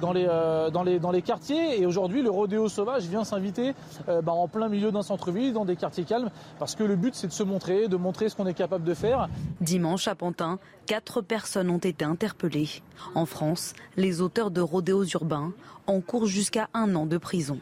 [0.00, 0.26] dans les,
[0.72, 3.74] dans les, dans les quartiers, et aujourd'hui le rodéo sauvage vient s'inviter
[4.06, 6.30] bah, en plein milieu d'un centre-ville, dans des quartiers calmes,
[6.60, 8.94] parce que le but c'est de se montrer, de montrer ce qu'on est capable de
[8.94, 9.28] faire.
[9.60, 12.68] Dimanche à Pantin, quatre personnes ont été interpellées.
[13.16, 15.52] En France, les auteurs de rodéos urbains
[15.88, 17.58] encourent jusqu'à un an de prison.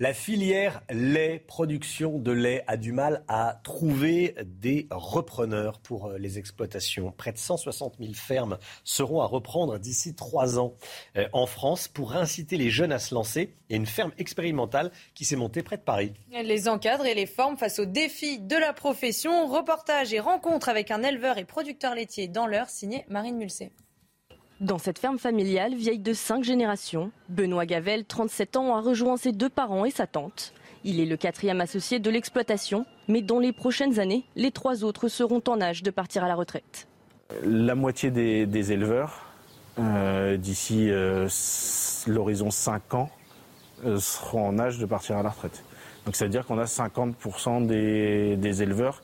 [0.00, 6.18] La filière lait, production de lait, a du mal à trouver des repreneurs pour euh,
[6.18, 7.12] les exploitations.
[7.16, 10.74] Près de 160 000 fermes seront à reprendre d'ici trois ans
[11.16, 13.54] euh, en France pour inciter les jeunes à se lancer.
[13.68, 16.12] Il y a une ferme expérimentale qui s'est montée près de Paris.
[16.32, 19.46] Les encadrent et les forment face aux défis de la profession.
[19.46, 23.70] Reportage et rencontre avec un éleveur et producteur laitier dans l'heure, signé Marine Mulset.
[24.64, 29.32] Dans cette ferme familiale, vieille de cinq générations, Benoît Gavel, 37 ans, a rejoint ses
[29.32, 30.54] deux parents et sa tante.
[30.84, 35.08] Il est le quatrième associé de l'exploitation, mais dans les prochaines années, les trois autres
[35.08, 36.88] seront en âge de partir à la retraite.
[37.44, 39.26] La moitié des, éleveurs,
[39.78, 41.28] euh, d'ici euh,
[42.06, 43.10] l'horizon 5 ans,
[43.84, 45.62] euh, seront en âge de partir à la retraite.
[46.06, 49.02] Donc ça veut dire qu'on a 50% des éleveurs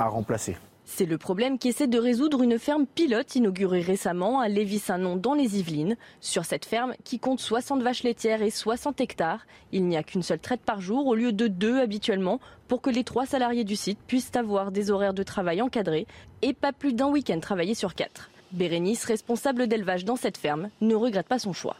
[0.00, 0.56] à remplacer.
[0.88, 5.58] C'est le problème qu'essaie de résoudre une ferme pilote inaugurée récemment à Lévis-Saint-Nom dans les
[5.58, 5.96] Yvelines.
[6.20, 10.22] Sur cette ferme, qui compte 60 vaches laitières et 60 hectares, il n'y a qu'une
[10.22, 13.74] seule traite par jour au lieu de deux habituellement pour que les trois salariés du
[13.74, 16.06] site puissent avoir des horaires de travail encadrés
[16.42, 18.30] et pas plus d'un week-end travaillé sur quatre.
[18.52, 21.76] Bérénice, responsable d'élevage dans cette ferme, ne regrette pas son choix.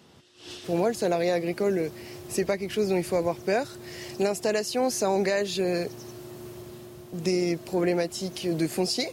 [0.66, 1.90] Pour moi, le salarié agricole,
[2.28, 3.66] c'est pas quelque chose dont il faut avoir peur.
[4.18, 5.86] L'installation, ça engage euh,
[7.12, 9.08] des problématiques de foncier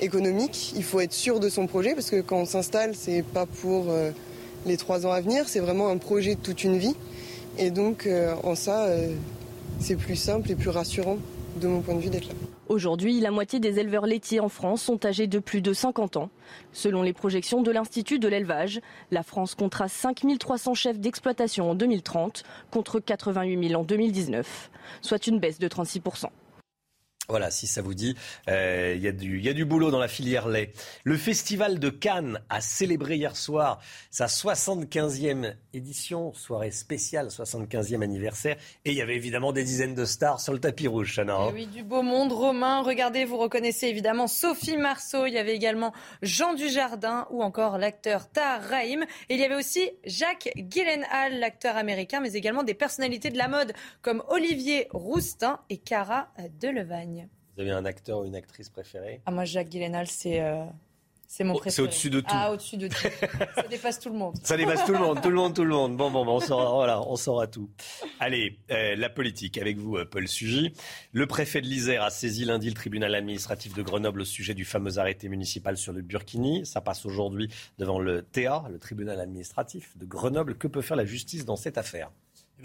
[0.00, 0.72] économique.
[0.76, 3.86] Il faut être sûr de son projet parce que quand on s'installe, c'est pas pour
[3.90, 4.10] euh,
[4.66, 6.94] les trois ans à venir, c'est vraiment un projet de toute une vie.
[7.58, 9.14] Et donc, euh, en ça, euh,
[9.80, 11.18] c'est plus simple et plus rassurant
[11.60, 12.34] de mon point de vue d'être là.
[12.68, 16.30] Aujourd'hui, la moitié des éleveurs laitiers en France sont âgés de plus de 50 ans.
[16.72, 18.80] Selon les projections de l'Institut de l'élevage,
[19.12, 22.42] la France comptera 5300 chefs d'exploitation en 2030
[22.72, 24.70] contre 88 000 en 2019,
[25.00, 26.00] soit une baisse de 36
[27.28, 28.16] voilà, si ça vous dit,
[28.48, 30.72] euh, il y, y, a du boulot dans la filière lait.
[31.04, 33.80] Le Festival de Cannes a célébré hier soir
[34.10, 38.56] sa 75e édition, soirée spéciale, 75e anniversaire.
[38.84, 41.34] Et il y avait évidemment des dizaines de stars sur le tapis rouge, Chana.
[41.36, 41.50] Hein.
[41.52, 42.32] oui, du beau monde.
[42.32, 45.26] Romain, regardez, vous reconnaissez évidemment Sophie Marceau.
[45.26, 45.92] Il y avait également
[46.22, 49.04] Jean Dujardin ou encore l'acteur Tahar Rahim.
[49.28, 53.48] Et il y avait aussi Jacques Gyllenhaal, l'acteur américain, mais également des personnalités de la
[53.48, 53.72] mode
[54.02, 56.28] comme Olivier Roustin et Cara
[56.60, 57.15] Delevagne.
[57.56, 59.68] Vous avez un acteur ou une actrice préférée Ah, moi, Jacques
[60.06, 60.40] c'est.
[60.40, 60.64] Euh,
[61.26, 61.70] c'est mon préféré.
[61.70, 62.26] C'est au-dessus de tout.
[62.30, 62.96] Ah, au-dessus de tout.
[63.56, 64.36] Ça dépasse tout le monde.
[64.42, 65.96] Ça dépasse tout le monde, tout le monde, tout le monde.
[65.96, 67.68] Bon, bon, bon on saura, voilà, on saura tout.
[68.20, 70.72] Allez, euh, la politique avec vous, euh, Paul Sugy.
[71.12, 74.64] Le préfet de l'Isère a saisi lundi le tribunal administratif de Grenoble au sujet du
[74.64, 76.64] fameux arrêté municipal sur le Burkini.
[76.64, 80.56] Ça passe aujourd'hui devant le TA, le tribunal administratif de Grenoble.
[80.56, 82.10] Que peut faire la justice dans cette affaire?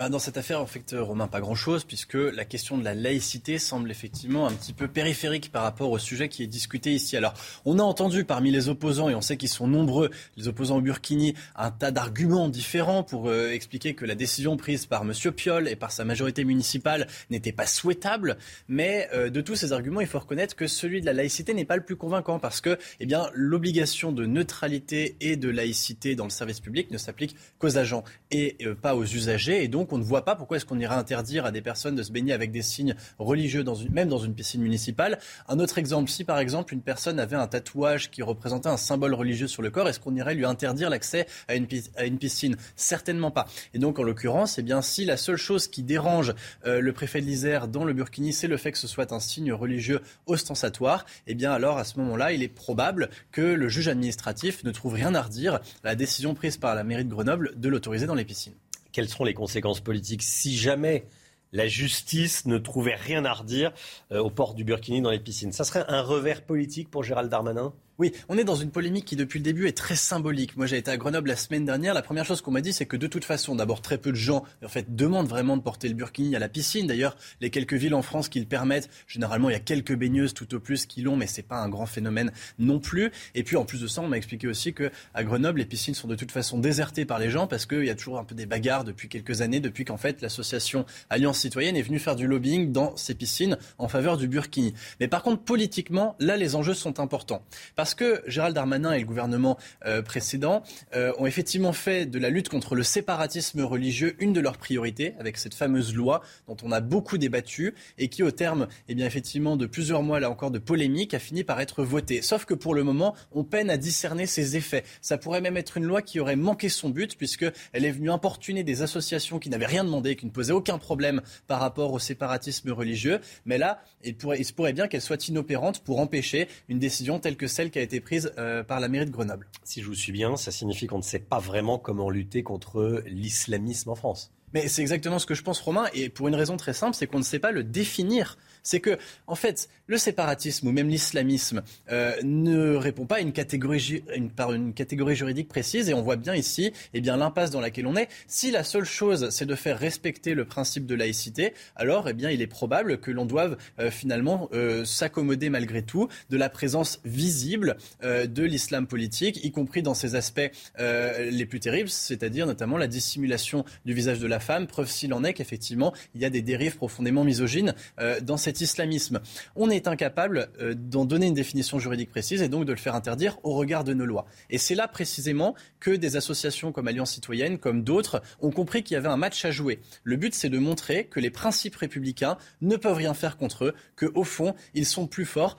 [0.09, 3.91] Dans cette affaire, en fait, Romain, pas grand-chose, puisque la question de la laïcité semble
[3.91, 7.17] effectivement un petit peu périphérique par rapport au sujet qui est discuté ici.
[7.17, 7.33] Alors,
[7.65, 10.81] on a entendu parmi les opposants, et on sait qu'ils sont nombreux, les opposants au
[10.81, 15.11] Burkini, un tas d'arguments différents pour euh, expliquer que la décision prise par M.
[15.33, 18.37] Piolle et par sa majorité municipale n'était pas souhaitable.
[18.69, 21.65] Mais euh, de tous ces arguments, il faut reconnaître que celui de la laïcité n'est
[21.65, 26.23] pas le plus convaincant, parce que eh bien, l'obligation de neutralité et de laïcité dans
[26.23, 29.63] le service public ne s'applique qu'aux agents et euh, pas aux usagers.
[29.63, 31.95] Et donc, donc on ne voit pas pourquoi est-ce qu'on irait interdire à des personnes
[31.95, 35.17] de se baigner avec des signes religieux, même dans une piscine municipale.
[35.47, 39.15] Un autre exemple, si par exemple une personne avait un tatouage qui représentait un symbole
[39.15, 42.57] religieux sur le corps, est-ce qu'on irait lui interdire l'accès à une, piscine?
[42.75, 43.47] Certainement pas.
[43.73, 46.35] Et donc en l'occurrence, eh bien si la seule chose qui dérange
[46.67, 49.19] euh, le préfet de l'Isère dans le Burkini, c'est le fait que ce soit un
[49.19, 53.87] signe religieux ostentatoire, eh bien alors à ce moment-là, il est probable que le juge
[53.87, 57.53] administratif ne trouve rien à redire à la décision prise par la mairie de Grenoble
[57.55, 58.53] de l'autoriser dans les piscines
[58.91, 61.05] quelles seront les conséquences politiques si jamais
[61.51, 63.73] la justice ne trouvait rien à redire
[64.11, 65.51] euh, au port du Burkini dans les piscines?
[65.51, 67.73] Ça serait un revers politique pour Gérald Darmanin?
[68.01, 70.57] Oui, on est dans une polémique qui depuis le début est très symbolique.
[70.57, 72.87] Moi j'ai été à Grenoble la semaine dernière, la première chose qu'on m'a dit c'est
[72.87, 75.87] que de toute façon, d'abord très peu de gens en fait demandent vraiment de porter
[75.87, 76.87] le burkini à la piscine.
[76.87, 80.33] D'ailleurs, les quelques villes en France qui le permettent, généralement il y a quelques baigneuses
[80.33, 83.11] tout au plus qui l'ont mais c'est pas un grand phénomène non plus.
[83.35, 85.93] Et puis en plus de ça, on m'a expliqué aussi que à Grenoble, les piscines
[85.93, 88.33] sont de toute façon désertées par les gens parce qu'il y a toujours un peu
[88.33, 92.25] des bagarres depuis quelques années depuis qu'en fait l'association Alliance citoyenne est venue faire du
[92.25, 94.73] lobbying dans ces piscines en faveur du burkini.
[94.99, 97.45] Mais par contre politiquement, là les enjeux sont importants
[97.75, 100.63] parce Parce que Gérald Darmanin et le gouvernement euh, précédent
[100.95, 105.13] euh, ont effectivement fait de la lutte contre le séparatisme religieux une de leurs priorités,
[105.19, 109.05] avec cette fameuse loi dont on a beaucoup débattu et qui, au terme, eh bien,
[109.05, 112.21] effectivement, de plusieurs mois là encore de polémique, a fini par être votée.
[112.21, 114.85] Sauf que pour le moment, on peine à discerner ses effets.
[115.01, 118.63] Ça pourrait même être une loi qui aurait manqué son but, puisqu'elle est venue importuner
[118.63, 122.71] des associations qui n'avaient rien demandé, qui ne posaient aucun problème par rapport au séparatisme
[122.71, 123.19] religieux.
[123.43, 124.15] Mais là, il
[124.45, 127.81] se pourrait bien qu'elle soit inopérante pour empêcher une décision telle que celle qui a
[127.81, 129.47] été prise euh, par la mairie de Grenoble.
[129.63, 133.03] Si je vous suis bien, ça signifie qu'on ne sait pas vraiment comment lutter contre
[133.07, 134.31] l'islamisme en France.
[134.53, 137.07] Mais c'est exactement ce que je pense, Romain, et pour une raison très simple, c'est
[137.07, 138.97] qu'on ne sait pas le définir c'est que,
[139.27, 144.03] en fait, le séparatisme ou même l'islamisme euh, ne répond pas à une catégorie,
[144.37, 145.89] par une catégorie juridique précise.
[145.89, 148.07] Et on voit bien ici eh bien, l'impasse dans laquelle on est.
[148.27, 152.29] Si la seule chose, c'est de faire respecter le principe de laïcité, alors eh bien,
[152.29, 157.01] il est probable que l'on doive euh, finalement euh, s'accommoder malgré tout de la présence
[157.03, 162.87] visible de l'islam politique, y compris dans ses aspects les plus terribles, c'est-à-dire notamment la
[162.87, 166.41] dissimulation du visage de la femme, preuve s'il en est qu'effectivement, il y a des
[166.41, 167.73] dérives profondément misogynes
[168.21, 169.21] dans islamisme.
[169.55, 172.95] On est incapable euh, d'en donner une définition juridique précise et donc de le faire
[172.95, 174.25] interdire au regard de nos lois.
[174.49, 178.95] Et c'est là précisément que des associations comme Alliance citoyenne, comme d'autres, ont compris qu'il
[178.95, 179.79] y avait un match à jouer.
[180.03, 183.75] Le but, c'est de montrer que les principes républicains ne peuvent rien faire contre eux,
[183.95, 185.57] qu'au fond, ils sont plus forts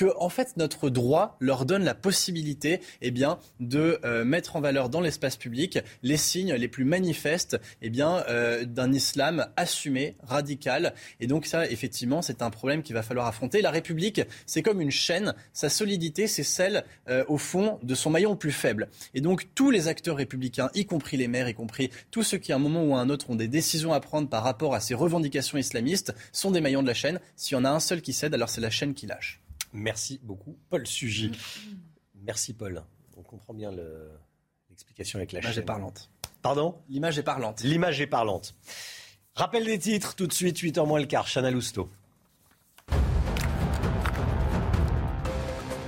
[0.00, 4.62] que en fait notre droit leur donne la possibilité eh bien de euh, mettre en
[4.62, 10.16] valeur dans l'espace public les signes les plus manifestes eh bien euh, d'un islam assumé
[10.22, 10.94] radical.
[11.20, 13.60] Et donc ça effectivement c'est un problème qu'il va falloir affronter.
[13.60, 15.34] La République c'est comme une chaîne.
[15.52, 18.88] Sa solidité c'est celle euh, au fond de son maillon le plus faible.
[19.12, 22.52] Et donc tous les acteurs républicains y compris les maires y compris tous ceux qui
[22.52, 24.80] à un moment ou à un autre ont des décisions à prendre par rapport à
[24.80, 27.20] ces revendications islamistes sont des maillons de la chaîne.
[27.36, 29.39] S'il y en a un seul qui cède alors c'est la chaîne qui lâche
[29.72, 31.32] Merci beaucoup, Paul Sugy.
[32.22, 32.82] Merci, Paul.
[33.16, 33.70] On comprend bien
[34.68, 36.10] l'explication avec la L'image est parlante.
[36.42, 36.74] Pardon?
[36.88, 37.60] L'image est parlante.
[37.62, 38.54] L'image est parlante.
[39.34, 41.26] Rappel des titres, tout de suite, 8h moins le quart.
[41.26, 41.90] Chana Lousteau.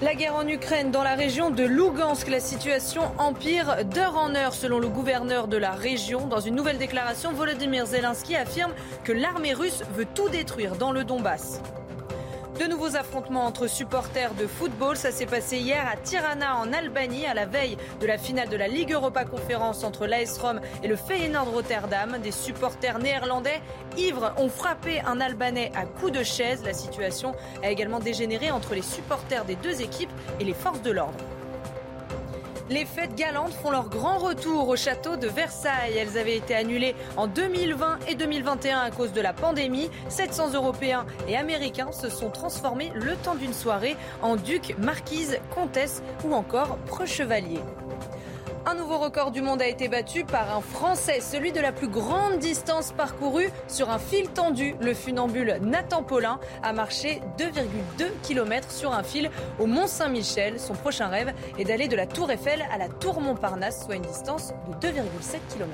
[0.02, 4.52] La guerre en Ukraine, dans la région de Lugansk, la situation empire d'heure en heure
[4.52, 6.26] selon le gouverneur de la région.
[6.26, 11.04] Dans une nouvelle déclaration, Volodymyr Zelensky affirme que l'armée russe veut tout détruire dans le
[11.04, 11.62] Donbass.
[12.62, 14.96] De nouveaux affrontements entre supporters de football.
[14.96, 18.56] Ça s'est passé hier à Tirana en Albanie, à la veille de la finale de
[18.56, 20.38] la Ligue Europa Conférence entre l'AS
[20.84, 22.18] et le Feyenoord Rotterdam.
[22.22, 23.60] Des supporters néerlandais
[23.96, 26.62] ivres ont frappé un Albanais à coups de chaise.
[26.64, 27.34] La situation
[27.64, 31.18] a également dégénéré entre les supporters des deux équipes et les forces de l'ordre.
[32.72, 35.94] Les fêtes galantes font leur grand retour au château de Versailles.
[35.94, 39.90] Elles avaient été annulées en 2020 et 2021 à cause de la pandémie.
[40.08, 46.02] 700 Européens et Américains se sont transformés le temps d'une soirée en ducs, marquises, comtesses
[46.24, 47.60] ou encore preux-chevaliers.
[48.64, 51.88] Un nouveau record du monde a été battu par un Français, celui de la plus
[51.88, 54.76] grande distance parcourue sur un fil tendu.
[54.80, 60.60] Le funambule Nathan Paulin a marché 2,2 km sur un fil au Mont Saint-Michel.
[60.60, 64.02] Son prochain rêve est d'aller de la Tour Eiffel à la Tour Montparnasse, soit une
[64.02, 65.72] distance de 2,7 km.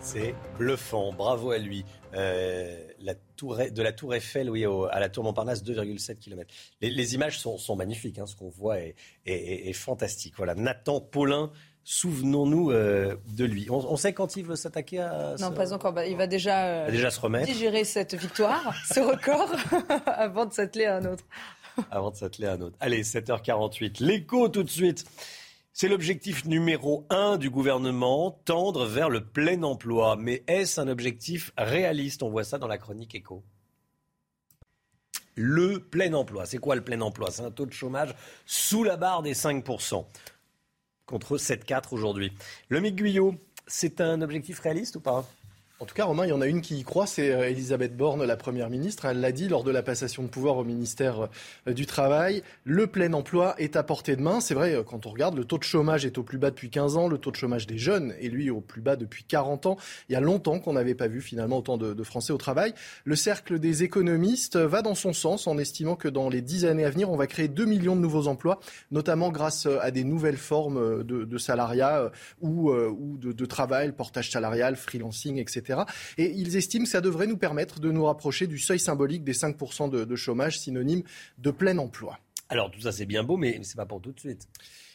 [0.00, 1.84] C'est bluffant, bravo à lui.
[2.14, 6.52] Euh, de la Tour Eiffel oui, à la Tour Montparnasse, 2,7 km.
[6.80, 8.26] Les, images sont, magnifiques, hein.
[8.26, 8.94] ce qu'on voit est,
[9.26, 10.34] est, fantastique.
[10.36, 11.52] Voilà, Nathan Paulin
[11.90, 13.66] Souvenons-nous euh, de lui.
[13.70, 15.36] On, sait quand il veut s'attaquer à.
[15.40, 15.94] Non, pas encore.
[15.94, 17.46] Bah, il va déjà, euh, déjà se remettre.
[17.46, 19.50] digérer cette victoire, ce record,
[20.06, 21.24] avant de s'atteler à un autre.
[21.90, 22.76] avant de s'atteler à un autre.
[22.80, 24.04] Allez, 7h48.
[24.04, 25.06] L'écho tout de suite.
[25.72, 30.16] C'est l'objectif numéro un du gouvernement, tendre vers le plein emploi.
[30.16, 32.22] Mais est-ce un objectif réaliste?
[32.22, 33.42] On voit ça dans la chronique écho.
[35.36, 36.44] Le plein emploi.
[36.44, 37.30] C'est quoi le plein emploi?
[37.30, 40.04] C'est un taux de chômage sous la barre des 5%
[41.08, 42.32] contre 7-4 aujourd'hui.
[42.68, 43.34] Le Guyot,
[43.66, 45.26] c'est un objectif réaliste ou pas?
[45.80, 47.96] En tout cas, Romain, il y en a une qui y croit, c'est euh, Elisabeth
[47.96, 49.04] Borne, la Première ministre.
[49.04, 51.28] Elle l'a dit lors de la passation de pouvoir au ministère
[51.68, 52.42] euh, du Travail.
[52.64, 54.40] Le plein emploi est à portée de main.
[54.40, 56.68] C'est vrai, euh, quand on regarde, le taux de chômage est au plus bas depuis
[56.68, 59.66] 15 ans, le taux de chômage des jeunes est lui au plus bas depuis 40
[59.66, 59.76] ans.
[60.08, 62.74] Il y a longtemps qu'on n'avait pas vu finalement autant de, Français au travail.
[63.04, 66.86] Le cercle des économistes va dans son sens en estimant que dans les 10 années
[66.86, 68.58] à venir, on va créer 2 millions de nouveaux emplois,
[68.90, 72.10] notamment grâce à des nouvelles formes de, salariat
[72.40, 75.67] ou, de travail, portage salarial, freelancing, etc.
[76.16, 79.34] Et ils estiment que ça devrait nous permettre de nous rapprocher du seuil symbolique des
[79.34, 81.02] 5% de, chômage, synonyme
[81.38, 82.18] de plein emploi.
[82.48, 84.48] Alors tout ça c'est bien beau, mais c'est pas pour tout de suite.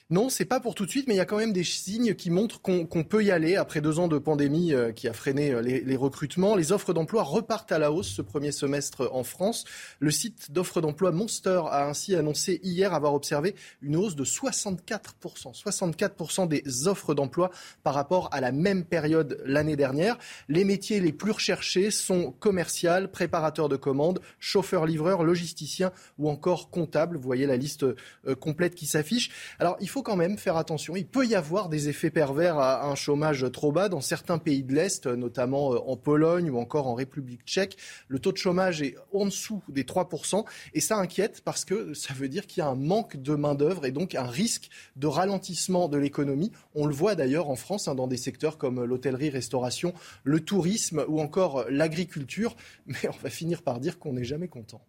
[0.10, 2.14] Non, c'est pas pour tout de suite, mais il y a quand même des signes
[2.14, 5.52] qui montrent qu'on peut y aller après deux ans de pandémie euh, qui a freiné
[5.52, 6.56] euh, les, recrutements.
[6.56, 9.64] Les offres d'emploi repartent à la hausse ce premier semestre en France.
[10.00, 15.08] Le site d'offres d'emploi Monster a ainsi annoncé hier avoir observé une hausse de 64%,
[15.54, 17.50] 64% des offres d'emploi
[17.84, 20.18] par rapport à la même période l'année dernière.
[20.50, 27.16] Les métiers les plus recherchés sont commercial, préparateur de commandes, chauffeur-livreur, logisticien ou encore comptable.
[27.16, 29.32] Vous voyez la liste euh, complète qui s'affiche.
[29.60, 30.96] Alors il faut quand même faire attention.
[30.96, 34.64] Il peut y avoir des effets pervers à un chômage trop bas dans certains pays
[34.64, 37.78] de l'Est, notamment euh, en Pologne ou encore en République tchèque.
[38.08, 40.46] Le taux de chômage est en dessous des 3%.
[40.74, 43.86] Et ça inquiète parce que ça veut dire qu'il y a un manque de main-d'œuvre
[43.86, 46.52] et donc un risque de ralentissement de l'économie.
[46.74, 49.94] On le voit d'ailleurs en France hein, dans des secteurs comme l'hôtellerie-restauration,
[50.24, 52.56] le tourisme ou encore l'agriculture.
[52.88, 54.82] Mais on va finir par dire qu'on n'est jamais content.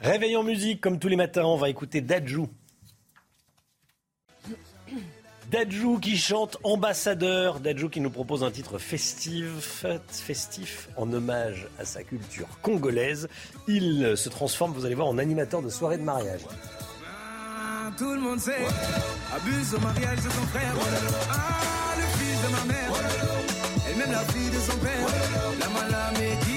[0.00, 2.46] Réveil musique, comme tous les matins, on va écouter Dadju.
[5.50, 7.60] Dadju qui chante Ambassadeur.
[7.60, 13.28] Dadju qui nous propose un titre festif, festif en hommage à sa culture congolaise.
[13.68, 16.40] Il se transforme, vous allez voir, en animateur de soirée de mariage.
[17.06, 18.38] Ah, le monde
[20.24, 20.74] de son frère.
[21.30, 22.92] Ah, le fils de ma mère,
[23.90, 25.06] et même la fille de son père.
[25.58, 26.49] La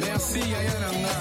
[0.00, 1.12] merci ayananga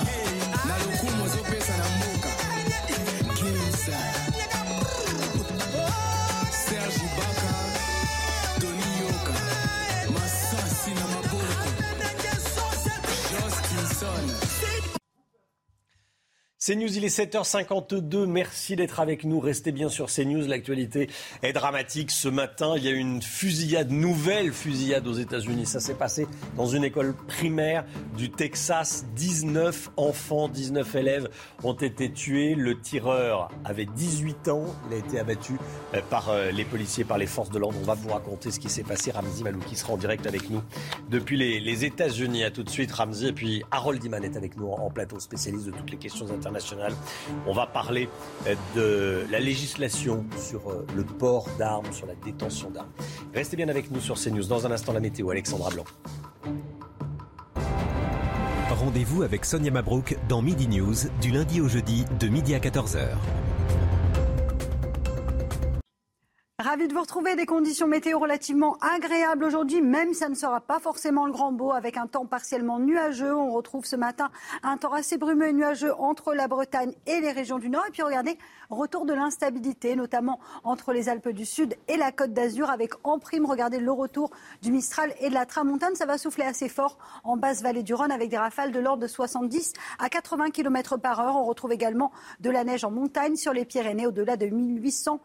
[16.65, 18.25] CNews, il est 7h52.
[18.25, 19.39] Merci d'être avec nous.
[19.39, 20.47] Restez bien sur CNews.
[20.47, 21.11] L'actualité
[21.43, 22.09] est dramatique.
[22.09, 25.67] Ce matin, il y a eu une fusillade, nouvelle fusillade aux États-Unis.
[25.67, 26.25] Ça s'est passé
[26.57, 27.85] dans une école primaire
[28.17, 29.05] du Texas.
[29.15, 31.29] 19 enfants, 19 élèves
[31.63, 32.55] ont été tués.
[32.55, 34.65] Le tireur avait 18 ans.
[34.89, 35.59] Il a été abattu
[35.93, 37.77] euh, par euh, les policiers, par les forces de l'ordre.
[37.79, 39.11] On va vous raconter ce qui s'est passé.
[39.11, 40.63] Ramzi Malou qui sera en direct avec nous
[41.11, 42.43] depuis les, États-Unis.
[42.43, 43.27] À tout de suite, Ramzi.
[43.27, 46.54] Et puis Harold Iman est avec nous en plateau, spécialiste de toutes les questions internationales
[47.45, 48.09] on va parler
[48.47, 52.91] euh, de la législation sur euh, le port d'armes, sur la détention d'armes.
[53.33, 54.45] Restez bien avec nous sur CNews.
[54.45, 55.29] Dans un instant, la météo.
[55.29, 55.85] Alexandra Blanc.
[58.69, 63.07] Rendez-vous avec Sonia Mabrouk dans Midi News du lundi au jeudi de midi à 14h.
[66.65, 67.35] Ravi de vous retrouver.
[67.35, 71.71] Des conditions météo relativement agréables aujourd'hui, même ça ne sera pas forcément le grand beau
[71.71, 73.35] avec un temps partiellement nuageux.
[73.35, 74.31] On retrouve ce matin
[74.63, 77.85] un temps assez brumeux et nuageux entre la Bretagne et les régions du Nord.
[77.87, 78.39] Et puis regardez,
[78.69, 83.19] Retour de l'instabilité, notamment entre les Alpes du Sud et la Côte d'Azur, avec en
[83.19, 84.31] prime, regardez le retour
[84.61, 85.95] du Mistral et de la Tramontane.
[85.95, 89.03] Ça va souffler assez fort en basse vallée du Rhône avec des rafales de l'ordre
[89.03, 91.35] de 70 à 80 km par heure.
[91.35, 95.19] On retrouve également de la neige en montagne sur les Pyrénées au-delà de 1800-2000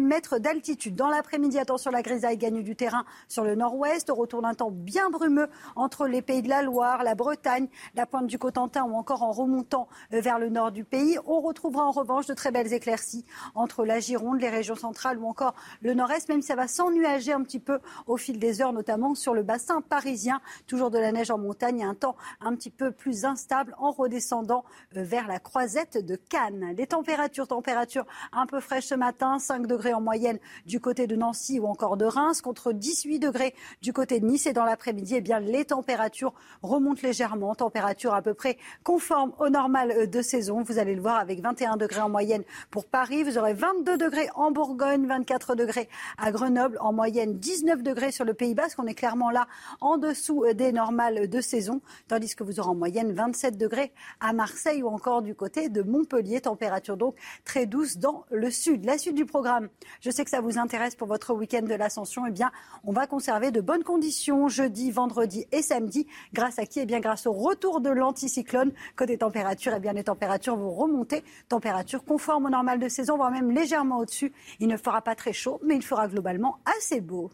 [0.00, 0.69] mètres d'altitude.
[0.92, 4.10] Dans l'après-midi, attention, la grisaille gagne du terrain sur le nord-ouest.
[4.10, 7.66] Retour d'un temps bien brumeux entre les pays de la Loire, la Bretagne,
[7.96, 11.18] la pointe du Cotentin ou encore en remontant vers le nord du pays.
[11.26, 13.24] On retrouvera en revanche de très belles éclaircies
[13.56, 17.32] entre la Gironde, les régions centrales ou encore le nord-est, même si ça va s'ennuager
[17.32, 20.40] un petit peu au fil des heures, notamment sur le bassin parisien.
[20.68, 23.90] Toujours de la neige en montagne et un temps un petit peu plus instable en
[23.90, 24.64] redescendant
[24.96, 26.74] euh, vers la croisette de Cannes.
[26.76, 31.16] Les températures, températures un peu fraîches ce matin, 5 degrés en moyenne du côté de
[31.16, 34.46] Nancy ou encore de Reims, contre 18 degrés du côté de Nice.
[34.46, 36.32] Et dans l'après-midi, eh bien, les températures
[36.62, 40.62] remontent légèrement, température à peu près conforme au normal euh, de saison.
[40.62, 43.22] Vous allez le voir avec 21 degrés en moyenne pour Paris.
[43.22, 45.88] Vous aurez 22 degrés en Bourgogne, 24 degrés
[46.18, 48.78] à Grenoble, en moyenne 19 degrés sur le Pays Basque.
[48.78, 49.46] On est clairement là
[49.80, 54.32] en dessous des normales de saison, tandis que vous aurez en moyenne 27 degrés à
[54.32, 56.40] Marseille ou encore du côté de Montpellier.
[56.40, 58.84] Température donc très douce dans le sud.
[58.84, 59.68] La suite du programme,
[60.00, 62.26] je sais que ça vous intéresse pour votre week-end de l'Ascension.
[62.26, 62.50] Eh bien,
[62.84, 66.06] on va conserver de bonnes conditions jeudi, vendredi et samedi.
[66.32, 66.80] Grâce à qui?
[66.80, 68.72] Eh bien, grâce au retour de l'anticyclone.
[68.96, 71.24] Côté température, eh bien, les températures vont remonter.
[71.48, 74.32] Température conforme au normal de saison, voire même légèrement au-dessus.
[74.58, 77.30] Il ne fera pas très chaud, mais il fera globalement assez beau.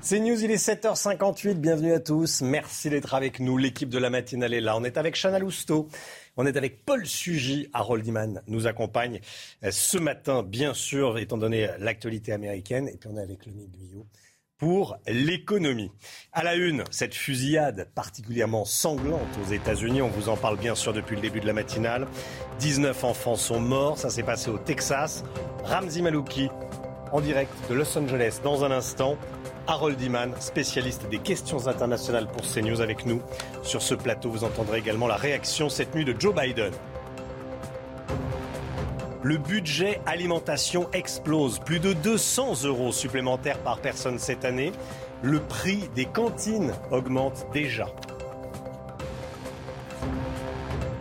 [0.00, 1.54] C'est News, il est 7h58.
[1.54, 2.40] Bienvenue à tous.
[2.42, 3.58] Merci d'être avec nous.
[3.58, 4.76] L'équipe de la matinale est là.
[4.76, 5.88] On est avec Chana Lousteau.
[6.40, 7.68] On est avec Paul Sugy.
[7.72, 9.20] Harold Iman nous accompagne
[9.64, 12.88] euh, ce matin, bien sûr, étant donné l'actualité américaine.
[12.88, 14.06] Et puis on est avec Louis Guyot
[14.56, 15.90] pour l'économie.
[16.32, 20.00] À la une, cette fusillade particulièrement sanglante aux États-Unis.
[20.00, 22.06] On vous en parle bien sûr depuis le début de la matinale.
[22.60, 23.98] 19 enfants sont morts.
[23.98, 25.24] Ça s'est passé au Texas.
[25.64, 26.50] Ramzi Malouki
[27.12, 29.16] en direct de Los Angeles dans un instant.
[29.70, 33.20] Harold Iman, spécialiste des questions internationales pour CNews avec nous.
[33.62, 36.72] Sur ce plateau, vous entendrez également la réaction cette nuit de Joe Biden.
[39.22, 41.58] Le budget alimentation explose.
[41.58, 44.72] Plus de 200 euros supplémentaires par personne cette année.
[45.20, 47.88] Le prix des cantines augmente déjà.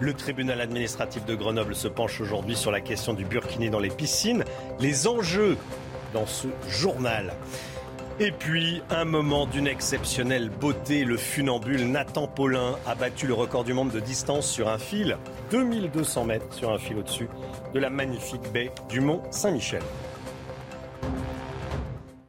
[0.02, 3.92] Le tribunal administratif de Grenoble se penche aujourd'hui sur la question du burkini dans les
[3.92, 4.44] piscines.
[4.82, 5.56] Les enjeux
[6.14, 7.34] dans ce journal.
[8.20, 13.64] Et puis, un moment d'une exceptionnelle beauté, le funambule Nathan Paulin a battu le record
[13.64, 15.18] du monde de distance sur un fil,
[15.52, 17.30] 2200 mètres sur un fil au-dessus
[17.76, 19.84] de la magnifique baie du Mont Saint-Michel.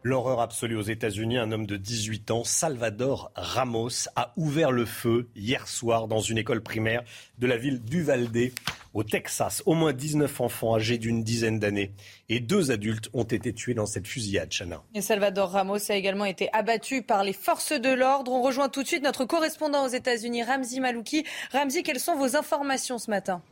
[0.08, 5.28] L'horreur absolue aux États-Unis, un homme de 18 ans, Salvador Ramos, a ouvert le feu
[5.36, 7.04] hier soir dans une école primaire
[7.38, 8.52] de la ville d'Uvalde
[8.94, 9.62] au Texas.
[9.66, 11.92] Au moins 19 enfants âgés d'une dizaine d'années
[12.30, 14.82] et deux adultes ont été tués dans cette fusillade, Chana.
[14.94, 18.32] Et Salvador Ramos a également été abattu par les forces de l'ordre.
[18.32, 21.26] On rejoint tout de suite notre correspondant aux États-Unis, Ramzi Malouki.
[21.52, 23.42] Ramzi, quelles sont vos informations ce matin?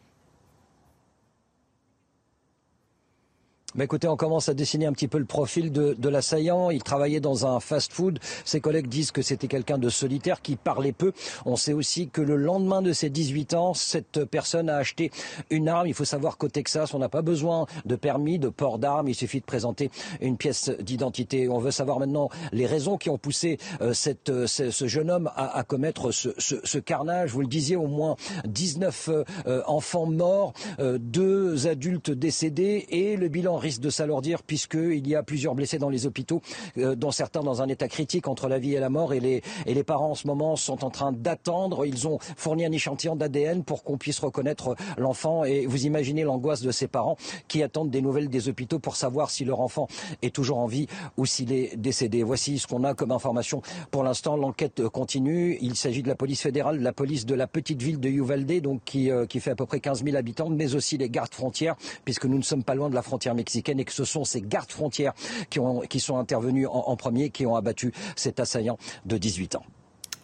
[3.76, 6.70] Mais écoutez, on commence à dessiner un petit peu le profil de, de l'assaillant.
[6.70, 8.18] Il travaillait dans un fast-food.
[8.46, 11.12] Ses collègues disent que c'était quelqu'un de solitaire qui parlait peu.
[11.44, 15.10] On sait aussi que le lendemain de ses 18 ans, cette personne a acheté
[15.50, 15.86] une arme.
[15.86, 19.08] Il faut savoir qu'au Texas, on n'a pas besoin de permis, de port d'armes.
[19.08, 19.90] Il suffit de présenter
[20.22, 21.48] une pièce d'identité.
[21.50, 25.10] On veut savoir maintenant les raisons qui ont poussé euh, cette, euh, ce, ce, jeune
[25.10, 27.32] homme à, à commettre ce, ce, ce, carnage.
[27.32, 28.16] Vous le disiez, au moins
[28.46, 29.10] 19
[29.46, 35.16] euh, enfants morts, euh, deux adultes décédés et le bilan risque de s'alourdir puisqu'il y
[35.16, 36.40] a plusieurs blessés dans les hôpitaux,
[36.78, 39.12] euh, dont certains dans un état critique entre la vie et la mort.
[39.12, 41.84] Et les, et les parents en ce moment sont en train d'attendre.
[41.84, 45.44] Ils ont fourni un échantillon d'ADN pour qu'on puisse reconnaître l'enfant.
[45.44, 47.16] Et vous imaginez l'angoisse de ces parents
[47.48, 49.88] qui attendent des nouvelles des hôpitaux pour savoir si leur enfant
[50.22, 50.86] est toujours en vie
[51.16, 52.22] ou s'il est décédé.
[52.22, 53.62] Voici ce qu'on a comme information.
[53.90, 55.58] Pour l'instant, l'enquête continue.
[55.60, 58.60] Il s'agit de la police fédérale, de la police de la petite ville de Uvalde,
[58.60, 61.34] donc qui, euh, qui fait à peu près 15 000 habitants, mais aussi les gardes
[61.34, 61.74] frontières,
[62.04, 64.40] puisque nous ne sommes pas loin de la frontière mexicaine et que ce sont ces
[64.40, 65.12] gardes frontières
[65.50, 69.56] qui, ont, qui sont intervenus en, en premier, qui ont abattu cet assaillant de 18
[69.56, 69.64] ans.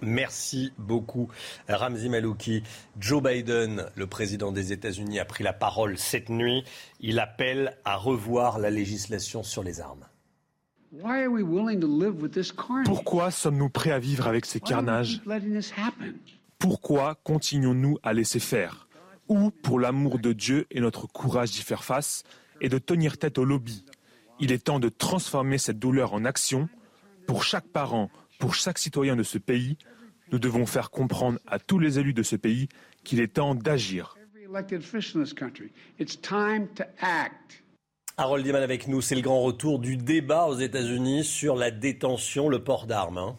[0.03, 1.29] Merci beaucoup,
[1.69, 2.65] Ramzi Malouki.
[2.99, 6.65] Joe Biden, le président des États-Unis, a pris la parole cette nuit.
[6.99, 10.05] Il appelle à revoir la législation sur les armes.
[12.85, 15.23] Pourquoi sommes-nous prêts à vivre avec ces carnages?
[16.59, 18.89] Pourquoi continuons-nous à laisser faire?
[19.29, 22.25] Ou, pour l'amour de Dieu et notre courage d'y faire face,
[22.63, 23.85] et de tenir tête au lobby.
[24.41, 26.71] Il est temps de transformer cette douleur en action.
[27.27, 28.09] Pour chaque parent,
[28.39, 29.77] pour chaque citoyen de ce pays,
[30.31, 32.69] nous devons faire comprendre à tous les élus de ce pays
[33.05, 34.17] qu'il est temps d'agir.
[38.17, 42.49] Harold Diman avec nous, c'est le grand retour du débat aux États-Unis sur la détention,
[42.49, 43.19] le port d'armes.
[43.19, 43.37] Hein.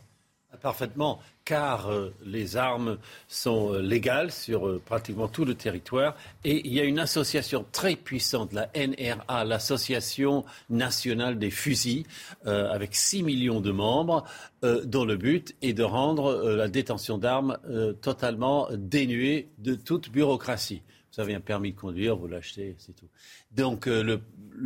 [0.62, 2.98] Parfaitement, car euh, les armes
[3.28, 7.66] sont euh, légales sur euh, pratiquement tout le territoire et il y a une association
[7.72, 12.06] très puissante, la NRA, l'Association nationale des fusils,
[12.46, 14.26] avec 6 millions de membres,
[14.62, 17.58] dont le but est de rendre la détention d'armes
[18.02, 20.82] totalement dénuée de toute bureaucratie.
[21.14, 23.08] Vous avez un permis de conduire, vous l'achetez, c'est tout.
[23.52, 24.22] Donc le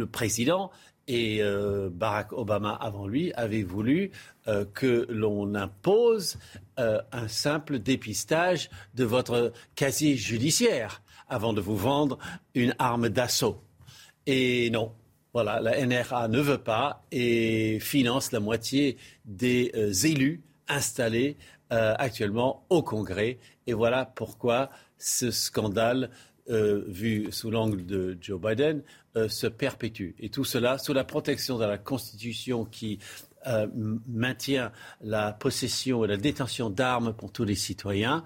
[0.06, 0.72] président
[1.08, 4.12] et euh, Barack Obama avant lui avait voulu
[4.48, 6.38] euh, que l'on impose
[6.80, 12.18] euh, un simple dépistage de votre casier judiciaire avant de vous vendre
[12.56, 13.62] une arme d'assaut.
[14.26, 14.94] Et non,
[15.34, 19.72] voilà, la NRA ne veut pas et finance la moitié des
[20.06, 21.38] élus installés
[21.70, 23.40] actuellement au Congrès.
[23.68, 26.10] Et voilà pourquoi ce scandale
[26.50, 28.82] euh, vu sous l'angle de Joe Biden,
[29.18, 30.12] euh, se perpétue.
[30.20, 33.00] Et tout cela sous la protection de la Constitution qui
[33.48, 33.68] euh,
[34.08, 34.72] maintient
[35.02, 38.24] la possession et la détention d'armes pour tous les citoyens.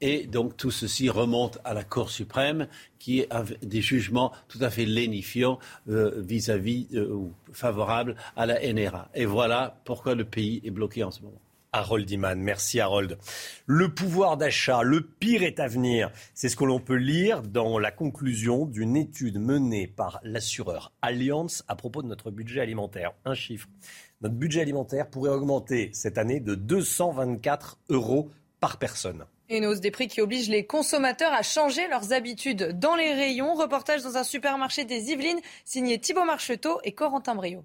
[0.00, 2.68] Et donc tout ceci remonte à la Cour suprême
[2.98, 9.08] qui a des jugements tout à fait lénifiants vis-à-vis ou favorables à la NRA.
[9.14, 11.43] Et voilà pourquoi le pays est bloqué en ce moment.
[11.74, 12.36] Harold Iman.
[12.38, 13.18] Merci Harold.
[13.66, 16.12] Le pouvoir d'achat, le pire est à venir.
[16.32, 21.64] C'est ce que l'on peut lire dans la conclusion d'une étude menée par l'assureur Allianz
[21.66, 23.12] à propos de notre budget alimentaire.
[23.24, 23.68] Un chiffre.
[24.20, 28.30] Notre budget alimentaire pourrait augmenter cette année de 224 euros
[28.60, 29.24] par personne.
[29.50, 33.54] Une hausse des prix qui oblige les consommateurs à changer leurs habitudes dans les rayons.
[33.54, 37.64] Reportage dans un supermarché des Yvelines, signé Thibault Marcheteau et Corentin Brio.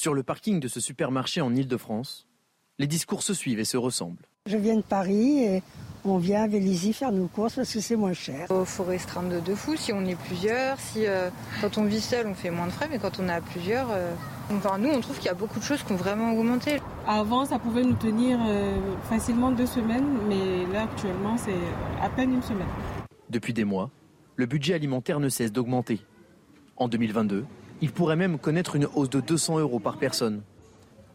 [0.00, 2.26] Sur le parking de ce supermarché en Ile-de-France,
[2.78, 4.24] les discours se suivent et se ressemblent.
[4.46, 5.62] Je viens de Paris et
[6.06, 8.46] on vient à Vélizy faire nos courses parce que c'est moins cher.
[8.48, 10.80] Il faut restreindre de, de fou si on est plusieurs.
[10.80, 11.28] Si, euh,
[11.60, 13.88] quand on vit seul, on fait moins de frais, mais quand on est à plusieurs.
[13.90, 14.14] euh,
[14.50, 16.80] Enfin, nous, on trouve qu'il y a beaucoup de choses qui ont vraiment augmenté.
[17.06, 21.52] Avant, ça pouvait nous tenir euh, facilement deux semaines, mais là, actuellement, c'est
[22.02, 22.66] à peine une semaine.
[23.28, 23.90] Depuis des mois,
[24.36, 26.00] le budget alimentaire ne cesse d'augmenter.
[26.78, 27.44] En 2022,
[27.80, 30.42] il pourrait même connaître une hausse de 200 euros par personne.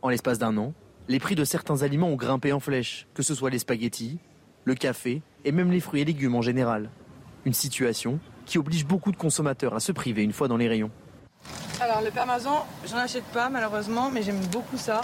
[0.02, 0.74] En l'espace d'un an,
[1.08, 4.18] les prix de certains aliments ont grimpé en flèche, que ce soit les spaghettis,
[4.64, 6.90] le café et même les fruits et légumes en général.
[7.46, 10.92] Une situation qui oblige beaucoup de consommateurs à se priver une fois dans les rayons.
[11.80, 15.02] Alors, le parmesan, j'en achète pas, malheureusement, mais j'aime beaucoup ça.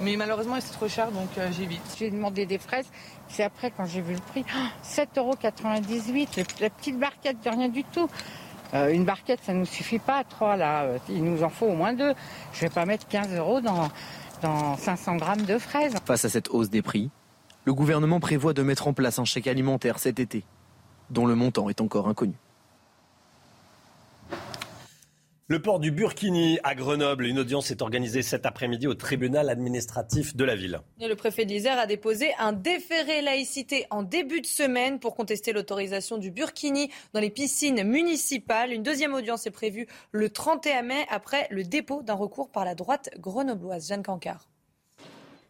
[0.00, 1.80] Mais malheureusement, c'est trop cher, donc euh, j'évite.
[1.98, 2.86] J'ai demandé des fraises.
[3.28, 5.34] C'est après, quand j'ai vu le prix, oh, 7,98 euros.
[6.60, 8.08] La petite barquette de rien du tout.
[8.74, 10.82] Euh, une barquette, ça ne nous suffit pas, trois là.
[10.84, 12.14] Euh, Il nous en faut au moins deux.
[12.52, 13.88] Je vais pas mettre 15 euros dans,
[14.42, 15.94] dans 500 grammes de fraises.
[16.04, 17.10] Face à cette hausse des prix,
[17.64, 20.44] le gouvernement prévoit de mettre en place un chèque alimentaire cet été,
[21.10, 22.34] dont le montant est encore inconnu.
[25.48, 30.34] Le port du Burkini à Grenoble, une audience est organisée cet après-midi au tribunal administratif
[30.34, 30.80] de la ville.
[30.98, 35.14] Et le préfet de l'Isère a déposé un déféré laïcité en début de semaine pour
[35.14, 38.72] contester l'autorisation du burkini dans les piscines municipales.
[38.72, 42.74] Une deuxième audience est prévue le 31 mai après le dépôt d'un recours par la
[42.74, 43.86] droite grenobloise.
[43.86, 44.48] Jeanne Cancard.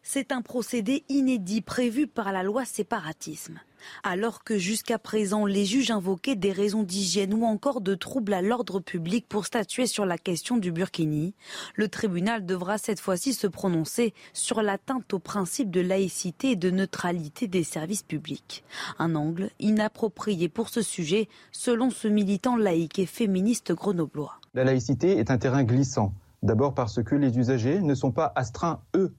[0.03, 3.59] C'est un procédé inédit prévu par la loi séparatisme.
[4.03, 8.41] Alors que jusqu'à présent, les juges invoquaient des raisons d'hygiène ou encore de troubles à
[8.41, 11.33] l'ordre public pour statuer sur la question du burkini,
[11.75, 16.69] le tribunal devra cette fois-ci se prononcer sur l'atteinte au principe de laïcité et de
[16.69, 18.63] neutralité des services publics.
[18.99, 24.39] Un angle inapproprié pour ce sujet, selon ce militant laïque et féministe grenoblois.
[24.53, 26.13] La laïcité est un terrain glissant.
[26.43, 29.13] D'abord parce que les usagers ne sont pas astreints, eux,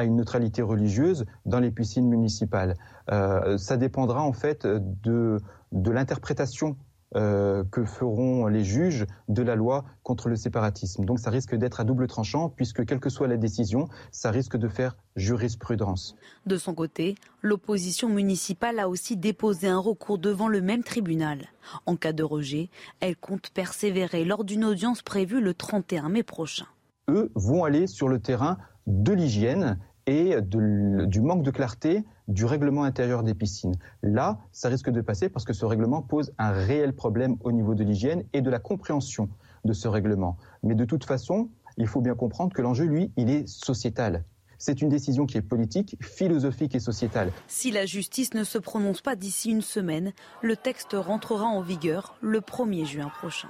[0.00, 2.74] à une neutralité religieuse dans les piscines municipales.
[3.12, 5.38] Euh, ça dépendra en fait de,
[5.72, 6.76] de l'interprétation
[7.16, 11.04] euh, que feront les juges de la loi contre le séparatisme.
[11.04, 14.56] Donc ça risque d'être à double tranchant puisque quelle que soit la décision, ça risque
[14.56, 16.14] de faire jurisprudence.
[16.46, 21.48] De son côté, l'opposition municipale a aussi déposé un recours devant le même tribunal.
[21.84, 22.70] En cas de rejet,
[23.00, 26.66] elle compte persévérer lors d'une audience prévue le 31 mai prochain.
[27.10, 28.56] Eux vont aller sur le terrain
[28.86, 29.78] de l'hygiène
[30.10, 33.76] et du manque de clarté du règlement intérieur des piscines.
[34.02, 37.76] Là, ça risque de passer parce que ce règlement pose un réel problème au niveau
[37.76, 39.28] de l'hygiène et de la compréhension
[39.64, 40.36] de ce règlement.
[40.64, 44.24] Mais de toute façon, il faut bien comprendre que l'enjeu, lui, il est sociétal.
[44.58, 47.30] C'est une décision qui est politique, philosophique et sociétale.
[47.46, 50.12] Si la justice ne se prononce pas d'ici une semaine,
[50.42, 53.48] le texte rentrera en vigueur le 1er juin prochain.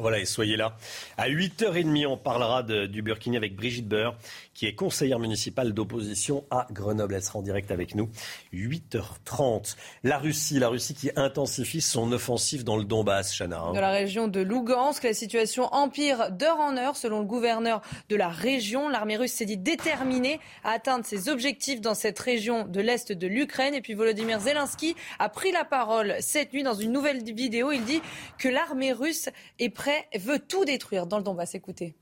[0.00, 0.76] Voilà, et soyez là.
[1.16, 4.16] À 8h30, on parlera de, du Burkini avec Brigitte Beur,
[4.54, 7.14] qui est conseillère municipale d'opposition à Grenoble.
[7.14, 8.08] Elle sera en direct avec nous.
[8.52, 9.76] 8h30.
[10.04, 13.58] La Russie, la Russie qui intensifie son offensive dans le Donbass, Chana.
[13.60, 13.72] hein.
[13.72, 16.96] Dans la région de Lugansk, la situation empire d'heure en heure.
[16.96, 21.80] Selon le gouverneur de la région, l'armée russe s'est dit déterminée à atteindre ses objectifs
[21.80, 23.74] dans cette région de l'Est de l'Ukraine.
[23.74, 27.72] Et puis Volodymyr Zelensky a pris la parole cette nuit dans une nouvelle vidéo.
[27.72, 28.00] Il dit
[28.38, 29.28] que l'armée russe
[29.58, 31.54] est prête, veut tout détruire dans le Donbass.
[31.54, 31.94] Écoutez.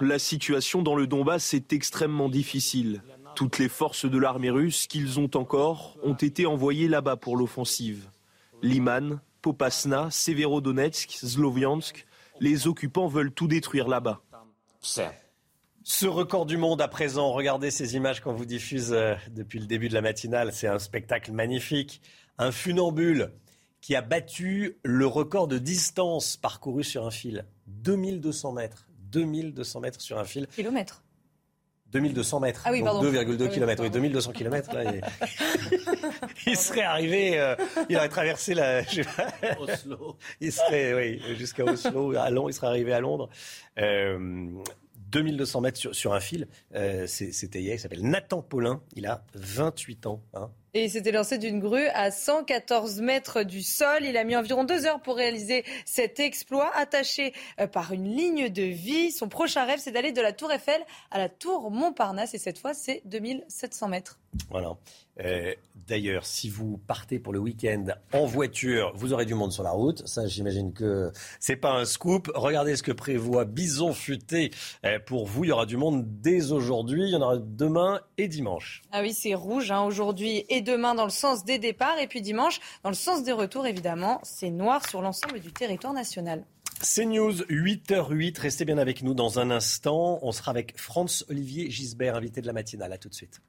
[0.00, 3.02] La situation dans le Donbass est extrêmement difficile.
[3.34, 8.08] Toutes les forces de l'armée russe qu'ils ont encore ont été envoyées là-bas pour l'offensive.
[8.62, 12.06] Liman, Popasna, Severodonetsk, Sloviansk,
[12.40, 14.20] les occupants veulent tout détruire là-bas.
[15.84, 19.66] Ce record du monde à présent, regardez ces images qu'on vous diffuse euh, depuis le
[19.66, 20.52] début de la matinale.
[20.52, 22.00] C'est un spectacle magnifique.
[22.38, 23.32] Un funambule
[23.82, 27.44] qui a battu le record de distance parcourue sur un fil.
[27.66, 28.86] 2200 mètres.
[29.10, 30.46] 2200 mètres sur un fil.
[30.46, 31.02] Kilomètres.
[31.90, 32.62] 2200 mètres.
[32.64, 33.02] Ah oui, Donc pardon.
[33.12, 33.82] 2,2 Ah oui, km.
[33.82, 34.72] Oui, 2200 km.
[34.74, 35.02] Là, il...
[36.46, 37.54] il serait arrivé, euh,
[37.90, 38.82] il aurait traversé la.
[38.84, 39.30] je sais pas.
[39.60, 40.16] Oslo.
[40.40, 43.28] Il serait, oui, jusqu'à Oslo, à Londres, il serait arrivé à Londres.
[43.78, 44.48] Euh,
[45.10, 46.48] 2200 mètres sur, sur un fil.
[46.74, 48.80] Euh, C'était hier, il s'appelle Nathan Paulin.
[48.96, 50.22] Il a 28 ans.
[50.32, 50.50] hein.
[50.74, 54.04] Et il s'était lancé d'une grue à 114 mètres du sol.
[54.04, 58.48] Il a mis environ deux heures pour réaliser cet exploit, attaché euh, par une ligne
[58.48, 59.12] de vie.
[59.12, 60.80] Son prochain rêve, c'est d'aller de la Tour Eiffel
[61.10, 62.32] à la Tour Montparnasse.
[62.32, 64.21] Et cette fois, c'est 2700 mètres.
[64.50, 64.76] Voilà.
[65.20, 69.62] Euh, d'ailleurs, si vous partez pour le week-end en voiture, vous aurez du monde sur
[69.62, 70.06] la route.
[70.06, 72.30] Ça, j'imagine que c'est pas un scoop.
[72.34, 74.50] Regardez ce que prévoit Bison Futé
[74.84, 75.44] euh, pour vous.
[75.44, 77.04] Il y aura du monde dès aujourd'hui.
[77.04, 78.82] Il y en aura demain et dimanche.
[78.90, 82.22] Ah oui, c'est rouge hein, aujourd'hui et demain dans le sens des départs et puis
[82.22, 83.66] dimanche dans le sens des retours.
[83.66, 86.44] Évidemment, c'est noir sur l'ensemble du territoire national.
[86.80, 88.40] C'est News 8h08.
[88.40, 90.18] Restez bien avec nous dans un instant.
[90.22, 92.92] On sera avec France Olivier Gisbert, invité de la matinale.
[92.92, 93.40] À tout de suite.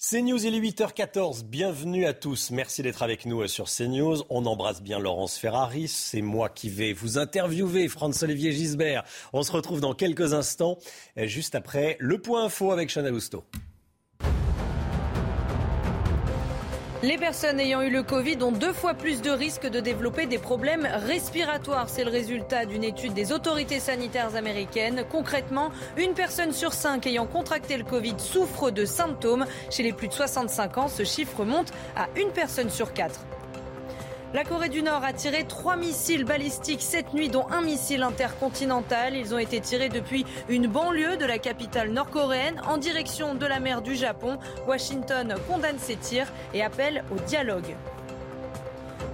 [0.00, 1.44] CNews, il est 8h14.
[1.44, 2.52] Bienvenue à tous.
[2.52, 4.22] Merci d'être avec nous euh, sur CNews.
[4.30, 5.88] On embrasse bien Laurence Ferrari.
[5.88, 9.04] C'est moi qui vais vous interviewer, Franz-Olivier Gisbert.
[9.34, 10.78] On se retrouve dans quelques instants,
[11.18, 13.44] euh, juste après le point info avec Chanel Housteau.
[17.02, 20.36] Les personnes ayant eu le Covid ont deux fois plus de risques de développer des
[20.36, 21.88] problèmes respiratoires.
[21.88, 25.04] C'est le résultat d'une étude des autorités sanitaires américaines.
[25.10, 29.46] Concrètement, une personne sur cinq ayant contracté le Covid souffre de symptômes.
[29.70, 33.24] Chez les plus de 65 ans, ce chiffre monte à une personne sur quatre.
[34.32, 39.16] La Corée du Nord a tiré trois missiles balistiques cette nuit, dont un missile intercontinental.
[39.16, 43.58] Ils ont été tirés depuis une banlieue de la capitale nord-coréenne en direction de la
[43.58, 44.38] mer du Japon.
[44.68, 47.74] Washington condamne ces tirs et appelle au dialogue.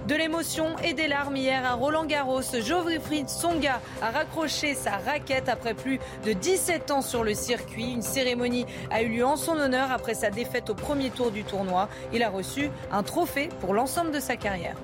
[0.07, 5.49] De l'émotion et des larmes hier à Roland Garros, Geoffrey Songa a raccroché sa raquette
[5.49, 7.91] après plus de 17 ans sur le circuit.
[7.91, 11.43] Une cérémonie a eu lieu en son honneur après sa défaite au premier tour du
[11.43, 11.89] tournoi.
[12.13, 14.77] Il a reçu un trophée pour l'ensemble de sa carrière.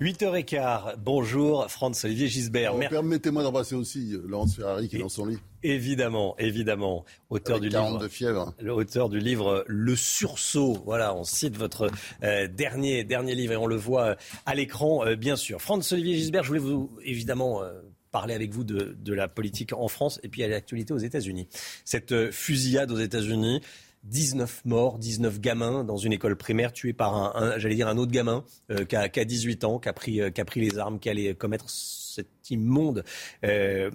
[0.00, 2.74] 8h15, bonjour Franz-Olivier Gisbert.
[2.88, 5.36] Permettez-moi d'embrasser aussi euh, Laurence Ferrari qui est dans son lit.
[5.62, 7.04] Évidemment, évidemment.
[7.28, 8.08] Auteur Avec du 40 livre.
[8.10, 8.54] fièvre.
[8.62, 10.78] L'auteur du livre Le Sursaut.
[10.86, 11.90] Voilà, on cite votre
[12.22, 14.14] euh, dernier, dernier livre et on le voit euh,
[14.46, 15.60] à l'écran, euh, bien sûr.
[15.60, 17.70] Franz-Olivier Gisbert, je voulais vous, évidemment, euh,
[18.10, 21.46] parler avec vous de, de la politique en France et puis à l'actualité aux États-Unis.
[21.84, 23.60] Cette fusillade aux États-Unis.
[24.04, 27.98] 19 morts, 19 gamins dans une école primaire tués par un, un- j'allais dire un
[27.98, 30.60] autre gamin euh, qui, a, qui a 18 ans, qui a pris, euh, a pris
[30.60, 33.04] les armes, qui allait commettre cet immonde,
[33.44, 33.90] euh,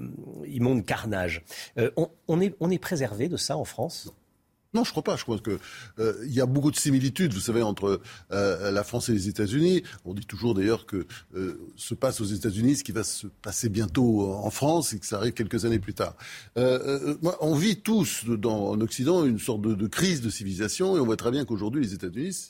[0.48, 1.44] immonde carnage.
[1.78, 4.14] Euh, on, on est, on est préservé de ça en France?
[4.76, 5.16] Non, je crois pas.
[5.16, 5.58] Je crois que
[6.00, 9.30] euh, il y a beaucoup de similitudes, vous savez, entre euh, la France et les
[9.30, 9.84] États-Unis.
[10.04, 13.70] On dit toujours d'ailleurs que euh, se passe aux États-Unis ce qui va se passer
[13.70, 16.16] bientôt en France et que ça arrive quelques années plus tard.
[16.58, 21.00] Euh, euh, on vit tous dans, en Occident une sorte de, crise de civilisation et
[21.00, 22.50] on voit très bien qu'aujourd'hui les États-Unis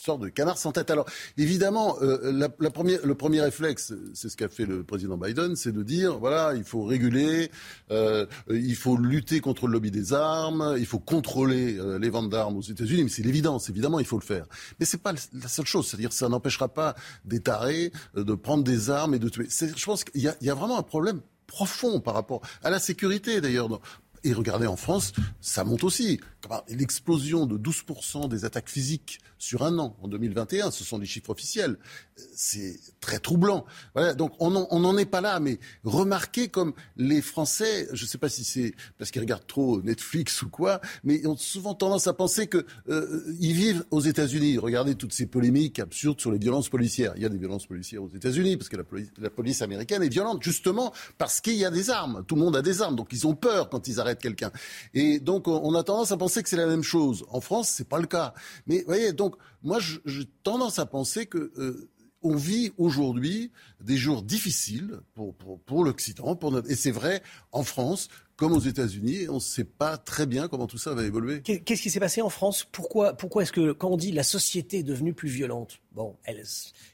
[0.00, 0.90] sorte de canard sans tête.
[0.90, 1.06] Alors,
[1.36, 6.18] évidemment, euh, le premier réflexe, c'est ce qu'a fait le président Biden, c'est de dire,
[6.18, 7.50] voilà, il faut réguler,
[7.90, 12.30] euh, il faut lutter contre le lobby des armes, il faut contrôler euh, les ventes
[12.30, 14.46] d'armes aux États-Unis, mais c'est l'évidence, évidemment, il faut le faire.
[14.78, 16.94] Mais c'est pas la seule chose, c'est-à-dire ça n'empêchera pas
[17.24, 19.48] des tarés de prendre des armes et de tuer.
[19.50, 23.80] Je pense qu'il y a vraiment un problème profond par rapport à la sécurité, d'ailleurs.
[24.22, 26.20] Et regardez, en France, ça monte aussi.
[26.42, 31.06] Comment- L'explosion de 12% des attaques physiques sur un an en 2021, ce sont des
[31.06, 31.78] chiffres officiels.
[32.20, 33.64] Euh, C'est très troublant.
[33.94, 38.18] Voilà, donc on n'en est pas là, mais remarquez comme les Français, je ne sais
[38.18, 42.06] pas si c'est parce qu'ils regardent trop Netflix ou quoi, mais ils ont souvent tendance
[42.06, 44.58] à penser que euh, ils vivent aux États-Unis.
[44.58, 47.12] Regardez toutes ces polémiques absurdes sur les violences policières.
[47.16, 50.02] Il y a des violences policières aux États-Unis parce que la police, la police américaine
[50.02, 52.24] est violente justement parce qu'il y a des armes.
[52.26, 54.50] Tout le monde a des armes, donc ils ont peur quand ils arrêtent quelqu'un.
[54.94, 57.24] Et donc on, a tendance à penser que c'est la même chose.
[57.30, 58.34] En France, c'est pas le cas.
[58.66, 61.88] Mais voyez, donc moi j'ai tendance à penser que euh,
[62.22, 66.70] on vit aujourd'hui des jours difficiles pour, pour, pour l'Occident, pour notre...
[66.70, 67.22] et c'est vrai
[67.52, 71.04] en France comme aux États-Unis, on ne sait pas très bien comment tout ça va
[71.04, 71.42] évoluer.
[71.42, 72.66] Qu'est- Qu'est-ce qui s'est passé en France?
[72.72, 76.42] Pourquoi, pourquoi est-ce que, quand on dit la société est devenue plus violente, bon, elle,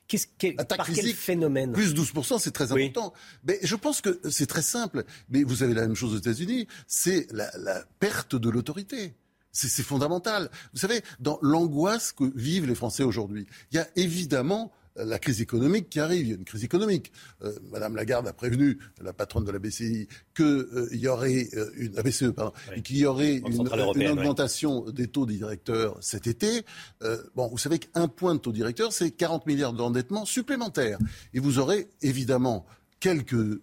[0.08, 1.70] qu'est-ce, quel, Attaque par quel phénomène?
[1.72, 3.12] Plus 12%, c'est très important.
[3.44, 5.04] Mais je pense que c'est très simple.
[5.28, 9.14] Mais vous avez la même chose aux États-Unis, c'est la, la perte de l'autorité.
[9.52, 10.50] C'est fondamental.
[10.74, 15.40] Vous savez, dans l'angoisse que vivent les Français aujourd'hui, il y a évidemment la crise
[15.40, 16.26] économique qui arrive.
[16.26, 17.12] Il y a une crise économique.
[17.42, 21.94] Euh, Madame Lagarde a prévenu, la patronne de la BCI, qu'il y aurait euh, une
[21.94, 24.08] la BCE, pardon, et qu'il y aurait une, oui.
[24.08, 26.64] augmentation des taux des directeurs cet été.
[27.02, 30.98] Euh, bon, vous savez qu'un point de taux directeur, c'est 40 milliards d'endettement supplémentaires.
[31.34, 32.66] Et vous aurez évidemment
[33.00, 33.60] quelques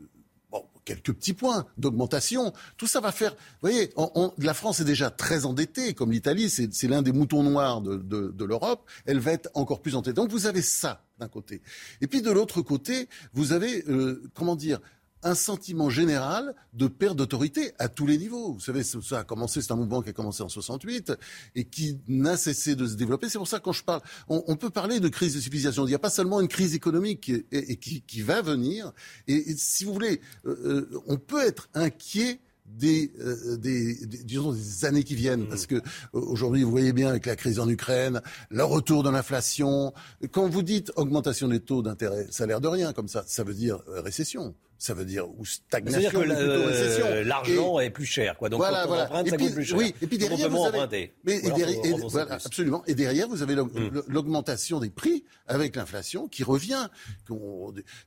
[0.86, 2.54] quelques petits points d'augmentation.
[2.78, 3.32] Tout ça va faire.
[3.32, 3.94] Vous voyez,
[4.38, 8.90] la France est déjà très endettée, comme l'Italie, c'est l'un des moutons noirs de l'Europe.
[9.06, 10.14] Elle va être encore plus endettée.
[10.14, 11.62] Donc vous avez ça d'un côté.
[12.02, 14.80] Et puis de l'autre côté, vous avez, euh, comment dire,
[15.24, 18.54] un sentiment général de perte d'autorité à tous les niveaux.
[18.54, 21.14] Vous savez, ça a commencé, c'est un mouvement qui a commencé en 68
[21.56, 23.30] et qui n'a cessé de se développer.
[23.30, 25.86] C'est pour ça que quand je parle, on, peut parler de crise de civilisation.
[25.86, 28.92] Il n'y a pas seulement une crise économique et, qui, va venir.
[29.28, 34.86] Et, si vous voulez, euh, euh, on peut être inquiet des, euh, des, disons, des
[34.86, 35.48] années qui viennent.
[35.48, 35.82] Parce que
[36.14, 39.94] aujourd'hui, vous voyez bien avec la crise en Ukraine, le retour de l'inflation.
[40.32, 43.24] Quand vous dites augmentation des taux d'intérêt, ça a l'air de rien comme ça.
[43.28, 48.36] Ça veut dire récession ça veut dire ou stagnation, que euh, l'argent est plus cher,
[48.36, 48.50] quoi.
[48.50, 49.78] Donc voilà, quand on emprunte, ça coûte plus cher.
[49.78, 52.84] Oui, et puis derrière, vous avez, mais et derrière, voilà, absolument.
[52.86, 54.04] Et derrière, vous avez mm.
[54.10, 56.90] l'augmentation des prix avec l'inflation qui revient,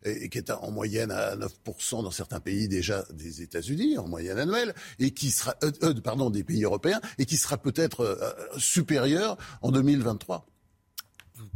[0.04, 4.38] et qui est en moyenne à 9% dans certains pays déjà des États-Unis, en moyenne
[4.38, 9.38] annuelle, et qui sera, euh, euh, pardon, des pays européens, et qui sera peut-être supérieur
[9.62, 10.55] en 2023 vous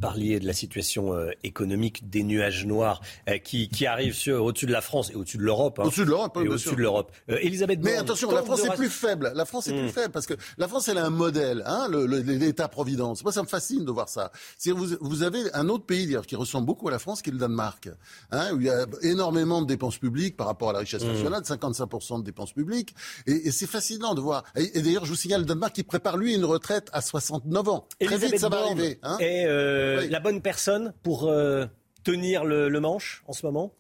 [0.01, 4.73] parliez de la situation euh, économique des nuages noirs euh, qui, qui arrivent au-dessus de
[4.73, 5.79] la France et au-dessus de l'Europe.
[5.79, 5.85] Hein.
[5.85, 7.13] au-dessus de l'Europe, oui, au-dessus de l'Europe.
[7.31, 9.33] Euh, Elisabeth Mais attention, la France est plus faible.
[9.35, 9.91] La France est plus hmm.
[9.91, 13.23] faible parce que la France, elle a un modèle, hein, l'État-providence.
[13.23, 14.33] Moi, ça me fascine de voir ça.
[14.67, 17.33] Vous, vous avez un autre pays d'ailleurs qui ressemble beaucoup à la France, qui est
[17.33, 17.89] le Danemark,
[18.31, 21.13] hein, où il y a énormément de dépenses publiques par rapport à la richesse hmm.
[21.13, 22.95] nationale, 55% de dépenses publiques.
[23.27, 24.45] Et, et c'est fascinant de voir.
[24.57, 27.87] Et, d'ailleurs, je vous signale le Danemark qui prépare lui une retraite à 69 ans.
[28.01, 28.99] Très vite, ça va arriver.
[29.03, 29.17] Hein.
[29.21, 31.67] Et euh, la bonne personne pour euh,
[32.05, 33.75] tenir le, manche en ce moment?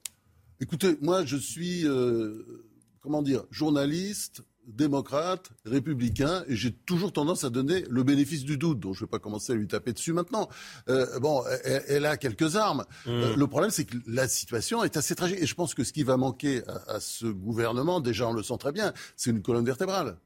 [0.60, 2.64] Écoutez, moi je suis, euh,
[3.00, 8.78] comment dire, journaliste, démocrate, républicain, et j'ai toujours tendance à donner le bénéfice du doute,
[8.78, 10.48] donc je ne vais pas commencer à lui taper dessus maintenant.
[11.20, 12.84] bon, elle, a quelques armes.
[13.06, 13.34] Mmh.
[13.36, 16.04] le problème, c'est que la situation est assez tragique, et je pense que ce qui
[16.04, 20.18] va manquer à ce gouvernement, déjà on le sent très bien, c'est une colonne vertébrale.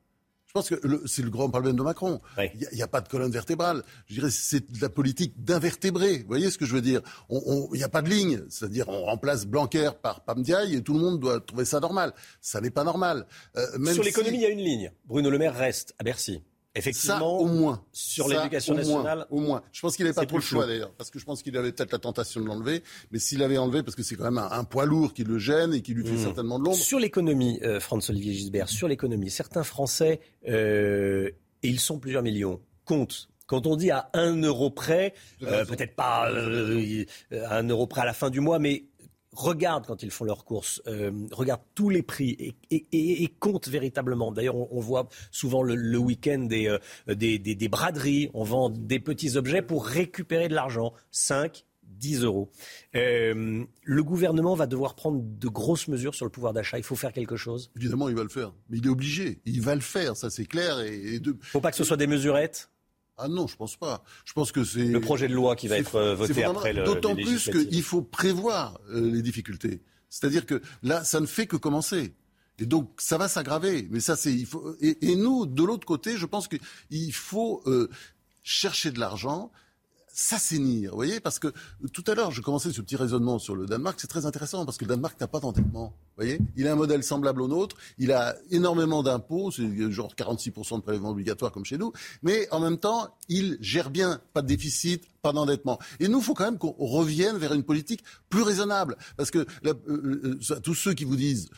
[0.56, 2.20] Je pense que c'est le grand problème de Macron.
[2.38, 3.82] Il n'y a, pas de colonne vertébrale.
[4.06, 6.18] Je dirais c'est de la politique d'invertébrés.
[6.18, 7.00] Vous voyez ce que je veux dire?
[7.28, 8.40] Il n'y a pas de ligne.
[8.48, 12.12] C'est-à-dire on remplace Blanquer par Pamdiaï et tout le monde doit trouver ça normal.
[12.40, 13.26] Ça n'est pas normal.
[13.56, 14.92] Euh, Sur l'économie, il y a une ligne.
[15.06, 16.40] Bruno Le Maire reste à Bercy.
[16.74, 17.84] Effectivement, au moins.
[17.92, 19.26] Sur l'éducation nationale.
[19.30, 19.62] au moins.
[19.72, 21.72] Je pense qu'il n'avait pas trop le choix d'ailleurs, parce que je pense qu'il avait
[21.72, 22.82] peut-être la tentation de l'enlever,
[23.12, 25.74] mais s'il avait enlevé, parce que c'est quand même un, poids lourd qui le gêne
[25.74, 26.22] et qui lui fait mmh.
[26.22, 26.76] certainement de l'ombre.
[26.76, 31.30] Sur l'économie, euh, Franz-Olivier Gisbert, sur l'économie, certains Français, euh,
[31.62, 35.94] et ils sont plusieurs millions, comptent quand on dit à un euro près, euh, peut-être
[35.94, 38.84] pas euh, à un euro près à la fin du mois, mais
[39.34, 44.32] regarde quand ils font leurs courses, euh, regarde tous les prix et, et, compte véritablement.
[44.32, 46.78] D'ailleurs, on, voit souvent le, week-end euh,
[47.08, 50.92] des, des, braderies, on vend des petits objets pour récupérer de l'argent.
[51.10, 52.50] 5, 10 euros.
[52.94, 56.78] Euh, le gouvernement va devoir prendre de grosses mesures sur le pouvoir d'achat.
[56.78, 57.70] Il faut faire quelque chose.
[57.76, 58.52] Évidemment, il va le faire.
[58.68, 59.40] Mais il est obligé.
[59.44, 60.84] Il va le faire, ça c'est clair.
[60.84, 62.70] Il ne faut pas que ce soit des mesurettes
[63.16, 64.02] ah non, je pense pas.
[64.24, 66.84] Je pense que c'est le projet de loi qui va être euh, voté après le.
[66.84, 69.82] D'autant plus qu'il faut prévoir euh, les difficultés.
[70.10, 72.14] C'est-à-dire que là, ça ne fait que commencer.
[72.58, 73.88] Et donc, ça va s'aggraver.
[73.90, 74.76] Mais ça, c'est il faut.
[74.80, 77.88] Et, nous, de l'autre côté, je pense qu'il faut euh,
[78.42, 79.50] chercher de l'argent
[80.14, 81.52] s'assainir, vous voyez, parce que
[81.92, 84.78] tout à l'heure, je commençais ce petit raisonnement sur le Danemark, c'est très intéressant, parce
[84.78, 88.12] que le Danemark n'a pas d'endettement, voyez, il a un modèle semblable au nôtre, il
[88.12, 91.92] a énormément d'impôts, c'est genre 46% de prélèvements obligatoires comme chez nous,
[92.22, 95.80] mais en même temps, il gère bien, pas de déficit, pas d'endettement.
[95.98, 99.38] Et nous, il faut quand même qu'on revienne vers une politique plus raisonnable, parce que
[99.66, 101.48] euh, euh, euh, tous ceux qui vous disent...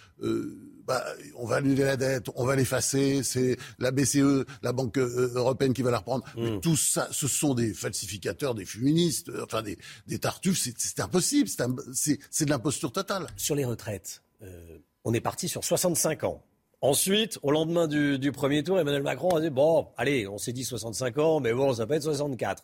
[0.86, 1.04] Bah,
[1.34, 5.74] on va annuler la dette, on va l'effacer, c'est la BCE, la Banque euh, européenne
[5.74, 6.24] qui va la reprendre.
[6.36, 6.60] Mais mm.
[6.60, 11.48] tout ça, ce sont des falsificateurs, des féministes, euh, enfin des, des tartuffes, c'est impossible,
[11.92, 13.26] c'est de l'imposture totale.
[13.36, 16.42] Sur les retraites, euh, on est parti sur 65 ans.
[16.82, 20.52] Ensuite, au lendemain du, du, premier tour, Emmanuel Macron a dit bon, allez, on s'est
[20.52, 22.62] dit 65 ans, mais bon, ça peut être 64.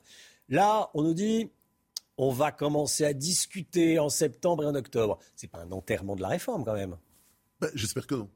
[0.49, 1.51] Là, on nous dit
[2.19, 5.19] on va commencer à discuter en septembre et en octobre.
[5.35, 6.97] C'est pas un enterrement de la réforme quand même.
[7.63, 8.29] Ben, j'espère que non.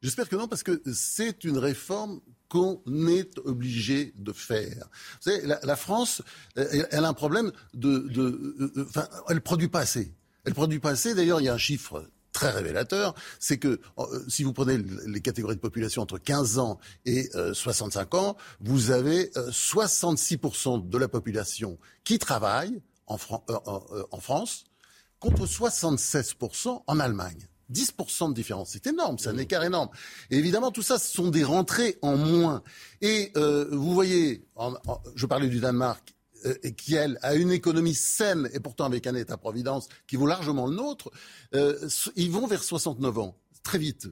[0.00, 4.88] J'espère que non, parce que c'est une réforme qu'on est obligé de faire.
[5.20, 6.22] Vous savez, la, France,
[6.54, 7.98] elle, a un problème de...
[7.98, 10.14] de, euh, enfin, elle produit pas assez.
[10.44, 11.16] Elle produit pas assez.
[11.16, 15.20] D'ailleurs, il y a un chiffre très révélateur, c'est que euh, si vous prenez les
[15.20, 21.08] catégories de population entre 15 ans et 65 euh, ans, vous avez 66% de la
[21.08, 24.64] population qui travaille en France
[25.18, 27.49] contre 76% en Allemagne.
[27.72, 28.70] 10% de différence.
[28.70, 29.40] C'est énorme, c'est un mmh.
[29.40, 29.88] écart énorme.
[30.30, 32.62] Et évidemment, tout ça, ce sont des rentrées en moins.
[33.00, 34.46] Et euh, vous voyez,
[35.14, 36.14] je parlais du Danemark,
[36.46, 40.66] euh, qui, elle, a une économie saine et pourtant avec un État-providence qui vaut largement
[40.66, 41.10] le nôtre,
[41.54, 44.08] euh, ils vont vers 69 ans, très vite.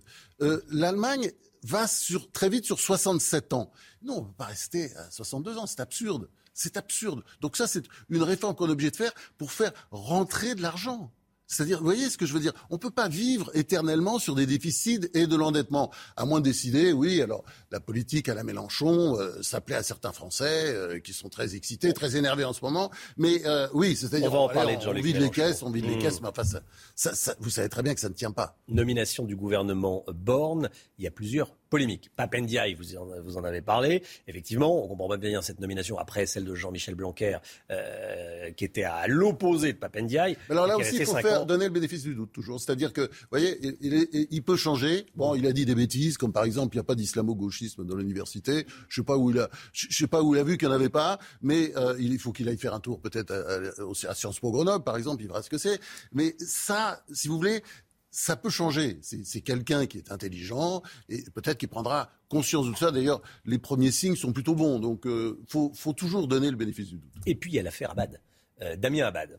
[0.68, 1.32] L'Allemagne
[1.62, 3.70] va sur, très vite sur 67 ans.
[4.02, 6.28] Non, on ne peut pas rester à 62 ans, c'est absurde.
[6.54, 7.22] C'est absurde.
[7.40, 11.12] Donc ça, c'est une réforme qu'on est obligé de faire pour faire rentrer de l'argent.
[11.50, 12.52] C'est-à-dire, vous voyez ce que je veux dire?
[12.68, 15.90] On ne peut pas vivre éternellement sur des déficits et de l'endettement.
[16.14, 19.82] À moins de décider, oui, alors la politique à la Mélenchon, euh, ça plaît à
[19.82, 22.90] certains Français euh, qui sont très excités, très énervés en ce moment.
[23.16, 25.62] Mais euh, oui, c'est-à-dire, On va en allez, parler de on Jean-Luc vide les caisses,
[25.62, 25.98] on vide les Mmh.
[26.00, 26.60] caisses, mais enfin, ça,
[26.94, 28.58] ça- ça- vous savez très bien que ça ne tient pas.
[28.68, 30.68] Nomination du gouvernement Borne,
[30.98, 32.10] il y a plusieurs polémiques.
[32.16, 34.02] Papendiaï, vous en, vous en avez parlé.
[34.26, 37.38] Effectivement, on comprend pas bien cette nomination après celle de Jean-Michel Blanquer,
[37.70, 40.36] euh, qui était à l'opposé de Papendiaï.
[40.48, 42.60] Mais alors là aussi, il faut faire donner le bénéfice du doute toujours.
[42.60, 45.06] C'est-à-dire que, vous voyez, il, il est- il peut changer.
[45.14, 47.96] Bon, il a dit des bêtises, comme par exemple, il n'y a pas d'islamo-gauchisme dans
[47.96, 48.66] l'université.
[48.88, 50.74] Je sais pas où il a, je sais pas où il a vu qu'il n'y
[50.74, 54.10] en avait pas, mais euh, il faut qu'il aille faire un tour peut-être à, à-
[54.10, 55.78] à Sciences Po Grenoble, par exemple, il verra ce que c'est.
[56.12, 57.62] Mais ça, si vous voulez.
[58.10, 58.98] Ça peut changer.
[59.02, 62.90] C'est quelqu'un qui est intelligent et peut-être qu'il prendra conscience de ça.
[62.90, 64.78] D'ailleurs, les premiers signes sont plutôt bons.
[64.80, 67.12] Donc, il faut, faut toujours donner le bénéfice du doute.
[67.26, 68.20] Et puis il y a l'affaire Abad,
[68.62, 69.38] Euh, Damien Abad.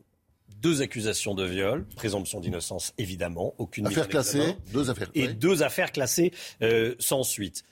[0.62, 5.10] Deux accusations de viol, présomption d'innocence évidemment, aucune Affaire classée, deux affaires.
[5.14, 6.32] et deux affaires classées
[6.62, 7.64] euh, sans suite.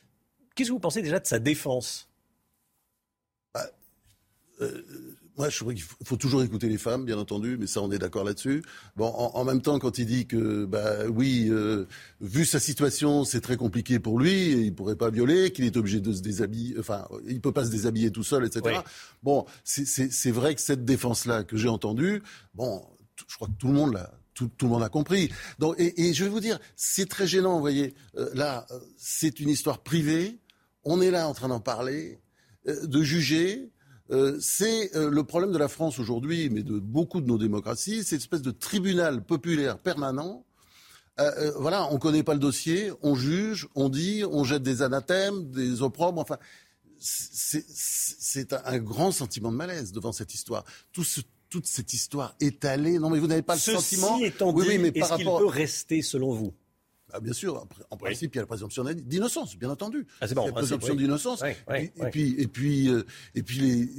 [0.55, 2.07] Qu'est-ce que vous pensez déjà de sa défense?
[4.61, 4.81] Euh,
[5.37, 7.99] moi, je trouvais qu'il faut, toujours écouter les femmes, bien entendu, mais ça, on est
[7.99, 8.63] d'accord là-dessus.
[8.95, 11.85] Bon, en, en même temps, quand il dit que, bah oui, euh,
[12.21, 15.77] vu sa situation, c'est très compliqué pour lui, et il pourrait pas violer, qu'il est
[15.77, 18.61] obligé de se déshabiller, enfin, il peut pas se déshabiller tout seul, etc.
[18.65, 18.73] Oui.
[19.23, 22.21] Bon, c'est- vrai que cette défense-là que j'ai entendue,
[22.53, 22.83] bon,
[23.27, 24.11] je crois que tout le monde l'a.
[24.33, 25.31] Tout, tout le monde a compris.
[25.57, 27.95] Donc, et, et je vais vous dire, c'est très gênant, vous voyez.
[28.17, 30.37] Euh, là, euh, c'est une histoire privée.
[30.83, 32.19] On est là en train d'en parler,
[32.67, 33.71] euh, de juger.
[34.11, 38.03] Euh, c'est euh, le problème de la France aujourd'hui, mais de beaucoup de nos démocraties,
[38.03, 40.45] c'est une espèce de tribunal populaire permanent.
[41.19, 45.49] Euh, voilà, on connaît pas le dossier, on juge, on dit, on jette des anathèmes,
[45.51, 46.37] des opprobres, enfin,
[46.99, 50.63] c'est un, grand sentiment de malaise devant cette histoire.
[50.91, 52.99] Tout ce- toute cette histoire étalée.
[52.99, 54.19] Non, mais vous n'avez pas le Ceci sentiment.
[54.19, 55.39] étant dit, oui, mais est-ce par qu'il rapport.
[55.39, 56.53] peut rester selon vous?
[57.13, 60.05] Ah, bien sûr, en principe, il y a la présomption d'innocence, bien entendu.
[60.19, 61.03] Ah, c'est bon, la présomption oui.
[61.03, 61.41] d'innocence.
[61.43, 63.89] Et, puis, et puis, euh, et puis les,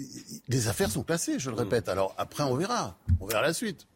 [0.48, 1.88] les affaires sont classées, je le répète.
[1.88, 2.98] Alors après, on verra.
[3.20, 3.86] On verra la suite.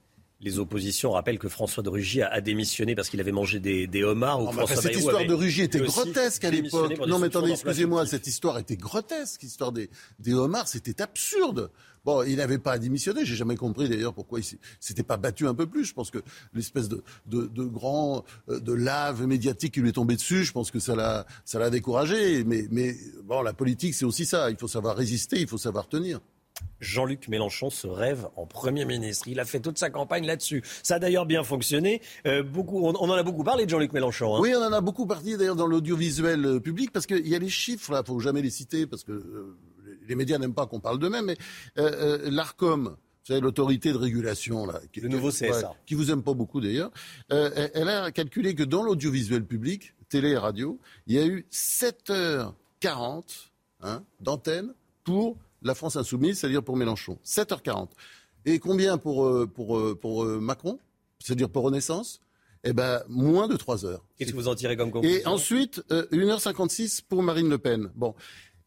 [0.40, 4.02] Les oppositions rappellent que François de Rugy a, démissionné parce qu'il avait mangé des, des
[4.02, 4.40] homards.
[4.40, 7.06] Ou Non, mais François enfin, cette Bayrou histoire avait de Rugy était grotesque à l'époque.
[7.06, 9.43] Non, mais attendez, excusez-moi, cette histoire était grotesque.
[9.43, 11.70] L'histoire des, des homards, c'était absurde.
[12.04, 13.24] Bon, il n'avait pas à démissionner.
[13.24, 14.44] J'ai jamais compris d'ailleurs pourquoi il
[14.80, 15.84] s'était pas battu un peu plus.
[15.84, 16.18] Je pense que
[16.52, 20.52] l'espèce de, de, de grand, euh, de lave médiatique qui lui est tombée dessus, je
[20.52, 22.42] pense que ça l'a, ça l'a découragé.
[22.44, 24.50] Mais, mais bon, la politique, c'est aussi ça.
[24.50, 26.20] Il faut savoir résister, il faut savoir tenir.
[26.80, 29.26] Jean-Luc Mélenchon se rêve en Premier ministre.
[29.28, 30.62] Il a fait toute sa campagne là-dessus.
[30.82, 32.02] Ça a d'ailleurs bien fonctionné.
[32.26, 34.36] Euh, beaucoup, on, on en a beaucoup parlé de Jean-Luc Mélenchon.
[34.36, 34.40] hein.
[34.40, 37.38] Oui, on en a beaucoup parlé d'ailleurs dans l'audiovisuel euh, public parce qu'il y a
[37.38, 39.56] les chiffres là, faut jamais les citer parce que euh,
[40.08, 41.26] les- médias n'aiment pas qu'on parle d'eux-mêmes.
[41.26, 41.36] Mais
[41.78, 45.74] euh, euh, l'Arcom, vous savez, l'autorité de régulation là, qui, Le nouveau CSA.
[45.86, 46.90] qui vous aime pas beaucoup d'ailleurs,
[47.32, 51.46] euh, elle- a calculé que dans l'audiovisuel public, télé et radio, il y a eu
[51.50, 53.50] 7h40
[53.82, 54.74] hein, d'antenne
[55.04, 57.18] pour la France insoumise, c'est-à-dire pour Mélenchon.
[57.24, 57.88] 7h40.
[58.44, 60.78] Et combien pour, euh, pour, euh, pour Macron
[61.20, 62.20] C'est-à-dire pour Renaissance?
[62.64, 64.04] Eh ben, moins de 3 heures.
[64.16, 65.18] Qu'est-ce que vous en tirez comme conclusion?
[65.18, 67.90] Et ensuite, euh, 1h56 pour Marine Le Pen.
[67.96, 68.14] Bon.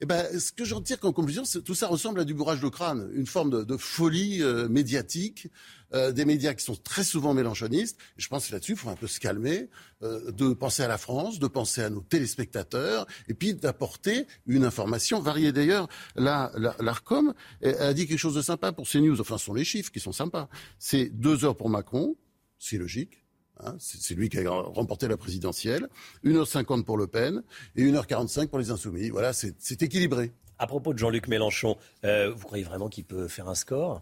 [0.06, 2.68] Eh ben, ce que j'en tire comme conclusion, tout ça ressemble à du bourrage de
[2.70, 5.48] crâne, une forme de, de folie euh, médiatique,
[5.96, 7.98] euh, des médias qui sont très souvent mélanchonistes.
[8.16, 9.68] Je pense que là-dessus, il faut un peu se calmer,
[10.04, 14.64] euh, de penser à la France, de penser à nos téléspectateurs, et puis d'apporter une
[14.64, 15.52] information variée.
[15.52, 17.34] D'ailleurs, là, la- l'Arcom
[17.64, 19.20] a dit quelque chose de sympa pour CNews.
[19.20, 20.50] Enfin, ce sont les chiffres qui sont sympas.
[20.78, 22.16] C'est deux heures pour Macron,
[22.60, 23.25] c'est logique.
[23.64, 25.88] Hein, c'est lui qui a remporté la présidentielle.
[26.26, 27.42] 1h50 pour Le Pen
[27.76, 29.10] et 1h45 pour les Insoumis.
[29.10, 30.32] Voilà, c'est équilibré.
[30.60, 34.02] À propos de Jean-Luc Mélenchon, euh, vous croyez vraiment qu'il peut faire un score?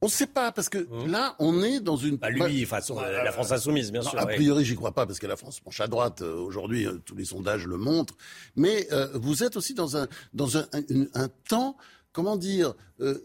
[0.00, 2.16] On ne sait pas, parce que là, on est dans une...
[2.16, 4.18] Bah, lui, façon, euh, la France insoumise, bien Non, sûr.
[4.20, 4.34] A oui.
[4.34, 6.20] priori, j'y crois pas, parce que la France penche à droite.
[6.20, 8.14] euh, Aujourd'hui, euh, tous les sondages le montrent.
[8.54, 11.76] Mais euh, vous êtes aussi dans un, dans un, un- un temps,
[12.12, 13.18] comment dire, euh,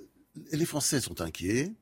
[0.53, 1.73] les Français sont inquiets.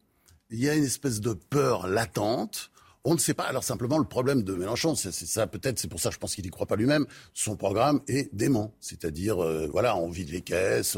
[0.49, 2.72] Il y a une espèce de peur latente.
[3.09, 3.43] On ne sait pas.
[3.45, 6.43] Alors simplement, le problème de Mélenchon, c'est ça peut-être, c'est pour ça je pense qu'il
[6.43, 7.05] n'y croit pas lui-même.
[7.34, 10.97] Son programme est dément, c'est-à-dire euh, voilà, on vide les caisses,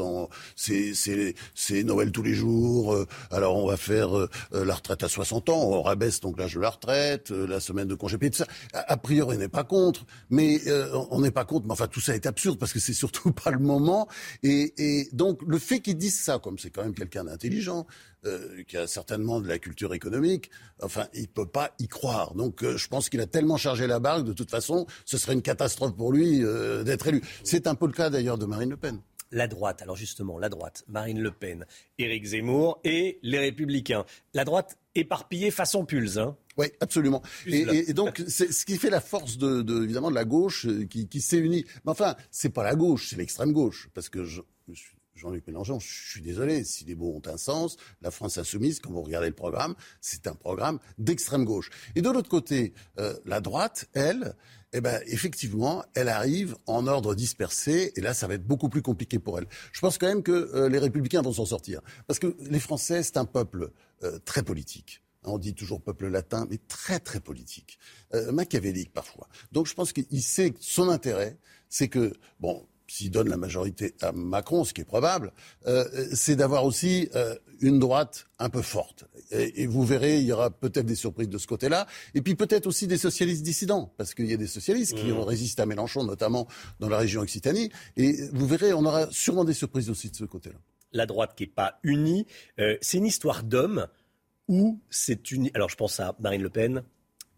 [0.55, 2.95] c'est Noël tous les jours.
[2.95, 6.39] euh, alors on va faire euh, euh, la retraite à 60 ans, on rabaisse donc
[6.39, 8.47] l'âge de la retraite, euh, la semaine de congé payé, tout ça.
[8.73, 11.67] A, priori, on n'est pas contre, mais euh, on n'est pas contre.
[11.67, 14.07] Mais enfin, tout ça est absurde parce que c'est surtout pas le moment.
[14.41, 17.85] Et, et donc le fait qu'ils disent ça, comme c'est quand même quelqu'un d'intelligent,
[18.25, 20.51] euh, qui a certainement de la culture économique,
[20.81, 22.35] enfin, il peut pas y croire.
[22.35, 25.31] Donc, euh, je pense qu'il a tellement chargé la barque, de toute façon, ce serait
[25.31, 27.21] une catastrophe pour lui euh, d'être élu.
[27.45, 28.99] C'est un peu le cas d'ailleurs de Marine Le Pen.
[29.31, 31.65] la droite, alors justement, la droite, Marine Le Pen,
[31.97, 34.03] Éric Zemmour et les Républicains.
[34.33, 36.17] La droite éparpillée façon pulse.
[36.17, 37.21] Hein oui, absolument.
[37.45, 41.21] Et, donc, c'est ce qui fait la force de, évidemment de la gauche qui, qui
[41.21, 41.63] s'est unie.
[41.85, 44.41] Mais enfin, c'est pas la gauche, c'est l'extrême gauche, parce que je,
[45.19, 48.91] Jean-Luc Mélenchon, je suis désolé, si les mots ont un sens, la France insoumise, quand
[48.91, 51.69] vous regardez le programme, c'est un programme d'extrême gauche.
[51.95, 54.35] Et de l'autre côté, euh, la droite, elle,
[54.71, 58.81] eh ben, effectivement, elle arrive en ordre dispersé, et là, ça va être beaucoup plus
[58.81, 59.47] compliqué pour elle.
[59.73, 63.03] Je pense quand même que euh, les Républicains vont s'en sortir, parce que les Français,
[63.03, 63.71] c'est un peuple
[64.03, 65.03] euh, très politique.
[65.25, 67.77] On dit toujours peuple latin, mais très très politique,
[68.31, 69.27] machiavélique parfois.
[69.51, 71.37] Donc je pense qu'il sait que son intérêt,
[71.67, 75.31] c'est que bon, s'il donne la majorité à Macron, ce qui est probable,
[75.67, 79.05] euh, c'est d'avoir aussi euh, une droite un peu forte.
[79.31, 81.85] Et, vous verrez, il y aura peut-être des surprises de ce côté-là,
[82.15, 85.19] et puis peut-être aussi des socialistes dissidents, parce qu'il y a des socialistes qui mmh.
[85.19, 86.47] résisté à Mélenchon, notamment
[86.79, 90.25] dans la région Occitanie, et vous verrez, on aura sûrement des surprises aussi de ce
[90.25, 90.57] côté-là.
[90.91, 92.25] La droite qui n'est pas unie,
[92.59, 93.87] euh, c'est une histoire d'hommes
[94.47, 95.51] ou c'est une...
[95.53, 96.83] Alors je pense à Marine Le Pen,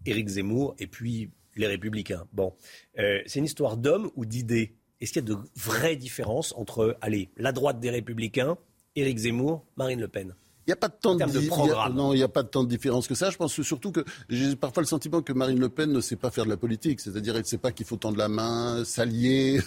[0.05, 2.25] Éric Zemmour, et puis les Républicains.
[2.31, 2.55] Bon,
[2.95, 4.77] c'est une histoire d'hommes ou d'idées?
[5.01, 8.57] Est-ce qu'il y a de vraies différences entre, allez, la droite des Républicains,
[8.95, 10.35] Éric Zemmour, Marine Le Pen?
[10.67, 12.63] Il n'y a pas de temps de, de non, il n'y a pas de temps
[12.63, 13.31] de différence que ça.
[13.31, 16.29] Je pense surtout que j'ai parfois le sentiment que Marine Le Pen ne sait pas
[16.29, 16.99] faire de la politique.
[16.99, 19.59] C'est-à-dire, elle ne sait pas qu'il faut tendre la main, s'allier.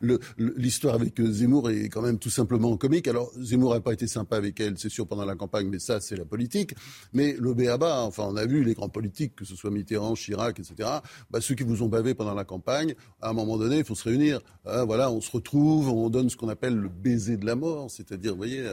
[0.36, 3.08] L'histoire avec euh, Zemmour est quand même tout simplement comique.
[3.08, 6.00] Alors, Zemmour n'a pas été sympa avec elle, c'est sûr, pendant la campagne, mais ça,
[6.00, 6.74] c'est la politique.
[7.14, 10.60] Mais le béaba, enfin, on a vu les grands politiques, que ce soit Mitterrand, Chirac,
[10.60, 10.88] etc.
[11.30, 13.94] Bah, ceux qui vous ont bavé pendant la campagne, à un moment donné, il faut
[13.94, 14.40] se réunir.
[14.66, 17.90] Hein, voilà, on se retrouve, on donne ce qu'on appelle le baiser de la mort,
[17.90, 18.64] c'est-à-dire, vous voyez,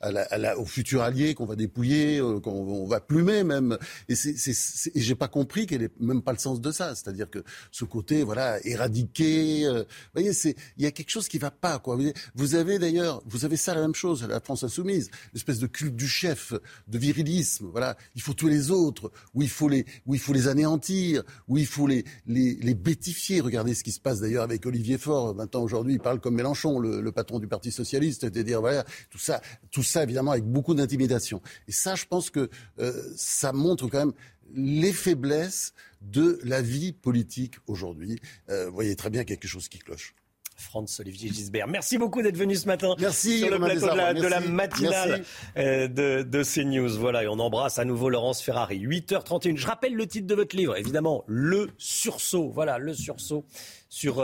[0.00, 3.78] à la, à la, au futur allié qu'on va dépouiller, euh, qu'on va plumer même.
[4.08, 6.94] Et, c'est, c'est, j'ai pas compris qu'elle ait même pas le sens de ça.
[6.94, 9.66] C'est-à-dire que ce côté, voilà, éradiqué.
[9.66, 11.78] Euh, vous voyez, c'est il y a quelque chose qui va pas.
[11.78, 11.98] Quoi.
[12.34, 15.96] Vous avez d'ailleurs, vous avez ça la même chose, la France insoumise, l'espèce de culte
[15.96, 16.52] du chef,
[16.88, 17.68] de virilisme.
[17.70, 21.22] Voilà, il faut tous les autres, où il faut les, où il faut les anéantir,
[21.48, 23.40] où il faut les, les, les bétifier.
[23.40, 25.34] Regardez ce qui se passe d'ailleurs avec Olivier Faure.
[25.34, 29.18] Maintenant, aujourd'hui, il parle comme Mélenchon, le, le patron du Parti socialiste, c'est-à-dire voilà, tout
[29.18, 31.42] ça, tout ça évidemment avec beaucoup d'intimidation.
[31.68, 32.48] Et ça, je pense que
[32.78, 34.14] euh, ça montre quand même
[34.54, 38.18] les faiblesses de la vie politique aujourd'hui.
[38.48, 40.14] Euh, vous voyez très bien quelque chose qui cloche.
[40.56, 41.66] Franz Olivier Gisbert.
[41.66, 43.86] Merci beaucoup d'être venu ce matin Merci, sur le plateau
[44.20, 45.24] de la, matinale
[45.56, 46.96] euh, de, de, CNews.
[46.96, 48.78] Voilà, et on embrasse à nouveau Laurence Ferrari.
[48.78, 49.56] 8h31.
[49.56, 52.50] Je rappelle le titre de votre livre, évidemment, Le Sursaut.
[52.50, 53.44] Voilà, Le Sursaut
[53.88, 54.16] sur...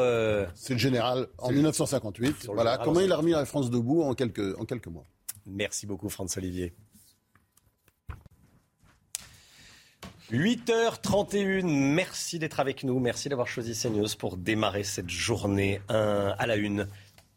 [0.55, 2.47] C'est le général en 1958.
[2.55, 5.07] Voilà, comment il a remis la France debout en quelques, en quelques mois.
[5.51, 6.73] Merci beaucoup, Franz Olivier.
[10.33, 16.55] 8h31, merci d'être avec nous, merci d'avoir choisi CNews pour démarrer cette journée à la
[16.55, 16.87] une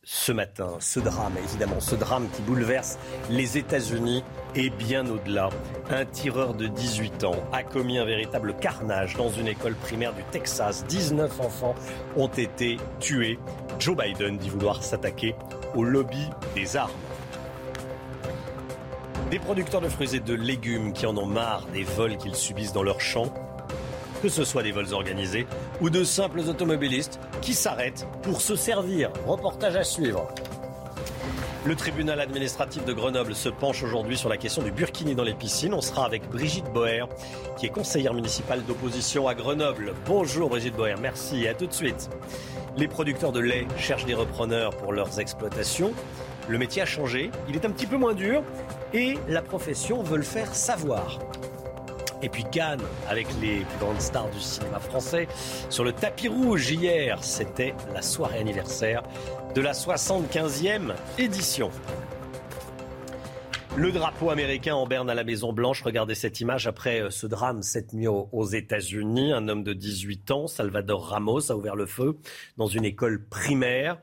[0.04, 0.76] ce matin.
[0.80, 3.00] Ce drame, évidemment, ce drame qui bouleverse
[3.30, 4.24] les États-Unis
[4.54, 5.50] et bien au-delà.
[5.90, 10.24] Un tireur de 18 ans a commis un véritable carnage dans une école primaire du
[10.32, 10.86] Texas.
[10.88, 11.76] 19 enfants
[12.16, 13.40] ont été tués.
[13.80, 15.36] Joe Biden dit vouloir s'attaquer
[15.74, 16.92] au lobby des armes.
[19.30, 22.74] Des producteurs de fruits et de légumes qui en ont marre des vols qu'ils subissent
[22.74, 23.34] dans leurs champs,
[24.22, 25.48] que ce soit des vols organisés
[25.82, 29.12] ou de simples automobilistes qui s'arrêtent pour se servir.
[29.26, 30.28] Reportage à suivre.
[31.66, 35.34] Le tribunal administratif de Grenoble se penche aujourd'hui sur la question du burkini dans les
[35.34, 35.74] piscines.
[35.74, 37.08] On sera avec Brigitte Boer,
[37.58, 39.94] qui est conseillère municipale d'opposition à Grenoble.
[40.06, 42.10] Bonjour Brigitte Boer, merci et à tout de suite.
[42.76, 45.94] Les producteurs de lait cherchent des repreneurs pour leurs exploitations.
[46.50, 48.44] Le métier a changé, il est un petit peu moins dur
[48.94, 51.20] et la profession veut le faire savoir.
[52.22, 55.28] Et puis Cannes, avec les plus grandes stars du cinéma français,
[55.70, 59.04] sur le tapis rouge hier, c'était la soirée anniversaire
[59.56, 61.70] de la 75e édition.
[63.76, 65.82] Le drapeau américain en berne à la Maison Blanche.
[65.82, 69.34] Regardez cette image après euh, ce drame cette nuit aux États-Unis.
[69.34, 72.20] Un homme de 18 ans, Salvador Ramos, a ouvert le feu
[72.58, 73.98] dans une école primaire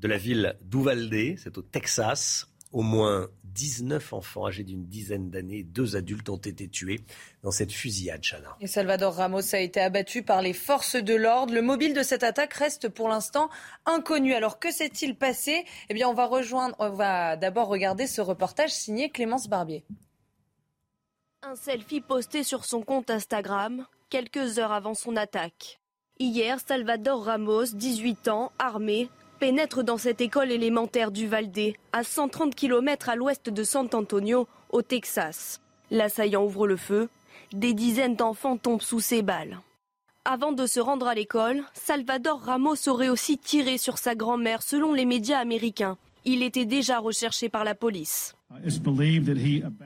[0.00, 2.46] de la ville d'Uvalde, c'est au Texas.
[2.72, 7.00] Au moins 19 enfants âgés d'une dizaine d'années, deux adultes ont été tués
[7.42, 8.56] dans cette fusillade, Chana.
[8.60, 11.52] Et Salvador Ramos a été abattu par les forces de l'ordre.
[11.52, 13.50] Le mobile de cette attaque reste pour l'instant
[13.86, 14.34] inconnu.
[14.34, 15.64] Alors que s'est-il passé?
[15.88, 19.84] Eh bien, on va rejoindre, on va d'abord regarder ce reportage signé Clémence Barbier.
[21.42, 25.80] Un selfie posté sur son compte Instagram quelques heures avant son attaque.
[26.18, 29.08] Hier, Salvador Ramos, 18 ans, armé,
[29.40, 34.46] pénètre dans cette école élémentaire du Valdé, à 130 km à l'ouest de San Antonio,
[34.68, 35.62] au Texas.
[35.90, 37.08] L'assaillant ouvre le feu.
[37.52, 39.58] Des dizaines d'enfants tombent sous ses balles.
[40.26, 44.92] Avant de se rendre à l'école, Salvador Ramos aurait aussi tiré sur sa grand-mère selon
[44.92, 45.96] les médias américains.
[46.26, 48.34] Il était déjà recherché par la police.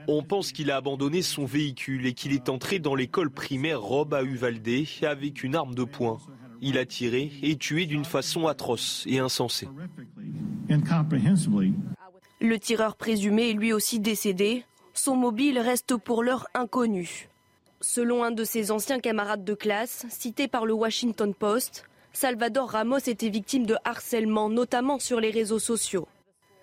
[0.08, 4.14] On pense qu'il a abandonné son véhicule et qu'il est entré dans l'école primaire Rob
[4.14, 4.68] à Uvalde
[5.02, 6.18] avec une arme de poing.
[6.66, 9.68] Il a tiré et tué d'une façon atroce et insensée.
[12.40, 14.64] Le tireur présumé est lui aussi décédé.
[14.94, 17.28] Son mobile reste pour l'heure inconnu.
[17.82, 21.84] Selon un de ses anciens camarades de classe, cité par le Washington Post,
[22.14, 26.08] Salvador Ramos était victime de harcèlement, notamment sur les réseaux sociaux.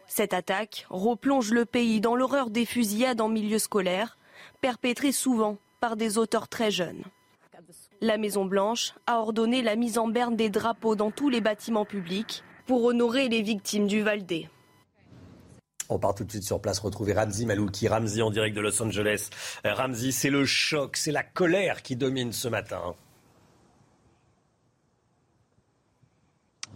[0.07, 4.17] Cette attaque replonge le pays dans l'horreur des fusillades en milieu scolaire,
[4.61, 7.03] perpétrées souvent par des auteurs très jeunes.
[8.03, 12.43] La Maison-Blanche a ordonné la mise en berne des drapeaux dans tous les bâtiments publics
[12.65, 14.49] pour honorer les victimes du Valdé.
[15.87, 17.87] On part tout de suite sur place retrouver Ramzi Malouki.
[17.87, 19.29] Ramzi en direct de Los Angeles.
[19.67, 22.95] Euh, Ramzi, c'est le choc, c'est la colère qui domine ce matin.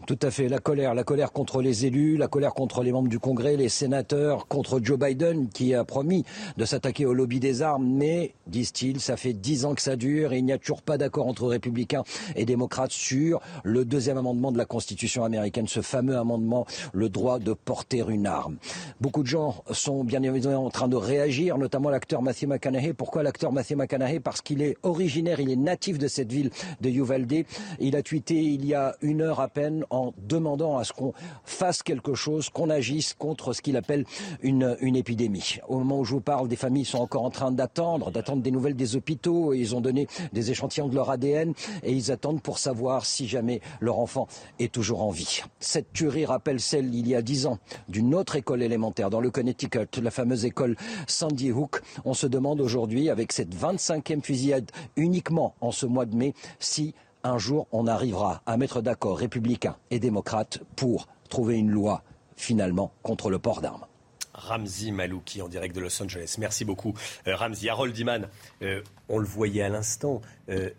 [0.07, 3.09] Tout à fait, la colère, la colère contre les élus, la colère contre les membres
[3.09, 6.25] du Congrès, les sénateurs, contre Joe Biden qui a promis
[6.57, 7.87] de s'attaquer au lobby des armes.
[7.87, 10.99] Mais, disent-ils, ça fait dix ans que ça dure et il n'y a toujours pas
[10.99, 12.03] d'accord entre républicains
[12.35, 17.39] et démocrates sur le deuxième amendement de la Constitution américaine, ce fameux amendement, le droit
[17.39, 18.57] de porter une arme.
[19.01, 22.93] Beaucoup de gens sont bien évidemment en train de réagir, notamment l'acteur Matthew McConaughey.
[22.93, 24.19] Pourquoi l'acteur Matthew McConaughey?
[24.19, 26.51] Parce qu'il est originaire, il est natif de cette ville
[26.81, 27.43] de Uvalde.
[27.79, 31.13] Il a tweeté il y a une heure à peine en demandant à ce qu'on
[31.43, 34.05] fasse quelque chose, qu'on agisse contre ce qu'il appelle
[34.41, 35.59] une, une épidémie.
[35.67, 38.51] Au moment où je vous parle, des familles sont encore en train d'attendre, d'attendre des
[38.51, 39.53] nouvelles des hôpitaux.
[39.53, 43.27] Et ils ont donné des échantillons de leur ADN et ils attendent pour savoir si
[43.27, 44.27] jamais leur enfant
[44.59, 45.41] est toujours en vie.
[45.59, 49.31] Cette tuerie rappelle celle il y a dix ans d'une autre école élémentaire dans le
[49.31, 50.75] Connecticut, la fameuse école
[51.07, 51.81] Sandy Hook.
[52.03, 56.93] On se demande aujourd'hui, avec cette 25e fusillade uniquement en ce mois de mai, si
[57.25, 62.03] un jour on arrivera à mettre d'accord républicains et démocrates pour trouver une loi
[62.37, 63.85] finalement contre le port d'armes.
[64.33, 66.35] Ramzi Malouki en direct de Los Angeles.
[66.39, 66.93] Merci beaucoup.
[67.27, 68.27] Euh, Ramzi, Harold Iman,
[68.61, 70.69] euh, on le voyait à l'instant, euh,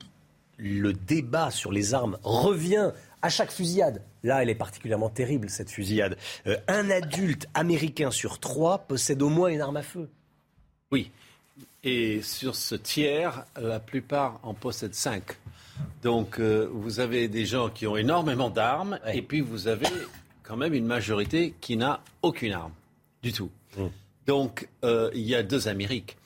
[0.59, 2.93] le débat sur les armes revient
[3.23, 4.03] à chaque fusillade.
[4.23, 6.17] Là, elle est particulièrement terrible, cette fusillade.
[6.47, 10.09] Euh, un adulte américain sur trois possède au moins une arme à feu.
[10.93, 11.11] Oui.
[11.83, 15.39] Et sur ce tiers, la plupart en possèdent cinq.
[16.03, 19.87] Donc, euh, vous avez des gens qui ont énormément d'armes, et puis vous avez
[20.43, 22.73] quand même une majorité qui n'a aucune arme
[23.23, 23.51] du tout.
[24.27, 26.17] Donc, euh, il y a deux Amériques.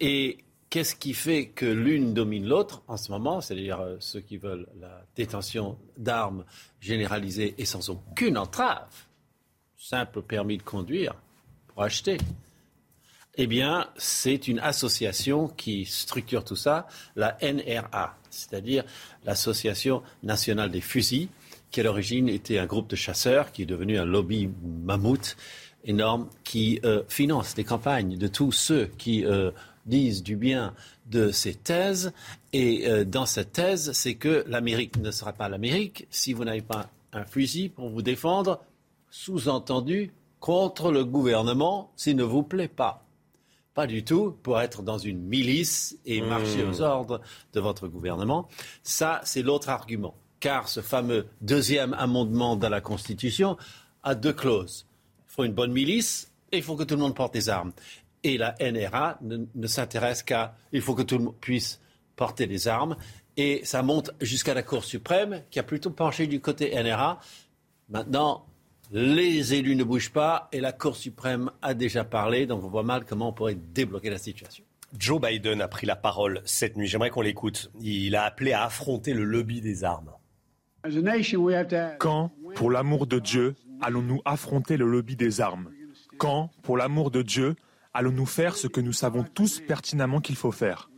[0.00, 0.38] Et
[0.70, 3.40] qu'est-ce qui fait que l'une domine l'autre en ce moment?
[3.40, 6.44] C'est-à-dire euh, ceux qui veulent la détention d'armes
[6.80, 8.88] généralisée et sans aucune entrave,
[9.76, 11.14] simple permis de conduire
[11.68, 12.18] pour acheter.
[13.34, 18.84] Eh bien, c'est une association qui structure tout ça, la NRA, c'est-à-dire
[19.24, 21.28] l'Association nationale des fusils,
[21.70, 24.50] qui à l'origine était un groupe de chasseurs, qui est devenu un lobby
[24.84, 25.36] mammouth
[25.84, 29.50] énorme, qui euh, finance les campagnes de tous ceux qui euh,
[29.86, 30.74] disent du bien
[31.10, 32.12] de ces thèses.
[32.52, 36.62] Et euh, dans cette thèse, c'est que l'Amérique ne sera pas l'Amérique si vous n'avez
[36.62, 38.60] pas un fusil pour vous défendre,
[39.10, 43.04] sous-entendu contre le gouvernement s'il ne vous plaît pas.
[43.74, 46.70] Pas du tout pour être dans une milice et marcher Mmh.
[46.70, 47.20] aux ordres
[47.52, 48.48] de votre gouvernement.
[48.82, 50.14] Ça, c'est l'autre argument.
[50.40, 53.56] Car ce fameux deuxième amendement dans la Constitution
[54.02, 54.86] a deux clauses.
[55.28, 57.72] Il faut une bonne milice et il faut que tout le monde porte des armes.
[58.24, 61.80] Et la NRA ne, ne s'intéresse qu'à il faut que tout le monde puisse
[62.16, 62.96] porter des armes.
[63.36, 67.20] Et ça monte jusqu'à la Cour suprême qui a plutôt penché du côté NRA.
[67.88, 68.46] Maintenant,
[68.90, 72.46] les élus ne bougent pas et la Cour suprême a déjà parlé.
[72.46, 74.64] Donc on voit mal comment on pourrait débloquer la situation.
[74.98, 76.88] Joe Biden a pris la parole cette nuit.
[76.88, 77.70] J'aimerais qu'on l'écoute.
[77.80, 80.10] Il a appelé à affronter le lobby des armes.
[81.98, 85.70] Quand, pour l'amour de Dieu, allons-nous affronter le lobby des armes?
[86.18, 87.54] Quand, pour l'amour de Dieu,
[87.94, 90.90] allons-nous faire ce que nous savons tous pertinemment qu'il faut faire?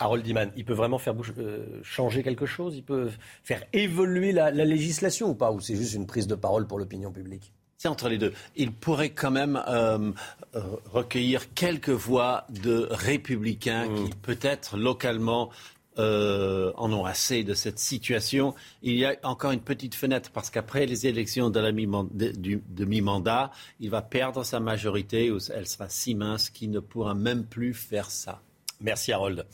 [0.00, 2.76] Harold Iman, il peut vraiment faire bouge- euh, changer quelque chose?
[2.76, 3.08] Il peut
[3.44, 5.52] faire évoluer la, la législation ou pas?
[5.52, 7.52] Ou c'est juste une prise de parole pour l'opinion publique?
[7.78, 8.32] C'est entre les deux.
[8.56, 10.10] Il pourrait quand même euh,
[10.54, 15.50] euh, recueillir quelques voix de républicains qui peut-être localement
[15.98, 18.54] euh, en ont assez de cette situation.
[18.82, 22.62] Il y a encore une petite fenêtre parce qu'après les élections de, la de- du-
[22.68, 23.50] de mi-mandat,
[23.80, 27.72] il va perdre sa majorité ou elle sera si mince qu'il ne pourra même plus
[27.72, 28.40] faire ça.
[28.80, 29.46] Merci Harold.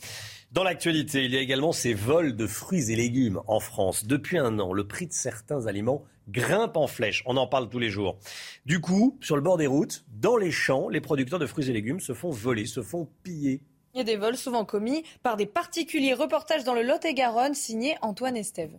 [0.51, 4.05] Dans l'actualité, il y a également ces vols de fruits et légumes en France.
[4.05, 7.23] Depuis un an, le prix de certains aliments grimpe en flèche.
[7.25, 8.19] On en parle tous les jours.
[8.65, 11.73] Du coup, sur le bord des routes, dans les champs, les producteurs de fruits et
[11.73, 13.61] légumes se font voler, se font piller.
[13.95, 16.13] Et des vols souvent commis par des particuliers.
[16.13, 18.77] Reportage dans le Lot-et-Garonne signé Antoine Estève.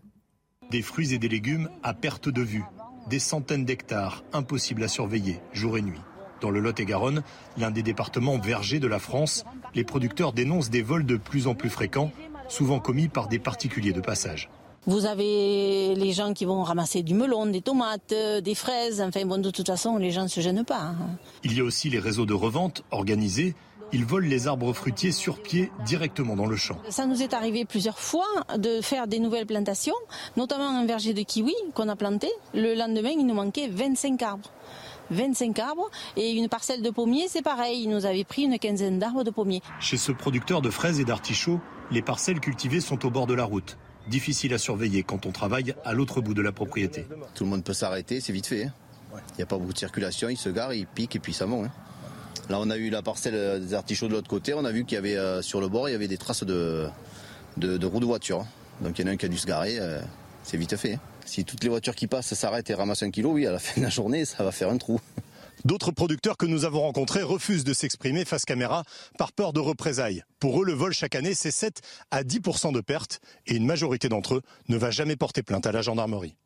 [0.70, 2.64] Des fruits et des légumes à perte de vue.
[3.10, 6.00] Des centaines d'hectares, impossibles à surveiller, jour et nuit.
[6.44, 7.22] Dans le Lot-et-Garonne,
[7.56, 11.54] l'un des départements vergers de la France, les producteurs dénoncent des vols de plus en
[11.54, 12.10] plus fréquents,
[12.48, 14.50] souvent commis par des particuliers de passage.
[14.86, 19.00] Vous avez les gens qui vont ramasser du melon, des tomates, euh, des fraises.
[19.00, 20.82] Enfin, bon, de toute façon, les gens ne se gênent pas.
[20.82, 20.96] hein.
[21.44, 23.54] Il y a aussi les réseaux de revente organisés.
[23.92, 26.76] Ils volent les arbres fruitiers sur pied directement dans le champ.
[26.90, 28.26] Ça nous est arrivé plusieurs fois
[28.58, 29.94] de faire des nouvelles plantations,
[30.36, 32.28] notamment un verger de kiwi qu'on a planté.
[32.54, 34.50] Le lendemain, il nous manquait 25 arbres.
[35.10, 37.82] 25 arbres et une parcelle de pommiers, c'est pareil.
[37.82, 39.62] Il nous avait pris une quinzaine d'arbres de pommiers.
[39.80, 41.60] Chez ce producteur de fraises et d'artichauts,
[41.90, 43.76] les parcelles cultivées sont au bord de la route.
[44.08, 47.06] Difficile à surveiller quand on travaille à l'autre bout de la propriété.
[47.34, 48.64] Tout le monde peut s'arrêter, c'est vite fait.
[48.64, 48.72] hein.
[49.32, 51.46] Il n'y a pas beaucoup de circulation, ils se garent, ils piquent et puis ça
[51.46, 51.66] monte.
[51.66, 51.70] hein.
[52.50, 54.96] Là, on a eu la parcelle des artichauts de l'autre côté, on a vu qu'il
[54.96, 56.86] y avait euh, sur le bord, il y avait des traces de,
[57.56, 58.40] de, de roues de voiture.
[58.40, 58.46] hein.
[58.82, 60.00] Donc il y en a un qui a dû se garer, euh,
[60.42, 60.98] c'est vite fait.
[61.24, 63.80] Si toutes les voitures qui passent s'arrêtent et ramassent un kilo, oui, à la fin
[63.80, 65.00] de la journée, ça va faire un trou.
[65.64, 68.84] D'autres producteurs que nous avons rencontrés refusent de s'exprimer face caméra
[69.16, 70.22] par peur de représailles.
[70.38, 71.80] Pour eux, le vol chaque année, c'est 7
[72.10, 75.72] à 10% de pertes et une majorité d'entre eux ne va jamais porter plainte à
[75.72, 76.36] la gendarmerie.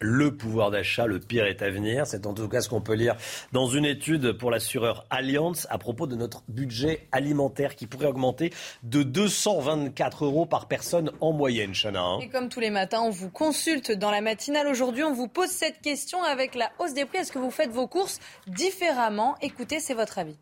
[0.00, 2.06] Le pouvoir d'achat, le pire est à venir.
[2.06, 3.16] C'est en tout cas ce qu'on peut lire
[3.52, 8.52] dans une étude pour l'assureur Allianz à propos de notre budget alimentaire qui pourrait augmenter
[8.82, 12.00] de 224 euros par personne en moyenne, Chana.
[12.02, 12.18] hein.
[12.20, 14.68] Et comme tous les matins, on vous consulte dans la matinale.
[14.68, 17.18] Aujourd'hui, on vous pose cette question avec la hausse des prix.
[17.18, 19.36] Est-ce que vous faites vos courses différemment?
[19.42, 20.36] Écoutez, c'est votre avis.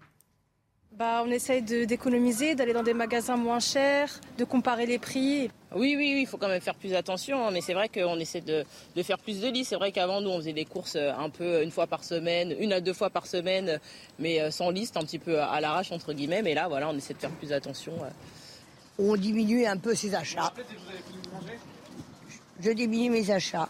[0.99, 4.09] Bah, on essaye de- d'économiser, d'aller dans des magasins moins chers,
[4.39, 5.51] de comparer les prix.
[5.75, 8.19] Oui, oui, oui, il faut quand même faire plus attention, hein, mais c'est vrai qu'on
[8.19, 9.67] essaie de, de faire plus de lits.
[9.67, 12.55] C'est vrai qu'avant, nous, on faisait des courses euh, un peu une fois par semaine,
[12.59, 13.79] une à deux fois par semaine,
[14.19, 16.41] mais euh, sans liste, un petit peu à l'arrache, entre guillemets.
[16.41, 17.93] Mais là, voilà, on essaie de faire plus attention.
[18.99, 20.51] On diminue un peu ses achats.
[22.59, 23.69] Je diminue mes achats.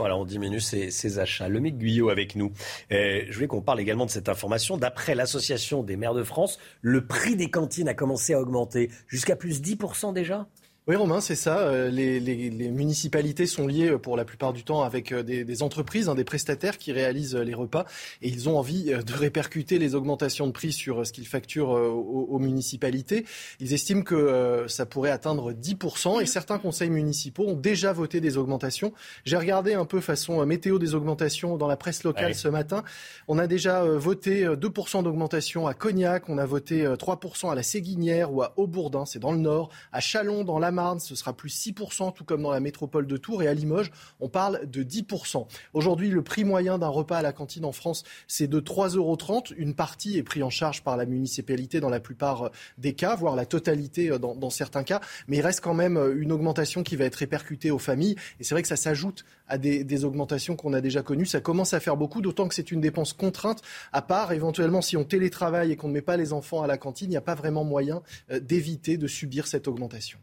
[0.00, 1.48] Voilà, on diminue ses, achats.
[1.48, 2.52] Le mec Guyot avec nous.
[2.90, 4.78] Euh, je voulais qu'on parle également de cette information.
[4.78, 9.36] D'après l'Association des maires de France, le prix des cantines a commencé à augmenter jusqu'à
[9.36, 10.46] plus 10% déjà?
[10.88, 11.58] Oui, Romain, c'est ça.
[11.58, 15.22] Euh, Les, les- les municipalités sont liées euh, pour la plupart du temps avec euh,
[15.22, 17.84] des, des entreprises, hein, des prestataires qui réalisent les repas
[18.22, 22.26] et ils ont envie de répercuter les augmentations de prix sur ce qu'ils facturent aux,
[22.30, 23.24] aux municipalités.
[23.60, 28.20] Ils estiment que euh, ça pourrait atteindre 10% et certains conseils municipaux ont déjà voté
[28.20, 28.92] des augmentations.
[29.24, 32.82] J'ai regardé un peu façon météo des augmentations dans la presse locale ce matin.
[33.28, 37.54] On a déjà voté euh, 2% d'augmentation à Cognac, on a voté euh, 3% à
[37.54, 41.14] la Séguinière ou à Aubourdin, c'est dans le nord, à Chalon dans la Marne, ce
[41.14, 43.90] sera plus 6%, tout comme dans la métropole de Tours, et à Limoges,
[44.20, 45.46] on parle de 10%.
[45.74, 49.18] Aujourd'hui, le prix moyen d'un repas à la cantine en France, c'est de 3,30 euros.
[49.56, 53.14] Une partie est prise en charge par la municipalité dans la plupart euh, des cas,
[53.14, 56.82] voire la totalité euh, dans, certains cas, mais il reste quand même euh, une augmentation
[56.82, 60.56] qui va être répercutée aux familles, et c'est vrai que ça s'ajoute à des, augmentations
[60.56, 61.26] qu'on a déjà connues.
[61.26, 64.96] Ça commence à faire beaucoup, d'autant que c'est une dépense contrainte, à part éventuellement si
[64.96, 67.20] on télétravaille et qu'on ne met pas les enfants à la cantine, il n'y a
[67.20, 68.02] pas vraiment moyen
[68.40, 70.18] d'éviter de subir cette augmentation.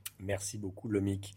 [0.58, 1.34] Beaucoup, Lomic.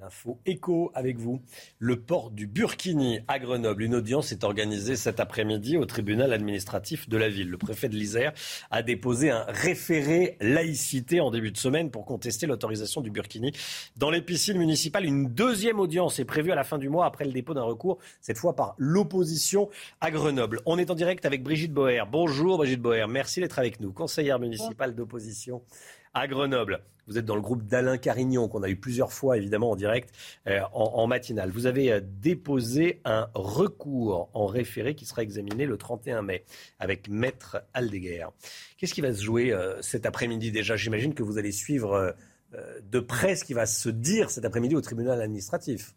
[0.00, 1.42] L'info écho avec vous.
[1.78, 3.82] Le port du Burkini à Grenoble.
[3.82, 7.48] Une audience est organisée cet après-midi au tribunal administratif de la ville.
[7.48, 8.32] Le préfet de l'Isère
[8.70, 13.50] a déposé un référé laïcité en début de semaine pour contester l'autorisation du Burkini
[13.96, 15.04] dans les piscines municipales.
[15.04, 17.98] Une deuxième audience est prévue à la fin du mois après le dépôt d'un recours,
[18.20, 19.68] cette fois par l'opposition
[20.00, 20.60] à Grenoble.
[20.64, 22.04] On est en direct avec Brigitte Boer.
[22.08, 25.62] Bonjour Brigitte Boer, merci d'être avec nous, conseillère municipale d'opposition
[26.14, 26.82] à Grenoble.
[27.06, 30.14] Vous êtes dans le groupe d'Alain Carignon, qu'on a eu plusieurs fois évidemment en direct
[30.46, 31.50] euh, en, matinale.
[31.50, 36.44] Vous avez euh, déposé un recours en référé qui sera examiné le 31 mai
[36.78, 38.26] avec Maître Aldeguer.
[38.76, 40.76] Qu'est-ce qui va se jouer euh, cet après-midi déjà?
[40.76, 42.14] J'imagine que vous allez suivre
[42.82, 45.94] de près ce qui va se dire cet après-midi au tribunal administratif.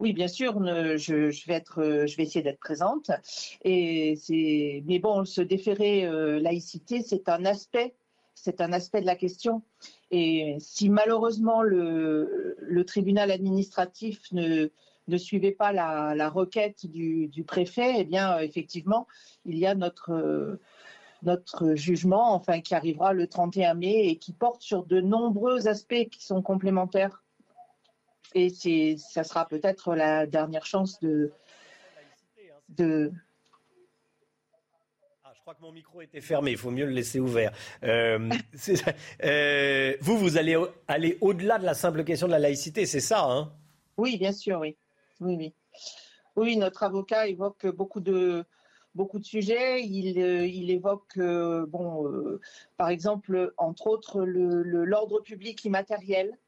[0.00, 3.10] Oui, bien sûr, je, vais essayer d'être présente.
[3.64, 7.94] Mais bon, ce déféré euh, laïcité, c'est un aspect,
[8.34, 9.62] c'est un aspect de la question.
[10.10, 14.68] Et si malheureusement le, tribunal administratif ne,
[15.16, 19.06] suivait pas la, requête du, préfet, eh bien, euh, effectivement,
[19.44, 20.60] il y a notre euh,
[21.22, 26.10] notre jugement, enfin, qui arrivera le 31 mai et qui porte sur de nombreux aspects
[26.10, 27.24] qui sont complémentaires
[28.34, 31.32] et ça sera peut-être la dernière chance de,
[32.70, 33.12] de,
[35.44, 37.52] crois que mon micro était fermé, il faut mieux le laisser ouvert.
[37.82, 38.30] Euh.
[39.22, 43.00] Euh, vous, vous allez au- aller au-delà de la simple question de la laïcité, c'est
[43.00, 43.52] ça hein?
[43.98, 44.74] Oui, bien sûr, oui.
[45.20, 45.54] Oui, oui.
[46.36, 48.44] Oui, notre avocat évoque beaucoup de,
[48.94, 49.82] beaucoup de sujets.
[49.82, 52.40] Il, euh, il évoque, euh, bon, euh,
[52.78, 56.38] par exemple, entre autres, l'ordre le, public immatériel.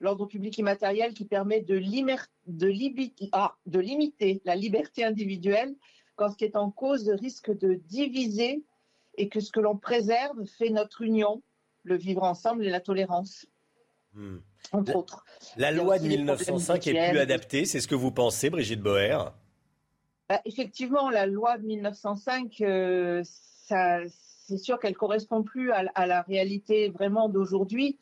[0.00, 5.76] L'ordre public immatériel qui permet de, limer, de, libi, ah, de limiter la liberté individuelle
[6.20, 8.62] quand ce qui est en cause risque de diviser
[9.16, 11.40] et que ce que l'on préserve fait notre union,
[11.82, 13.46] le vivre ensemble et la tolérance.
[14.12, 14.36] Hmm.
[14.72, 15.24] Entre la, autres.
[15.56, 19.32] La loi de les 1905 est plus adaptée, c'est ce que vous pensez, Brigitte Boer?
[20.28, 26.20] Bah, effectivement, la loi de 1905, euh, c'est sûr qu'elle correspond plus à, à la
[26.20, 27.98] réalité vraiment d'aujourd'hui.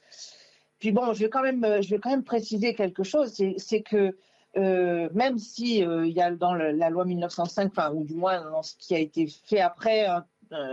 [0.80, 4.16] Puis bon, je vais quand même, je vais quand même préciser quelque chose, c'est que
[4.56, 8.62] euh, même si euh, y a dans la loi 1905, enfin, ou du moins dans
[8.62, 10.24] ce qui a été fait après, un,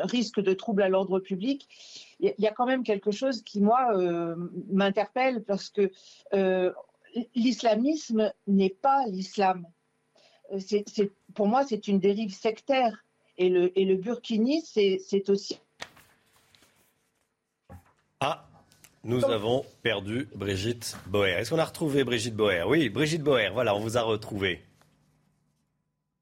[0.04, 1.68] risque de trouble à l'ordre public,
[2.22, 4.36] il y, a- quand même quelque chose qui moi euh,
[4.72, 5.92] m'interpelle parce que
[7.36, 9.68] l'islamisme n'est pas l'islam.
[11.34, 13.04] Pour moi, c'est une dérive sectaire.
[13.38, 15.60] Et le, et le burkini, c'est aussi.
[18.22, 18.48] Ah,
[19.06, 21.30] nous avons perdu Brigitte Boer.
[21.40, 22.64] Est-ce qu'on a retrouvé Brigitte Boer?
[22.68, 24.62] Oui, Brigitte Boer, voilà, on vous a retrouvé.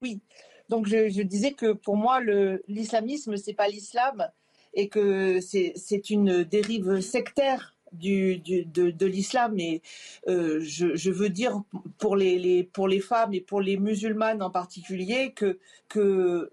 [0.01, 0.21] Oui.
[0.67, 2.19] Donc, je, je disais que pour moi,
[2.67, 4.27] l'islamisme, c'est pas l'islam
[4.73, 9.57] et que c'est, c'est une dérive sectaire du, du- de, de l'islam.
[9.59, 9.81] Et
[10.27, 11.61] euh, je, je veux dire
[11.99, 16.51] pour les, les- pour les femmes et pour les musulmanes en particulier que, que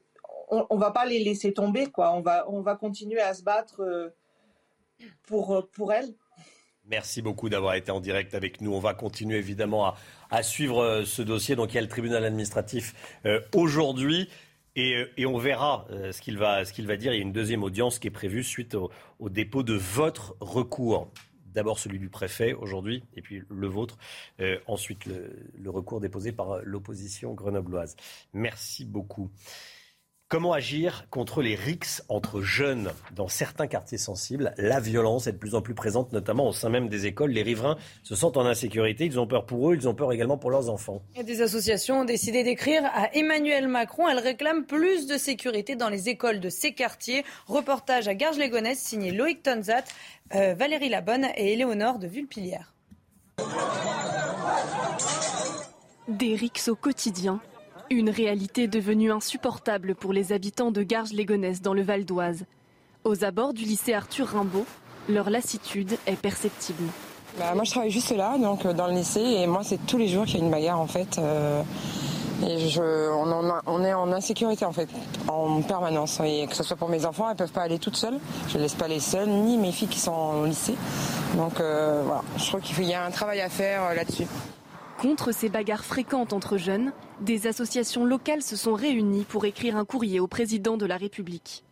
[0.49, 2.13] on, on va pas les laisser tomber, quoi.
[2.15, 4.11] On va, on va continuer à se battre euh,
[5.27, 6.15] pour, pour elles.
[6.87, 8.73] Merci beaucoup d'avoir été en direct avec nous.
[8.75, 9.95] On va continuer évidemment
[10.31, 11.55] à, suivre euh, ce dossier.
[11.55, 12.95] Donc il y a le tribunal administratif
[13.27, 14.29] euh, aujourd'hui.
[14.77, 17.13] Et, euh, on verra euh, ce qu'il va, qu'il va dire.
[17.13, 18.91] Il y a une deuxième audience qui est prévue suite au,
[19.29, 21.11] dépôt de votre recours.
[21.47, 23.99] D'abord celui du préfet aujourd'hui, et puis le vôtre.
[24.41, 27.97] Euh, ensuite le, recours déposé par euh, l'opposition grenobloise.
[28.33, 29.31] Merci beaucoup.
[30.31, 34.55] Comment agir contre les rixes entre jeunes dans certains quartiers sensibles?
[34.59, 37.33] La violence est de plus en plus présente, notamment au sein même des écoles.
[37.33, 39.07] Les riverains se sentent en insécurité.
[39.07, 41.03] Ils ont peur pour eux, ils ont peur également pour leurs enfants.
[41.17, 44.09] Et des associations ont décidé d'écrire à Emmanuel Macron.
[44.09, 47.25] Elles réclament plus de sécurité dans les écoles de ces quartiers.
[47.49, 49.83] Reportage à Garges-les-Gonesse signé Loïc Tonzat,
[50.37, 52.73] euh, Valérie Labonne et Éléonore de Vulpilière.
[56.07, 57.41] Des rixes au quotidien.
[57.93, 62.45] Une réalité devenue insupportable pour les habitants de Garges-les-Gonesse dans le Val d'Oise.
[63.03, 64.65] Aux abords du lycée Arthur Rimbaud,
[65.09, 66.85] leur lassitude est perceptible.
[67.37, 69.99] Bah, moi, je travaille juste là, donc euh, dans le lycée, et moi, c'est tous
[69.99, 71.19] les jours qu'il y a une bagarre, en fait.
[71.19, 71.63] euh,
[72.47, 74.89] et je, on, en est en insécurité, en fait,
[75.27, 76.21] en permanence.
[76.25, 78.21] Et que ce soit pour mes enfants, elles peuvent pas aller toutes seules.
[78.49, 80.77] Je les laisse pas aller seules, ni mes filles qui sont au lycée.
[81.37, 84.27] Donc euh, voilà, je trouve qu'il y a un travail à faire là-dessus.
[85.01, 89.87] Contre ces bagarres fréquentes entre jeunes, des associations locales se sont réunies pour écrire un
[89.87, 91.65] courrier au président de la République.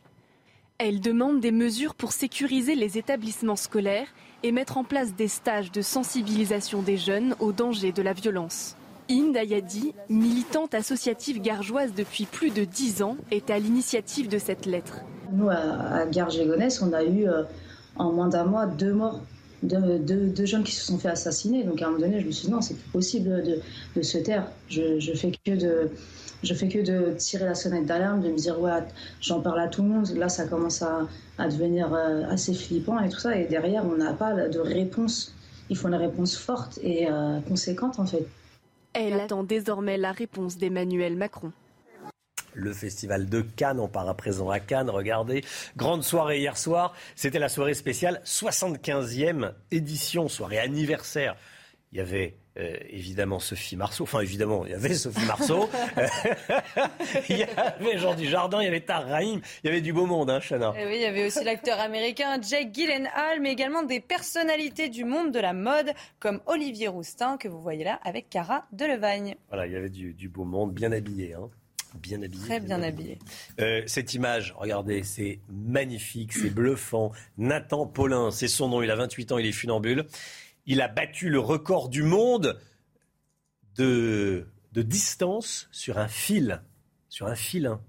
[0.79, 4.07] Elles demandent des mesures pour sécuriser les établissements scolaires
[4.43, 8.77] et mettre en place des stages de sensibilisation des jeunes aux dangers de la violence.
[9.11, 14.65] Inde Ayadi, militante associative gargeoise depuis plus de dix ans, est à l'initiative de cette
[14.65, 15.03] lettre.
[15.33, 17.43] Nous, à, Garges-les-Gonesse, on a eu euh,
[17.97, 19.21] en moins d'un mois deux morts,
[19.62, 21.65] deux, deux- deux jeunes qui se sont fait assassiner.
[21.65, 23.61] Donc à un moment donné, je me suis dit non, c'est plus possible de,
[23.97, 24.47] de se taire.
[24.69, 25.91] Je, fais que de,
[26.43, 28.70] je fais que de tirer la sonnette d'alarme, de me dire ouais,
[29.20, 30.09] j'en parle à tout le monde.
[30.17, 31.07] Là, ça commence à,
[31.39, 33.37] à devenir euh, assez flippant et tout ça.
[33.37, 35.35] Et derrière, on n'a pas de réponse.
[35.70, 38.27] Il faut une réponse forte et euh, conséquente en fait.
[38.95, 41.53] Elle attend désormais la réponse d'Emmanuel Macron.
[42.59, 45.45] Le festival de Cannes, on part à présent à Cannes, regardez.
[45.77, 51.37] Grande soirée hier soir, c'était la soirée spéciale 75e édition, soirée anniversaire.
[51.93, 55.70] Il y avait euh, évidemment Sophie Marceau, enfin évidemment, il y avait Sophie Marceau,
[57.28, 60.07] il y avait Jean Dujardin, il y avait Tar Rahim, il y avait du beau
[60.07, 60.75] monde, hein, Chana.
[60.77, 65.05] Et oui, il y avait aussi l'acteur américain Jake Gyllenhaal, mais également des personnalités du
[65.05, 69.37] monde de la mode, comme Olivier Roustin, que vous voyez là avec Cara Delevagne.
[69.47, 71.49] Voilà, il y avait du, du beau monde, bien habillé, hein.
[71.94, 72.44] Bien habillé.
[72.44, 73.18] Très bien habillé.
[73.60, 77.12] Euh, cette image, regardez, c'est magnifique, c'est bluffant.
[77.39, 80.07] Nathan Paulin, c'est son nom, il a 28 ans, il est funambule.
[80.67, 82.60] Il a battu le record du monde
[83.76, 86.62] de, de distance sur un fil.
[87.08, 87.81] Sur un filin.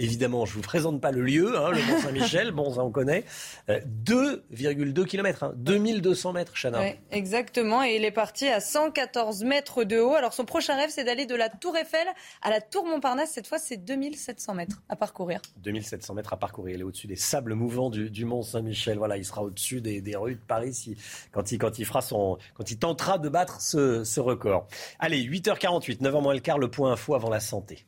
[0.00, 3.24] Évidemment, je ne vous présente pas le lieu, hein, le Mont-Saint-Michel, bon, ça on connaît.
[3.68, 6.80] Euh, 2,2 km, hein, 2200 mètres, Chana.
[7.10, 7.84] Exactement.
[7.84, 10.14] Et il est parti à 114 mètres de haut.
[10.14, 12.06] Alors son prochain rêve, c'est d'aller de la Tour Eiffel
[12.42, 13.30] à la Tour Montparnasse.
[13.32, 15.40] Cette fois, c'est 2700 mètres à parcourir.
[15.62, 16.74] 2700 mètres à parcourir.
[16.76, 18.98] Il est au-dessus des sables mouvants du, du Mont Saint-Michel.
[18.98, 20.96] Voilà, il sera au-dessus des, des rues de Paris si-
[21.32, 24.66] quand, il, quand, il fera son, quand il tentera de battre ce, ce record.
[24.98, 27.84] Allez, 8h48, 9h moins le quart, le point info avant la santé.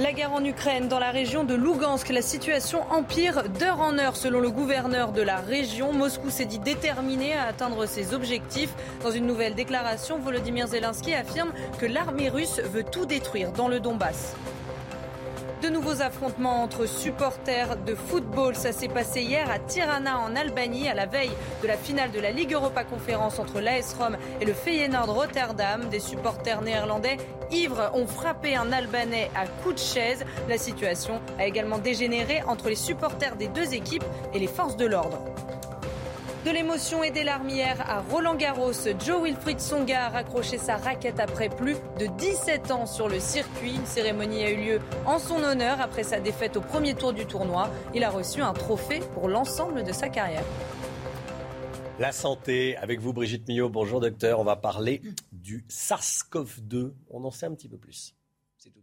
[0.00, 4.16] La guerre en Ukraine, dans la région de Lugansk, la situation empire d'heure en heure
[4.16, 5.92] selon le gouverneur de la région.
[5.92, 8.72] Moscou s'est dit déterminé à atteindre ses objectifs.
[9.02, 13.78] Dans une nouvelle déclaration, Volodymyr Zelensky affirme que l'armée russe veut tout détruire dans le
[13.78, 14.34] Donbass.
[15.62, 18.54] De nouveaux affrontements entre supporters de football.
[18.54, 21.32] Ça s'est passé hier à Tirana en Albanie à la veille
[21.62, 25.84] de la finale de la Ligue Europa Conférence entre l'AS Rome et le Feyenoord Rotterdam.
[25.90, 27.18] Des supporters néerlandais
[27.50, 30.24] ivres ont frappé un Albanais à coups de chaise.
[30.48, 34.86] La situation a également dégénéré entre les supporters des deux équipes et les forces de
[34.86, 35.18] l'ordre.
[36.44, 37.50] De l'émotion et des larmes
[37.86, 42.86] à Roland Garros, Joe Wilfried Songa a raccroché sa raquette après plus de 17 ans
[42.86, 43.74] sur le circuit.
[43.74, 47.26] Une cérémonie a eu lieu en son honneur après sa défaite au premier tour du
[47.26, 47.68] tournoi.
[47.94, 50.44] Il a reçu un trophée pour l'ensemble de sa carrière.
[51.98, 53.68] La santé, avec vous Brigitte Millot.
[53.68, 55.02] Bonjour docteur, on va parler
[55.32, 56.94] du SARS-CoV-2.
[57.10, 58.14] On en sait un petit peu plus.
[58.56, 58.80] C'est tout.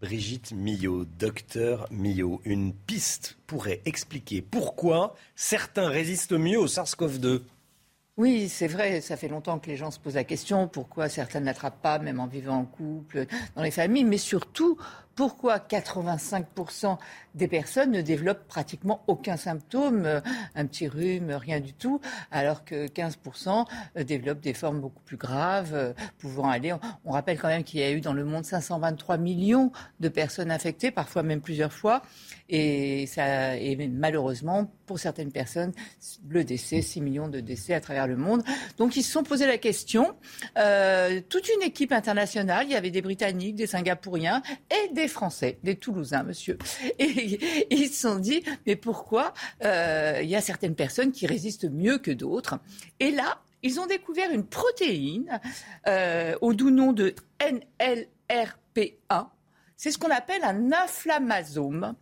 [0.00, 7.40] Brigitte Millot, docteur Millot, une piste pourrait expliquer pourquoi certains résistent mieux au SARS-CoV-2.
[8.18, 11.40] Oui, c'est vrai, ça fait longtemps que les gens se posent la question pourquoi certains
[11.40, 14.78] n'attrapent pas, même en vivant en couple, dans les familles, mais surtout
[15.16, 16.98] pourquoi 85%
[17.34, 20.20] des personnes ne développent pratiquement aucun symptôme, euh,
[20.54, 25.16] un petit rhume, rien du tout, alors que 15% euh, développent des formes beaucoup plus
[25.16, 26.74] graves, euh, pouvant aller.
[27.04, 30.50] On rappelle quand même qu'il y a eu dans le monde 523 millions de personnes
[30.50, 32.02] infectées, parfois même plusieurs fois,
[32.48, 33.54] et ça,
[33.90, 35.72] malheureusement, pour certaines personnes,
[36.28, 38.44] le décès, 6 millions de décès à travers le monde.
[38.78, 40.14] Donc ils se sont posé la question.
[41.28, 45.76] toute une équipe internationale, il y avait des Britanniques, des Singapouriens et des Français, des
[45.76, 46.58] Toulousains, monsieur.
[46.98, 47.38] Et,
[47.70, 51.98] ils se sont dit, mais pourquoi euh, il y a certaines personnes qui résistent mieux
[51.98, 52.58] que d'autres?
[53.00, 55.40] Et là, ils ont découvert une protéine
[55.86, 59.28] euh, au doux nom de NLRP1.
[59.76, 61.94] C'est ce qu'on appelle un inflammasome.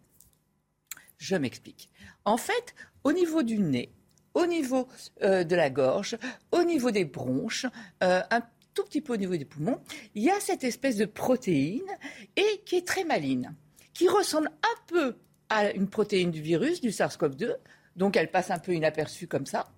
[1.19, 1.91] Je m'explique.
[2.25, 3.93] En fait, au niveau du nez,
[4.35, 4.89] au niveau
[5.23, 6.19] euh, de la gorge,
[6.53, 7.67] au niveau des bronches,
[8.75, 9.81] tout petit peu au niveau des poumons,
[10.15, 11.83] il y a cette espèce de protéine
[12.37, 13.53] et qui est très maligne,
[13.93, 15.17] qui ressemble un peu
[15.49, 17.55] à une protéine du virus, du SARS-CoV-2,
[17.97, 19.69] donc elle passe un peu inaperçue comme ça.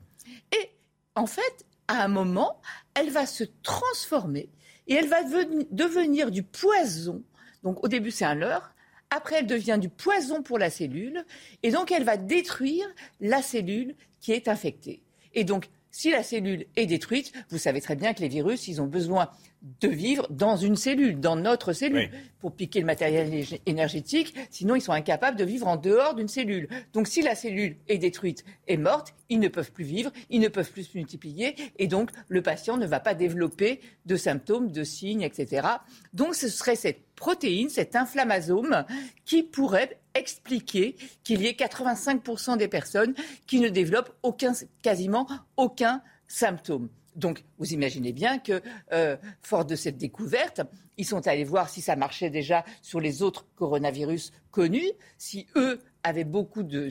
[0.53, 0.71] Et
[1.15, 2.61] en fait, à un moment,
[2.95, 4.49] elle va se transformer
[4.87, 7.23] et elle va devenir du poison.
[7.63, 8.73] Donc au début, c'est un leurre.
[9.11, 11.25] Après, elle devient du poison pour la cellule.
[11.63, 12.87] Et donc, elle va détruire
[13.21, 15.03] la cellule qui est infectée.
[15.33, 18.83] Et donc, si la cellule est détruite, vous savez très bien que les virus, ils
[18.83, 19.31] ont besoin
[19.81, 24.35] de vivre dans une cellule, dans notre cellule, pour piquer le matériel énergétique.
[24.51, 26.69] Sinon, ils sont incapables de vivre en dehors d'une cellule.
[26.93, 30.49] Donc, si la cellule est détruite et morte, ils ne peuvent plus vivre, ils ne
[30.49, 34.85] peuvent plus se multiplier, et donc le patient ne va pas développer de symptômes, de
[34.85, 35.67] signes, etc.
[36.13, 38.85] Donc, ce serait cette protéine, cet inflammasome,
[39.25, 43.15] qui pourrait expliquer qu'il y ait 85% des personnes
[43.47, 46.89] qui ne développent aucun, quasiment aucun symptôme.
[47.17, 48.63] Donc, vous imaginez bien que,
[48.93, 50.61] euh, fort de cette découverte,
[50.99, 55.81] ils sont allés voir si ça marchait déjà sur les autres coronavirus connus, si eux
[56.03, 56.89] avaient beaucoup de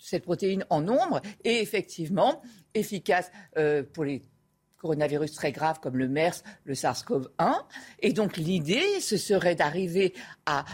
[0.00, 2.42] cette protéine en nombre, et effectivement,
[2.74, 4.22] efficace euh, pour les
[4.78, 7.64] coronavirus très graves comme le MERS, le SARS-CoV-1.
[8.00, 10.12] Et donc, l'idée, ce serait d'arriver
[10.44, 10.64] à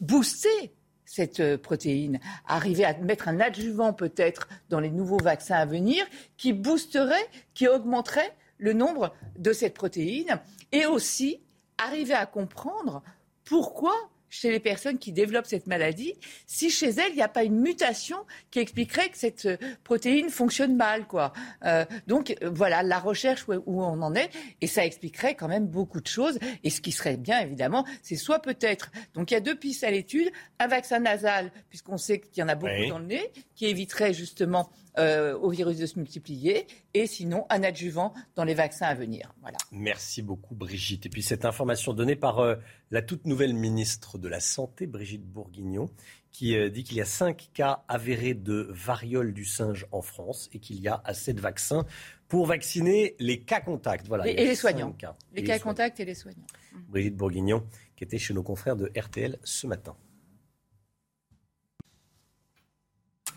[0.00, 0.72] booster
[1.14, 6.04] cette euh, protéine, arriver à mettre un adjuvant peut-être dans les nouveaux vaccins à venir
[6.36, 10.40] qui boosterait, qui augmenterait le nombre de cette protéine
[10.72, 11.40] et aussi
[11.78, 13.02] arriver à comprendre
[13.44, 13.94] pourquoi
[14.34, 16.14] chez les personnes qui développent cette maladie,
[16.46, 18.16] si chez elles, il n'y a pas une mutation
[18.50, 21.06] qui expliquerait que cette euh, protéine fonctionne mal.
[21.06, 21.32] Quoi.
[21.64, 24.30] Euh, donc euh, voilà, la recherche où, on en est,
[24.60, 26.38] et ça expliquerait quand même beaucoup de choses.
[26.64, 29.84] Et ce qui serait bien, évidemment, c'est soit peut-être, donc il y a deux pistes
[29.84, 33.30] à l'étude, un vaccin nasal, puisqu'on sait qu'il y en a beaucoup dans le nez,
[33.54, 38.54] qui éviterait justement euh, au virus de se multiplier, et sinon un adjuvant dans les
[38.54, 39.34] vaccins à venir.
[39.40, 39.58] Voilà.
[39.72, 41.06] Merci beaucoup Brigitte.
[41.06, 42.54] Et puis cette information donnée par euh,
[42.90, 45.90] la toute nouvelle ministre de la Santé, Brigitte Bourguignon,
[46.30, 50.48] qui euh, dit qu'il y a cinq cas avérés de variole du singe en France
[50.52, 51.86] et qu'il y a assez de vaccins
[52.28, 54.06] pour vacciner les cas contacts.
[54.08, 54.94] Voilà, et, les soignants.
[55.32, 56.46] Les, cas contacts et les soignants.
[56.88, 57.64] Brigitte Bourguignon,
[57.96, 59.96] qui était chez nos confrères de RTL ce matin.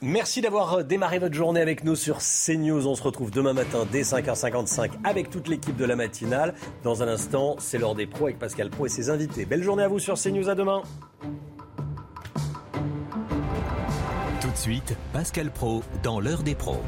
[0.01, 2.85] Merci d'avoir euh, démarré votre journée avec nous sur CNews.
[2.87, 6.53] On se retrouve demain matin dès 5h55 avec toute l'équipe de la matinale.
[6.83, 9.45] Dans un instant, c'est l'heure des pros avec Pascal Pro et ses invités.
[9.45, 10.49] Belle journée à vous sur CNews.
[10.49, 10.83] À demain.
[14.39, 16.83] Tout de suite, Pascal Pro dans l'heure des pros.